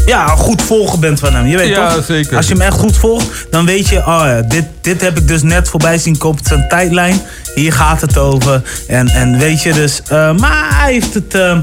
ja, 0.05 0.27
goed 0.27 0.61
volger 0.61 0.99
bent 0.99 1.19
van 1.19 1.33
hem. 1.33 1.45
Je 1.47 1.57
weet 1.57 1.69
Ja, 1.69 1.93
toch? 1.93 2.05
zeker. 2.05 2.37
Als 2.37 2.47
je 2.47 2.53
hem 2.53 2.61
echt 2.61 2.77
goed 2.77 2.97
volgt, 2.97 3.47
dan 3.49 3.65
weet 3.65 3.87
je, 3.87 3.97
oh 3.97 4.21
ja, 4.25 4.41
dit, 4.41 4.65
dit 4.81 5.01
heb 5.01 5.17
ik 5.17 5.27
dus 5.27 5.41
net 5.41 5.69
voorbij 5.69 5.97
zien 5.97 6.17
komen 6.17 6.39
op 6.39 6.47
zijn 6.47 6.65
tijdlijn. 6.69 7.21
Hier 7.57 7.73
gaat 7.73 8.01
het 8.01 8.17
over. 8.17 8.61
En, 8.87 9.07
en 9.07 9.37
weet 9.37 9.61
je 9.61 9.73
dus, 9.73 10.01
eh, 10.07 10.31
maar 10.37 10.75
hij 10.75 10.93
heeft 10.93 11.13
het, 11.13 11.33
eh, 11.33 11.57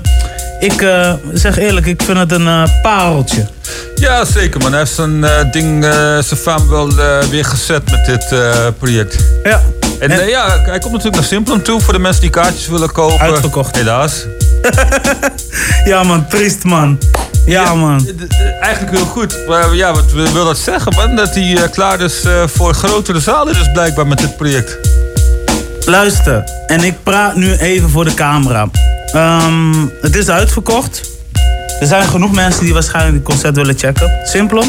ik 0.60 0.82
eh, 0.82 1.12
zeg 1.32 1.58
eerlijk, 1.58 1.86
ik 1.86 2.02
vind 2.02 2.18
het 2.18 2.32
een 2.32 2.68
pareltje. 2.82 3.46
Ja, 3.94 4.24
zeker 4.24 4.60
man. 4.60 4.70
Hij 4.70 4.80
heeft 4.80 4.94
zijn 4.94 5.20
ding, 5.50 5.84
zijn 6.24 6.40
faam 6.40 6.68
wel 6.68 6.94
weer 7.30 7.44
gezet 7.44 7.90
met 7.90 8.06
dit 8.06 8.34
project. 8.78 9.16
Ja. 9.44 9.62
En, 9.98 10.28
ja, 10.28 10.48
hij 10.48 10.78
komt 10.78 10.92
natuurlijk 10.92 11.14
naar 11.14 11.24
Simplon 11.24 11.62
toe 11.62 11.80
voor 11.80 11.92
de 11.92 11.98
mensen 11.98 12.20
die 12.20 12.30
kaartjes 12.30 12.68
willen 12.68 12.92
kopen. 12.92 13.20
Uitverkocht. 13.20 13.76
Helaas. 13.76 14.12
Ja 15.84 16.02
man, 16.02 16.26
triest 16.28 16.64
man. 16.64 16.98
Ja, 17.46 17.74
man. 17.74 18.08
Eigenlijk 18.60 18.96
heel 18.96 19.06
goed. 19.06 19.46
Maar 19.48 19.74
ja, 19.74 19.92
wat 19.92 20.12
wil 20.12 20.44
dat 20.44 20.58
zeggen 20.58 20.94
man? 20.94 21.16
Dat 21.16 21.34
hij 21.34 21.68
klaar 21.70 22.00
is 22.00 22.22
voor 22.46 22.74
grotere 22.74 23.20
zalen 23.20 23.54
dus 23.54 23.72
blijkbaar 23.72 24.06
met 24.06 24.18
dit 24.18 24.36
project. 24.36 24.78
Luister, 25.86 26.44
en 26.66 26.84
ik 26.84 27.02
praat 27.02 27.36
nu 27.36 27.56
even 27.56 27.90
voor 27.90 28.04
de 28.04 28.14
camera. 28.14 28.68
Ehm, 29.12 29.86
het 30.00 30.16
is 30.16 30.28
uitverkocht. 30.28 31.10
Er 31.80 31.86
zijn 31.86 32.08
genoeg 32.08 32.32
mensen 32.32 32.64
die 32.64 32.72
waarschijnlijk 32.72 33.14
het 33.14 33.24
concert 33.24 33.56
willen 33.56 33.78
checken. 33.78 34.10
Simpel. 34.24 34.64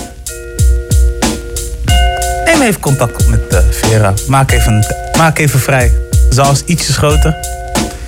Neem 2.45 2.61
even 2.61 2.79
contact 2.79 3.23
op 3.23 3.29
met 3.29 3.47
eh, 3.47 3.59
Vera. 3.71 4.13
Maak 4.27 4.51
even, 4.51 4.85
maak 5.17 5.37
even 5.37 5.59
vrij. 5.59 5.93
Zelfs 6.29 6.63
ietsjes 6.65 6.97
groter. 6.97 7.35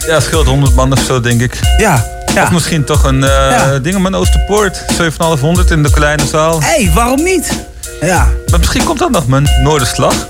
Ja, 0.08 0.14
het 0.14 0.24
scheelt 0.24 0.48
100 0.48 0.76
man 0.76 0.92
of 0.92 1.00
zo, 1.00 1.22
denk 1.22 1.42
ik. 1.42 1.60
Ja. 1.78 2.06
ja. 2.34 2.44
Of 2.44 2.52
misschien 2.52 2.84
toch 2.84 3.04
een 3.04 3.24
eh 3.24 3.72
ding 3.82 4.00
met 4.00 4.14
Oosterpoort. 4.14 4.84
7500 4.88 5.72
in 5.72 5.84
de 5.84 5.92
kleine 5.92 6.26
zaal. 6.26 6.62
Hé, 6.62 6.84
hey, 6.84 6.92
waarom 6.94 7.24
niet? 7.24 7.66
Ja. 8.02 8.28
Maar 8.50 8.60
misschien 8.60 8.84
komt 8.84 9.00
dat 9.00 9.12
nog, 9.12 9.28
man. 9.28 9.48
Noorderslag. 9.64 10.28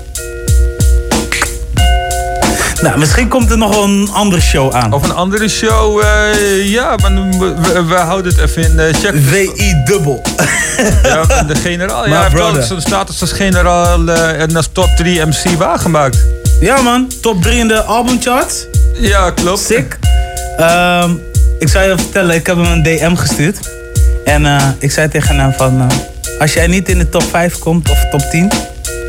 Nou, 2.82 2.98
misschien 2.98 3.28
komt 3.28 3.50
er 3.50 3.58
nog 3.58 3.74
wel 3.74 3.84
een 3.84 4.08
andere 4.12 4.40
show 4.42 4.74
aan. 4.74 4.92
Of 4.92 5.02
een 5.02 5.14
andere 5.14 5.48
show. 5.48 6.00
eh, 6.02 6.70
ja, 6.70 6.96
maar 6.96 7.14
we, 7.14 7.54
we- 7.60 7.84
we 7.84 7.94
houden 7.94 8.32
het 8.34 8.42
even 8.42 8.62
in 8.62 8.94
check. 8.94 9.14
VI 9.16 9.82
dubbel. 9.84 10.22
Ja, 11.02 11.42
de 11.42 11.54
generaal. 11.54 12.02
My 12.06 12.08
Ja, 12.08 12.12
hij 12.14 12.22
heeft 12.22 12.32
wel 12.32 12.42
brother. 12.46 12.62
zijn 12.62 12.80
status 12.80 13.20
als 13.20 13.32
generaal 13.32 14.08
eh, 14.08 14.40
en 14.40 14.56
als 14.56 14.68
top 14.72 14.88
3 14.96 15.26
MC 15.26 15.56
waargemaakt. 15.58 16.18
Ja 16.60 16.80
man, 16.82 17.10
top 17.20 17.42
3 17.42 17.58
in 17.58 17.68
de 17.68 17.82
albumcharts. 17.82 18.66
Ja, 19.00 19.30
klopt. 19.30 19.60
Sick. 19.60 19.98
Ehm, 20.56 21.10
ik 21.58 21.68
zou 21.68 21.88
je 21.88 21.94
vertellen, 21.98 22.34
ik 22.34 22.46
heb 22.46 22.56
hem 22.56 22.66
een 22.72 22.82
DM 22.82 23.14
gestuurd. 23.14 23.58
En 24.24 24.46
eh, 24.46 24.62
ik 24.78 24.90
zei 24.90 25.08
tegen 25.08 25.38
hem 25.38 25.52
van... 25.52 25.86
als 26.38 26.52
jij 26.52 26.66
niet 26.66 26.88
in 26.88 26.98
de 26.98 27.08
top 27.08 27.22
5 27.30 27.58
komt 27.58 27.90
of 27.90 28.04
top 28.10 28.20
10, 28.30 28.50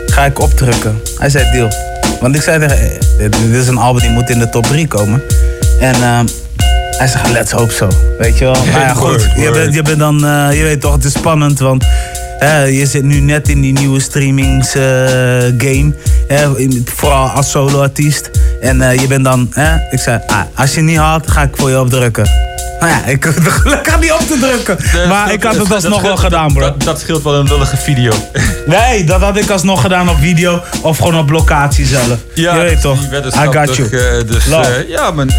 ga 0.06 0.26
ik 0.26 0.40
opdrukken. 0.40 1.02
Hij 1.18 1.30
zei 1.30 1.52
deal. 1.52 1.70
Want 2.20 2.36
ik 2.36 2.42
zei 2.42 2.60
tegen 2.60 2.78
eh, 2.78 3.00
dit, 3.18 3.32
dit 3.32 3.62
is 3.62 3.68
een 3.68 3.78
album 3.78 4.02
die 4.02 4.12
moet 4.12 4.30
in 4.30 4.40
de 4.40 4.50
top 4.50 4.66
3 4.66 4.88
komen. 4.88 5.22
En 5.80 5.94
ehm, 5.94 6.26
hij 6.98 7.08
zegt, 7.08 7.32
let's 7.32 7.52
hope 7.52 7.72
so. 7.72 7.88
Weet 8.18 8.38
je 8.38 8.46
wel? 8.46 8.56
Maar 8.72 8.82
ja, 8.82 8.94
goed. 8.94 9.08
Word, 9.08 9.32
Je 9.36 9.52
bent, 9.52 9.74
je 9.74 9.82
bent 9.82 10.00
dan, 10.00 10.26
eh, 10.26 10.58
je 10.58 10.64
weet 10.64 10.82
toch, 10.82 10.94
het 10.94 11.04
is 11.04 11.14
spannend. 11.14 11.60
Want 11.60 11.86
je 12.70 12.86
zit 12.86 13.04
nu 13.04 13.20
net 13.20 13.50
in 13.50 13.62
die 13.62 13.74
nieuwe 13.74 14.00
streamings 14.00 14.76
eh, 14.76 14.82
game. 15.58 15.94
Vooral 16.86 17.28
als 17.28 17.52
solo-artiest. 17.52 18.30
En 18.62 18.82
eh, 18.82 19.00
je 19.00 19.08
bent 19.08 19.24
dan, 19.24 19.48
hè, 19.52 19.76
ik 19.90 20.00
zei, 20.00 20.20
ah, 20.28 20.42
als 20.56 20.70
je 20.70 20.76
het 20.76 20.86
niet 20.86 20.98
haalt, 20.98 21.32
ga 21.32 21.42
ik 21.42 21.50
voor 21.54 21.70
je 21.70 21.80
opdrukken. 21.80 22.48
Nou 22.80 22.92
ja, 22.92 23.06
ik 23.06 23.24
hoef 23.26 23.46
gelukkig 23.46 24.00
niet 24.00 24.12
op 24.12 24.20
te 24.20 24.38
drukken. 24.40 25.08
maar 25.08 25.34
ik 25.34 25.44
had 25.44 25.56
het 25.56 25.74
alsnog 25.74 26.02
wel 26.02 26.18
gedaan, 26.18 26.54
bro. 26.54 26.62
Dat, 26.62 26.84
dat 26.84 27.00
scheelt 27.00 27.24
wel 27.24 27.36
een 27.36 27.48
lullige 27.48 27.78
video. 27.78 28.14
Nee, 28.66 29.04
dat 29.04 29.22
had 29.22 29.38
ik 29.38 29.50
alsnog 29.50 29.82
gedaan 29.82 30.10
op 30.10 30.18
video 30.20 30.62
of 30.82 30.98
gewoon 30.98 31.18
op 31.18 31.30
locatie 31.30 31.86
zelf. 31.86 32.18
Ja, 32.34 32.56
je 32.56 32.62
weet 32.62 32.82
toch? 32.82 33.00
die 33.10 33.20
I 33.20 33.48
got 33.52 33.76
you. 33.76 33.90
eh, 33.90 34.28
dus 34.28 34.50
eh, 34.50 34.90
ja, 34.90 35.12
man. 35.12 35.32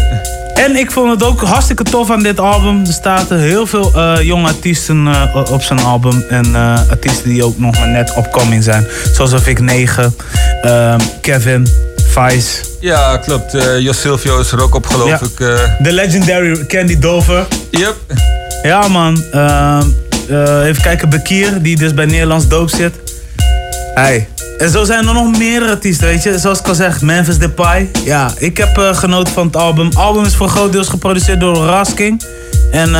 En 0.53 0.75
ik 0.75 0.91
vond 0.91 1.11
het 1.11 1.23
ook 1.23 1.41
hartstikke 1.41 1.83
tof 1.83 2.11
aan 2.11 2.23
dit 2.23 2.39
album. 2.39 2.85
Er 2.85 2.93
staan 2.93 3.25
heel 3.29 3.65
veel 3.65 3.91
eh, 3.95 4.21
jonge 4.21 4.47
artiesten 4.47 5.07
op 5.49 5.61
zijn 5.61 5.79
album. 5.79 6.23
En 6.29 6.55
artiesten 6.89 7.29
die 7.29 7.43
ook 7.43 7.59
nog 7.59 7.79
maar 7.79 7.87
net 7.87 8.13
opkoming 8.13 8.63
zijn. 8.63 8.87
Zoals 9.13 9.33
Vic 9.35 9.59
9, 9.59 10.15
ehm, 10.61 10.99
Kevin, 11.21 11.67
Vice. 12.11 12.61
Ja, 12.79 13.17
klopt. 13.17 13.53
Eh 13.53 13.79
Jos 13.79 14.01
Silvio 14.01 14.39
is 14.39 14.51
er 14.51 14.61
ook 14.61 14.75
op, 14.75 14.85
geloof 14.87 15.09
Ja. 15.09 15.19
ik. 15.21 15.39
eh. 15.39 15.83
The 15.83 15.91
legendary 15.91 16.65
Candy 16.65 16.99
Dover. 16.99 17.45
Yep. 17.71 17.95
Ja 18.63 18.87
man, 18.87 19.23
Ehm, 19.31 19.83
eh, 20.29 20.65
even 20.67 20.81
kijken, 20.81 21.09
Bekir, 21.09 21.61
die 21.61 21.75
dus 21.77 21.93
bij 21.93 22.05
Nederlands 22.05 22.47
Doop 22.47 22.69
zit. 22.69 22.93
Hey. 23.95 24.27
En 24.57 24.69
zo 24.69 24.83
zijn 24.83 25.07
er 25.07 25.13
nog 25.13 25.37
meerdere 25.37 25.71
artiesten, 25.71 26.07
weet 26.07 26.23
je. 26.23 26.39
Zoals 26.39 26.59
ik 26.59 26.67
al 26.67 26.75
zeg, 26.75 27.01
Memphis 27.01 27.37
Depay. 27.37 27.89
Ja, 28.03 28.31
ik 28.37 28.57
heb 28.57 28.77
genoten 28.93 29.33
van 29.33 29.45
het 29.45 29.55
album. 29.55 29.85
Het 29.85 29.95
album 29.95 30.23
is 30.25 30.35
voor 30.35 30.47
groot 30.49 30.71
deels 30.71 30.87
geproduceerd 30.87 31.39
door 31.39 31.55
Rasking. 31.55 32.21
En 32.71 32.91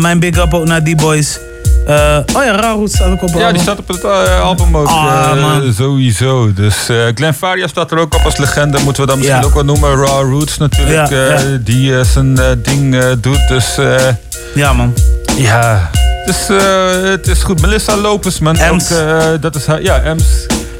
mijn 0.00 0.18
big 0.20 0.36
up 0.36 0.54
ook 0.54 0.64
naar 0.66 0.84
die 0.84 0.96
boys. 0.96 1.38
Eh, 1.86 2.18
oh 2.36 2.44
ja, 2.44 2.56
Raroot 2.60 2.92
staat 2.92 3.06
ook 3.10 3.22
op 3.22 3.28
het 3.28 3.30
Ja, 3.30 3.36
album. 3.38 3.52
die 3.52 3.62
staat 3.62 3.78
op 3.78 3.88
het 3.88 4.04
eh, 4.04 4.40
album 4.40 4.76
ook. 4.76 4.86
Ah, 4.86 5.30
eh. 5.36 5.74
Sowieso. 5.76 6.52
Dus 6.52 6.88
eh 6.88 6.96
Glenn 7.14 7.34
Faria 7.34 7.66
staat 7.66 7.90
er 7.90 7.98
ook 7.98 8.14
op 8.14 8.20
als 8.24 8.36
legende. 8.36 8.78
Moeten 8.84 9.02
we 9.02 9.08
dan 9.08 9.18
misschien 9.18 9.38
Ja. 9.40 9.44
ook 9.46 9.54
wel 9.54 9.64
noemen. 9.64 9.96
Raw 9.96 10.30
Roots 10.32 10.58
natuurlijk. 10.58 11.10
Ja, 11.10 11.16
eh, 11.16 11.50
ja. 11.52 11.58
Die 11.60 11.98
eh, 11.98 12.04
zijn 12.04 12.38
eh, 12.38 12.46
ding 12.62 12.94
eh, 12.94 13.04
doet. 13.20 13.48
Dus 13.48 13.78
eh, 13.78 13.94
Ja 14.54 14.72
man. 14.72 14.94
ja. 15.36 15.90
Dus 16.26 16.48
eh, 16.48 17.10
het 17.10 17.26
is 17.26 17.42
goed. 17.42 17.60
Melissa 17.60 17.96
Lopez, 17.96 18.38
man. 18.38 18.56
Ems. 18.56 18.92
Ook, 18.92 18.98
eh, 18.98 19.24
dat 19.40 19.54
is 19.54 19.66
haar. 19.66 19.82
Ja, 19.82 20.02
Ems. 20.02 20.24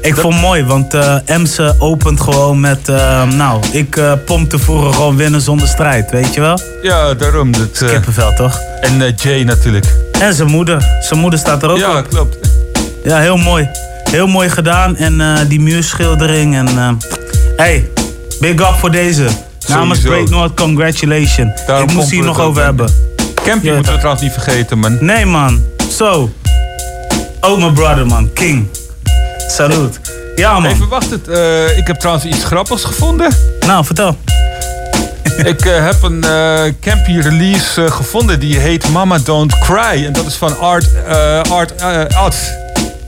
Ik 0.01 0.15
vond 0.15 0.33
het 0.33 0.43
mooi, 0.43 0.63
want 0.65 0.93
eh 0.93 1.15
Emse 1.25 1.75
opent 1.79 2.21
gewoon 2.21 2.59
met... 2.59 2.89
eh, 2.89 3.23
nou, 3.23 3.61
ik 3.71 3.95
eh 3.97 4.11
pomp 4.25 4.49
tevoren 4.49 4.93
gewoon 4.93 5.15
winnen 5.17 5.41
zonder 5.41 5.67
strijd, 5.67 6.11
weet 6.11 6.33
je 6.33 6.41
wel? 6.41 6.59
Ja, 6.81 7.13
daarom. 7.13 7.51
Dat, 7.51 7.81
eh, 7.81 7.89
Kippenvel, 7.89 8.33
toch? 8.33 8.59
En 8.81 9.01
eh, 9.01 9.13
Jay 9.15 9.43
natuurlijk. 9.43 9.85
En 10.19 10.33
zijn 10.33 10.47
moeder. 10.49 10.85
Zijn 11.01 11.19
moeder 11.19 11.39
staat 11.39 11.63
er 11.63 11.69
ook 11.69 11.77
Ja, 11.77 11.97
op. 11.97 12.09
klopt. 12.09 12.37
Ja, 13.03 13.19
heel 13.19 13.37
mooi. 13.37 13.69
Heel 14.11 14.27
mooi 14.27 14.49
gedaan. 14.49 14.95
En 14.95 15.21
eh, 15.21 15.39
die 15.47 15.59
muurschildering. 15.59 16.55
En, 16.55 16.67
eh, 16.67 16.89
hey, 17.57 17.89
big 18.39 18.51
up 18.51 18.75
voor 18.79 18.91
deze. 18.91 19.25
Namens. 19.67 19.99
Great 19.99 20.29
North, 20.29 20.53
congratulations. 20.53 21.65
Daarom 21.67 21.89
ik 21.89 21.95
moest 21.95 22.09
hier 22.09 22.23
nog 22.23 22.39
over 22.39 22.63
hebben. 22.63 22.89
Campy 23.43 23.65
Ja, 23.65 23.73
moeten 23.73 23.91
we 23.91 23.97
trouwens 23.97 24.23
niet 24.23 24.33
vergeten, 24.33 24.79
man. 24.79 24.97
Nee, 24.99 25.25
man. 25.25 25.63
Zo. 25.91 26.31
Oh, 27.41 27.57
mijn 27.59 27.73
brother, 27.73 28.05
man. 28.05 28.29
King. 28.33 28.67
Salut. 29.47 29.99
Ja, 30.35 30.59
man. 30.59 30.71
Even 30.71 30.87
wacht 30.89 31.09
het. 31.09 31.27
eh, 31.27 31.77
ik 31.77 31.87
heb 31.87 31.95
trouwens 31.99 32.25
iets 32.25 32.43
grappigs 32.43 32.83
gevonden. 32.83 33.31
Nou, 33.67 33.85
vertel. 33.85 34.17
ik 35.53 35.65
eh, 35.65 35.85
heb 35.85 36.03
een 36.03 36.23
eh, 36.23 36.73
Campy 36.81 37.19
release 37.19 37.83
eh, 37.83 37.91
gevonden 37.91 38.39
die 38.39 38.57
heet 38.57 38.89
Mama 38.89 39.17
Don't 39.17 39.59
Cry. 39.59 40.05
En 40.05 40.13
dat 40.13 40.25
is 40.25 40.35
van 40.35 40.59
Art, 40.59 40.87
Art 41.49 41.81
Arts. 42.13 42.37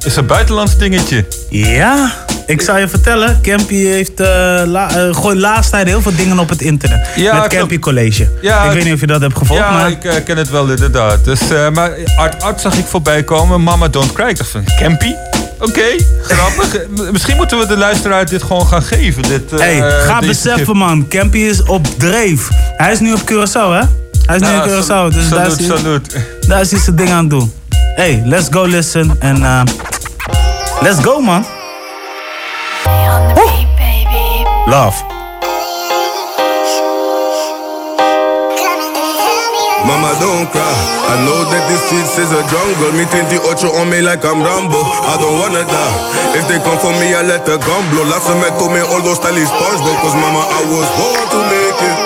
Is 0.06 0.16
een 0.16 0.26
buitenlands 0.26 0.78
dingetje. 0.78 1.26
Ja, 1.50 2.14
ik 2.46 2.62
zou 2.62 2.80
je 2.80 2.88
vertellen. 2.88 3.40
Campy 3.42 3.76
heeft 3.76 4.20
uh, 4.20 4.28
la, 4.66 4.90
uh, 4.98 5.34
laatst 5.34 5.72
tijd 5.72 5.88
heel 5.88 6.02
veel 6.02 6.16
dingen 6.16 6.40
op 6.40 6.50
het 6.50 6.62
internet. 6.62 7.08
Ja, 7.16 7.40
met. 7.40 7.48
Campy 7.48 7.80
College. 7.80 8.28
Ja, 8.42 8.64
ik 8.64 8.72
weet 8.72 8.84
niet 8.84 8.94
of 8.94 9.00
je 9.00 9.08
dat 9.08 9.22
hebt 9.22 9.38
gevolgd, 9.38 9.62
ja, 9.62 9.72
maar... 9.72 9.90
ik 9.90 10.22
ken 10.26 10.38
het 10.38 10.50
wel 10.50 10.70
inderdaad. 10.70 11.26
Dus, 11.26 11.40
maar 11.74 11.92
Art 12.16 12.44
Art 12.44 12.62
zag 12.62 12.78
ik 12.78 12.86
voorbij 12.86 13.24
komen. 13.24 13.64
Mama 13.64 13.88
Don't 13.88 14.14
Cry. 14.14 14.28
Ik 14.28 14.38
dacht 14.38 14.50
van, 14.50 14.64
Campy? 14.80 15.14
Oké, 15.60 15.84
grappig. 16.22 16.86
Misschien 17.12 17.36
moeten 17.36 17.58
we 17.58 17.68
de 17.68 17.78
luisteraar 17.78 18.26
dit 18.26 18.44
gewoon 18.44 18.68
gaan 18.68 18.84
geven. 18.84 19.24
Dit, 19.24 19.54
eh, 19.54 19.60
hey, 19.60 19.92
ga 19.92 20.20
beseffen 20.20 20.66
tip. 20.66 20.76
man, 20.76 21.08
Campy 21.08 21.38
is 21.38 21.64
op 21.64 21.88
dreef. 21.98 22.48
Hij 22.78 22.92
is 22.92 23.00
nu 23.00 23.14
op 23.14 23.22
Curaçao, 23.32 23.70
hè? 23.72 23.82
Hij 24.26 24.36
is 24.36 24.42
nu 24.42 24.48
in 24.48 24.62
Curaçao, 24.62 24.86
salut, 24.86 25.14
dus 25.14 25.30
daar 25.30 25.48
is, 25.48 25.66
salut, 25.66 26.14
hij, 26.14 26.26
daar 26.48 26.62
is 26.62 26.72
hij 26.72 26.80
zijn 26.80 26.96
ding 26.96 27.10
aan 27.10 27.20
het 27.20 27.30
doen. 27.30 27.54
Hey, 27.96 28.22
let's 28.26 28.48
go 28.52 28.66
listen 28.66 29.16
en 29.20 29.38
uh, 29.38 29.62
let's 30.82 31.04
go 31.04 31.20
man. 31.20 31.46
Woe. 33.34 33.56
Love. 34.66 35.15
Mama 39.86 40.12
don't 40.20 40.50
cry. 40.50 40.74
I 41.14 41.16
know 41.26 41.46
that 41.46 41.64
this 41.70 41.82
streets 41.86 42.18
is 42.18 42.32
a 42.34 42.42
jungle. 42.50 42.92
Me 42.98 43.06
28 43.06 43.70
on 43.80 43.88
me 43.90 44.02
like 44.02 44.26
I'm 44.26 44.42
Rambo. 44.42 44.82
I 44.82 45.14
don't 45.22 45.38
wanna 45.38 45.64
die. 45.64 45.96
If 46.38 46.50
they 46.50 46.60
come 46.66 46.80
for 46.82 46.94
me, 46.98 47.14
I 47.14 47.22
let 47.22 47.46
the 47.46 47.58
gun 47.62 47.84
blow. 47.94 48.06
Laat 48.10 48.26
ze 48.26 48.34
me 48.34 48.50
komen, 48.58 48.84
all 48.90 49.02
those 49.06 49.22
stylish 49.22 49.50
SpongeBob. 49.54 49.98
Cause 50.02 50.18
mama, 50.18 50.42
I 50.42 50.62
was 50.74 50.88
born 50.98 51.26
to 51.34 51.40
make 51.54 51.80
it. 51.90 51.98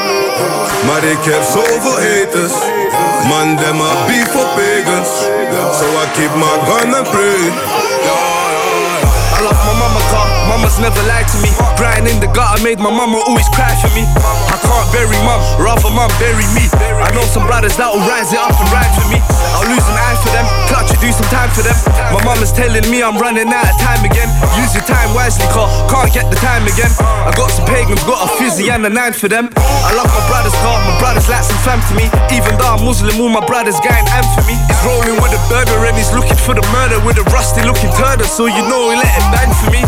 Maar 0.88 1.03
ik 1.03 1.23
heb 1.23 1.43
zoveel 1.53 1.97
haters. 2.07 2.56
Man, 3.30 3.56
them 3.56 3.81
a 3.81 3.91
beef 4.07 4.27
for 4.31 4.47
pagans. 4.56 5.11
So 5.80 5.85
I 6.03 6.06
keep 6.15 6.34
my 6.35 6.56
gun 6.68 6.93
and 6.97 7.07
pray. 7.14 7.41
I 9.35 9.41
love 9.41 9.61
my 9.65 9.73
mama 9.81 10.01
car, 10.11 10.27
mama's 10.49 10.81
never 10.81 10.97
lied 11.05 11.30
to 11.30 11.38
me. 11.45 11.53
Crying 11.77 12.09
in 12.09 12.17
the 12.17 12.27
gutter 12.34 12.57
made 12.65 12.81
my 12.81 12.89
mama 12.89 13.21
always 13.30 13.45
cry 13.53 13.69
for 13.77 13.93
me. 13.93 14.01
I 14.49 14.57
can't 14.57 14.89
bury 14.89 15.15
mum, 15.21 15.38
rather 15.61 15.93
mum 15.93 16.09
bury 16.17 16.43
me. 16.57 16.65
I 16.97 17.13
know 17.13 17.21
some 17.30 17.45
brothers 17.45 17.77
that 17.77 17.93
will 17.93 18.01
rise 18.09 18.34
it 18.34 18.41
up 18.41 18.57
and 18.57 18.69
ride 18.73 18.89
for 18.97 19.05
me. 19.13 19.21
I'll 19.53 19.69
lose 19.69 19.85
an 19.85 19.95
eye 19.95 20.17
for 20.17 20.34
them, 20.34 20.45
clutch 20.65 20.89
it, 20.89 20.99
do 20.99 21.13
some 21.13 21.30
time 21.30 21.53
for 21.53 21.61
them. 21.61 21.77
My 22.09 22.19
mama's 22.26 22.49
telling 22.49 22.84
me 22.89 23.05
I'm 23.05 23.21
running 23.21 23.47
out 23.53 23.69
of 23.69 23.77
time 23.77 24.01
again. 24.01 24.27
Use 24.57 24.73
your 24.73 24.84
time 24.89 25.13
wisely, 25.13 25.45
car, 25.53 25.69
can't 25.88 26.09
get 26.09 26.26
the 26.34 26.39
time 26.41 26.65
again. 26.65 26.89
I 26.99 27.31
got 27.38 27.53
some 27.53 27.69
pagans, 27.69 28.01
got 28.09 28.26
a 28.26 28.27
fizzy 28.41 28.73
and 28.73 28.81
a 28.84 28.89
nine 28.89 29.13
for 29.13 29.30
them. 29.30 29.53
I 29.53 29.93
love 29.93 30.09
my 30.09 30.23
brothers, 30.26 30.55
car, 30.65 30.81
my 30.81 30.97
brothers 30.97 31.30
like 31.30 31.45
some 31.45 31.61
fam 31.61 31.80
to 31.88 31.93
me. 31.93 32.09
Even 32.34 32.57
though 32.57 32.73
I'm 32.73 32.81
Muslim, 32.81 33.13
all 33.21 33.30
my 33.30 33.45
brothers 33.45 33.77
going 33.85 34.07
am 34.17 34.26
for 34.34 34.43
me. 34.49 34.57
He's 34.65 34.81
rolling 34.81 35.21
with 35.21 35.38
a 35.38 35.41
burger 35.45 35.85
and 35.85 35.93
he's 35.93 36.11
looking 36.11 36.39
for 36.41 36.57
the 36.57 36.65
murder 36.73 36.97
with 37.05 37.21
a 37.21 37.26
rusty 37.30 37.61
looking 37.61 37.93
turtle, 37.93 38.26
so 38.26 38.49
you 38.49 38.63
know 38.65 38.89
he 38.89 38.97
let 38.97 39.13
it 39.13 39.27
bang 39.30 39.51
for 39.61 39.69
me. 39.69 39.81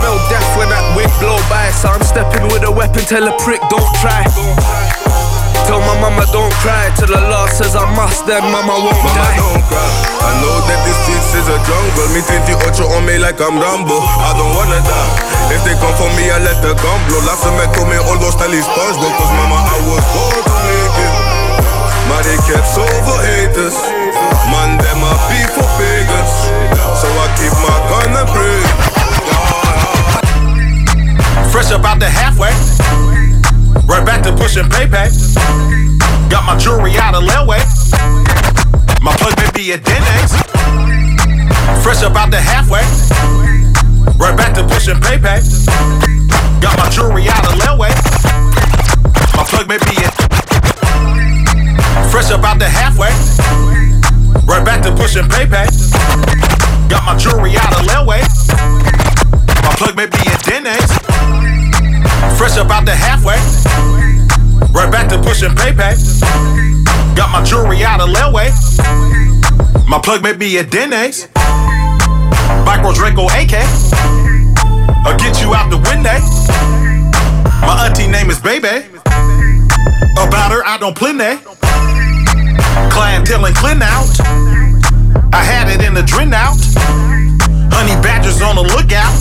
Smell 0.00 0.16
death 0.32 0.48
when 0.56 0.68
that 0.72 0.84
wind 0.96 1.12
blow 1.20 1.36
by, 1.52 1.68
so 1.76 1.92
I'm 1.92 2.00
stepping 2.00 2.48
with 2.48 2.64
a 2.64 2.72
weapon, 2.72 3.04
tell 3.04 3.24
a 3.28 3.34
prick 3.44 3.60
don't 3.68 3.84
try. 4.00 4.24
Tell 5.68 5.78
my 5.84 5.94
mama 6.00 6.24
don't 6.32 6.50
cry 6.64 6.88
till 6.96 7.12
the 7.12 7.20
law 7.28 7.46
says 7.46 7.76
I 7.76 7.84
must, 7.94 8.24
then 8.26 8.42
mama 8.48 8.80
won't 8.80 8.96
Mama 8.96 9.12
die. 9.14 9.36
don't 9.36 9.62
cry. 9.68 9.88
I 10.24 10.30
know 10.40 10.56
that 10.66 10.80
this 10.88 10.96
streets 11.04 11.30
is 11.36 11.46
a 11.52 11.58
jungle. 11.68 12.08
Me 12.16 12.20
28 12.24 12.80
on 12.96 13.04
me 13.04 13.20
like 13.20 13.38
I'm 13.44 13.60
Rambo. 13.60 13.94
I 14.00 14.32
don't 14.40 14.52
wanna 14.56 14.80
die. 14.80 15.52
If 15.54 15.60
they 15.68 15.76
come 15.78 15.94
for 16.00 16.08
me, 16.16 16.32
I 16.32 16.40
let 16.42 16.58
the 16.64 16.72
gun 16.80 16.98
blow. 17.06 17.20
Laat 17.28 17.38
ze 17.44 17.50
me 17.54 17.66
komen, 17.76 18.00
all 18.08 18.18
those 18.18 18.34
stylish 18.34 18.64
SpongeBob. 18.66 19.12
Cause 19.20 19.32
mama, 19.36 19.58
I 19.60 19.78
was 19.84 20.04
born 20.16 20.40
to 20.48 20.54
make 20.64 20.98
it. 21.06 21.14
Maar 22.08 22.24
ik 22.26 22.44
heb 22.54 22.64
zoveel 22.74 23.20
haters. 23.28 23.76
Man, 24.50 24.70
them 24.82 25.02
a 25.06 25.12
beef 25.28 25.50
for 25.54 25.68
pagans. 25.78 26.34
So 26.98 27.06
I 27.06 27.26
keep 27.38 27.54
my 27.62 27.76
gun 27.90 28.16
and 28.16 28.28
pray. 28.34 28.89
Fresh 31.60 31.72
up 31.72 31.84
out 31.84 32.00
the 32.00 32.08
halfway. 32.08 32.48
Right 33.84 34.00
back 34.00 34.22
to 34.22 34.32
pushing 34.32 34.64
PayPay. 34.64 35.12
Got 36.30 36.46
my 36.46 36.56
jewelry 36.56 36.96
out 36.96 37.14
of 37.14 37.22
Lelway. 37.22 37.60
My 39.02 39.14
plug 39.20 39.36
may 39.36 39.50
be 39.52 39.70
a 39.72 39.76
Denny's. 39.76 40.32
Fresh 41.84 42.02
up 42.02 42.16
out 42.16 42.30
the 42.30 42.40
halfway. 42.40 42.80
Right 44.16 44.34
back 44.38 44.54
to 44.54 44.64
pushing 44.64 44.96
PayPay. 45.04 45.44
Got 46.62 46.78
my 46.78 46.88
jewelry 46.88 47.28
out 47.28 47.44
of 47.44 47.52
Lelway. 47.60 47.92
My 49.36 49.44
plug 49.44 49.68
may 49.68 49.76
be 49.84 50.00
a 50.00 50.08
Fresh 52.08 52.30
up 52.32 52.42
out 52.42 52.58
the 52.58 52.70
halfway. 52.72 53.12
Right 54.48 54.64
back 54.64 54.80
to 54.84 54.92
pushing 54.96 55.28
PayPay. 55.28 55.68
Got 56.88 57.04
my 57.04 57.18
jewelry 57.18 57.58
out 57.58 57.78
of 57.78 57.84
Lelway. 57.84 58.24
My 59.62 59.74
plug 59.76 59.94
may 59.94 60.06
be 60.06 60.24
a 60.24 60.38
Denny's. 60.48 60.99
Fresh 62.40 62.56
up 62.56 62.70
out 62.70 62.86
the 62.86 62.96
halfway. 62.96 63.36
Right 64.72 64.90
back 64.90 65.10
to 65.10 65.20
pushing 65.20 65.50
PayPay. 65.50 65.92
Got 67.14 67.30
my 67.32 67.44
jewelry 67.44 67.84
out 67.84 68.00
of 68.00 68.08
Lelway. 68.08 68.48
My 69.86 70.00
plug 70.02 70.22
may 70.22 70.32
be 70.32 70.56
a 70.56 70.64
Denny's. 70.64 71.28
Micro 72.64 72.94
Draco 72.94 73.26
AK. 73.26 73.60
I'll 75.04 75.18
get 75.18 75.42
you 75.42 75.52
out 75.52 75.68
the 75.68 75.76
window. 75.84 76.16
My 77.60 77.84
auntie 77.86 78.08
name 78.08 78.30
is 78.30 78.40
Baby. 78.40 78.88
About 80.16 80.50
her, 80.50 80.64
I 80.64 80.78
don't 80.80 80.96
plenty. 80.96 81.44
Clientele 82.90 83.44
and 83.44 83.54
clean 83.54 83.82
out. 83.82 84.08
I 85.34 85.44
had 85.44 85.68
it 85.68 85.84
in 85.84 85.92
the 85.92 86.02
drain 86.02 86.32
out. 86.32 86.56
Honey 87.70 88.00
badgers 88.00 88.40
on 88.40 88.56
the 88.56 88.62
lookout. 88.62 89.12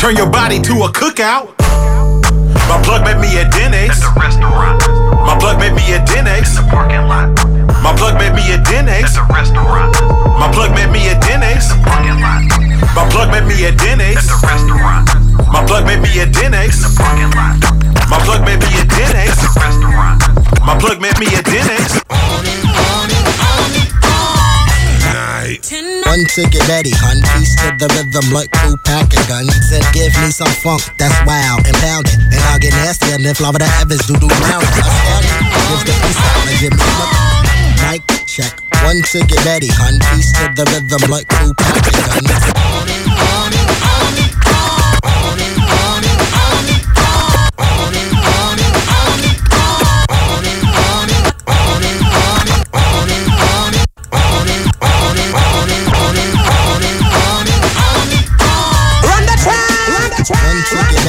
Turn 0.00 0.16
your 0.16 0.28
body 0.28 0.60
to 0.62 0.72
a 0.82 0.88
cookout. 0.90 1.59
My 2.70 2.78
plug 2.86 3.02
made 3.02 3.18
me 3.18 3.34
a 3.34 3.50
Denny's. 3.50 3.98
At 3.98 4.14
the 4.14 4.20
restaurant. 4.22 4.78
My 5.26 5.34
plug 5.42 5.58
made 5.58 5.74
me 5.74 5.82
a 5.90 5.98
Denny's. 6.06 6.54
In 6.54 6.62
the 6.62 6.70
parking 6.70 7.02
lot. 7.10 7.34
My 7.82 7.90
plug 7.98 8.14
made 8.14 8.30
me 8.30 8.46
a 8.54 8.62
Denny's. 8.62 9.10
At 9.10 9.26
the 9.26 9.34
restaurant. 9.34 9.98
My 10.38 10.46
plug 10.54 10.70
made 10.70 10.86
me 10.94 11.10
a 11.10 11.18
Denny's. 11.18 11.66
In 11.66 11.82
the 11.82 11.90
parking 11.90 12.22
lot. 12.22 12.46
My 12.94 13.02
plug 13.10 13.34
made 13.34 13.50
me 13.50 13.58
a 13.66 13.74
Denny's. 13.74 14.22
At 14.22 14.30
the 14.30 14.38
restaurant. 14.46 15.02
My 15.50 15.66
plug 15.66 15.82
made 15.82 15.98
me 15.98 16.14
a 16.22 16.30
Denny's. 16.30 16.78
In 16.78 16.86
the 16.86 16.94
parking 16.94 17.32
lot. 17.34 17.58
My 18.06 18.22
plug 18.22 18.46
made 18.46 18.62
me 18.62 18.70
a 18.78 18.86
Denny's. 18.86 19.34
At 19.34 19.42
the 19.42 19.50
restaurant. 19.58 20.18
My 20.62 20.78
plug 20.78 21.02
made 21.02 21.18
me 21.18 21.26
a 21.34 21.42
Denny's. 21.42 22.19
One 26.06 26.24
to 26.24 26.46
ticket 26.46 26.66
ready, 26.68 26.90
hun. 26.94 27.20
Piece 27.36 27.54
to 27.60 27.74
the 27.76 27.88
rhythm 27.96 28.32
like 28.32 28.50
two 28.62 28.76
pack 28.84 29.10
of 29.12 29.22
guns. 29.28 29.52
Said, 29.68 29.84
give 29.92 30.14
me 30.22 30.30
some 30.30 30.50
funk 30.62 30.82
that's 30.96 31.14
wild 31.26 31.66
and 31.66 31.76
pound 31.82 32.06
it. 32.08 32.18
And 32.32 32.40
I'll 32.50 32.58
get 32.58 32.72
nasty 32.80 33.12
and 33.12 33.24
then 33.24 33.34
Florida 33.34 33.66
Evans 33.80 34.06
do 34.06 34.14
do 34.16 34.28
round 34.28 34.64
it. 34.64 34.86
Gives 35.68 35.84
the 35.84 35.94
peace 36.00 36.20
out 36.20 36.46
like 36.46 36.58
Jimmy 36.58 36.80
Smith. 36.80 37.12
Mic 37.84 38.02
check. 38.26 38.54
One 38.86 39.02
to 39.12 39.18
get 39.26 39.44
ready, 39.44 39.68
hun. 39.68 40.00
Piece 40.14 40.32
to 40.38 40.48
the 40.56 40.64
rhythm 40.72 41.02
like 41.10 41.28
cool 41.28 41.52
pack 41.54 41.84
of 41.84 41.96
guns. 42.08 42.30
Run 42.30 43.59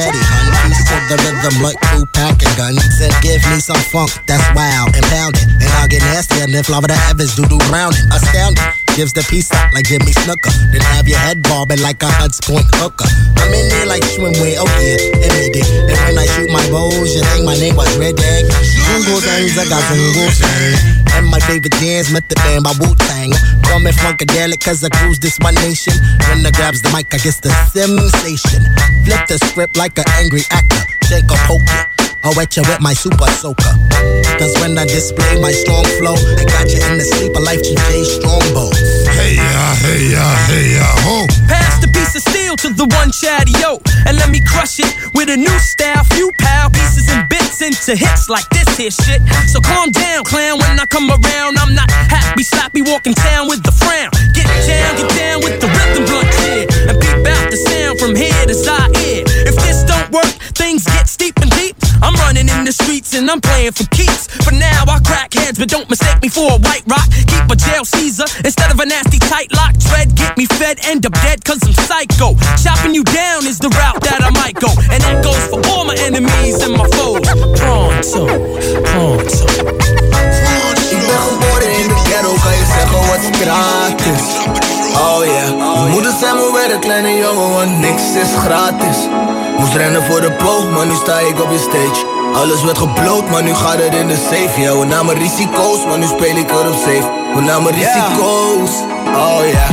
ready, 0.02 0.18
hun. 0.18 0.46
Piece 0.66 0.82
to 0.90 0.96
the 1.06 1.16
rhythm 1.22 1.54
like 1.62 1.78
cool 1.90 2.06
pack 2.14 2.38
guns. 2.58 2.82
Said 2.98 3.14
give 3.22 3.42
me 3.50 3.62
some 3.62 3.80
funk, 3.94 4.10
that's 4.26 4.42
wild 4.54 4.90
and 4.98 5.06
pounded. 5.06 5.46
And 5.62 5.70
I'll 5.78 5.88
get 5.88 6.02
nasty 6.10 6.42
and 6.42 6.50
lava 6.68 6.90
the 6.90 6.98
heavens 6.98 7.34
do 7.38 7.46
do 7.46 7.58
round 7.70 7.94
it. 7.94 8.04
Astounding. 8.10 8.62
Gives 8.92 9.14
the 9.14 9.24
peace 9.24 9.48
up 9.56 9.72
like 9.72 9.88
Jimmy 9.88 10.12
Snooker. 10.12 10.52
Then 10.68 10.84
have 10.92 11.08
your 11.08 11.16
head 11.16 11.42
bobbing 11.48 11.80
like 11.80 12.02
a 12.02 12.10
Huds 12.12 12.44
Point 12.44 12.68
hooker. 12.76 13.08
I'm 13.40 13.48
in 13.48 13.64
there 13.72 13.86
like 13.86 14.04
swimwear, 14.04 14.60
oh 14.60 14.68
yeah, 14.84 15.00
admit 15.16 15.56
it. 15.56 15.66
And 15.88 15.96
when 16.04 16.18
I 16.20 16.26
shoot 16.28 16.52
my 16.52 16.60
bows, 16.68 17.08
you 17.14 17.24
think 17.32 17.46
my 17.48 17.56
name 17.56 17.74
was 17.74 17.88
Red 17.96 18.20
Egg. 18.20 18.52
Zungo 18.52 19.16
things, 19.24 19.56
I 19.56 19.64
got 19.64 19.80
Zungo 19.88 20.28
thing. 20.36 21.01
And 21.32 21.40
my 21.40 21.46
favorite 21.48 21.72
jams, 21.80 22.12
met 22.12 22.28
the 22.28 22.36
band 22.36 22.64
by 22.64 22.72
Wu 22.76 22.94
Tang. 23.08 23.32
Call 23.64 23.80
me 23.80 23.90
Funkadelic, 23.92 24.60
cause 24.60 24.84
I 24.84 24.90
cruise 24.90 25.18
this 25.18 25.38
one 25.40 25.54
nation. 25.54 25.94
When 26.28 26.44
I 26.44 26.50
grabs 26.50 26.82
the 26.82 26.90
mic, 26.92 27.08
I 27.14 27.18
guess 27.18 27.40
the 27.40 27.48
sensation. 27.72 28.60
Flip 29.04 29.24
the 29.28 29.38
script 29.48 29.76
like 29.76 29.96
an 29.96 30.04
angry 30.20 30.42
actor. 30.50 30.84
Shake 31.08 31.30
or 31.32 31.40
poke 31.48 31.64
ya. 31.64 31.88
I'll 32.22 32.36
wet 32.36 32.54
you 32.56 32.62
with 32.62 32.80
my 32.80 32.92
super 32.92 33.26
soaker. 33.40 33.74
Cause 34.38 34.54
when 34.60 34.78
I 34.78 34.84
display 34.84 35.40
my 35.40 35.50
strong 35.50 35.84
flow, 35.98 36.14
I 36.14 36.44
got 36.44 36.68
you 36.70 36.78
in 36.84 37.00
the 37.00 37.06
sleeper 37.08 37.40
life, 37.40 37.64
GJ 37.64 38.04
Strongbow. 38.20 38.70
Hey 39.10 39.34
ya, 39.40 39.74
hey 39.82 40.12
ya, 40.14 40.26
hey 40.46 40.76
ya, 40.78 40.86
ho. 41.02 41.26
Pass 41.48 41.80
the 41.82 41.88
piece 41.90 42.14
of 42.14 42.22
steel 42.22 42.54
to 42.62 42.70
the 42.70 42.86
one 42.94 43.10
chatty 43.10 43.56
yo, 43.58 43.80
and 44.06 44.16
let 44.20 44.30
me 44.30 44.38
crush 44.38 44.78
it 44.78 44.92
with 45.14 45.30
a 45.30 45.36
new 45.36 45.58
style. 45.58 46.04
Few 46.14 46.30
pal 46.38 46.70
pieces 46.70 47.10
and 47.10 47.26
bits 47.28 47.41
into 47.60 47.94
hits 47.94 48.30
like 48.30 48.48
this 48.48 48.68
here 48.78 48.90
shit. 48.90 49.20
So 49.48 49.60
calm 49.60 49.90
down, 49.90 50.24
clown. 50.24 50.58
When 50.58 50.80
I 50.80 50.86
come 50.86 51.10
around, 51.10 51.58
I'm 51.58 51.74
not 51.74 51.90
happy, 51.90 52.42
sloppy, 52.42 52.80
walking 52.80 53.14
town 53.14 53.48
with 53.48 53.62
the 53.62 53.72
frown. 53.72 54.08
Get 54.32 54.48
down, 54.64 54.96
get 54.96 55.10
down 55.12 55.38
with 55.44 55.60
the 55.60 55.68
rhythm 55.68 56.04
blunt 56.08 56.30
kid, 56.40 56.72
and 56.88 56.96
peep 56.96 57.26
out 57.26 57.50
the 57.50 57.56
sound 57.56 57.98
from 58.00 58.16
here 58.16 58.46
to 58.46 58.54
Zaire. 58.54 59.51
I'm 62.02 62.14
running 62.26 62.48
in 62.50 62.64
the 62.64 62.72
streets 62.72 63.14
and 63.14 63.30
I'm 63.30 63.40
playing 63.40 63.72
for 63.72 63.86
keeps. 63.94 64.26
For 64.42 64.50
now, 64.50 64.84
I 64.90 64.98
crack 65.06 65.32
heads, 65.34 65.58
but 65.58 65.68
don't 65.68 65.88
mistake 65.88 66.20
me 66.20 66.28
for 66.28 66.50
a 66.52 66.58
white 66.58 66.82
rock. 66.90 67.06
Keep 67.30 67.46
a 67.46 67.56
jail 67.56 67.84
Caesar 67.84 68.26
instead 68.44 68.70
of 68.74 68.80
a 68.80 68.86
nasty 68.86 69.18
tight 69.18 69.54
lock. 69.54 69.78
Tread, 69.78 70.14
get 70.16 70.36
me 70.36 70.46
fed, 70.46 70.78
end 70.84 71.06
up 71.06 71.14
dead, 71.22 71.44
cause 71.44 71.62
I'm 71.62 71.72
psycho. 71.72 72.34
Chopping 72.58 72.94
you 72.94 73.04
down 73.04 73.46
is 73.46 73.58
the 73.58 73.70
route 73.70 74.02
that 74.02 74.20
I 74.20 74.30
might 74.34 74.58
go. 74.58 74.68
And 74.90 75.00
that 75.06 75.22
goes 75.22 75.46
for 75.46 75.62
all 75.70 75.84
my 75.84 75.94
enemies 76.02 76.58
and 76.62 76.74
my 76.74 76.88
foes. 76.98 77.22
Pronto, 77.56 78.26
pronto. 78.90 79.46
Oh 84.94 85.24
yeah, 85.24 85.88
moeder 85.88 86.12
zei 86.20 86.34
me 86.34 86.50
weer 86.52 86.78
kleine 86.78 87.18
jongen, 87.18 87.50
want 87.50 87.80
niks 87.80 88.14
is 88.14 88.32
gratis. 88.44 88.96
Moest 89.72 89.84
rennen 89.84 90.02
voor 90.02 90.20
de 90.20 90.32
poog, 90.32 90.70
maar 90.70 90.86
nu 90.86 90.94
sta 90.94 91.18
ik 91.18 91.42
op 91.42 91.50
je 91.50 91.58
stage. 91.58 92.06
Alles 92.34 92.62
werd 92.62 92.78
gebloot, 92.78 93.30
maar 93.30 93.42
nu 93.42 93.54
gaat 93.54 93.82
het 93.82 93.94
in 93.94 94.08
de 94.08 94.16
safe. 94.16 94.60
Ja, 94.60 94.78
we 94.78 94.84
namen 94.84 95.14
risico's, 95.14 95.84
maar 95.86 95.98
nu 95.98 96.06
speel 96.06 96.36
ik 96.36 96.50
er 96.50 96.68
op 96.68 96.74
safe. 96.74 97.10
We 97.34 97.40
namen 97.40 97.72
risico's, 97.72 98.70
oh 99.06 99.38
yeah. 99.40 99.70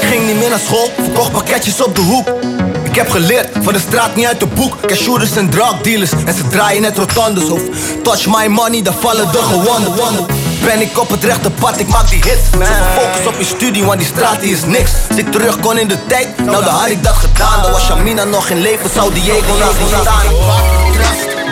Ik 0.00 0.08
ging 0.08 0.26
niet 0.26 0.38
meer 0.38 0.48
naar 0.48 0.58
school, 0.58 0.90
verkocht 1.02 1.32
pakketjes 1.32 1.82
op 1.82 1.94
de 1.94 2.00
hoek. 2.00 2.57
Ik 2.98 3.04
heb 3.04 3.12
geleerd 3.12 3.48
van 3.62 3.72
de 3.72 3.78
straat 3.78 4.16
niet 4.16 4.26
uit 4.26 4.40
de 4.40 4.46
boek. 4.46 4.80
Cashouders 4.86 5.36
en 5.36 5.50
drug 5.50 5.80
dealers 5.82 6.10
en 6.26 6.34
ze 6.34 6.48
draaien 6.48 6.82
net 6.82 6.98
rotondes. 6.98 7.50
Of 7.50 7.60
touch 8.02 8.26
my 8.26 8.46
money, 8.46 8.82
dan 8.82 8.94
vallen 9.00 9.32
de 9.32 9.38
gewonden. 9.38 10.26
Ben 10.64 10.80
ik 10.80 10.98
op 10.98 11.10
het 11.10 11.24
rechte 11.24 11.50
pad, 11.50 11.78
ik 11.78 11.88
maak 11.88 12.08
die 12.08 12.22
hits. 12.22 12.42
Zoveel 12.50 13.02
focus 13.02 13.26
op 13.26 13.34
je 13.38 13.44
studie, 13.44 13.84
want 13.84 13.98
die 13.98 14.06
straat 14.06 14.40
die 14.40 14.52
is 14.52 14.64
niks. 14.64 14.90
Ik 15.14 15.32
terug 15.32 15.60
kon 15.60 15.78
in 15.78 15.88
de 15.88 16.06
tijd, 16.06 16.28
nou 16.44 16.64
dan 16.64 16.74
had 16.74 16.88
ik 16.88 17.04
dat 17.04 17.14
gedaan. 17.14 17.62
Dan 17.62 17.70
was 17.70 17.84
Shamina 17.84 18.24
nog 18.24 18.48
in 18.48 18.60
leven, 18.60 18.90
zou 18.90 19.12
Diego 19.12 19.56
nog 19.58 19.78
niet 19.78 19.88
staan. 20.00 20.26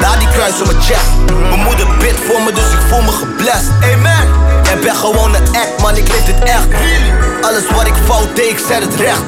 Daar 0.01 0.19
die 0.19 0.29
kruis 0.29 0.61
op 0.61 0.67
mijn 0.67 0.83
chest. 0.83 1.11
Mijn 1.49 1.63
moeder 1.63 1.87
bidt 1.99 2.21
voor 2.27 2.43
me, 2.43 2.53
dus 2.53 2.73
ik 2.73 2.81
voel 2.89 3.03
me 3.03 3.13
geblest. 3.13 3.69
Amen. 3.93 4.29
Jij 4.63 4.79
bent 4.79 4.97
gewoon 4.97 5.35
een 5.35 5.47
act, 5.47 5.83
man, 5.83 5.97
ik 5.97 6.09
leef 6.09 6.25
dit 6.25 6.43
echt. 6.43 6.67
Alles 7.43 7.63
wat 7.75 7.87
ik 7.87 7.95
fout 8.05 8.37
deed, 8.37 8.51
ik 8.51 8.61
zet 8.69 8.83
het 8.83 8.95
recht. 8.95 9.23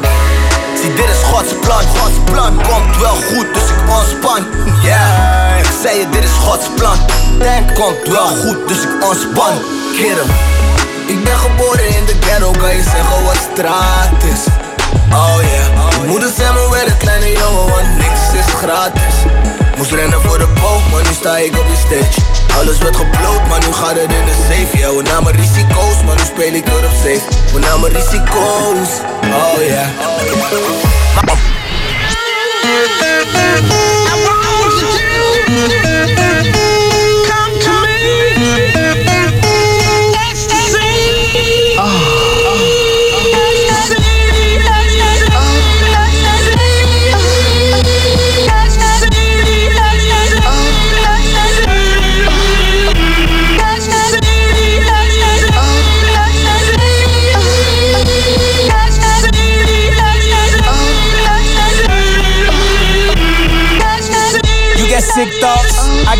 Zie, 0.81 0.95
dit 0.95 1.09
is 1.09 1.23
Gods 1.23 1.53
plan, 1.61 1.82
Gods 1.99 2.19
plan 2.24 2.62
Komt 2.62 2.97
wel 2.97 3.15
goed, 3.15 3.55
dus 3.55 3.62
ik 3.62 3.90
ontspan. 3.99 4.47
Yeah, 4.82 5.59
ik 5.59 5.70
zei 5.82 5.99
je, 5.99 6.09
dit 6.09 6.24
is 6.24 6.31
Gods 6.31 6.66
plan. 6.77 6.99
Denk, 7.39 7.74
komt 7.74 8.09
wel 8.09 8.27
goed, 8.27 8.69
dus 8.69 8.82
ik 8.82 9.05
ontspan. 9.09 9.53
Hem 9.99 10.28
Ik 11.07 11.24
ben 11.24 11.36
geboren 11.36 11.89
in 11.89 12.05
de 12.05 12.15
ghetto, 12.20 12.51
kan 12.51 12.77
je 12.77 12.82
zeggen 12.82 13.24
wat 13.24 13.39
straat 13.53 14.23
is? 14.32 14.43
Oh 15.12 15.39
yeah, 15.40 15.97
mijn 15.97 16.09
moeder 16.09 16.31
zei 16.36 16.53
me 16.53 16.69
weer 16.70 16.86
een 16.86 16.97
kleine 16.97 17.32
jongen, 17.32 17.70
want 17.70 17.97
niks 17.99 18.23
is 18.32 18.55
gratis. 18.55 19.15
Moest 19.77 19.90
rennen 19.93 20.20
voor 20.23 20.39
de 20.39 20.49
boog, 20.61 20.90
maar 20.90 21.03
nu 21.03 21.12
sta 21.12 21.36
ik 21.36 21.59
op 21.59 21.66
je 21.69 21.77
stage 21.86 22.38
alles 22.58 22.78
werd 22.78 22.96
gebloot, 22.96 23.48
maar 23.48 23.60
nu 23.66 23.72
gaat 23.72 23.96
het 23.96 24.12
in 24.12 24.24
de 24.24 24.36
safe. 24.48 24.78
Ja, 24.78 24.94
we 24.94 25.02
namen 25.02 25.32
risico's, 25.32 26.02
maar 26.04 26.16
nu 26.16 26.22
speel 26.22 26.52
ik 26.52 26.66
er 26.66 26.84
op 26.84 26.92
safe. 26.92 27.22
We 27.52 27.58
namen 27.58 27.90
risico's, 27.92 28.90
oh 29.22 29.66
yeah 29.66 30.18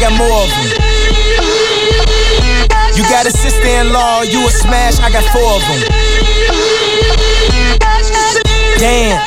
Got 0.09 0.17
more 0.17 0.41
of 0.41 0.49
them. 0.49 0.69
You 2.97 3.03
got 3.13 3.27
a 3.27 3.31
sister-in-law, 3.31 4.23
you 4.23 4.41
a 4.41 4.51
smash, 4.51 5.01
I 5.01 5.13
got 5.13 5.25
four 5.37 5.53
of 5.53 5.61
them. 5.69 5.81
Damn, 8.79 9.21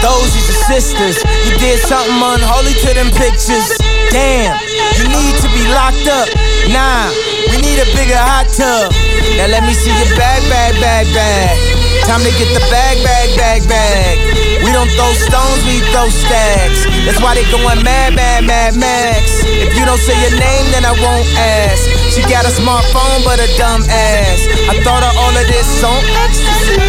those 0.00 0.32
is 0.32 0.48
your 0.48 0.62
sisters. 0.72 1.20
You 1.44 1.58
did 1.58 1.80
something 1.80 2.16
unholy 2.16 2.72
to 2.72 2.94
them 2.94 3.10
pictures. 3.12 3.76
Damn, 4.08 4.56
you 4.96 5.04
need 5.04 5.36
to 5.44 5.48
be 5.52 5.68
locked 5.68 6.08
up. 6.08 6.28
Nah, 6.72 7.12
we 7.52 7.60
need 7.60 7.76
a 7.76 7.88
bigger 7.92 8.16
hot 8.16 8.48
tub. 8.56 8.90
Now 9.36 9.48
let 9.48 9.64
me 9.64 9.74
see 9.74 9.92
your 9.92 10.16
bag, 10.16 10.40
bag, 10.48 10.80
bag, 10.80 11.12
bag. 11.12 11.81
Time 12.08 12.24
to 12.24 12.32
get 12.40 12.48
the 12.56 12.64
bag, 12.72 12.96
bag, 13.04 13.28
bag, 13.36 13.60
bag. 13.68 14.16
We 14.64 14.72
don't 14.72 14.88
throw 14.96 15.12
stones, 15.12 15.60
we 15.68 15.84
throw 15.92 16.08
stacks. 16.08 16.88
That's 17.04 17.20
why 17.20 17.34
they 17.34 17.44
going 17.52 17.82
mad, 17.84 18.14
mad, 18.14 18.46
mad, 18.46 18.76
max. 18.76 19.44
If 19.44 19.76
you 19.76 19.84
don't 19.84 20.00
say 20.00 20.16
your 20.24 20.32
name, 20.38 20.66
then 20.72 20.84
I 20.88 20.96
won't 20.96 21.28
ask. 21.36 21.84
She 22.14 22.22
got 22.24 22.48
a 22.48 22.52
smartphone, 22.52 23.24
but 23.24 23.38
a 23.40 23.48
dumb 23.60 23.82
ass. 23.90 24.40
I 24.70 24.80
thought 24.80 25.04
of 25.04 25.12
all 25.20 25.34
of 25.36 25.46
this 25.50 25.68
on 25.84 26.00
ecstasy. 26.24 26.80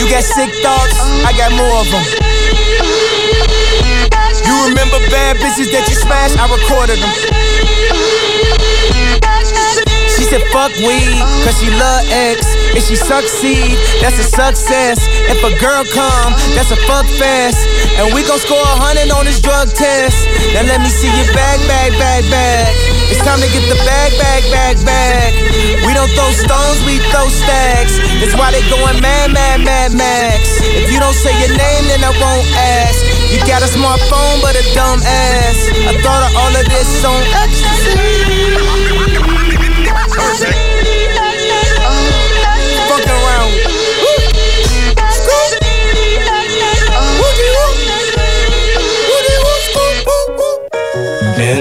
You 0.00 0.08
got 0.08 0.24
sick 0.24 0.50
thoughts, 0.64 0.96
I 1.24 1.32
got 1.36 1.52
more 1.52 1.76
of 1.80 1.88
them. 1.92 2.04
You 4.44 4.54
remember 4.68 4.98
bad 5.10 5.36
bitches 5.36 5.70
that 5.72 5.88
you 5.88 5.96
smashed? 5.96 6.38
I 6.38 6.48
recorded 6.48 6.98
them. 6.98 7.43
Said 10.34 10.50
fuck 10.50 10.74
weed, 10.82 11.22
cause 11.46 11.62
she 11.62 11.70
love 11.70 12.02
X. 12.10 12.42
If 12.74 12.90
she 12.90 12.98
succeed, 12.98 13.78
that's 14.02 14.18
a 14.18 14.26
success. 14.26 14.98
If 15.30 15.38
a 15.46 15.54
girl 15.62 15.86
come, 15.94 16.34
that's 16.58 16.74
a 16.74 16.80
fuck 16.90 17.06
fest. 17.22 17.62
And 18.02 18.10
we 18.10 18.26
gon' 18.26 18.42
score 18.42 18.58
a 18.58 18.74
hundred 18.82 19.14
on 19.14 19.30
this 19.30 19.38
drug 19.38 19.70
test. 19.70 20.26
Now 20.50 20.66
let 20.66 20.82
me 20.82 20.90
see 20.90 21.06
your 21.06 21.30
bag, 21.30 21.62
bag, 21.70 21.94
bag, 22.02 22.26
bag. 22.34 22.66
It's 23.14 23.22
time 23.22 23.38
to 23.38 23.46
get 23.46 23.62
the 23.70 23.78
bag, 23.86 24.10
bag, 24.18 24.42
bag, 24.50 24.74
bag. 24.82 25.30
We 25.86 25.94
don't 25.94 26.10
throw 26.18 26.34
stones, 26.34 26.82
we 26.82 26.98
throw 27.14 27.30
stacks. 27.30 27.94
That's 28.18 28.34
why 28.34 28.50
they 28.50 28.66
going 28.66 28.98
mad, 28.98 29.30
mad, 29.30 29.62
mad, 29.62 29.94
max. 29.94 30.58
If 30.66 30.90
you 30.90 30.98
don't 30.98 31.14
say 31.14 31.30
your 31.46 31.54
name, 31.54 31.84
then 31.86 32.02
I 32.02 32.10
won't 32.10 32.48
ask. 32.82 32.98
You 33.30 33.38
got 33.46 33.62
a 33.62 33.70
smartphone, 33.70 34.42
but 34.42 34.58
a 34.58 34.66
dumb 34.74 34.98
ass. 34.98 35.70
I 35.86 35.94
thought 36.02 36.26
of 36.26 36.32
all 36.42 36.50
of 36.58 36.66
this 36.66 36.90
on 37.06 37.22
ecstasy. 37.38 39.33
In 40.14 40.22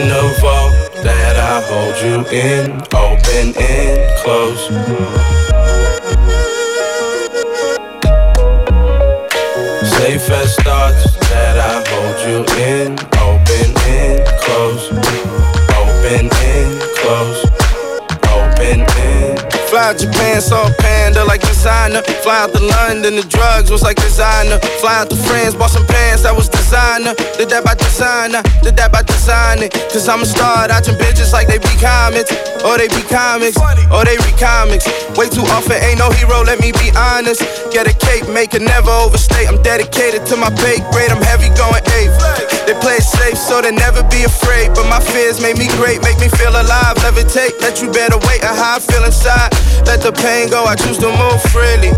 the 0.07 0.37
vault 0.39 0.73
that 1.03 1.35
I 1.35 1.61
hold 1.65 1.97
you 2.03 2.17
in, 2.29 2.81
open 2.93 3.53
and 3.59 3.99
close. 4.21 4.63
Safe 9.97 10.29
as 10.29 10.72
out 19.83 19.99
Japan, 19.99 20.39
saw 20.39 20.67
a 20.67 20.71
panda 20.79 21.23
like 21.25 21.41
designer. 21.41 22.01
Fly 22.23 22.47
out 22.47 22.55
to 22.55 22.63
London, 22.63 23.15
the 23.19 23.27
drugs 23.27 23.69
was 23.69 23.83
like 23.83 23.97
designer. 23.97 24.57
Fly 24.79 25.03
out 25.03 25.09
to 25.09 25.17
France, 25.27 25.55
bought 25.55 25.71
some 25.71 25.85
pants 25.85 26.23
that 26.23 26.35
was 26.35 26.47
designer. 26.47 27.13
Did 27.35 27.51
that 27.51 27.67
by 27.67 27.75
designer, 27.75 28.41
did 28.63 28.79
that 28.79 28.91
by 28.91 29.03
designing. 29.03 29.69
Cause 29.91 30.07
I'm 30.07 30.23
a 30.23 30.25
star, 30.25 30.67
dodging 30.67 30.95
bitches 30.95 31.33
like 31.33 31.47
they 31.47 31.59
be 31.59 31.73
comics. 31.83 32.31
Or 32.63 32.79
they 32.79 32.87
be 32.87 33.03
comics, 33.11 33.59
or 33.91 34.07
they 34.07 34.15
read 34.23 34.39
comics. 34.39 34.87
Way 35.19 35.27
too 35.27 35.43
often, 35.51 35.75
ain't 35.83 35.99
no 35.99 36.07
hero, 36.15 36.47
let 36.47 36.63
me 36.63 36.71
be 36.71 36.95
honest. 36.95 37.43
Get 37.75 37.91
a 37.91 37.95
cake, 37.99 38.23
make 38.31 38.55
it 38.55 38.63
never 38.63 38.89
overstate. 39.03 39.51
I'm 39.51 39.59
dedicated 39.61 40.23
to 40.31 40.39
my 40.39 40.47
bake 40.63 40.79
grade, 40.95 41.11
I'm 41.11 41.19
heavy 41.19 41.51
going 41.59 41.83
eighth. 41.99 42.15
They 42.63 42.71
play 42.79 43.03
it 43.03 43.03
safe, 43.03 43.35
so 43.35 43.59
they 43.59 43.75
never 43.75 43.99
be 44.07 44.23
afraid. 44.23 44.71
But 44.71 44.87
my 44.87 45.03
fears 45.03 45.43
make 45.43 45.59
me 45.59 45.67
great, 45.75 45.99
make 46.07 46.15
me 46.23 46.31
feel 46.31 46.55
alive. 46.55 46.95
Levitate, 47.03 47.59
let 47.59 47.83
you 47.83 47.91
better 47.91 48.15
wait, 48.31 48.39
and 48.39 48.55
how 48.55 48.77
I 48.77 48.79
feel 48.79 49.03
inside. 49.03 49.51
Let 49.85 50.01
the 50.01 50.11
pain 50.11 50.49
go, 50.49 50.65
I 50.65 50.75
choose 50.75 50.97
to 50.99 51.09
move 51.09 51.39
freely. 51.53 51.91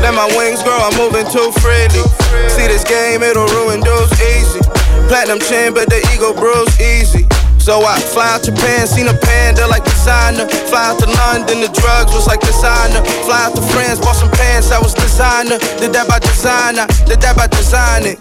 Let 0.00 0.14
my 0.14 0.28
wings 0.36 0.62
grow, 0.62 0.78
I'm 0.78 0.96
moving 0.96 1.26
too 1.28 1.50
freely. 1.60 2.04
See 2.48 2.66
this 2.68 2.84
game, 2.84 3.22
it'll 3.22 3.48
ruin 3.48 3.80
dudes 3.80 4.14
easy. 4.20 4.60
Platinum 5.08 5.40
chin, 5.40 5.74
but 5.74 5.88
the 5.90 5.98
ego 6.14 6.32
bruise 6.32 6.72
easy. 6.80 7.26
So 7.58 7.82
I 7.84 8.00
fly 8.00 8.34
out 8.34 8.42
Japan, 8.42 8.86
seen 8.86 9.08
a 9.08 9.14
panda 9.14 9.66
like 9.66 9.84
designer. 9.84 10.48
Fly 10.48 10.90
out 10.90 10.98
to 11.00 11.06
London, 11.06 11.60
the 11.60 11.68
drugs 11.68 12.12
was 12.12 12.26
like 12.26 12.40
designer. 12.40 13.04
Fly 13.26 13.44
out 13.44 13.54
to 13.54 13.62
France, 13.62 14.00
bought 14.00 14.16
some 14.16 14.30
pants 14.30 14.70
I 14.70 14.78
was 14.78 14.94
designer. 14.94 15.58
Did 15.78 15.92
that 15.92 16.08
by 16.08 16.18
designer, 16.20 16.86
did 17.04 17.20
that 17.20 17.36
by 17.36 17.48
designing. 17.48 18.16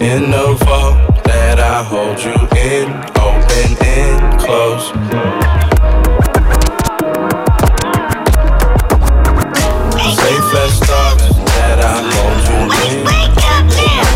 In 0.00 0.30
the 0.30 0.58
vault 0.64 1.24
that 1.24 1.58
I 1.58 1.82
hold 1.82 2.20
you 2.20 2.36
in, 2.58 2.90
open 3.16 3.68
and 3.86 4.40
close. 4.40 5.75
Safe 10.46 10.54
as 10.54 10.78
that 10.78 11.82
I 11.82 12.06
hold 12.06 12.38
you 12.46 12.58
in. 12.70 13.02
Wake 13.02 13.34
up 13.50 13.66
now! 13.66 14.14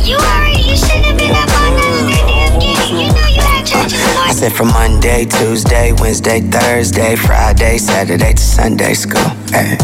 You 0.00 0.16
already, 0.16 0.64
you 0.64 0.76
shouldn't 0.80 1.04
have 1.04 1.18
been 1.18 1.36
up 1.36 1.52
all 1.60 1.76
night 1.76 2.56
You 2.96 3.12
know 3.12 3.28
you 3.28 3.42
had 3.44 3.66
church 3.66 3.92
in 3.92 4.00
the 4.00 4.16
I 4.16 4.32
said 4.32 4.52
from 4.52 4.68
Monday, 4.68 5.26
Tuesday, 5.26 5.92
Wednesday, 5.92 6.40
Thursday, 6.40 7.16
Friday, 7.16 7.76
Saturday 7.76 8.32
to 8.32 8.40
Sunday 8.40 8.94
school. 8.94 9.28
Hey. 9.52 9.76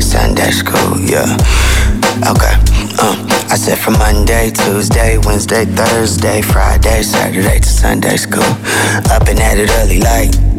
Sunday 0.00 0.50
school, 0.52 0.96
yeah. 1.04 1.36
Okay. 2.24 2.56
Um, 2.96 3.20
I 3.52 3.60
said 3.60 3.78
from 3.78 3.98
Monday, 3.98 4.50
Tuesday, 4.50 5.18
Wednesday, 5.18 5.66
Thursday, 5.66 6.40
Friday, 6.40 7.02
Saturday 7.02 7.58
to 7.58 7.68
Sunday 7.68 8.16
school. 8.16 8.48
Up 9.12 9.28
and 9.28 9.38
at 9.38 9.58
it 9.58 9.68
early 9.84 10.00
like. 10.00 10.49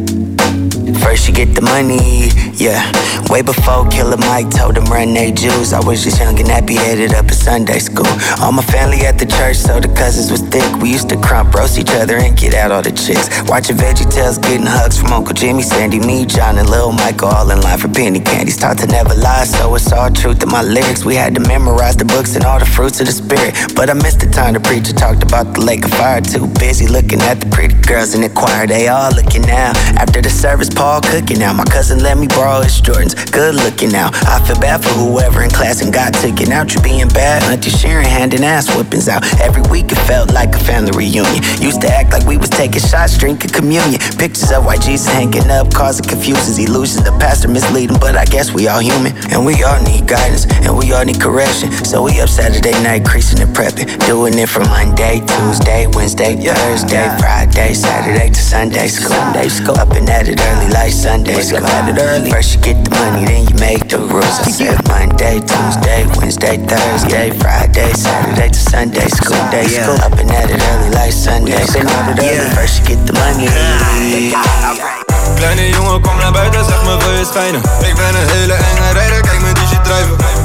First 1.00 1.28
you 1.28 1.34
get 1.34 1.54
the 1.54 1.62
money, 1.62 2.28
yeah. 2.54 2.84
Way 3.30 3.42
before 3.42 3.88
Killer 3.88 4.16
Mike 4.16 4.50
told 4.50 4.74
them 4.74 4.84
run 4.86 5.14
they 5.14 5.32
Jews. 5.32 5.72
I 5.72 5.80
was 5.80 6.04
just 6.04 6.20
young 6.20 6.38
and 6.38 6.48
happy 6.48 6.74
headed 6.74 7.14
up 7.14 7.26
at 7.26 7.34
Sunday 7.34 7.78
school. 7.78 8.10
All 8.40 8.52
my 8.52 8.62
family 8.62 9.06
at 9.06 9.18
the 9.18 9.26
church, 9.26 9.56
so 9.56 9.80
the 9.80 9.88
cousins 9.88 10.30
was 10.30 10.42
thick. 10.42 10.68
We 10.82 10.90
used 10.90 11.08
to 11.10 11.16
crump 11.16 11.54
roast 11.54 11.78
each 11.78 11.90
other 11.90 12.16
and 12.16 12.36
get 12.36 12.54
out 12.54 12.70
all 12.70 12.82
the 12.82 12.92
chicks. 12.92 13.28
Watching 13.48 13.76
Veggie 13.76 14.10
Tales, 14.10 14.38
getting 14.38 14.66
hugs 14.66 15.00
from 15.00 15.12
Uncle 15.12 15.34
Jimmy, 15.34 15.62
Sandy, 15.62 16.00
me, 16.00 16.26
John, 16.26 16.58
and 16.58 16.68
Lil 16.68 16.92
Michael, 16.92 17.28
all 17.28 17.50
in 17.50 17.60
line 17.60 17.78
for 17.78 17.88
penny 17.88 18.20
candies. 18.20 18.56
Taught 18.56 18.78
to 18.78 18.86
never 18.86 19.14
lie, 19.14 19.44
so 19.44 19.74
it's 19.74 19.90
all 19.92 20.10
truth 20.10 20.42
in 20.42 20.48
my 20.48 20.62
lyrics. 20.62 21.04
We 21.04 21.14
had 21.14 21.34
to 21.36 21.40
memorize 21.40 21.96
the 21.96 22.04
books 22.04 22.36
and 22.36 22.44
all 22.44 22.58
the 22.58 22.66
fruits 22.66 23.00
of 23.00 23.06
the 23.06 23.12
spirit. 23.12 23.54
But 23.74 23.88
I 23.88 23.94
missed 23.94 24.20
the 24.20 24.30
time 24.30 24.54
the 24.54 24.60
preacher 24.60 24.92
talked 24.92 25.22
about 25.22 25.54
the 25.54 25.60
lake 25.60 25.84
of 25.84 25.92
fire. 25.92 26.20
Too 26.20 26.46
busy 26.58 26.86
looking 26.86 27.20
at 27.22 27.40
the 27.40 27.46
pretty 27.46 27.74
girls 27.82 28.14
in 28.14 28.20
the 28.20 28.28
choir. 28.28 28.66
They 28.66 28.88
all 28.88 29.10
looking 29.12 29.42
now. 29.42 29.72
After 29.96 30.20
the 30.20 30.30
service, 30.30 30.68
Paul 30.82 31.00
cooking 31.00 31.38
now. 31.38 31.52
My 31.52 31.62
cousin 31.62 32.02
let 32.02 32.18
me 32.18 32.26
borrow 32.26 32.60
his 32.60 32.82
Jordans. 32.82 33.14
Good 33.30 33.54
looking 33.54 33.92
now. 33.92 34.10
I 34.26 34.42
feel 34.44 34.58
bad 34.58 34.82
for 34.82 34.90
whoever 34.98 35.40
in 35.44 35.48
class 35.48 35.80
and 35.80 35.94
got 35.94 36.12
taken 36.12 36.50
out. 36.50 36.74
You 36.74 36.82
being 36.82 37.06
bad, 37.06 37.44
Auntie 37.44 37.70
Sharon 37.70 38.04
handing 38.04 38.42
ass 38.42 38.66
whippings 38.66 39.08
out. 39.08 39.22
Every 39.38 39.62
week 39.70 39.92
it 39.92 40.02
felt 40.10 40.32
like 40.34 40.52
a 40.56 40.58
family 40.58 40.90
reunion. 40.90 41.38
Used 41.62 41.82
to 41.82 41.88
act 41.88 42.10
like 42.10 42.26
we 42.26 42.36
was 42.36 42.50
taking 42.50 42.82
shots, 42.82 43.16
drinking 43.16 43.50
communion. 43.50 44.00
Pictures 44.18 44.50
of 44.50 44.66
white 44.66 44.82
Jesus 44.82 45.06
hanging 45.06 45.48
up, 45.52 45.72
causing 45.72 46.04
confusions, 46.04 46.58
illusions. 46.58 47.04
The 47.04 47.12
pastor 47.22 47.46
misleading, 47.46 48.00
but 48.00 48.16
I 48.16 48.24
guess 48.24 48.50
we 48.50 48.66
all 48.66 48.80
human. 48.80 49.14
And 49.30 49.46
we 49.46 49.62
all 49.62 49.80
need 49.84 50.08
guidance, 50.08 50.50
and 50.66 50.76
we 50.76 50.90
all 50.92 51.04
need 51.04 51.20
correction. 51.20 51.70
So 51.86 52.02
we 52.02 52.18
up 52.18 52.28
Saturday 52.28 52.74
night, 52.82 53.06
creasing 53.06 53.38
and 53.38 53.54
prepping. 53.54 53.86
Doing 54.10 54.34
it 54.34 54.48
from 54.48 54.66
Monday, 54.66 55.22
Tuesday, 55.30 55.86
Wednesday, 55.94 56.34
Thursday, 56.34 57.06
Friday, 57.22 57.72
Saturday 57.72 58.30
to 58.34 58.42
Sunday 58.42 58.88
school. 58.88 59.14
Sunday 59.14 59.46
school. 59.46 59.78
Up 59.78 59.92
and 59.94 60.10
at 60.10 60.26
it 60.26 60.40
early 60.42 60.61
like 60.70 60.92
Sunday 60.92 61.40
school. 61.42 61.64
At 61.66 61.88
it 61.88 62.00
early. 62.00 62.30
First 62.30 62.54
you 62.54 62.60
get 62.60 62.84
the 62.84 62.90
money, 62.90 63.24
then 63.26 63.48
you 63.48 63.56
make 63.58 63.88
the 63.88 63.98
rules. 63.98 64.38
I 64.40 64.50
said 64.50 64.78
Monday, 64.86 65.40
Tuesday, 65.40 66.06
Wednesday, 66.16 66.56
Thursday, 66.58 67.30
Friday, 67.38 67.92
Saturday 67.92 68.48
to 68.48 68.60
Sunday 68.70 69.08
school. 69.08 69.42
Day 69.50 69.66
school. 69.66 69.98
Up 70.02 70.18
and 70.18 70.30
at 70.30 70.50
it 70.50 70.60
early 70.60 70.90
like 70.94 71.12
Sunday 71.12 71.64
school. 71.66 71.88
At 71.88 72.18
it 72.18 72.22
early. 72.22 72.54
First 72.54 72.80
you 72.80 72.96
get 72.96 73.06
the 73.06 73.14
money, 73.14 73.46
then 73.46 74.30
you 74.30 75.02
Kleine 75.36 75.68
jongen, 75.68 76.00
kom 76.00 76.16
naar 76.16 76.32
buiten, 76.32 76.64
zeg 76.64 76.82
me 76.84 76.96
wil 76.96 77.12
je 77.12 77.24
schijnen 77.24 77.60
Ik 77.88 77.94
ben 77.94 78.14
een 78.20 78.28
hele 78.28 78.52
enge 78.52 78.92
rijder, 78.92 79.20
kijk 79.20 79.40
me 79.40 79.52
die 79.52 79.61
shit 79.61 79.61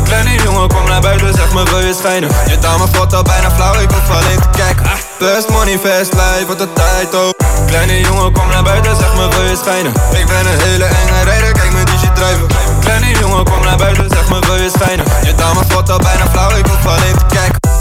Kleine 0.03 0.43
jongen, 0.43 0.67
kom 0.67 0.87
naar 0.87 1.01
buiten, 1.01 1.33
zeg 1.33 1.53
me 1.53 1.63
wil 1.63 1.79
je 1.79 1.93
schijnen 1.93 2.29
Je 2.47 2.57
dame 2.59 2.87
valt 2.91 3.13
al 3.13 3.23
bijna 3.23 3.51
flauw, 3.51 3.79
ik 3.79 3.91
hoef 3.91 4.09
alleen 4.09 4.39
te 4.39 4.47
kijken. 4.57 4.85
Best 5.19 5.49
money, 5.49 5.79
fast 5.79 6.13
life, 6.13 6.45
wat 6.47 6.57
de 6.57 6.73
tijd 6.73 7.15
ook. 7.15 7.35
Kleine 7.65 7.99
jongen, 7.99 8.31
kom 8.31 8.47
naar 8.49 8.63
buiten, 8.63 8.95
zeg 8.95 9.15
me 9.15 9.27
wil 9.29 9.43
je 9.43 9.55
schijnen 9.55 9.91
Ik 10.11 10.25
ben 10.27 10.45
een 10.51 10.59
hele 10.59 10.85
enge 10.85 11.23
rijder, 11.23 11.51
kijk 11.51 11.71
me 11.73 11.83
die 11.83 11.99
shit 11.99 12.15
drijven. 12.15 12.47
Kleine 12.79 13.19
jongen, 13.19 13.43
kom 13.43 13.61
naar 13.63 13.77
buiten, 13.77 14.09
zeg 14.09 14.29
me 14.29 14.39
wil 14.39 14.55
je 14.55 14.69
schijnen 14.79 15.05
Je 15.23 15.35
dame 15.35 15.61
valt 15.67 15.89
al 15.89 15.99
bijna 15.99 16.25
flauw, 16.31 16.57
ik 16.57 16.65
hoef 16.65 16.85
alleen 16.85 17.17
te 17.17 17.25
kijken 17.35 17.76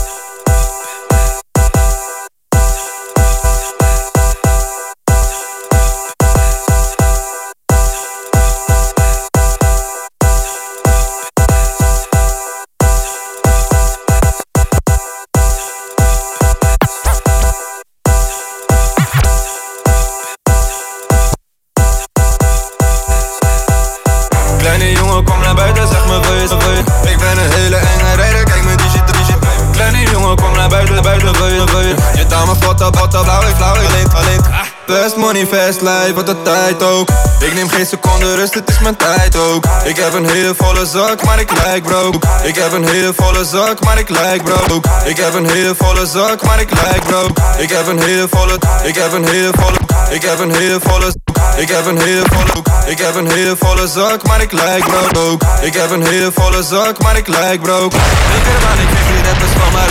Best 34.87 35.17
money, 35.17 35.47
fast 35.47 35.81
life, 35.81 36.15
wat 36.15 36.27
de 36.27 36.43
tijd 36.43 36.83
ook 36.83 37.09
Ik 37.41 37.55
neem 37.55 37.69
geen 37.69 37.87
seconde 37.87 38.35
rust, 38.35 38.55
het 38.55 38.69
is 38.69 38.79
mijn 38.79 38.97
tijd 38.97 39.37
ook 39.37 39.65
Ik 39.85 39.97
heb 39.97 40.13
een 40.13 40.29
hele 40.29 40.55
volle 40.57 40.87
zak, 40.87 41.25
maar 41.25 41.41
ik 41.41 41.51
lijk 41.65 41.83
broke 41.83 42.19
Ik 42.43 42.55
heb 42.55 42.73
een 42.73 42.89
hele 42.89 43.13
volle 43.17 43.45
zak, 43.45 43.85
maar 43.85 43.99
ik 43.99 44.09
lijk 44.09 44.45
broke 44.45 44.89
Ik 45.05 45.17
heb 45.17 45.35
een 45.35 45.49
hele 45.49 45.75
volle 45.79 46.07
zak, 46.07 46.43
maar 46.43 46.61
ik 46.61 46.71
lijk 46.71 47.05
broke 47.05 47.43
Ik 47.59 47.69
heb 47.69 47.87
een 47.87 47.99
hele 48.03 48.27
volle, 48.31 48.59
ik 48.85 48.95
heb 48.95 49.13
een 49.13 49.25
hele 49.25 49.51
volle 49.53 49.77
Ik 50.11 50.23
heb 50.23 50.39
een 50.39 50.51
hele 50.51 50.81
volle 50.81 51.13
ik 51.59 51.69
heb 51.69 51.87
een 51.87 51.99
hele 51.99 52.23
volle, 52.25 52.63
ik 52.87 52.99
heb 52.99 53.15
een 53.15 53.31
hele 53.31 53.57
volle 53.59 53.89
zak, 53.89 54.27
maar 54.27 54.43
ik 54.43 54.53
lijk 54.53 54.85
broke. 54.85 55.47
Ik 55.63 55.75
heb 55.75 55.91
een 55.91 56.07
hele 56.07 56.31
volle 56.33 56.63
zak, 56.63 57.03
maar 57.03 57.17
ik 57.17 57.27
lijk 57.27 57.63
broke. 57.63 57.97
Ik 57.97 58.43
kreeg 58.43 59.07
die 59.07 59.31
rappers 59.31 59.51
van 59.51 59.73
mijn. 59.73 59.87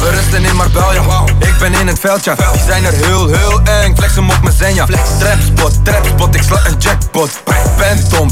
We 0.00 0.10
rusten 0.10 0.44
in 0.44 0.56
Marbella, 0.56 0.89
ben 1.60 1.74
in 1.74 1.86
het 1.86 1.98
veld, 1.98 2.24
ja 2.24 2.34
Die 2.34 2.62
zijn 2.66 2.84
er 2.84 2.92
heel, 2.92 3.26
heel 3.26 3.60
eng, 3.64 3.94
flex 3.96 4.14
hem 4.14 4.30
op 4.30 4.42
mijn 4.42 4.56
zenja. 4.56 4.86
Trapspot, 5.18 5.84
trapspot, 5.84 6.34
ik 6.34 6.42
sla 6.42 6.60
een 6.66 6.76
jackpot. 6.78 7.30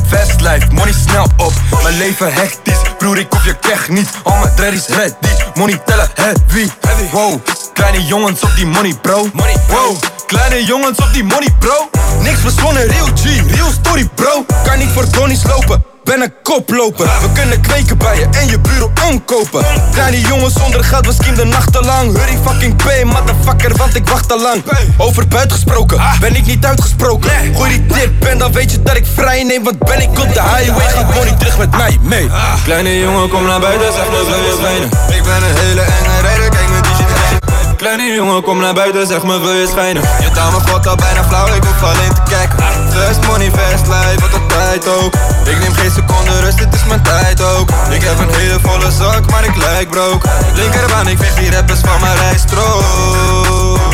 Fast 0.09 0.40
life, 0.40 0.66
money 0.72 0.92
snel 0.92 1.26
op. 1.36 1.52
Mijn 1.82 1.96
leven 1.96 2.32
hectisch, 2.32 2.78
broer 2.98 3.18
ik 3.18 3.26
hoef 3.30 3.44
je 3.44 3.55
kech 3.55 3.88
niet. 3.88 4.09
Al 4.22 4.36
mijn 4.36 4.55
dreadies 4.55 4.86
ready, 4.86 5.42
money 5.55 5.80
tellen 5.84 6.09
heavy. 6.14 6.68
Wow, 7.12 7.40
kleine 7.72 8.05
jongens 8.05 8.40
op 8.40 8.50
die 8.56 8.66
money 8.66 8.94
bro. 9.02 9.30
Wow, 9.68 9.96
kleine 10.26 10.64
jongens 10.64 10.98
op 10.98 11.12
die 11.12 11.24
money 11.24 11.48
bro. 11.59 11.90
Niks 12.22 12.40
verzonnen, 12.40 12.86
real 12.86 13.06
G, 13.06 13.55
real 13.55 13.70
story 13.80 14.09
bro. 14.14 14.44
Kan 14.64 14.78
niet 14.78 14.90
voor 14.90 15.10
Donnie's 15.10 15.44
lopen 15.44 15.98
ben 16.09 16.22
een 16.22 16.35
koploper 16.43 17.06
We 17.20 17.32
kunnen 17.32 17.60
kweken 17.60 17.98
bij 17.98 18.18
je 18.18 18.26
en 18.30 18.47
je 18.48 18.59
buren 18.59 18.93
omkopen 19.10 19.64
Kleine 19.93 20.20
jongens 20.20 20.55
zonder 20.55 20.85
geld, 20.85 21.06
we 21.06 21.12
schiemen 21.12 21.44
de 21.44 21.44
nachten 21.44 21.85
lang 21.85 22.16
Hurry 22.16 22.39
fucking 22.44 22.76
pay, 22.82 23.05
motherfucker 23.05 23.76
want 23.76 23.94
ik 23.94 24.09
wacht 24.09 24.32
al 24.32 24.40
lang. 24.40 24.62
Over 24.97 25.28
buit 25.28 25.52
gesproken, 25.52 26.01
ben 26.20 26.36
ik 26.36 26.47
niet 26.47 26.64
uitgesproken. 26.64 27.30
Gooi 27.55 27.70
die 27.70 27.86
tip 27.86 28.24
en 28.24 28.39
dan 28.39 28.52
weet 28.52 28.70
je 28.70 28.82
dat 28.82 28.97
ik 28.97 29.06
vrij 29.14 29.43
neem, 29.43 29.64
want 29.64 29.78
ben 29.78 30.01
ik 30.01 30.09
op 30.09 30.35
de 30.35 30.43
highway, 30.43 30.89
gaat 30.89 31.14
money 31.14 31.32
terug 31.39 31.59
met 31.59 31.70
mij 31.70 31.98
mee. 32.02 32.30
Kleine 32.64 32.98
jongen, 32.98 33.28
kom 33.28 33.47
naar 33.47 33.60
buiten, 33.60 33.93
zeg 33.93 34.05
me 34.10 34.24
wil 34.26 34.39
je 34.39 34.56
schijnen. 34.60 34.89
Ik 35.16 35.22
ben 35.22 35.43
een 35.48 35.56
hele 35.56 35.80
enge 35.80 36.20
rijder, 36.22 36.48
kijk 36.48 36.68
Kleine 37.78 38.12
jongen, 38.14 38.42
kom 38.42 38.60
naar 38.60 38.74
buiten, 38.74 39.06
zeg 39.06 39.22
me 39.22 39.40
wil 39.40 39.52
je 39.52 39.66
schijnen. 39.70 40.02
Je 40.20 40.30
taal 40.30 40.50
me 40.50 40.60
god 40.60 40.86
al 40.86 40.96
bijna 40.96 41.24
flauw, 41.24 41.55
ik 41.55 41.64
hoef 41.64 41.82
alleen 41.82 42.14
te 42.14 42.22
kijken. 42.28 42.59
Fast 42.90 43.26
money, 43.26 43.50
fast 43.50 43.86
life, 43.86 44.20
wat 44.20 44.30
de 44.30 44.46
tijd 44.46 44.88
ook. 44.88 45.14
Ik 45.44 45.59
neem 45.59 45.72
geen 45.72 45.90
seconde 45.90 46.40
rust, 46.40 46.59
dit 46.59 46.74
is 46.74 46.84
mijn 46.84 47.02
tijd 47.02 47.42
ook. 47.42 47.70
Ik 47.90 48.02
heb 48.02 48.18
een 48.18 48.34
hele 48.34 48.59
volle 48.62 48.90
zak, 48.90 49.30
maar 49.30 49.44
ik 49.44 49.56
lijk 49.56 49.90
broke. 49.90 50.28
Linkerbaan, 50.55 51.09
ik 51.09 51.18
veeg 51.18 51.34
die 51.34 51.50
rappers 51.50 51.80
van 51.80 52.00
mijn 52.00 52.16
rijstrook. 52.16 53.88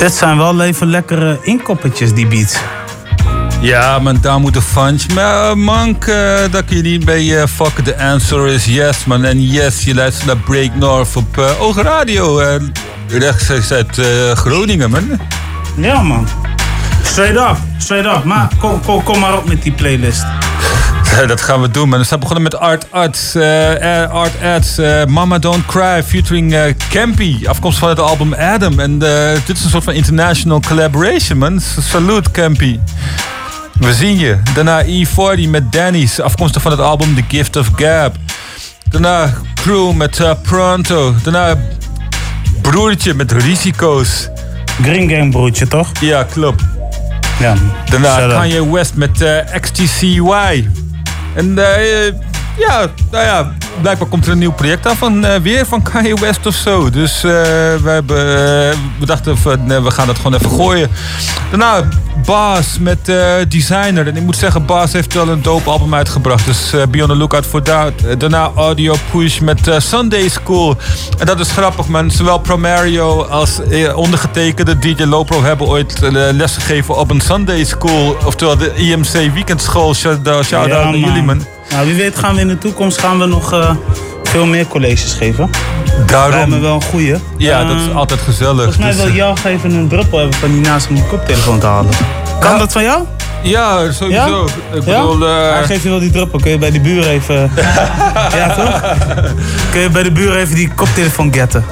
Dit 0.00 0.14
zijn 0.14 0.36
wel 0.36 0.60
even 0.60 0.86
lekkere 0.86 1.38
inkoppertjes, 1.42 2.14
die 2.14 2.26
beats. 2.26 2.56
Ja, 3.60 3.98
man, 3.98 4.18
daar 4.20 4.40
moet 4.40 4.54
de 4.54 4.62
funch. 4.62 5.14
Maar 5.14 5.50
uh, 5.50 5.54
mank, 5.54 6.06
uh, 6.06 6.38
dat 6.50 6.64
kun 6.64 6.76
je 6.76 6.82
niet 6.82 7.04
bij 7.04 7.24
uh, 7.24 7.42
Fuck 7.46 7.84
the 7.84 7.98
Answer 7.98 8.46
is 8.46 8.64
Yes, 8.64 9.04
man. 9.04 9.24
En 9.24 9.42
yes, 9.42 9.84
je 9.84 9.94
luistert 9.94 10.26
naar 10.26 10.36
Break 10.36 10.74
North 10.74 11.16
op 11.16 11.36
uh, 11.38 11.62
Oog 11.62 11.82
Radio. 11.82 12.42
rechtstreeks 13.08 13.72
uit 13.72 14.00
Groningen, 14.34 14.90
man. 14.90 15.20
Ja, 15.76 16.02
man. 16.02 16.28
Straight 17.02 17.50
up, 17.50 17.56
straight 17.78 18.16
up. 18.16 18.24
Maar 18.24 18.48
kom, 18.58 18.80
kom, 18.80 19.02
kom 19.02 19.18
maar 19.18 19.36
op 19.36 19.48
met 19.48 19.62
die 19.62 19.72
playlist. 19.72 20.24
Dat 21.26 21.40
gaan 21.40 21.60
we 21.60 21.70
doen, 21.70 21.88
man. 21.88 21.98
We 21.98 22.04
zijn 22.04 22.20
begonnen 22.20 22.44
met 22.44 22.56
Art 22.56 22.86
Arts, 22.90 23.36
uh, 23.36 24.10
Art 24.10 24.42
Arts, 24.42 24.78
uh, 24.78 25.04
Mama 25.04 25.38
Don't 25.38 25.66
Cry, 25.66 26.02
featuring 26.02 26.52
uh, 26.52 26.62
Campy, 26.90 27.46
afkomstig 27.46 27.80
van 27.80 27.88
het 27.88 27.98
album 27.98 28.34
Adam. 28.34 28.78
En 28.78 28.98
dit 28.98 29.56
is 29.56 29.64
een 29.64 29.70
soort 29.70 29.84
van 29.84 29.92
international 29.92 30.60
collaboration, 30.60 31.38
man. 31.38 31.60
Salut, 31.80 32.30
Campy. 32.30 32.78
We 33.72 33.94
zien 33.94 34.18
je. 34.18 34.38
Daarna 34.54 34.84
E40 34.84 35.48
met 35.48 35.72
Danny's, 35.72 36.20
afkomstig 36.20 36.62
van 36.62 36.70
het 36.70 36.80
album 36.80 37.14
The 37.14 37.24
Gift 37.28 37.56
of 37.56 37.70
Gab. 37.76 38.16
Daarna 38.88 39.32
Crew 39.54 39.92
met 39.92 40.22
Pronto. 40.42 41.14
Daarna 41.22 41.56
Broertje 42.62 43.14
met 43.14 43.32
Risico's. 43.32 44.28
Green 44.82 45.08
Gang 45.08 45.30
broertje, 45.30 45.68
toch? 45.68 45.90
Ja, 46.00 46.22
klopt. 46.22 46.62
Ja. 47.38 47.54
Daarna 47.90 48.28
Kanye 48.28 48.72
West 48.72 48.94
met 48.94 49.24
XTCY. 49.60 50.68
And 51.36 51.58
uh, 51.58 52.12
ja, 52.56 52.86
nou 53.10 53.24
ja, 53.24 53.52
blijkbaar 53.80 54.08
komt 54.08 54.26
er 54.26 54.32
een 54.32 54.38
nieuw 54.38 54.52
project 54.52 54.86
aan 54.86 54.96
van 54.96 55.24
uh, 55.24 55.34
weer 55.36 55.66
van 55.66 55.82
Kanye 55.82 56.20
West 56.20 56.46
of 56.46 56.54
zo. 56.54 56.90
Dus 56.90 57.24
uh, 57.24 57.32
we, 57.82 57.90
hebben, 57.90 58.16
we 58.98 59.06
dachten 59.06 59.38
van 59.38 59.82
we 59.82 59.90
gaan 59.90 60.06
dat 60.06 60.16
gewoon 60.16 60.34
even 60.34 60.50
gooien. 60.50 60.90
Daarna 61.50 61.88
Baas 62.24 62.78
met 62.78 63.12
Designer. 63.48 64.06
En 64.06 64.16
ik 64.16 64.22
moet 64.22 64.36
zeggen, 64.36 64.66
Baas 64.66 64.92
heeft 64.92 65.14
wel 65.14 65.28
een 65.28 65.42
dope 65.42 65.70
album 65.70 65.94
uitgebracht. 65.94 66.44
Dus 66.44 66.74
be 66.90 67.02
on 67.02 67.08
the 67.08 67.16
lookout 67.16 67.46
voor 67.46 67.62
dat. 67.64 67.92
daarna 68.18 68.50
Audio 68.56 68.94
Push 69.10 69.38
met 69.38 69.70
Sunday 69.78 70.28
School. 70.28 70.76
En 71.18 71.26
dat 71.26 71.40
is 71.40 71.50
grappig 71.50 71.88
man. 71.88 72.10
Zowel 72.10 72.38
Promario 72.38 73.22
als 73.22 73.60
ondergetekende 73.94 74.78
DJ 74.78 75.02
Lopro 75.02 75.42
hebben 75.42 75.66
ooit 75.66 75.98
lesgegeven 76.32 76.96
op 76.96 77.10
een 77.10 77.20
Sunday 77.20 77.64
School. 77.64 78.16
Oftewel 78.24 78.56
de 78.56 78.74
IMC 78.74 79.32
Weekendschool. 79.32 79.94
Shout-out 79.94 80.48
ja, 80.48 80.66
naar 80.66 80.96
jullie 80.96 81.22
man. 81.22 81.44
Nou, 81.70 81.86
wie 81.86 81.94
weet 81.94 82.18
gaan 82.18 82.34
we 82.34 82.40
in 82.40 82.48
de 82.48 82.58
toekomst 82.58 82.98
gaan 83.00 83.18
we 83.18 83.26
nog 83.26 83.52
uh, 83.52 83.70
veel 84.22 84.46
meer 84.46 84.66
colleges 84.66 85.12
geven. 85.12 85.50
Daarom. 86.06 86.30
Lijkt 86.30 86.48
me 86.48 86.58
wel 86.58 86.74
een 86.74 86.82
goeie. 86.82 87.16
Ja, 87.36 87.62
uh, 87.62 87.68
dat 87.68 87.76
is 87.76 87.94
altijd 87.94 88.20
gezellig. 88.20 88.56
Volgens 88.56 88.76
mij 88.76 88.90
dus, 88.92 89.02
wil 89.02 89.12
jou 89.12 89.36
even 89.44 89.72
een 89.72 89.88
druppel 89.88 90.18
hebben 90.18 90.38
van 90.38 90.50
die 90.52 90.60
naast 90.60 90.88
om 90.88 90.94
die 90.94 91.04
koptelefoon 91.04 91.58
te 91.58 91.66
halen. 91.66 91.90
Kan 92.40 92.52
Ja. 92.52 92.58
dat 92.58 92.72
van 92.72 92.82
jou? 92.82 93.04
Ja, 93.42 93.92
sowieso. 93.92 94.48
Ja? 94.70 94.76
Ik 94.78 94.84
Ja? 94.84 95.00
bedoel... 95.00 95.26
eh, 95.28 95.52
Hij 95.52 95.64
geeft 95.64 95.82
je 95.82 95.88
wel 95.88 95.98
die 95.98 96.10
druppel. 96.10 96.38
Kun 96.40 96.50
je 96.50 96.58
bij 96.58 96.70
de 96.70 96.80
buur 96.80 97.06
even... 97.08 97.50
ja, 98.38 98.54
toch? 98.54 98.94
Kun 99.70 99.80
je 99.80 99.90
bij 99.90 100.02
de 100.02 100.12
buur 100.12 100.36
even 100.36 100.54
die 100.54 100.70
koptelefoon 100.74 101.34
getten? 101.34 101.64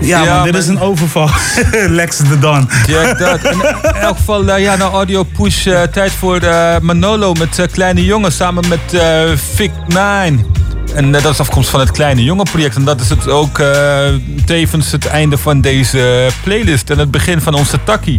Ja, 0.00 0.22
Ja, 0.24 0.34
man, 0.34 0.44
dit 0.44 0.54
is 0.54 0.66
een 0.66 0.80
overval. 0.80 1.30
Lex 1.88 2.16
de 2.16 2.38
Don. 2.38 2.68
Jack 2.86 3.18
dat. 3.18 3.44
In 3.44 3.60
elk 4.00 4.16
geval, 4.16 4.48
eh, 4.48 4.62
ja, 4.62 4.76
naar 4.76 4.90
Audio 4.90 5.22
Push. 5.22 5.66
eh, 5.66 5.82
tijd 5.82 6.12
voor 6.12 6.40
Manolo 6.80 7.32
met 7.32 7.66
Kleine 7.72 8.04
Jongen 8.04 8.32
samen 8.32 8.64
met 8.68 9.00
eh 9.00 9.20
Vic 9.54 9.70
9. 9.86 10.46
En 10.94 11.12
dat 11.12 11.24
is 11.24 11.40
afkomst 11.40 11.70
van 11.70 11.80
het 11.80 11.90
Kleine 11.90 12.24
Jongen 12.24 12.44
project. 12.50 12.76
En 12.76 12.84
dat 12.84 13.00
is 13.00 13.08
het 13.08 13.28
ook 13.28 13.58
eh, 13.58 13.98
tevens 14.46 14.92
het 14.92 15.06
einde 15.06 15.38
van 15.38 15.60
deze 15.60 16.26
playlist. 16.42 16.90
En 16.90 16.98
het 16.98 17.10
begin 17.10 17.40
van 17.40 17.54
onze 17.54 17.78
takkie. 17.84 18.18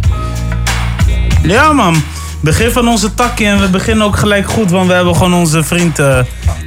Ja, 1.42 1.72
man. 1.72 2.02
Begin 2.40 2.70
van 2.70 2.88
onze 2.88 3.14
takje 3.14 3.46
en 3.46 3.60
we 3.60 3.68
beginnen 3.68 4.06
ook 4.06 4.16
gelijk 4.16 4.50
goed, 4.50 4.70
want 4.70 4.86
we 4.86 4.92
hebben 4.92 5.16
gewoon 5.16 5.34
onze 5.34 5.62
vriend 5.62 5.98
eh, 5.98 6.18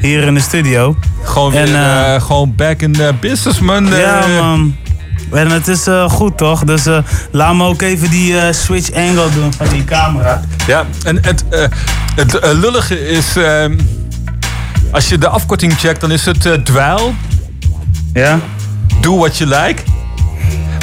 hier 0.02 0.23
in 0.23 0.34
de 0.34 0.39
studio. 0.39 0.95
Gewoon 1.23 1.52
weer, 1.52 1.61
En, 1.61 1.76
eh, 1.76 2.15
eh, 2.15 2.22
gewoon 2.22 2.56
back 2.56 2.81
in 2.81 2.93
the 2.93 3.14
business, 3.19 3.60
man. 3.60 3.85
Ja, 3.88 4.27
man. 4.27 4.76
En 5.31 5.52
het 5.52 5.68
is 5.68 5.88
goed, 6.07 6.38
toch? 6.38 6.64
Dus 6.64 6.84
laat 7.31 7.56
me 7.56 7.64
ook 7.64 7.81
even 7.81 8.10
die 8.10 8.53
switch 8.53 8.91
angle 8.91 9.30
doen 9.34 9.53
van 9.53 9.68
die 9.69 9.84
camera. 9.84 10.41
Ja, 10.68 10.85
en 11.03 11.18
het, 11.22 11.43
het 12.15 12.39
lullige 12.41 13.07
is... 13.10 13.35
ehm, 13.35 13.77
als 14.91 15.10
je 15.10 15.18
de 15.18 15.27
afkorting 15.27 15.80
checkt, 15.80 16.02
dan 16.02 16.11
is 16.11 16.26
het 16.26 16.65
dweil. 16.65 17.14
Ja. 18.14 18.39
Do 19.02 19.18
what 19.18 19.38
you 19.38 19.49
like. 19.49 19.84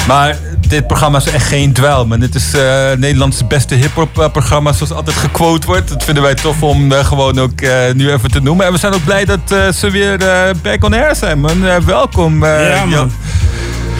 Maar 0.07 0.37
dit 0.69 0.87
programma 0.87 1.17
is 1.17 1.25
echt 1.25 1.47
geen 1.47 1.73
dweil, 1.73 2.05
man. 2.07 2.19
Dit 2.19 2.35
is 2.35 2.53
eh 2.53 2.61
Nederlands 2.97 3.47
beste 3.47 3.75
hip-hop 3.75 4.19
eh, 4.19 4.29
programma, 4.31 4.71
zoals 4.73 4.91
altijd 4.93 5.17
gequote 5.17 5.67
wordt. 5.67 5.89
Dat 5.89 6.03
vinden 6.03 6.23
wij 6.23 6.35
tof 6.35 6.63
om 6.63 6.91
eh, 6.91 7.05
gewoon 7.05 7.39
ook 7.39 7.61
eh, 7.61 7.71
nu 7.93 8.11
even 8.11 8.31
te 8.31 8.39
noemen. 8.41 8.65
En 8.65 8.71
we 8.71 8.77
zijn 8.77 8.93
ook 8.93 9.03
blij 9.05 9.25
dat 9.25 9.39
eh, 9.51 9.67
ze 9.71 9.89
weer 9.91 10.21
eh, 10.27 10.53
back 10.61 10.83
on 10.83 10.93
air 10.93 11.15
zijn, 11.15 11.39
man. 11.39 11.61
Welkom. 11.85 12.43
eh, 12.43 12.69
Ja, 12.69 12.79
man. 12.79 12.89
Jan. 12.89 13.11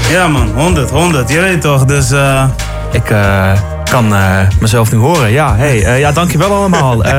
Ja, 0.10 0.28
man. 0.28 0.52
100, 0.56 0.90
100. 0.90 1.30
Je 1.30 1.40
weet 1.40 1.62
toch, 1.62 1.86
dus... 1.86 2.12
eh, 2.12 2.44
Ik 2.92 3.10
eh, 3.10 3.52
kan 3.92 4.14
eh, 4.16 4.38
mezelf 4.60 4.92
nu 4.92 4.98
horen. 4.98 5.32
Ja, 5.32 5.56
hey, 5.56 5.84
eh, 5.84 6.00
ja, 6.00 6.12
dankjewel 6.12 6.52
allemaal. 6.54 7.04
Eh, 7.04 7.12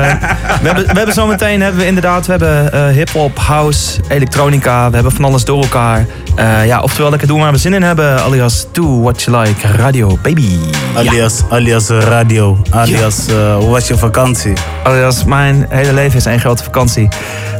we, 0.61 0.67
hebben, 0.67 0.85
we 0.85 0.93
hebben 0.97 1.13
zometeen 1.13 1.61
hebben 1.61 1.79
we 1.81 1.87
inderdaad, 1.87 2.25
we 2.25 2.31
hebben 2.31 2.73
eh, 2.73 2.87
hip-hop, 2.87 3.39
house, 3.39 3.99
elektronica. 4.07 4.87
We 4.89 4.93
hebben 4.95 5.11
van 5.13 5.25
alles 5.25 5.43
door 5.45 5.61
elkaar. 5.61 6.05
Eh, 6.41 6.65
ja, 6.65 6.79
oftewel 6.79 7.09
lekker 7.09 7.27
doen 7.27 7.39
waar 7.39 7.51
we 7.51 7.57
zin 7.57 7.73
in 7.73 7.83
hebben. 7.83 8.23
Alias 8.23 8.67
do 8.71 9.01
what 9.01 9.21
you 9.21 9.37
like, 9.41 9.67
radio, 9.67 10.17
baby. 10.21 10.57
alias, 10.95 11.41
alias 11.49 11.87
radio. 11.89 12.61
Alias, 12.69 13.25
hoe 13.57 13.69
was 13.69 13.87
je 13.87 13.97
vakantie? 13.97 14.53
Alias, 14.83 15.23
mijn 15.23 15.65
hele 15.69 15.93
leven 15.93 16.17
is 16.17 16.25
één 16.25 16.39
grote 16.39 16.63
vakantie. 16.63 17.07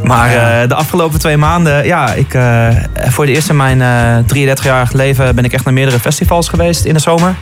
Maar 0.04 0.32
Ja. 0.32 0.62
eh, 0.62 0.68
de 0.68 0.76
afgelopen 0.76 1.20
twee 1.20 1.38
maanden, 1.38 1.86
ja, 1.86 2.14
ik, 2.14 2.34
eh, 2.34 2.68
voor 2.94 3.26
de 3.26 3.32
eerste 3.32 3.52
in 3.52 3.58
mijn 3.58 3.82
eh 3.82 4.24
33-jarig 4.26 4.92
leven 4.92 5.36
ben 5.36 5.44
ik 5.44 5.54
echt 5.54 5.64
naar 5.66 5.74
meerdere 5.74 6.00
festivals 6.00 6.48
geweest 6.50 6.86
in 6.86 6.94
de 6.94 7.00
zomer. 7.00 7.36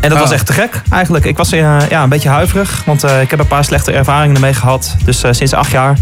En 0.00 0.08
dat 0.10 0.18
was 0.18 0.30
echt 0.30 0.46
te 0.46 0.52
gek 0.52 0.82
eigenlijk. 0.90 1.24
Ik 1.24 1.36
was 1.36 1.48
ja, 1.50 1.78
een 1.90 2.08
beetje 2.08 2.28
huiverig, 2.28 2.82
want 2.86 3.04
ik 3.04 3.30
heb 3.30 3.38
een 3.38 3.46
paar 3.46 3.64
slechte 3.64 3.92
ervaringen 3.92 4.34
ermee 4.34 4.54
gehad. 4.54 4.96
Dus 5.04 5.24
sinds 5.30 5.52
acht 5.52 5.70
jaar 5.70 5.96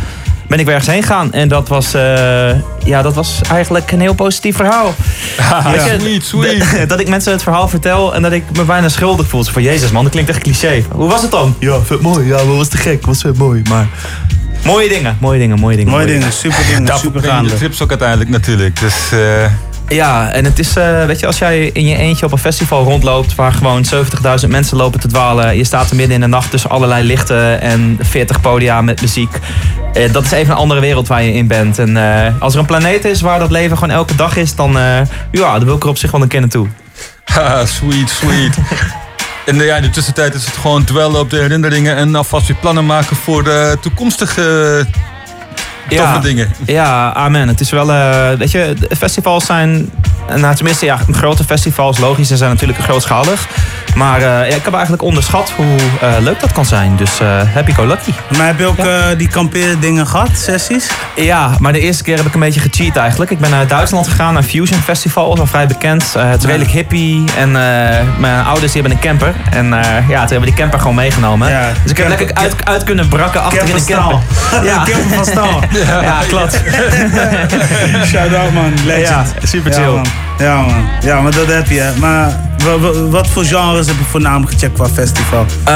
ben 0.49 0.59
ik 0.59 0.65
weer 0.65 0.75
ergens 0.75 0.93
heen 0.93 1.03
gegaan. 1.03 1.33
En 1.33 1.49
dat 1.49 1.69
was, 1.69 1.95
eh, 1.95 2.51
ja, 2.85 3.03
dat 3.03 3.15
was 3.15 3.41
eigenlijk 3.51 3.93
een 3.93 4.01
heel 4.01 4.15
positief 4.15 4.57
verhaal. 4.57 4.95
Weet 5.73 5.85
je, 5.85 5.97
sweet, 6.01 6.25
sweet. 6.25 6.59
Dat, 6.59 6.89
dat 6.89 7.01
ik 7.01 7.09
mensen 7.09 7.33
het 7.33 7.43
verhaal 7.43 7.69
vertel 7.69 8.15
en 8.15 8.23
dat 8.23 8.33
ik 8.33 8.45
me 8.53 8.65
bijna 8.65 8.89
schuldig 8.89 9.27
voel. 9.27 9.45
Zo 9.45 9.53
Van 9.53 9.63
jezus 9.63 9.91
man, 9.91 10.03
dat 10.03 10.13
klinkt 10.13 10.31
echt 10.31 10.43
cliché. 10.43 10.85
Hoe 10.93 11.09
was 11.09 11.23
het 11.23 11.31
dan? 11.31 11.55
Ja, 11.59 11.81
vet 11.81 12.01
mooi. 12.01 12.27
Ja, 12.27 12.45
wat 12.45 12.57
was 12.57 12.69
te 12.69 12.77
gek. 12.77 13.07
Was 13.07 13.21
vet 13.21 13.39
mooi. 13.39 13.63
Maar 13.69 13.87
mooie 14.65 14.89
dingen, 14.89 15.17
mooie 15.21 15.39
dingen, 15.39 15.59
mooie 15.59 15.77
dingen. 15.77 15.93
Mooie 15.93 16.07
dingen, 16.07 16.33
super 16.33 16.65
dingen, 16.67 16.99
super 16.99 17.23
gaande. 17.23 17.51
de 17.51 17.57
trips 17.57 17.83
ook 17.83 17.91
uiteindelijk 17.91 18.31
natuurlijk. 18.31 18.81
Dus 18.81 18.95
eh, 19.13 19.51
Ja, 19.89 20.33
en 20.33 20.45
het 20.45 20.59
is, 20.59 20.77
eh, 20.77 21.05
weet 21.05 21.21
je, 21.21 21.27
als 21.27 21.39
jij 21.39 21.71
in 21.73 21.87
je 21.87 21.97
eentje 21.97 22.27
op 22.27 22.33
een 22.33 22.39
festival 22.39 22.85
rondloopt 22.85 23.35
waar 23.35 23.53
gewoon 23.53 23.85
70.000 23.85 24.51
mensen 24.51 24.77
lopen 24.77 25.01
te 25.01 25.09
dwalen. 25.09 25.57
Je 25.57 25.65
staat 25.65 25.91
er 25.91 25.97
midden 25.97 26.15
in 26.15 26.21
de 26.21 26.27
nacht 26.27 26.51
tussen 26.51 26.71
allerlei 26.71 27.05
lichten 27.05 27.61
en 27.61 27.99
40 28.01 28.41
podia 28.41 28.83
met 28.83 29.01
muziek. 29.01 29.39
Eh, 29.93 30.13
dat 30.13 30.25
is 30.25 30.31
even 30.31 30.53
een 30.53 30.59
andere 30.59 30.81
wereld 30.81 31.09
waar 31.09 31.23
je 31.23 31.33
in 31.33 31.47
bent. 31.47 31.79
En 31.79 31.97
eh, 31.97 32.33
als 32.41 32.55
er 32.55 32.61
een 32.61 32.67
planeet 32.67 33.05
is 33.05 33.21
waar 33.21 33.39
dat 33.39 33.51
leven 33.51 33.79
gewoon 33.79 33.95
elke 33.95 34.15
dag 34.15 34.37
is, 34.37 34.55
dan, 34.55 34.73
ja, 35.31 35.53
dan 35.53 35.65
wil 35.65 35.77
ik 35.77 35.83
er 35.83 35.89
op 35.89 35.99
zich 35.99 36.11
wel 36.11 36.23
een 36.23 36.29
keer 36.29 36.41
naartoe. 36.41 36.69
haha, 37.25 37.67
sweet, 37.67 38.11
sweet. 38.11 38.57
En 39.47 39.57
ja, 39.57 39.77
in 39.77 39.83
de 39.83 39.91
tussentijd 39.91 40.35
is 40.35 40.45
het 40.45 40.57
gewoon 40.57 40.85
dwellen 40.85 41.21
op 41.21 41.31
de 41.31 41.37
herinneringen 41.37 41.97
en 41.97 42.15
alvast 42.15 42.47
weer 42.47 42.57
plannen 42.57 42.87
maken 42.87 43.17
voor 43.17 43.45
de 43.45 43.79
toekomstige 43.81 44.87
toffe 45.89 46.19
dingen. 46.21 46.49
Ja, 46.67 47.13
amen. 47.13 47.49
Het 47.49 47.61
is 47.61 47.71
wel, 47.71 47.93
eh, 47.93 48.33
weet 48.39 48.51
je, 48.51 48.77
festivals 48.99 49.47
zijn, 49.47 49.91
nou 50.35 50.55
tenminste 50.55 50.85
ja, 50.85 50.99
grote 51.11 51.45
festivals, 51.45 51.99
logisch, 51.99 52.29
ze 52.29 52.37
zijn 52.37 52.51
natuurlijk 52.51 52.79
grootschalig. 52.79 53.49
Maar 53.95 54.19
eh, 54.19 54.25
ja, 54.25 54.57
ik 54.57 54.65
heb 54.65 54.73
eigenlijk 54.73 55.03
onderschat 55.03 55.51
hoe 55.57 55.77
eh, 56.01 56.09
leuk 56.21 56.41
dat 56.41 56.53
kan 56.53 56.65
zijn. 56.65 56.97
Dus 56.97 57.21
eh, 57.21 57.41
happy 57.55 57.73
go 57.73 57.87
lucky. 57.87 58.11
Maar 58.37 58.47
heb 58.47 58.59
je 58.59 58.67
ook 58.67 58.79
eh, 58.79 59.05
die 59.17 59.29
kampeerdingen 59.29 60.07
gehad, 60.07 60.31
sessies? 60.35 60.91
Ja, 61.17 61.51
maar 61.59 61.73
de 61.73 61.81
eerste 61.81 62.03
keer 62.03 62.17
heb 62.17 62.27
ik 62.27 62.35
een 62.35 62.41
beetje 62.41 62.61
gecheat 62.61 62.97
eigenlijk. 62.97 63.31
Ik 63.31 63.39
ben 63.39 63.51
naar 63.51 63.67
Duitsland 63.67 64.09
gegaan, 64.09 64.35
naar 64.35 64.43
Fusion 64.43 64.81
Festival, 64.81 65.37
wel 65.37 65.47
vrij 65.47 65.67
bekend. 65.67 66.15
Eh, 66.17 66.31
het 66.31 66.41
is 66.41 66.47
redelijk 66.47 66.71
hippie 66.71 67.25
en 67.37 67.49
eh, 67.49 68.03
mijn 68.19 68.45
ouders 68.45 68.73
die 68.73 68.83
hebben 68.83 68.99
een 68.99 69.09
camper. 69.09 69.35
En 69.51 69.73
eh, 69.73 70.09
ja, 70.09 70.21
toen 70.21 70.29
hebben 70.29 70.41
we 70.41 70.45
die 70.45 70.55
camper 70.55 70.79
gewoon 70.79 70.95
meegenomen. 70.95 71.49
dus 71.83 71.91
ik 71.91 71.97
heb 71.97 72.09
lekker 72.09 72.35
uit, 72.35 72.55
uit 72.65 72.85
kunnen 72.85 73.09
brakken 73.09 73.43
achter 73.43 73.69
in 73.69 73.75
de 73.75 73.85
Camper 73.85 74.19
camper. 74.51 74.71
staal. 74.71 74.85
Camper 74.85 75.17
van 75.17 75.25
staal. 75.25 75.61
Ja, 75.87 76.03
ja 76.11 76.19
klopt. 76.29 76.63
Shout 78.11 78.35
out 78.35 78.53
man, 78.53 78.73
legend. 78.85 79.35
Ja, 79.41 79.47
super 79.47 79.73
chill. 79.73 79.83
Ja 79.83 79.91
man, 79.91 80.07
you 80.17 80.36
ja, 80.39 80.61
man. 80.61 80.85
ja 81.03 81.21
maar 81.21 81.33
dat 81.35 81.47
heb 81.47 81.69
je. 81.69 81.93
Maar 81.99 82.41
wa- 82.65 82.79
wa- 82.79 82.93
wat 83.09 83.27
voor 83.27 83.45
genres 83.45 83.87
heb 83.87 83.97
je 83.99 84.05
voornamelijk 84.05 84.53
gecheckt 84.53 84.75
qua 84.75 84.89
festival? 84.89 85.47
Eh, 85.65 85.75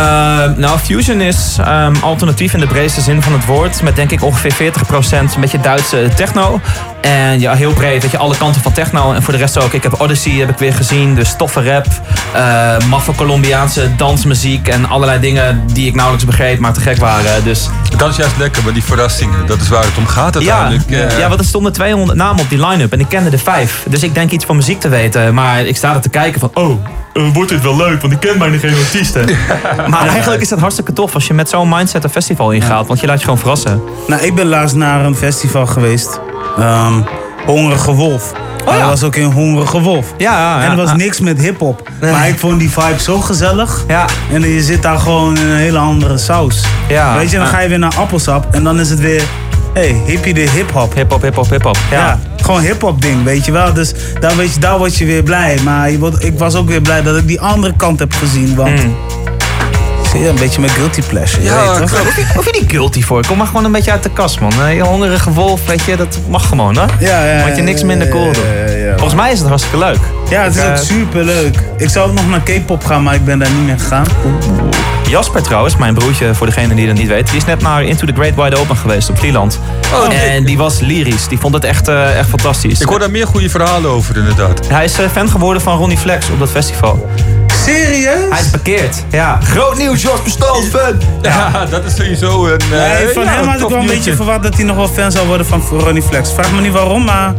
nou, 0.57 0.79
Fusion 0.79 1.21
is 1.21 1.57
ehm, 1.61 1.95
alternatief 2.01 2.55
in 2.55 2.61
de 2.61 2.67
breedste 2.67 3.01
zin 3.01 3.23
van 3.23 3.33
het 3.33 3.45
woord. 3.47 3.83
Met 3.83 3.97
denk 3.97 4.11
ik 4.11 4.23
ongeveer 4.23 4.53
40% 4.53 5.35
een 5.35 5.41
beetje 5.41 5.61
Duitse 5.61 6.09
techno. 6.17 6.61
En 7.01 7.41
ja, 7.41 7.55
heel 7.55 7.73
breed, 7.73 8.03
weet 8.03 8.11
je, 8.11 8.19
alle 8.19 8.37
kanten 8.37 8.63
van 8.63 8.73
techno. 8.73 9.13
En 9.13 9.23
voor 9.23 9.33
de 9.33 9.39
rest 9.39 9.59
ook, 9.59 9.73
ik 9.73 9.83
heb 9.83 10.01
Odyssey 10.01 10.33
heb 10.33 10.49
ik 10.51 10.59
weer 10.59 10.75
gezien. 10.75 11.15
Dus 11.15 11.35
toffe 11.37 11.63
rap, 11.73 11.87
eh 12.33 12.87
maffe 12.89 13.13
Colombiaanse 13.15 13.89
dansmuziek. 13.97 14.69
En 14.69 14.89
allerlei 14.89 15.21
dingen 15.21 15.63
die 15.73 15.87
ik 15.87 15.95
nauwelijks 15.95 16.27
begreep, 16.27 16.59
maar 16.59 16.73
te 16.73 16.81
gek 16.81 16.97
waren. 16.97 17.45
Dus 17.45 17.69
Dat 17.97 18.11
is 18.11 18.17
juist 18.17 18.37
lekker, 18.39 18.63
maar 18.65 18.73
die 18.73 18.85
verrassingen, 18.85 19.47
dat 19.47 19.61
is 19.61 19.69
waar 19.69 19.85
het 19.85 19.97
om 19.97 20.07
gaat 20.07 20.43
ja, 20.43 20.59
uiteindelijk. 20.59 21.13
Eh, 21.13 21.19
ja, 21.19 21.29
want 21.29 21.41
er 21.41 21.47
stonden 21.47 21.73
200 21.73 22.19
namen 22.19 22.41
op 22.43 22.49
die 22.49 22.67
line-up 22.67 22.93
en 22.93 23.01
ik 23.01 23.09
kende 23.09 23.31
er 23.31 23.39
vijf. 23.39 23.85
Dus 23.89 24.03
ik 24.03 24.15
denk 24.15 24.31
iets 24.31 24.45
van 24.51 24.59
muziek 24.59 24.81
te 24.81 24.89
weten. 24.89 25.35
Maar 25.35 25.65
ik 25.65 25.77
sta 25.77 25.95
er 25.95 26.01
te 26.01 26.09
kijken 26.09 26.41
van, 26.41 26.51
oh, 26.55 26.85
eh, 27.13 27.23
wordt 27.33 27.51
dit 27.51 27.63
wel 27.63 27.77
leuk? 27.77 28.01
Want 28.01 28.13
ik 28.13 28.21
ken 28.21 28.39
bijna 28.39 28.59
geen 28.59 28.75
artiesten. 28.75 29.25
maar 29.93 30.07
eigenlijk 30.07 30.43
is 30.43 30.49
dat 30.49 30.59
hartstikke 30.59 30.93
tof 30.93 31.15
als 31.15 31.27
je 31.27 31.35
met 31.35 31.49
zo'n 31.49 31.69
mindset 31.69 32.05
een 32.05 32.11
festival 32.11 32.51
ingaat. 32.51 32.87
Want 32.87 33.01
je 33.01 33.07
laat 33.07 33.19
je 33.19 33.25
gewoon 33.25 33.39
verrassen. 33.39 33.83
Nou, 34.07 34.23
ik 34.23 34.35
ben 34.35 34.47
laatst 34.47 34.77
naar 34.77 35.05
een 35.05 35.17
festival 35.17 35.67
geweest. 35.67 36.21
Ehm 36.59 37.03
Hongerige 37.47 37.93
Wolf. 37.93 38.33
Maar 38.65 38.79
dat 38.79 38.89
was 38.89 39.03
ook 39.03 39.17
in 39.17 39.31
Hongerige 39.31 39.81
Wolf. 39.81 40.11
Oh 40.13 40.19
Ja, 40.19 40.39
ja, 40.39 40.65
En 40.65 40.71
er 40.71 40.77
was 40.77 40.91
ja. 40.91 40.97
niks 40.97 41.21
met 41.21 41.41
hip-hop. 41.41 41.89
Maar 42.01 42.29
ik 42.29 42.39
vond 42.39 42.59
die 42.59 42.71
vibe 42.71 43.01
zo 43.01 43.21
gezellig. 43.21 43.85
Ja. 43.89 44.07
En 44.33 44.49
je 44.49 44.63
zit 44.63 44.83
daar 44.83 44.99
gewoon 44.99 45.37
in 45.37 45.47
een 45.47 45.57
hele 45.57 45.79
andere 45.79 46.19
saus. 46.19 46.65
Ja, 46.89 47.17
Weet 47.17 47.31
je, 47.31 47.37
dan 47.37 47.47
ja. 47.47 47.53
ga 47.53 47.61
je 47.61 47.69
weer 47.69 47.79
naar 47.79 47.95
appelsap. 47.97 48.55
En 48.55 48.65
dan 48.65 48.81
is 48.81 48.91
het 48.91 49.01
weer. 49.01 49.23
Hey, 49.75 50.03
hippie 50.07 50.35
de 50.35 50.41
hip-hop. 50.51 50.95
Hip-hop, 50.95 51.23
hip-hop, 51.23 51.51
hip-hop. 51.51 51.77
Ja. 51.91 51.97
Ja. 51.99 52.19
gewoon 52.43 52.61
hip-hop 52.61 53.03
ding, 53.03 53.25
weet 53.25 53.45
je 53.45 53.53
wel. 53.53 53.73
Dus 53.73 53.93
daar, 54.21 54.37
weet 54.37 54.55
je, 54.55 54.61
daar 54.61 54.79
word 54.79 54.97
je 54.97 55.05
weer 55.05 55.23
blij. 55.23 55.59
Maar 55.65 55.91
je 55.91 55.99
wordt, 55.99 56.25
ik 56.25 56.39
was 56.39 56.55
ook 56.55 56.69
weer 56.69 56.81
blij 56.81 57.03
dat 57.03 57.17
ik 57.17 57.27
die 57.27 57.41
andere 57.41 57.75
kant 57.77 57.99
heb 57.99 58.13
gezien. 58.13 58.55
Want. 58.55 58.85
Mm. 58.85 58.97
Zie 60.11 60.21
je, 60.21 60.29
een 60.29 60.35
beetje 60.35 60.61
mijn 60.61 60.73
guilty 60.73 61.03
pleasure. 61.03 61.43
Ja, 61.43 61.79
weet 61.79 61.91
hoef 61.91 62.17
je, 62.17 62.25
hoef 62.35 62.45
je 62.45 62.59
niet 62.61 62.71
guilty 62.71 63.03
voor. 63.03 63.27
Kom 63.27 63.39
maar 63.39 63.47
gewoon 63.47 63.65
een 63.65 63.73
beetje 63.73 63.91
uit 63.91 64.03
de 64.03 64.11
kast, 64.11 64.41
man. 64.41 64.53
Eh, 64.53 64.75
Je 64.75 64.83
hongerige 64.83 65.33
wolf, 65.33 65.67
weet 65.67 65.85
je, 65.85 65.97
dat 65.97 66.19
mag 66.29 66.49
gewoon, 66.49 66.77
hè? 66.77 66.85
Ja, 66.99 67.25
ja, 67.25 67.47
Moet 67.47 67.57
je 67.57 67.63
niks 67.63 67.83
minder 67.83 68.09
cool 68.09 68.25
ja, 68.25 68.65
ja, 68.67 68.75
ja. 68.77 68.91
Volgens 68.91 69.15
mij 69.15 69.33
is 69.33 69.39
het 69.39 69.49
hartstikke 69.49 69.79
leuk. 69.79 69.99
Ja, 70.31 70.43
het 70.43 70.57
is 70.57 70.63
ook 70.63 70.69
eh, 70.69 70.77
super 70.77 71.25
leuk. 71.25 71.59
Ik 71.77 71.89
zou 71.89 72.09
ook 72.09 72.15
nog 72.15 72.29
naar 72.29 72.41
K-pop 72.41 72.85
gaan, 72.85 73.03
maar 73.03 73.15
ik 73.15 73.25
ben 73.25 73.39
daar 73.39 73.51
niet 73.51 73.67
meer 73.67 73.79
gegaan. 73.79 74.05
Jasper 75.11 75.43
trouwens, 75.43 75.77
mijn 75.77 75.95
broertje, 75.95 76.35
voor 76.35 76.47
degene 76.47 76.75
die 76.75 76.87
dat 76.87 76.97
niet 76.97 77.09
weet, 77.09 77.27
die 77.27 77.37
is 77.37 77.45
net 77.45 77.63
naar 77.63 77.83
Into 77.85 78.07
the 78.07 78.13
Great 78.13 78.35
Wide 78.35 78.57
Open 78.57 78.77
geweest 78.77 79.11
op 79.11 79.19
Vlieland. 79.19 79.59
Oh, 79.95 80.15
en 80.15 80.45
die 80.45 80.59
was 80.59 80.81
lyrisch. 80.81 81.29
Die 81.29 81.39
vond 81.39 81.55
het 81.55 81.65
echt, 81.65 81.89
eh, 81.89 82.19
echt 82.19 82.29
fantastisch. 82.29 82.81
Ik 82.81 82.89
hoor 82.89 82.99
daar 82.99 83.11
meer 83.11 83.27
goede 83.27 83.51
verhalen 83.51 83.91
over 83.91 84.17
inderdaad. 84.17 84.69
Hij 84.69 84.85
is 84.85 84.99
eh, 84.99 85.09
fan 85.13 85.29
geworden 85.31 85.63
van 85.63 85.77
Ronnie 85.79 85.99
Flex 85.99 86.31
op 86.31 86.39
dat 86.39 86.51
festival. 86.51 87.09
Serieus? 87.65 88.31
Hij 88.31 88.41
is 88.41 88.51
bekeerd. 88.51 89.05
Ja. 89.11 89.39
Groot 89.43 89.77
nieuws, 89.79 90.03
Jasper 90.03 90.31
Stals 90.31 90.65
fan. 90.67 91.01
Ja, 91.23 91.67
dat 91.71 91.85
is 91.85 91.95
sowieso 91.95 92.47
een... 92.47 92.61
eh, 92.61 92.69
Nee, 92.69 93.09
van 93.15 93.25
ja, 93.25 93.31
hem 93.31 93.47
had 93.47 93.61
ik 93.61 93.69
wel 93.69 93.79
een 93.79 93.87
beetje 93.87 94.15
verwacht 94.17 94.43
dat 94.43 94.55
hij 94.55 94.65
nog 94.65 94.77
wel 94.77 94.89
fan 94.89 95.13
zou 95.13 95.27
worden 95.27 95.47
van 95.47 95.63
Ronnie 95.71 96.03
Flex. 96.03 96.33
Vraag 96.33 96.53
me 96.53 96.61
niet 96.61 96.73
waarom, 96.73 97.05
maar 97.05 97.35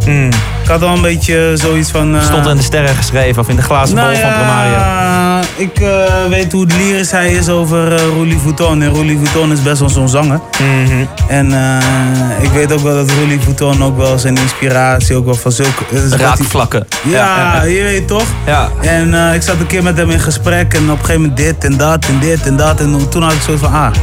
ik 0.63 0.67
had 0.69 0.79
wel 0.79 0.89
een 0.95 1.01
beetje 1.01 1.51
zoiets 1.55 1.91
van... 1.91 2.15
eh, 2.15 2.23
Stond 2.23 2.47
in 2.47 2.55
de 2.57 2.63
sterren 2.63 2.95
geschreven 2.95 3.41
of 3.41 3.49
in 3.49 3.55
de 3.55 3.61
glazen 3.61 3.95
bol 3.95 4.03
nou 4.03 4.17
van 4.17 4.29
Promario. 4.33 4.71
ja, 4.71 5.39
ik 5.55 5.79
eh, 5.79 5.89
weet 6.29 6.51
hoe 6.51 6.65
lyrisch 6.77 7.11
hij 7.11 7.31
is 7.31 7.49
over 7.49 7.93
eh 7.93 8.01
Roelie 8.13 8.37
Vuitton. 8.39 8.81
En 8.81 8.89
Roelie 8.89 9.17
Vuitton 9.17 9.51
is 9.51 9.61
best 9.61 9.79
wel 9.79 9.89
zo'n 9.89 10.09
zanger. 10.09 10.39
Mhm. 10.59 11.05
En 11.27 11.53
eh, 11.53 12.43
ik 12.43 12.49
weet 12.49 12.73
ook 12.73 12.79
wel 12.79 12.95
dat 12.95 13.11
Roelie 13.11 13.39
Vuitton 13.41 13.83
ook 13.83 13.97
wel 13.97 14.19
zijn 14.19 14.37
inspiratie 14.37 15.15
ook 15.15 15.25
wel 15.25 15.35
van 15.35 15.51
zulke... 15.51 15.83
eh, 15.91 16.09
Raakvlakken. 16.09 16.87
Ja, 17.03 17.63
je 17.63 17.83
weet 17.83 18.07
toch? 18.07 18.25
Ja. 18.45 18.69
En 18.81 19.13
eh, 19.27 19.33
ik 19.35 19.41
zat 19.41 19.55
een 19.59 19.67
keer 19.67 19.83
met 19.83 19.97
hem 19.97 20.09
in 20.09 20.19
gesprek 20.19 20.73
en 20.73 20.83
op 20.83 20.89
een 20.89 21.05
gegeven 21.05 21.21
moment 21.21 21.37
dit 21.37 21.63
en 21.63 21.77
dat 21.77 22.05
en 22.05 22.19
dit 22.19 22.41
en 22.47 22.57
dat. 22.57 22.79
En 22.79 23.09
toen 23.09 23.21
had 23.23 23.33
ik 23.33 23.41
zo 23.41 23.57
van, 23.57 23.73
ah, 23.73 23.93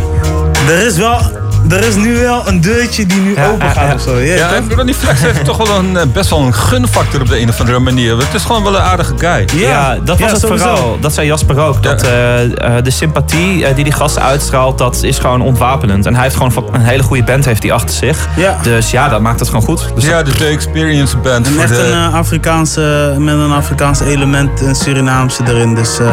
er 0.68 0.86
is 0.86 0.96
wel, 0.96 1.20
er 1.68 1.84
is 1.84 1.96
nu 1.96 2.16
wel 2.16 2.48
een 2.48 2.60
deurtje 2.60 3.06
die 3.06 3.20
nu 3.20 3.36
open 3.52 3.70
gaat 3.70 3.94
of 3.94 4.00
zo. 4.00 4.10
Je 4.10 4.28
weet 4.28 4.38
Ja, 4.38 4.54
en 4.54 4.74
Ronnie 4.74 4.94
Flex 4.94 5.20
heeft 5.20 5.44
toch 5.44 5.56
wel 5.56 5.78
een, 5.78 5.96
eh, 5.96 6.06
best 6.12 6.30
wel 6.30 6.38
een 6.38 6.54
gunfactor 6.54 7.20
op 7.20 7.28
de 7.28 7.40
een 7.40 7.48
of 7.48 7.60
andere 7.60 7.78
manier. 7.78 8.18
Het 8.18 8.34
is 8.34 8.44
gewoon 8.44 8.62
wel 8.62 8.74
een 8.74 8.82
aardige 8.82 9.14
guy. 9.18 9.60
Ja, 9.60 9.94
dat 9.94 10.18
was 10.18 10.18
ja, 10.18 10.32
het 10.32 10.40
sowieso. 10.40 10.76
vooral. 10.76 10.98
Dat 11.00 11.14
zei 11.14 11.26
Jasper 11.26 11.58
ook. 11.58 11.82
Dat 11.82 12.02
eh, 12.02 12.76
eh, 12.76 12.84
de 12.84 12.90
sympathie 12.90 13.74
die 13.74 13.84
die 13.84 13.92
gast 13.92 14.18
uitstraalt, 14.18 14.78
dat 14.78 15.02
is 15.02 15.18
gewoon 15.18 15.40
ontwapenend. 15.40 16.06
En 16.06 16.14
hij 16.14 16.22
heeft 16.22 16.36
gewoon 16.36 16.52
een 16.72 16.80
hele 16.80 17.02
goede 17.02 17.22
band 17.24 17.44
heeft 17.44 17.62
hij 17.62 17.72
achter 17.72 17.94
zich. 17.94 18.28
Ja. 18.36 18.56
Dus 18.62 18.90
ja, 18.90 19.08
dat 19.08 19.20
maakt 19.20 19.40
het 19.40 19.48
gewoon 19.48 19.64
goed. 19.64 19.88
Dus 19.94 20.04
ja, 20.04 20.22
de 20.22 20.32
The 20.32 20.46
Experience 20.46 21.16
Band. 21.16 21.46
En 21.46 21.52
voor 21.52 21.62
echt 21.62 21.74
de, 21.74 21.82
een 21.82 22.12
Afrikaanse, 22.12 23.14
met 23.18 23.34
een 23.34 23.52
Afrikaans 23.52 24.00
element, 24.00 24.60
een 24.60 24.74
Surinaamse 24.74 25.42
erin. 25.46 25.74
Dus 25.74 25.98
eh, 25.98 26.06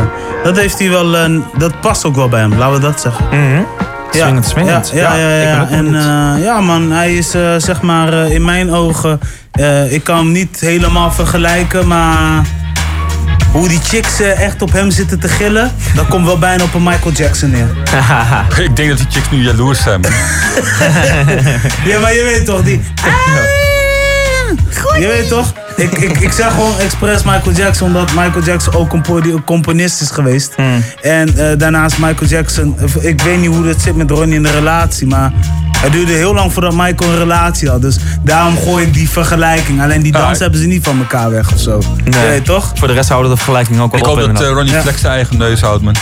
dat 0.44 0.58
heeft 0.58 0.80
hij 0.80 0.90
wel, 0.90 1.12
dat 1.58 1.82
past 1.82 2.06
ook 2.06 2.16
wel 2.16 2.30
bij 2.30 2.40
hem, 2.40 2.58
laten 2.58 2.76
we 2.76 2.80
dat 2.80 3.02
zeggen. 3.02 3.26
Mhm. 3.32 3.94
Swingend, 4.22 4.46
swingend. 4.46 4.92
Ja, 4.94 5.16
ja, 5.16 5.42
ja. 5.42 5.68
En 5.70 5.96
eh, 5.96 6.44
ja 6.44 6.60
man, 6.62 6.92
hij 6.92 7.16
is 7.16 7.34
eh, 7.34 7.56
zeg 7.58 7.82
maar 7.82 8.14
eh, 8.14 8.32
in 8.32 8.46
mijn 8.46 8.72
ogen, 8.72 9.20
eh, 9.52 9.92
ik 9.94 10.04
kan 10.04 10.18
hem 10.18 10.32
niet 10.32 10.60
helemaal 10.60 11.12
vergelijken, 11.12 11.88
maar 11.88 12.46
hoe 13.52 13.68
die 13.68 13.80
chicks 13.84 14.20
echt 14.20 14.62
op 14.62 14.72
hem 14.72 14.92
zitten 14.92 15.20
te 15.20 15.28
gillen, 15.28 15.72
dat 15.96 16.08
komt 16.08 16.26
wel 16.26 16.40
bijna 16.40 16.64
op 16.64 16.74
een 16.74 16.84
Michael 16.84 17.12
Jackson 17.12 17.50
neer. 17.50 17.68
Ik 18.66 18.76
denk 18.76 18.90
dat 18.90 18.98
die 18.98 19.08
chicks 19.10 19.30
nu 19.32 19.44
jaloers 19.44 19.82
zijn. 19.82 20.02
Ja, 21.86 22.00
maar 22.00 22.14
je 22.14 22.24
weet 22.24 22.46
toch, 22.46 22.64
die... 22.64 22.82
Je 25.00 25.08
weet 25.08 25.28
toch? 25.28 25.54
Ik, 25.76 25.92
ik, 25.92 26.20
ik 26.20 26.32
zeg 26.32 26.52
gewoon 26.52 26.80
expres 26.80 27.24
Michael 27.24 27.52
Jackson, 27.56 27.88
omdat 27.88 28.14
Michael 28.14 28.44
Jackson 28.44 28.74
ook 28.74 28.94
ook 28.94 29.46
componist 29.46 30.02
is 30.02 30.12
geweest. 30.12 30.54
Hmm. 30.56 30.84
En 31.02 31.38
eh, 31.38 31.58
daarnaast 31.58 31.98
Michael 31.98 32.30
Jackson, 32.30 32.76
eh, 32.80 33.04
ik 33.10 33.22
weet 33.22 33.40
niet 33.40 33.50
hoe 33.50 33.66
dat 33.66 33.82
zit 33.82 33.96
met 33.96 34.12
Ronnie 34.12 34.36
in 34.36 34.44
de 34.44 34.52
relatie, 34.52 35.08
maar 35.08 35.32
het 35.78 35.92
duurde 35.92 36.12
heel 36.14 36.34
lang 36.34 36.54
voordat 36.54 36.74
Michael 36.74 37.12
een 37.12 37.18
relatie 37.18 37.70
had. 37.70 37.82
Dus 37.82 37.98
daarom 38.24 38.58
gooi 38.58 38.86
ik 38.86 38.94
die 38.94 39.10
vergelijking. 39.10 39.82
Alleen 39.82 40.02
die 40.02 40.12
dans 40.12 40.40
hebben 40.40 40.60
ze 40.60 40.66
niet 40.66 40.84
van 40.84 40.98
elkaar 41.00 41.30
weg 41.32 41.54
of 41.54 41.60
zo. 41.60 41.82
Je 42.04 42.12
weet 42.12 42.46
toch? 42.46 42.72
Voor 42.76 42.88
de 42.88 42.94
rest 42.94 43.10
houden 43.10 43.32
de 43.32 43.38
vergelijking 43.38 43.80
ook 43.80 43.92
wel 43.92 44.00
Ik 44.00 44.08
op. 44.08 44.20
hoop 44.20 44.36
dat 44.36 44.42
eh, 44.42 44.50
Ronnie 44.50 44.74
Ja. 44.74 44.82
Flex 44.82 45.00
zijn 45.02 45.14
eigen 45.14 45.38
neus 45.38 45.62
houdt, 45.62 45.84
man. 45.84 45.96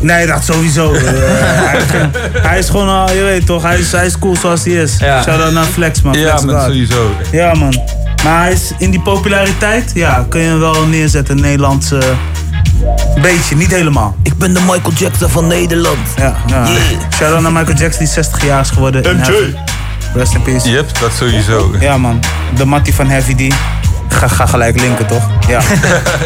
Nee, 0.00 0.26
dat 0.26 0.44
sowieso. 0.44 0.92
Eh, 0.94 1.00
hij, 1.04 1.76
is 1.78 1.90
geen- 1.90 2.10
hij 2.42 2.58
is 2.58 2.68
gewoon, 2.68 2.88
al, 2.88 3.12
je 3.12 3.22
weet 3.22 3.46
toch, 3.46 3.62
hij 3.62 3.78
is, 3.78 3.92
hij 3.92 4.06
is 4.06 4.18
cool 4.18 4.36
zoals 4.36 4.64
hij 4.64 4.72
is. 4.72 4.96
Ja. 4.98 5.22
Shout-out 5.22 5.52
naar 5.52 5.64
Flex, 5.64 6.02
man. 6.02 6.18
Ja, 6.18 6.40
man, 6.40 6.60
sowieso. 6.62 7.10
Ja, 7.32 7.54
man. 7.54 7.80
Maar 8.24 8.42
hij 8.42 8.52
is 8.52 8.72
in 8.78 8.90
die 8.90 9.00
populariteit, 9.00 9.90
ja, 9.94 10.26
kun 10.28 10.40
je 10.40 10.46
hem 10.48 10.58
wel 10.60 10.86
neerzetten 10.86 11.36
in 11.36 11.42
Nederlandse. 11.42 11.98
Beetje, 13.22 13.56
niet 13.56 13.70
helemaal. 13.70 14.16
Ik 14.22 14.36
ben 14.38 14.54
de 14.54 14.60
Michael 14.60 14.92
Jackson 14.98 15.28
van 15.28 15.46
Nederland. 15.46 15.98
Ja, 16.16 16.36
ja. 16.46 16.66
Shout-out 17.14 17.40
naar 17.42 17.52
Michael 17.52 17.76
Jackson 17.78 17.98
die 18.04 18.12
60 18.12 18.44
jaar 18.44 18.60
is 18.60 18.70
geworden. 18.70 19.16
MJ. 19.16 19.54
Rest 20.14 20.34
in 20.34 20.42
peace. 20.42 20.70
Yep, 20.70 20.98
dat 21.00 21.12
sowieso. 21.18 21.74
Ja, 21.80 21.98
man. 21.98 22.20
De 22.56 22.64
Mattie 22.64 22.94
van 22.94 23.08
Heavy 23.08 23.34
D. 23.34 23.54
Ga, 24.14 24.28
ga 24.28 24.46
gelijk 24.46 24.80
linken, 24.80 25.06
toch? 25.06 25.22
Ja. 25.48 25.60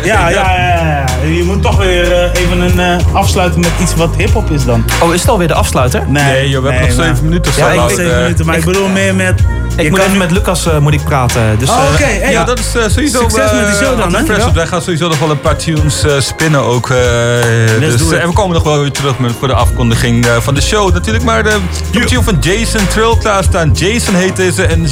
ja, 0.04 0.28
ja, 0.28 0.56
ja, 0.56 0.86
ja. 0.86 1.28
Je 1.28 1.42
moet 1.44 1.62
toch 1.62 1.76
weer 1.76 2.12
eh, 2.12 2.42
even 2.42 2.60
een 2.60 2.80
eh, 2.80 3.14
afsluiten 3.14 3.60
met 3.60 3.70
iets 3.80 3.94
wat 3.94 4.16
hip-hop 4.16 4.50
is 4.50 4.64
dan. 4.64 4.84
Oh, 5.02 5.14
is 5.14 5.20
het 5.20 5.30
alweer 5.30 5.48
de 5.48 5.54
afsluiter? 5.54 6.02
Nee, 6.08 6.48
joh, 6.48 6.62
we 6.62 6.70
hebben 6.70 6.88
nog 6.88 7.06
zeven 7.06 7.24
minuten. 7.24 7.52
Ja, 7.56 7.74
zo 7.74 7.84
ik 7.84 7.90
zeven 7.90 8.14
eh, 8.14 8.22
minuten, 8.22 8.46
maar 8.46 8.56
ik, 8.56 8.64
bedoel 8.64 8.88
meer 8.88 9.14
met. 9.14 9.42
Ik 9.78 9.84
je 9.84 9.90
moet 9.90 9.98
even 9.98 10.18
met 10.18 10.30
Lucas 10.30 10.66
eh, 10.66 10.78
moet 10.78 10.92
ik 10.92 11.04
praten. 11.04 11.58
Dus, 11.58 11.68
Oh, 11.68 11.76
eh, 11.76 11.92
oké. 11.92 12.04
Hey, 12.04 12.30
ja, 12.30 12.44
dat 12.44 12.58
is 12.58 12.74
eh, 12.74 12.82
sowieso... 12.88 13.18
Succes 13.18 13.52
met 13.52 13.66
die 13.66 13.76
show 13.86 13.98
dan, 13.98 14.14
hè? 14.14 14.24
fresh, 14.24 14.52
Wij 14.52 14.66
gaan 14.66 14.82
sowieso 14.82 15.08
nog 15.08 15.18
wel 15.18 15.30
een 15.30 15.40
paar 15.40 15.56
tunes 15.56 16.04
spinnen 16.18 16.60
ook. 16.60 16.88
dus, 16.88 18.10
en 18.10 18.28
we 18.28 18.32
komen 18.32 18.54
nog 18.54 18.62
wel 18.62 18.80
weer 18.80 18.92
terug 18.92 19.18
met, 19.18 19.32
voor 19.38 19.48
de 19.48 19.54
afkondiging 19.54 20.26
van 20.38 20.54
de 20.54 20.60
show 20.62 20.92
natuurlijk. 20.92 21.24
Maar 21.24 21.42
de 21.42 21.56
de 21.92 22.04
tune 22.04 22.22
van 22.22 22.36
Jason 22.40 22.86
Trill 22.88 23.16
klaarstaan. 23.18 23.72
Jason 23.72 24.14
heet 24.14 24.36
deze 24.36 24.66
en 24.66 24.86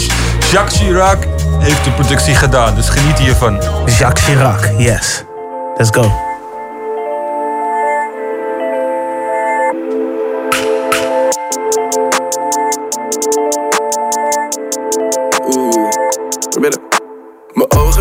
Jacques 0.53 0.79
Chirac 0.81 1.19
heeft 1.59 1.85
de 1.85 1.91
productie 1.91 2.35
gedaan. 2.35 2.75
Dus 2.75 2.89
geniet 2.89 3.19
hiervan. 3.19 3.63
Jacques 3.99 4.25
Chirac, 4.25 4.71
yes. 4.79 5.25
Let's 5.77 5.91
go. 5.93 6.26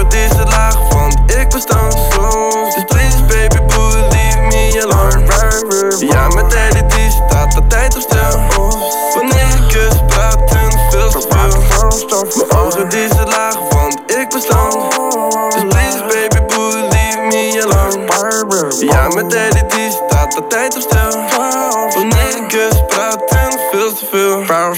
Deze 0.09 0.43
laag, 0.45 0.93
want 0.93 1.31
ik 1.31 1.49
bestaan 1.49 1.91
soms. 1.91 2.75
Dus 2.75 2.83
please 2.83 3.23
baby 3.23 3.61
boo, 3.65 3.89
leave 4.09 4.39
me 4.39 4.81
alone. 4.83 6.07
Ja, 6.07 6.27
met 6.27 6.51
Daddy 6.51 6.95
die 6.95 7.09
staat 7.09 7.51
de 7.51 7.67
tijd 7.67 7.95
op 7.95 8.01
stil. 8.01 8.39
Wanneer 9.15 9.47
ik 9.55 9.67
kus, 9.67 9.99
praten 10.07 10.79
veel 10.89 11.09
te 11.09 11.21
veel. 11.29 11.93
Mijn 12.37 12.51
ogen 12.61 12.89
die 12.89 13.07
ze 13.07 13.23
laag, 13.25 13.57
want 13.69 13.99
ik 14.05 14.29
bestaan. 14.29 14.89
Dus 15.49 15.63
please 15.69 16.03
baby 16.07 16.45
boo, 16.45 16.69
leave 16.89 17.19
me 17.19 17.63
alone. 17.63 18.85
Ja, 18.85 19.07
met 19.07 19.31
Daddy 19.31 19.75
die 19.75 19.91
staat 19.91 20.31
de 20.31 20.47
tijd 20.47 20.75
op 20.75 20.81
stil. 20.81 21.23
Wanneer 21.93 22.35
ik 22.37 22.47
kus, 22.47 22.85
praten 22.87 23.59
veel 23.71 23.93
te 23.93 24.05
veel. 24.11 24.43
Foul 24.45 24.73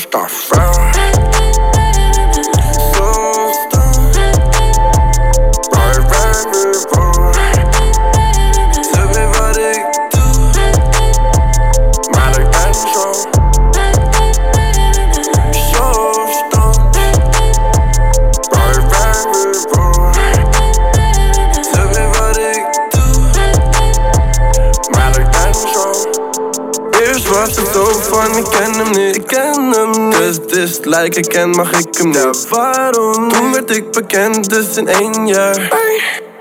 ik 28.35 28.43
ken 28.43 28.73
hem 28.73 28.89
niet, 28.91 29.15
ik 29.15 29.27
ken 29.27 29.71
hem 29.71 30.07
niet. 30.07 30.17
Dus 30.17 30.35
het 30.35 30.51
is 30.51 30.79
like 30.83 31.19
ik 31.19 31.27
ken, 31.29 31.49
mag 31.49 31.71
ik 31.71 31.97
hem 31.97 32.09
niet. 32.09 32.47
waarom? 32.49 33.29
Toen 33.31 33.51
werd 33.51 33.75
ik 33.75 33.91
bekend, 33.91 34.49
dus 34.49 34.77
in 34.77 34.87
één 34.87 35.27
jaar. 35.27 35.71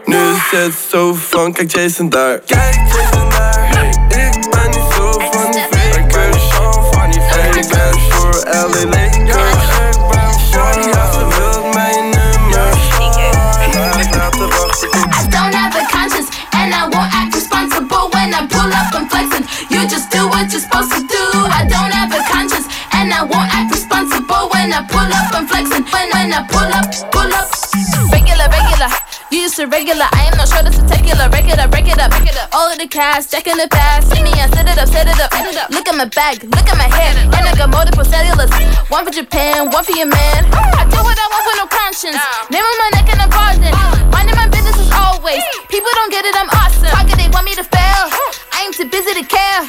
Nu 0.05 0.17
is 0.17 0.51
het 0.51 0.75
zo 0.91 1.15
van, 1.29 1.53
kijk 1.53 1.71
Jason 1.71 2.09
daar. 2.09 2.39
Kijk 2.39 2.75
Jason 2.75 3.29
daar. 3.29 3.89
Ik 4.09 4.51
ben 4.51 4.71
niet 4.71 4.93
zo 4.97 5.11
van 5.31 5.53
die 5.53 5.67
fake. 5.71 5.99
Ik 5.99 6.07
ben 6.13 6.41
zo 6.41 6.71
van 6.93 7.11
die 7.11 7.21
fake. 7.21 7.59
Ik 7.59 7.69
ben 7.69 8.01
voor 8.11 8.43
LA 8.51 9.06
I 24.77 24.85
pull 24.85 25.09
up 25.09 25.33
and 25.33 25.49
flexing. 25.49 25.89
When 25.89 26.07
when 26.13 26.37
I 26.37 26.45
pull 26.53 26.69
up, 26.69 26.85
pull 27.09 27.33
up. 27.33 27.49
Regular, 28.13 28.45
regular. 28.45 28.93
You 29.33 29.49
used 29.49 29.57
to 29.57 29.65
regular. 29.65 30.05
I 30.13 30.29
am 30.29 30.37
not 30.37 30.53
sure 30.53 30.61
that's 30.61 30.77
a 30.77 30.85
tequila. 30.85 31.33
Break 31.33 31.49
it 31.49 31.57
up, 31.57 31.73
break 31.73 31.89
it 31.89 31.97
up, 31.97 32.13
break 32.13 32.29
it 32.29 32.37
up. 32.37 32.53
All 32.53 32.69
of 32.69 32.77
the 32.77 32.85
cash, 32.85 33.33
checking 33.33 33.57
the 33.57 33.73
past. 33.73 34.13
See 34.13 34.21
me 34.21 34.37
and 34.37 34.53
set 34.53 34.69
it 34.69 34.77
up, 34.77 34.85
set 34.93 35.09
it 35.09 35.17
up. 35.17 35.33
Look 35.73 35.89
at 35.89 35.97
my 35.97 36.05
bag, 36.13 36.45
look 36.45 36.69
at 36.69 36.77
my 36.77 36.93
hair. 36.93 37.17
And 37.17 37.49
I 37.49 37.57
got 37.57 37.73
multiple 37.73 38.05
cellulars. 38.05 38.53
One 38.93 39.09
for 39.09 39.17
Japan, 39.17 39.73
one 39.73 39.81
for 39.81 39.97
your 39.97 40.13
man. 40.13 40.45
I 40.77 40.85
do 40.93 41.01
what 41.01 41.17
I 41.17 41.25
want 41.25 41.45
with 41.49 41.57
no 41.57 41.67
conscience. 41.73 42.21
Name 42.53 42.61
on 42.61 42.77
my 42.77 43.01
neck 43.01 43.09
and 43.09 43.21
I'm 43.25 43.33
pausing. 43.33 43.73
Minding 44.13 44.37
my 44.37 44.45
business 44.53 44.77
as 44.77 44.93
always. 44.93 45.41
People 45.73 45.89
don't 45.97 46.13
get 46.13 46.29
it, 46.29 46.37
I'm 46.37 46.53
awesome. 46.53 46.93
Talking, 46.93 47.17
they 47.17 47.33
want 47.33 47.49
me 47.49 47.57
to 47.57 47.65
fail. 47.65 48.13
I 48.53 48.69
ain't 48.69 48.77
too 48.77 48.93
busy 48.93 49.17
to 49.17 49.25
care. 49.25 49.65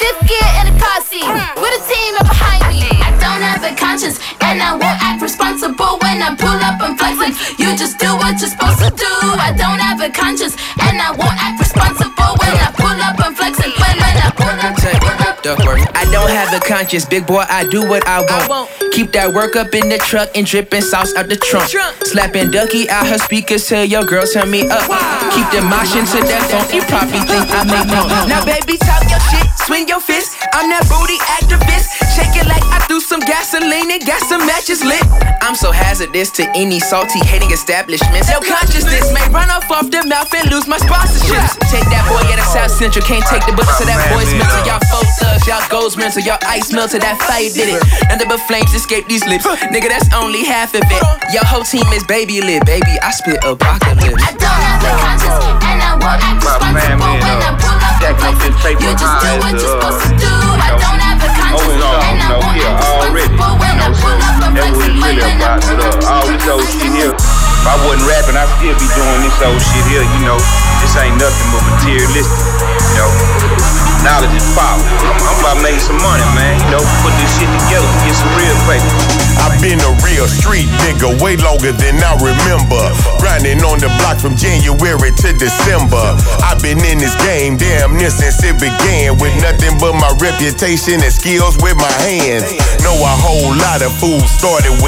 Fifth 0.00 0.20
gear 0.24 0.48
in 0.64 0.72
a 0.72 0.74
car 0.80 1.04
seat. 1.04 1.28
Hmm. 1.28 1.60
With 1.60 1.76
a 1.76 1.82
team 1.84 2.16
up 2.16 2.24
behind 2.24 2.72
me. 2.72 2.93
I 3.24 3.40
don't 3.40 3.40
have 3.40 3.64
a 3.64 3.72
conscience. 3.74 4.20
And 4.44 4.60
I 4.60 4.72
won't 4.76 5.00
act 5.00 5.22
responsible 5.22 5.96
when 6.04 6.20
I 6.20 6.36
pull 6.36 6.60
up 6.60 6.76
and 6.84 6.92
flexing. 6.98 7.32
You 7.56 7.72
just 7.76 7.98
do 7.98 8.12
what 8.20 8.36
you're 8.36 8.52
supposed 8.52 8.84
to 8.84 8.92
do. 8.92 9.12
I 9.40 9.56
don't 9.56 9.80
have 9.80 10.00
a 10.00 10.12
conscience. 10.12 10.56
And 10.76 11.00
I 11.00 11.10
won't 11.16 11.32
act 11.40 11.56
responsible 11.58 12.36
when 12.36 12.52
I 12.52 12.68
pull 12.76 12.92
up 13.00 13.16
and 13.24 13.32
flexing. 13.36 13.72
When, 13.80 13.96
when 13.96 14.16
I 14.20 14.28
pull 14.36 14.52
up, 14.52 14.76
pull 14.76 15.18
up. 15.24 15.42
Duckworth. 15.42 15.88
I 15.96 16.04
don't 16.12 16.30
have 16.30 16.52
a 16.52 16.60
conscience, 16.60 17.04
big 17.04 17.26
boy. 17.26 17.44
I 17.48 17.64
do 17.68 17.88
what 17.88 18.06
I 18.06 18.20
want. 18.48 18.70
Keep 18.92 19.12
that 19.12 19.32
work 19.32 19.56
up 19.56 19.74
in 19.74 19.88
the 19.88 19.98
truck 19.98 20.28
and 20.34 20.46
dripping 20.46 20.80
sauce 20.80 21.14
out 21.16 21.28
the 21.28 21.36
trunk. 21.36 21.68
Slapping 22.04 22.50
Ducky 22.50 22.88
out 22.88 23.06
her 23.06 23.18
speakers, 23.18 23.66
tell 23.66 23.84
your 23.84 24.04
girl 24.04 24.24
turn 24.24 24.50
me 24.50 24.68
up. 24.68 24.84
Keep 25.32 25.48
the 25.52 25.60
motion 25.64 26.04
to 26.12 26.18
that 26.28 26.44
phone. 26.48 26.68
You 26.72 26.80
probably 26.88 27.20
think 27.28 27.44
I 27.52 27.64
make 27.64 27.88
no. 27.88 28.04
Now, 28.28 28.44
baby, 28.44 28.78
talk 28.80 29.04
your 29.08 29.20
shit, 29.28 29.43
swing 29.64 29.88
your 29.88 30.00
fist. 30.00 30.36
I'm 30.52 30.68
that 30.68 30.84
booty 30.92 31.16
activist. 31.40 31.88
Shake 32.12 32.36
it 32.36 32.46
like 32.46 32.62
I 32.68 32.84
threw 32.86 33.00
some 33.00 33.20
gasoline 33.24 33.90
and 33.90 34.04
got 34.04 34.20
some 34.28 34.44
matches 34.44 34.84
lit. 34.84 35.02
I'm 35.40 35.56
so 35.56 35.72
hazardous 35.72 36.30
to 36.38 36.44
any 36.54 36.78
salty 36.78 37.20
hating 37.24 37.50
establishments. 37.50 38.28
No 38.28 38.40
consciousness 38.44 39.08
may 39.12 39.24
run 39.32 39.48
off 39.50 39.68
off 39.72 39.88
the 39.88 40.04
mouth 40.04 40.32
and 40.36 40.46
lose 40.52 40.68
my 40.68 40.76
sponsorships. 40.76 41.56
Take 41.72 41.84
that 41.88 42.04
boy 42.08 42.22
at 42.28 42.38
a 42.38 42.46
South 42.46 42.72
Central, 42.72 43.04
can't 43.04 43.24
take 43.26 43.44
the 43.48 43.56
bullets 43.56 43.76
to 43.80 43.84
that 43.88 44.00
boy's 44.12 44.30
mental. 44.36 44.60
Y'all 44.68 44.84
folk 44.92 45.08
thugs, 45.16 45.44
y'all 45.48 45.64
goals 45.72 45.96
mental, 45.96 46.20
y'all 46.22 46.40
ice 46.44 46.72
melted. 46.72 47.00
That 47.00 47.16
fire 47.24 47.48
did 47.48 47.72
it. 47.72 47.80
Nothing 48.08 48.28
but 48.28 48.40
flames 48.44 48.72
escape 48.72 49.08
these 49.08 49.24
lips. 49.26 49.48
Nigga, 49.72 49.88
that's 49.88 50.08
only 50.12 50.44
half 50.44 50.76
of 50.76 50.84
it. 50.84 51.02
Your 51.32 51.44
whole 51.44 51.64
team 51.64 51.88
is 51.96 52.04
baby 52.04 52.40
lit, 52.40 52.64
baby. 52.68 52.94
I 53.00 53.10
spit 53.10 53.40
apocalypse. 53.44 54.20
I 54.20 54.32
don't 54.36 54.60
have 54.60 54.84
a 54.84 54.92
conscience 55.00 55.83
my, 56.04 56.20
man, 56.20 57.00
family 57.00 57.16
and 57.16 57.40
uh, 57.40 57.56
stack 57.96 58.20
up 58.20 58.36
this 58.36 58.56
paper 58.60 58.92
high 59.00 59.40
as 59.40 59.64
uh, 59.64 59.80
you 60.12 60.20
know, 60.20 60.76
open 61.56 61.80
up, 61.80 62.04
you 62.04 62.20
know, 62.28 62.44
here 62.52 62.76
already. 62.76 63.32
You 63.32 63.72
know, 63.80 63.88
so 63.96 64.12
that 64.52 64.68
was 64.68 64.84
really 64.84 65.24
about 65.24 65.64
it. 65.64 65.80
Uh, 65.80 66.12
all 66.12 66.28
this 66.28 66.44
old 66.44 66.68
shit 66.68 66.92
here. 66.92 67.16
If 67.16 67.64
I 67.64 67.80
wasn't 67.88 68.04
rapping, 68.04 68.36
I'd 68.36 68.52
still 68.60 68.76
be 68.76 68.88
doing 68.92 69.20
this 69.24 69.40
old 69.40 69.56
shit 69.56 69.84
here, 69.88 70.04
you 70.04 70.20
know. 70.28 70.36
This 70.84 70.92
ain't 71.00 71.16
nothing 71.16 71.48
but 71.48 71.64
materialistic, 71.72 72.36
you 72.92 73.00
know. 73.00 73.83
Knowledge 74.04 74.36
is 74.36 74.44
power. 74.52 74.84
I'm, 75.00 75.16
I'm 75.16 75.64
about 75.64 75.80
some 75.80 75.96
money, 76.04 76.28
man. 76.36 76.60
You 76.60 76.76
know, 76.76 76.84
put 77.00 77.16
this 77.16 77.32
shit 77.40 77.48
together, 77.48 77.88
get 78.04 78.12
some 78.12 78.28
real 78.36 78.52
paper. 78.68 78.84
I've 79.40 79.56
been 79.64 79.80
a 79.80 79.92
real 80.04 80.28
street 80.28 80.68
nigga 80.84 81.16
way 81.24 81.40
longer 81.40 81.72
than 81.72 81.96
I 82.04 82.12
remember. 82.20 82.84
Grinding 83.16 83.64
on 83.64 83.80
the 83.80 83.88
block 84.04 84.20
from 84.20 84.36
January 84.36 85.08
to 85.08 85.28
December. 85.32 86.20
I've 86.44 86.60
been 86.60 86.84
in 86.84 87.00
this 87.00 87.16
game 87.24 87.56
damn 87.56 87.96
near 87.96 88.12
since 88.12 88.44
it 88.44 88.60
began. 88.60 89.16
With 89.16 89.32
nothing 89.40 89.72
but 89.80 89.96
my 89.96 90.12
reputation 90.20 91.00
and 91.00 91.08
skills 91.12 91.56
with 91.64 91.80
my 91.80 91.94
hands. 92.04 92.44
Know 92.84 93.00
a 93.00 93.14
whole 93.24 93.56
lot 93.56 93.80
of 93.80 93.88
fools 93.96 94.28
started 94.28 94.83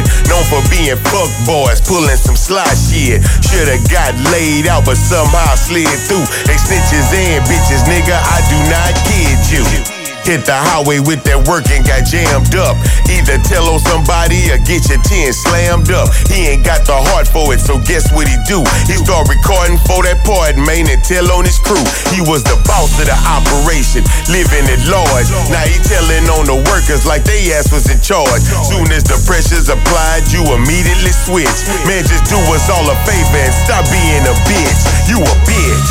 did. 0.00 0.28
Known 0.28 0.44
for 0.44 0.62
being 0.70 0.96
fuck 0.96 1.30
boys, 1.46 1.80
pulling 1.80 2.16
some 2.16 2.36
sly 2.36 2.66
shit. 2.74 3.22
Shoulda 3.44 3.78
got 3.90 4.14
laid 4.32 4.66
out, 4.66 4.84
but 4.84 4.96
somehow 4.96 5.54
slid 5.54 5.88
through. 6.08 6.24
They 6.46 6.56
snitches 6.56 7.12
and 7.14 7.44
bitches, 7.44 7.84
nigga. 7.84 8.16
I 8.16 8.38
do 8.48 8.58
not 8.70 8.92
kid 9.06 9.38
you. 9.52 9.99
Hit 10.24 10.44
the 10.44 10.54
highway 10.54 11.00
with 11.00 11.24
that 11.24 11.40
work 11.48 11.64
and 11.72 11.82
got 11.82 12.04
jammed 12.04 12.54
up. 12.54 12.76
Either 13.08 13.40
tell 13.48 13.66
on 13.72 13.80
somebody 13.82 14.52
or 14.52 14.60
get 14.62 14.84
your 14.86 15.00
10 15.00 15.32
slammed 15.32 15.90
up. 15.90 16.12
He 16.28 16.54
ain't 16.54 16.62
got 16.62 16.84
the 16.84 16.94
heart 16.94 17.26
for 17.26 17.50
it, 17.56 17.60
so 17.60 17.80
guess 17.82 18.12
what 18.12 18.28
he 18.28 18.36
do? 18.46 18.60
He 18.86 18.94
start 19.00 19.26
recording 19.26 19.80
for 19.88 20.04
that 20.04 20.20
part, 20.22 20.54
man, 20.60 20.86
and 20.86 21.00
tell 21.02 21.24
on 21.32 21.48
his 21.48 21.58
crew. 21.58 21.82
He 22.12 22.20
was 22.20 22.44
the 22.44 22.54
boss 22.68 22.92
of 23.00 23.08
the 23.08 23.16
operation, 23.26 24.04
living 24.28 24.66
at 24.68 24.82
large. 24.86 25.28
Now 25.48 25.64
he 25.64 25.76
telling 25.88 26.28
on 26.36 26.44
the 26.46 26.58
workers 26.68 27.08
like 27.08 27.24
they 27.24 27.50
ass 27.56 27.72
was 27.72 27.88
in 27.88 27.98
charge. 28.04 28.44
Soon 28.68 28.92
as 28.92 29.02
the 29.02 29.18
pressure's 29.24 29.72
applied, 29.72 30.28
you 30.30 30.44
immediately 30.52 31.16
switch. 31.26 31.58
Man, 31.88 32.04
just 32.04 32.28
do 32.28 32.38
us 32.52 32.68
all 32.68 32.86
a 32.86 32.96
favor 33.08 33.40
and 33.40 33.54
stop 33.66 33.82
being 33.88 34.24
a 34.28 34.36
bitch. 34.46 34.80
You 35.08 35.18
a 35.18 35.34
bitch. 35.48 35.86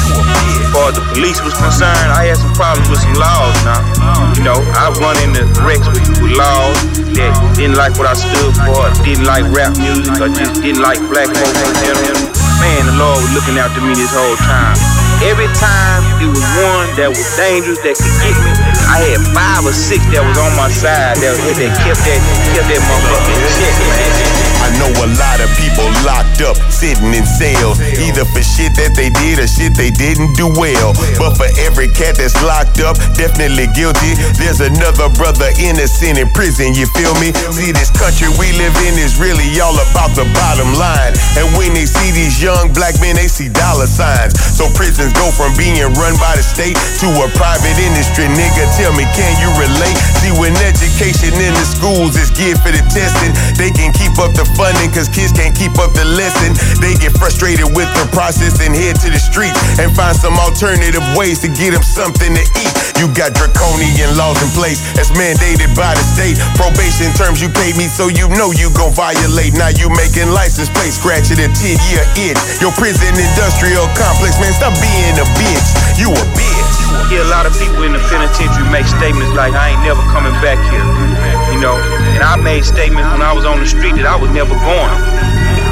As 0.64 0.70
far 0.72 0.94
as 0.94 0.96
the 0.96 1.06
police 1.18 1.42
was 1.42 1.58
concerned, 1.58 2.14
I 2.14 2.30
had 2.30 2.38
some 2.38 2.54
problems 2.54 2.88
with 2.88 3.02
some 3.02 3.18
laws 3.18 3.58
now. 3.66 4.19
You 4.38 4.44
know, 4.44 4.60
I 4.76 4.92
run 5.00 5.20
into 5.20 5.44
wrecks 5.64 5.88
with, 5.92 6.08
laws 6.36 6.76
that 7.18 7.32
didn't 7.56 7.76
like 7.76 8.00
what 8.00 8.08
I 8.08 8.16
stood 8.16 8.56
for, 8.64 8.88
didn't 9.04 9.28
like 9.28 9.44
rap 9.52 9.76
music, 9.76 10.16
or 10.20 10.32
just 10.32 10.62
didn't 10.64 10.80
like 10.80 11.00
black 11.12 11.28
folks 11.28 11.60
in 11.60 11.74
general. 11.84 12.20
Man, 12.60 12.88
the 12.88 12.96
Lord 13.00 13.20
was 13.20 13.32
looking 13.36 13.56
after 13.60 13.80
me 13.80 13.96
this 13.96 14.12
whole 14.12 14.40
time. 14.40 14.76
Every 15.24 15.52
time 15.60 16.04
it 16.24 16.32
was 16.32 16.44
one 16.64 16.88
that 16.96 17.12
was 17.12 17.28
dangerous 17.36 17.80
that 17.84 17.96
could 18.00 18.16
get 18.24 18.36
me, 18.40 18.52
I 18.88 19.04
had 19.04 19.20
five 19.36 19.68
or 19.68 19.76
six 19.76 20.00
that 20.16 20.24
was 20.24 20.38
on 20.40 20.56
my 20.56 20.72
side 20.72 21.20
that, 21.20 21.36
that 21.36 21.72
kept 21.84 22.00
that 22.08 22.20
kept 22.56 22.68
that 22.72 22.82
motherfucker 22.88 23.36
in 23.36 23.44
check, 23.60 23.76
man. 23.92 24.49
I 24.70 24.78
know 24.78 24.94
a 25.02 25.10
lot 25.18 25.42
of 25.42 25.50
people 25.58 25.90
locked 26.06 26.46
up, 26.46 26.54
sitting 26.70 27.10
in 27.10 27.26
cells, 27.26 27.82
either 28.06 28.22
for 28.30 28.46
shit 28.46 28.70
that 28.78 28.94
they 28.94 29.10
did 29.10 29.42
or 29.42 29.50
shit 29.50 29.74
they 29.74 29.90
didn't 29.90 30.38
do 30.38 30.46
well. 30.46 30.94
But 31.18 31.42
for 31.42 31.50
every 31.66 31.90
cat 31.90 32.22
that's 32.22 32.38
locked 32.46 32.78
up, 32.78 32.94
definitely 33.18 33.66
guilty, 33.74 34.14
there's 34.38 34.62
another 34.62 35.10
brother 35.18 35.50
innocent 35.58 36.22
in 36.22 36.30
prison, 36.38 36.78
you 36.78 36.86
feel 36.94 37.18
me? 37.18 37.34
See, 37.50 37.74
this 37.74 37.90
country 37.98 38.30
we 38.38 38.54
live 38.62 38.78
in 38.86 38.94
is 39.02 39.18
really 39.18 39.50
all 39.58 39.74
about 39.90 40.14
the 40.14 40.30
bottom 40.38 40.70
line. 40.78 41.18
And 41.34 41.50
when 41.58 41.74
they 41.74 41.90
see 41.90 42.14
these 42.14 42.38
young 42.38 42.70
black 42.70 42.94
men, 43.02 43.18
they 43.18 43.26
see 43.26 43.50
dollar 43.50 43.90
signs. 43.90 44.38
So 44.54 44.70
prisons 44.78 45.18
go 45.18 45.34
from 45.34 45.50
being 45.58 45.82
run 45.98 46.14
by 46.22 46.38
the 46.38 46.46
state 46.46 46.78
to 47.02 47.08
a 47.26 47.28
private 47.34 47.78
industry. 47.82 48.30
Nigga, 48.38 48.70
tell 48.78 48.94
me, 48.94 49.10
can 49.18 49.34
you 49.42 49.50
relate? 49.58 49.98
See, 50.22 50.30
when 50.38 50.54
education 50.62 51.34
in 51.42 51.58
the 51.58 51.66
schools 51.66 52.14
is 52.14 52.30
geared 52.38 52.62
for 52.62 52.70
the 52.70 52.86
testing, 52.94 53.34
they 53.58 53.74
can 53.74 53.90
keep 53.98 54.14
up 54.22 54.38
the 54.38 54.46
funding 54.60 54.92
cause 54.92 55.08
kids 55.08 55.32
can't 55.32 55.56
keep 55.56 55.72
up 55.80 55.96
the 55.96 56.04
lesson. 56.20 56.52
They 56.84 56.92
get 57.00 57.16
frustrated 57.16 57.72
with 57.72 57.88
the 57.96 58.04
process 58.12 58.60
and 58.60 58.76
head 58.76 59.00
to 59.00 59.08
the 59.08 59.18
street 59.18 59.56
and 59.80 59.88
find 59.96 60.12
some 60.12 60.36
alternative 60.36 61.00
ways 61.16 61.40
to 61.42 61.50
get 61.56 61.72
them 61.72 61.80
something 61.80 62.36
to 62.36 62.44
eat. 62.44 62.74
You 63.00 63.08
got 63.16 63.32
draconian 63.32 64.12
laws 64.20 64.36
in 64.44 64.52
place 64.52 64.84
that's 65.00 65.16
mandated 65.16 65.72
by 65.80 65.96
the 65.96 66.04
state. 66.04 66.36
Probation 66.60 67.08
terms 67.16 67.40
you 67.40 67.48
paid 67.48 67.80
me 67.80 67.88
so 67.88 68.12
you 68.12 68.28
know 68.36 68.52
you 68.52 68.68
gon' 68.76 68.92
violate. 68.92 69.56
Now 69.56 69.72
you 69.72 69.88
making 69.96 70.28
license 70.36 70.68
plate 70.76 70.92
scratching 70.92 71.40
a 71.40 71.48
10 71.48 71.80
year 71.88 72.04
itch. 72.20 72.40
Your 72.60 72.76
prison 72.76 73.16
industrial 73.16 73.88
complex, 73.96 74.36
man, 74.44 74.52
stop 74.52 74.76
being 74.84 75.16
a 75.16 75.28
bitch. 75.40 75.68
You 75.96 76.12
a 76.12 76.26
bitch. 76.36 76.76
Hear 77.08 77.24
a 77.24 77.32
lot 77.32 77.48
of 77.48 77.56
people 77.56 77.88
in 77.88 77.96
the 77.96 78.04
penitentiary 78.12 78.68
make 78.68 78.86
statements 78.86 79.32
like, 79.40 79.56
I 79.56 79.72
ain't 79.72 79.84
never 79.88 80.04
coming 80.12 80.36
back 80.44 80.60
here. 80.68 81.39
You 81.60 81.68
know, 81.68 81.76
and 82.16 82.24
I 82.24 82.40
made 82.40 82.64
statements 82.64 83.12
when 83.12 83.20
I 83.20 83.36
was 83.36 83.44
on 83.44 83.60
the 83.60 83.68
street 83.68 84.00
that 84.00 84.08
I 84.08 84.16
was 84.16 84.32
never 84.32 84.56
going. 84.64 84.96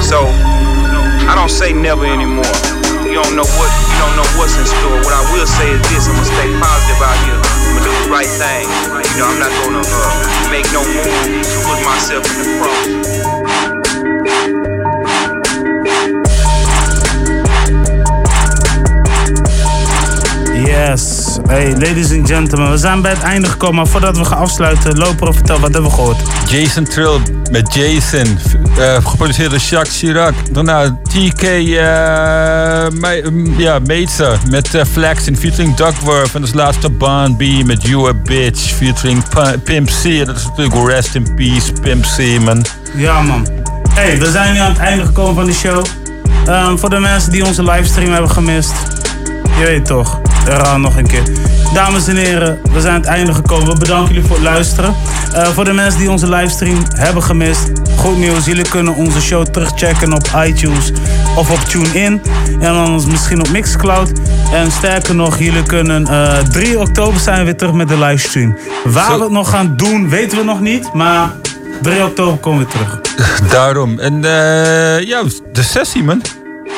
So, 0.04 0.28
I 1.24 1.32
don't 1.32 1.48
say 1.48 1.72
never 1.72 2.04
anymore. 2.04 2.44
You 3.08 3.16
don't 3.16 3.40
know 3.40 3.48
what 3.56 3.72
you 3.72 3.96
don't 3.96 4.20
know 4.20 4.28
what's 4.36 4.60
in 4.60 4.68
store. 4.68 5.00
What 5.08 5.16
I 5.16 5.24
will 5.32 5.48
say 5.48 5.72
is 5.72 5.80
this: 5.88 6.12
I'm 6.12 6.20
gonna 6.20 6.28
stay 6.28 6.52
positive 6.60 7.00
out 7.00 7.16
here. 7.24 7.40
I'm 7.40 7.80
gonna 7.80 7.88
do 7.88 7.96
the 8.04 8.12
right 8.12 8.28
thing. 8.28 8.68
You 9.00 9.16
know, 9.16 9.32
I'm 9.32 9.40
not 9.40 9.48
gonna 9.64 9.80
uh, 9.80 10.52
make 10.52 10.68
no 10.76 10.84
move 10.84 11.08
to 11.40 11.56
put 11.64 11.80
myself 11.88 12.28
in 12.36 12.36
the 12.36 12.52
cross. 12.60 12.84
Yes. 20.52 21.17
Hey, 21.48 21.72
ladies 21.72 22.12
and 22.12 22.28
gentlemen, 22.28 22.72
we 22.72 22.78
zijn 22.78 23.02
bij 23.02 23.12
het 23.12 23.22
einde 23.24 23.48
gekomen. 23.48 23.76
Maar 23.76 23.88
voordat 23.88 24.18
we 24.18 24.26
gaan 24.26 24.38
afsluiten, 24.38 24.98
Loper, 24.98 25.34
vertel, 25.34 25.60
wat 25.60 25.74
hebben 25.74 25.90
we 25.90 25.96
gehoord? 25.96 26.18
Jason 26.50 26.84
Trill 26.84 27.20
met 27.52 27.74
Jason. 27.74 28.38
eh, 28.78 29.06
geproduceerd 29.06 29.50
door 29.50 29.60
Jacques 29.60 29.98
Chirac. 29.98 30.34
Daarna 30.52 30.98
TK 31.04 31.42
eh 31.44 31.80
Me- 33.00 33.30
mm, 33.32 33.54
ja, 33.60 33.80
met 34.50 34.76
eh, 34.76 34.82
Flex 34.92 35.28
in 35.28 35.38
featuring 35.38 35.76
Duckworth. 35.76 36.36
En 36.36 36.42
als 36.42 36.54
laatste 36.54 36.90
Bon 36.90 37.36
B 37.36 37.42
met 37.66 37.84
You 37.88 38.10
a 38.10 38.14
Bitch 38.14 38.60
featuring 38.62 39.24
Pimp 39.64 39.88
C. 39.88 40.06
En 40.06 40.26
dat 40.26 40.36
is 40.36 40.46
natuurlijk 40.46 40.88
Rest 40.90 41.16
in 41.16 41.34
Peace, 41.36 41.72
Pimp 41.82 42.06
C, 42.18 42.40
man. 42.44 42.66
Ja, 42.96 43.22
man. 43.22 43.48
Hey, 43.90 44.20
we 44.20 44.32
zijn 44.32 44.54
nu 44.54 44.60
aan 44.60 44.72
het 44.72 44.80
einde 44.80 45.06
gekomen 45.06 45.36
van 45.36 45.46
de 45.46 45.54
show. 45.54 45.86
Ehm, 46.46 46.78
voor 46.78 46.90
de 46.90 47.00
mensen 47.00 47.32
die 47.32 47.46
onze 47.46 47.64
livestream 47.64 48.12
hebben 48.12 48.32
gemist. 48.32 48.74
Je 49.60 49.66
weet 49.66 49.86
toch, 49.86 50.20
herhaal 50.48 50.80
nog 50.80 50.98
een 50.98 51.08
keer. 51.08 51.24
Dames 51.74 52.08
en 52.08 52.16
heren, 52.16 52.60
we 52.72 52.82
zijn 52.82 52.94
aan 52.94 53.00
het 53.00 53.10
einde 53.10 53.34
gekomen. 53.34 53.68
We 53.68 53.80
bedanken 53.80 54.14
jullie 54.14 54.28
voor 54.28 54.36
het 54.36 54.46
luisteren. 54.46 54.96
Eh, 55.34 55.48
voor 55.48 55.66
de 55.66 55.74
mensen 55.74 56.00
die 56.00 56.10
onze 56.10 56.30
livestream 56.30 56.84
hebben 56.96 57.24
gemist. 57.24 57.72
Goed 57.98 58.18
nieuws, 58.18 58.46
jullie 58.46 58.70
kunnen 58.70 58.96
onze 58.96 59.22
show 59.22 59.46
terugchecken 59.46 60.14
op 60.14 60.28
iTunes 60.46 60.92
of 61.36 61.52
op 61.52 61.60
TuneIn. 61.60 62.22
En 62.60 62.70
anders 62.70 63.06
misschien 63.06 63.40
op 63.40 63.50
Mixcloud. 63.50 64.12
En 64.52 64.72
sterker 64.72 65.16
nog, 65.16 65.40
jullie 65.40 65.64
kunnen... 65.64 66.08
eh 66.08 66.38
3 66.38 66.80
oktober 66.80 67.20
zijn 67.20 67.38
we 67.38 67.44
weer 67.44 67.58
terug 67.58 67.74
met 67.74 67.88
de 67.88 67.98
livestream. 67.98 68.58
Waar 68.84 69.18
we 69.18 69.24
het 69.24 69.32
nog 69.32 69.50
gaan 69.50 69.74
doen, 69.76 70.10
weten 70.10 70.38
we 70.38 70.44
nog 70.44 70.60
niet. 70.60 70.94
Maar 70.94 71.30
3 71.82 72.04
oktober 72.04 72.38
komen 72.38 72.60
we 72.60 72.72
terug. 72.72 73.02
Daarom. 73.52 74.00
En 74.00 74.26
eh, 74.26 75.04
ja, 75.08 75.24
de 75.54 75.64
sessie, 75.64 76.04
man. 76.04 76.22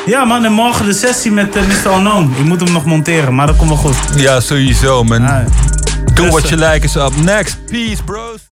Ja 0.05 0.25
man, 0.25 0.45
en 0.45 0.51
morgen 0.51 0.85
de 0.85 0.93
sessie 0.93 1.31
met 1.31 1.55
eh, 1.55 1.63
Mr. 1.63 1.91
Unknown. 1.95 2.33
Ik 2.37 2.45
moet 2.45 2.59
hem 2.59 2.71
nog 2.71 2.85
monteren, 2.85 3.35
maar 3.35 3.47
dat 3.47 3.55
komt 3.55 3.69
wel 3.69 3.77
goed. 3.77 3.95
Ja, 4.15 4.39
sowieso, 4.39 5.03
man. 5.03 5.27
Do 6.13 6.27
what 6.27 6.43
eh, 6.43 6.49
you 6.49 6.71
like 6.71 6.85
is 6.85 6.95
up 6.95 7.15
next. 7.15 7.57
Peace, 7.65 8.03
bros. 8.03 8.47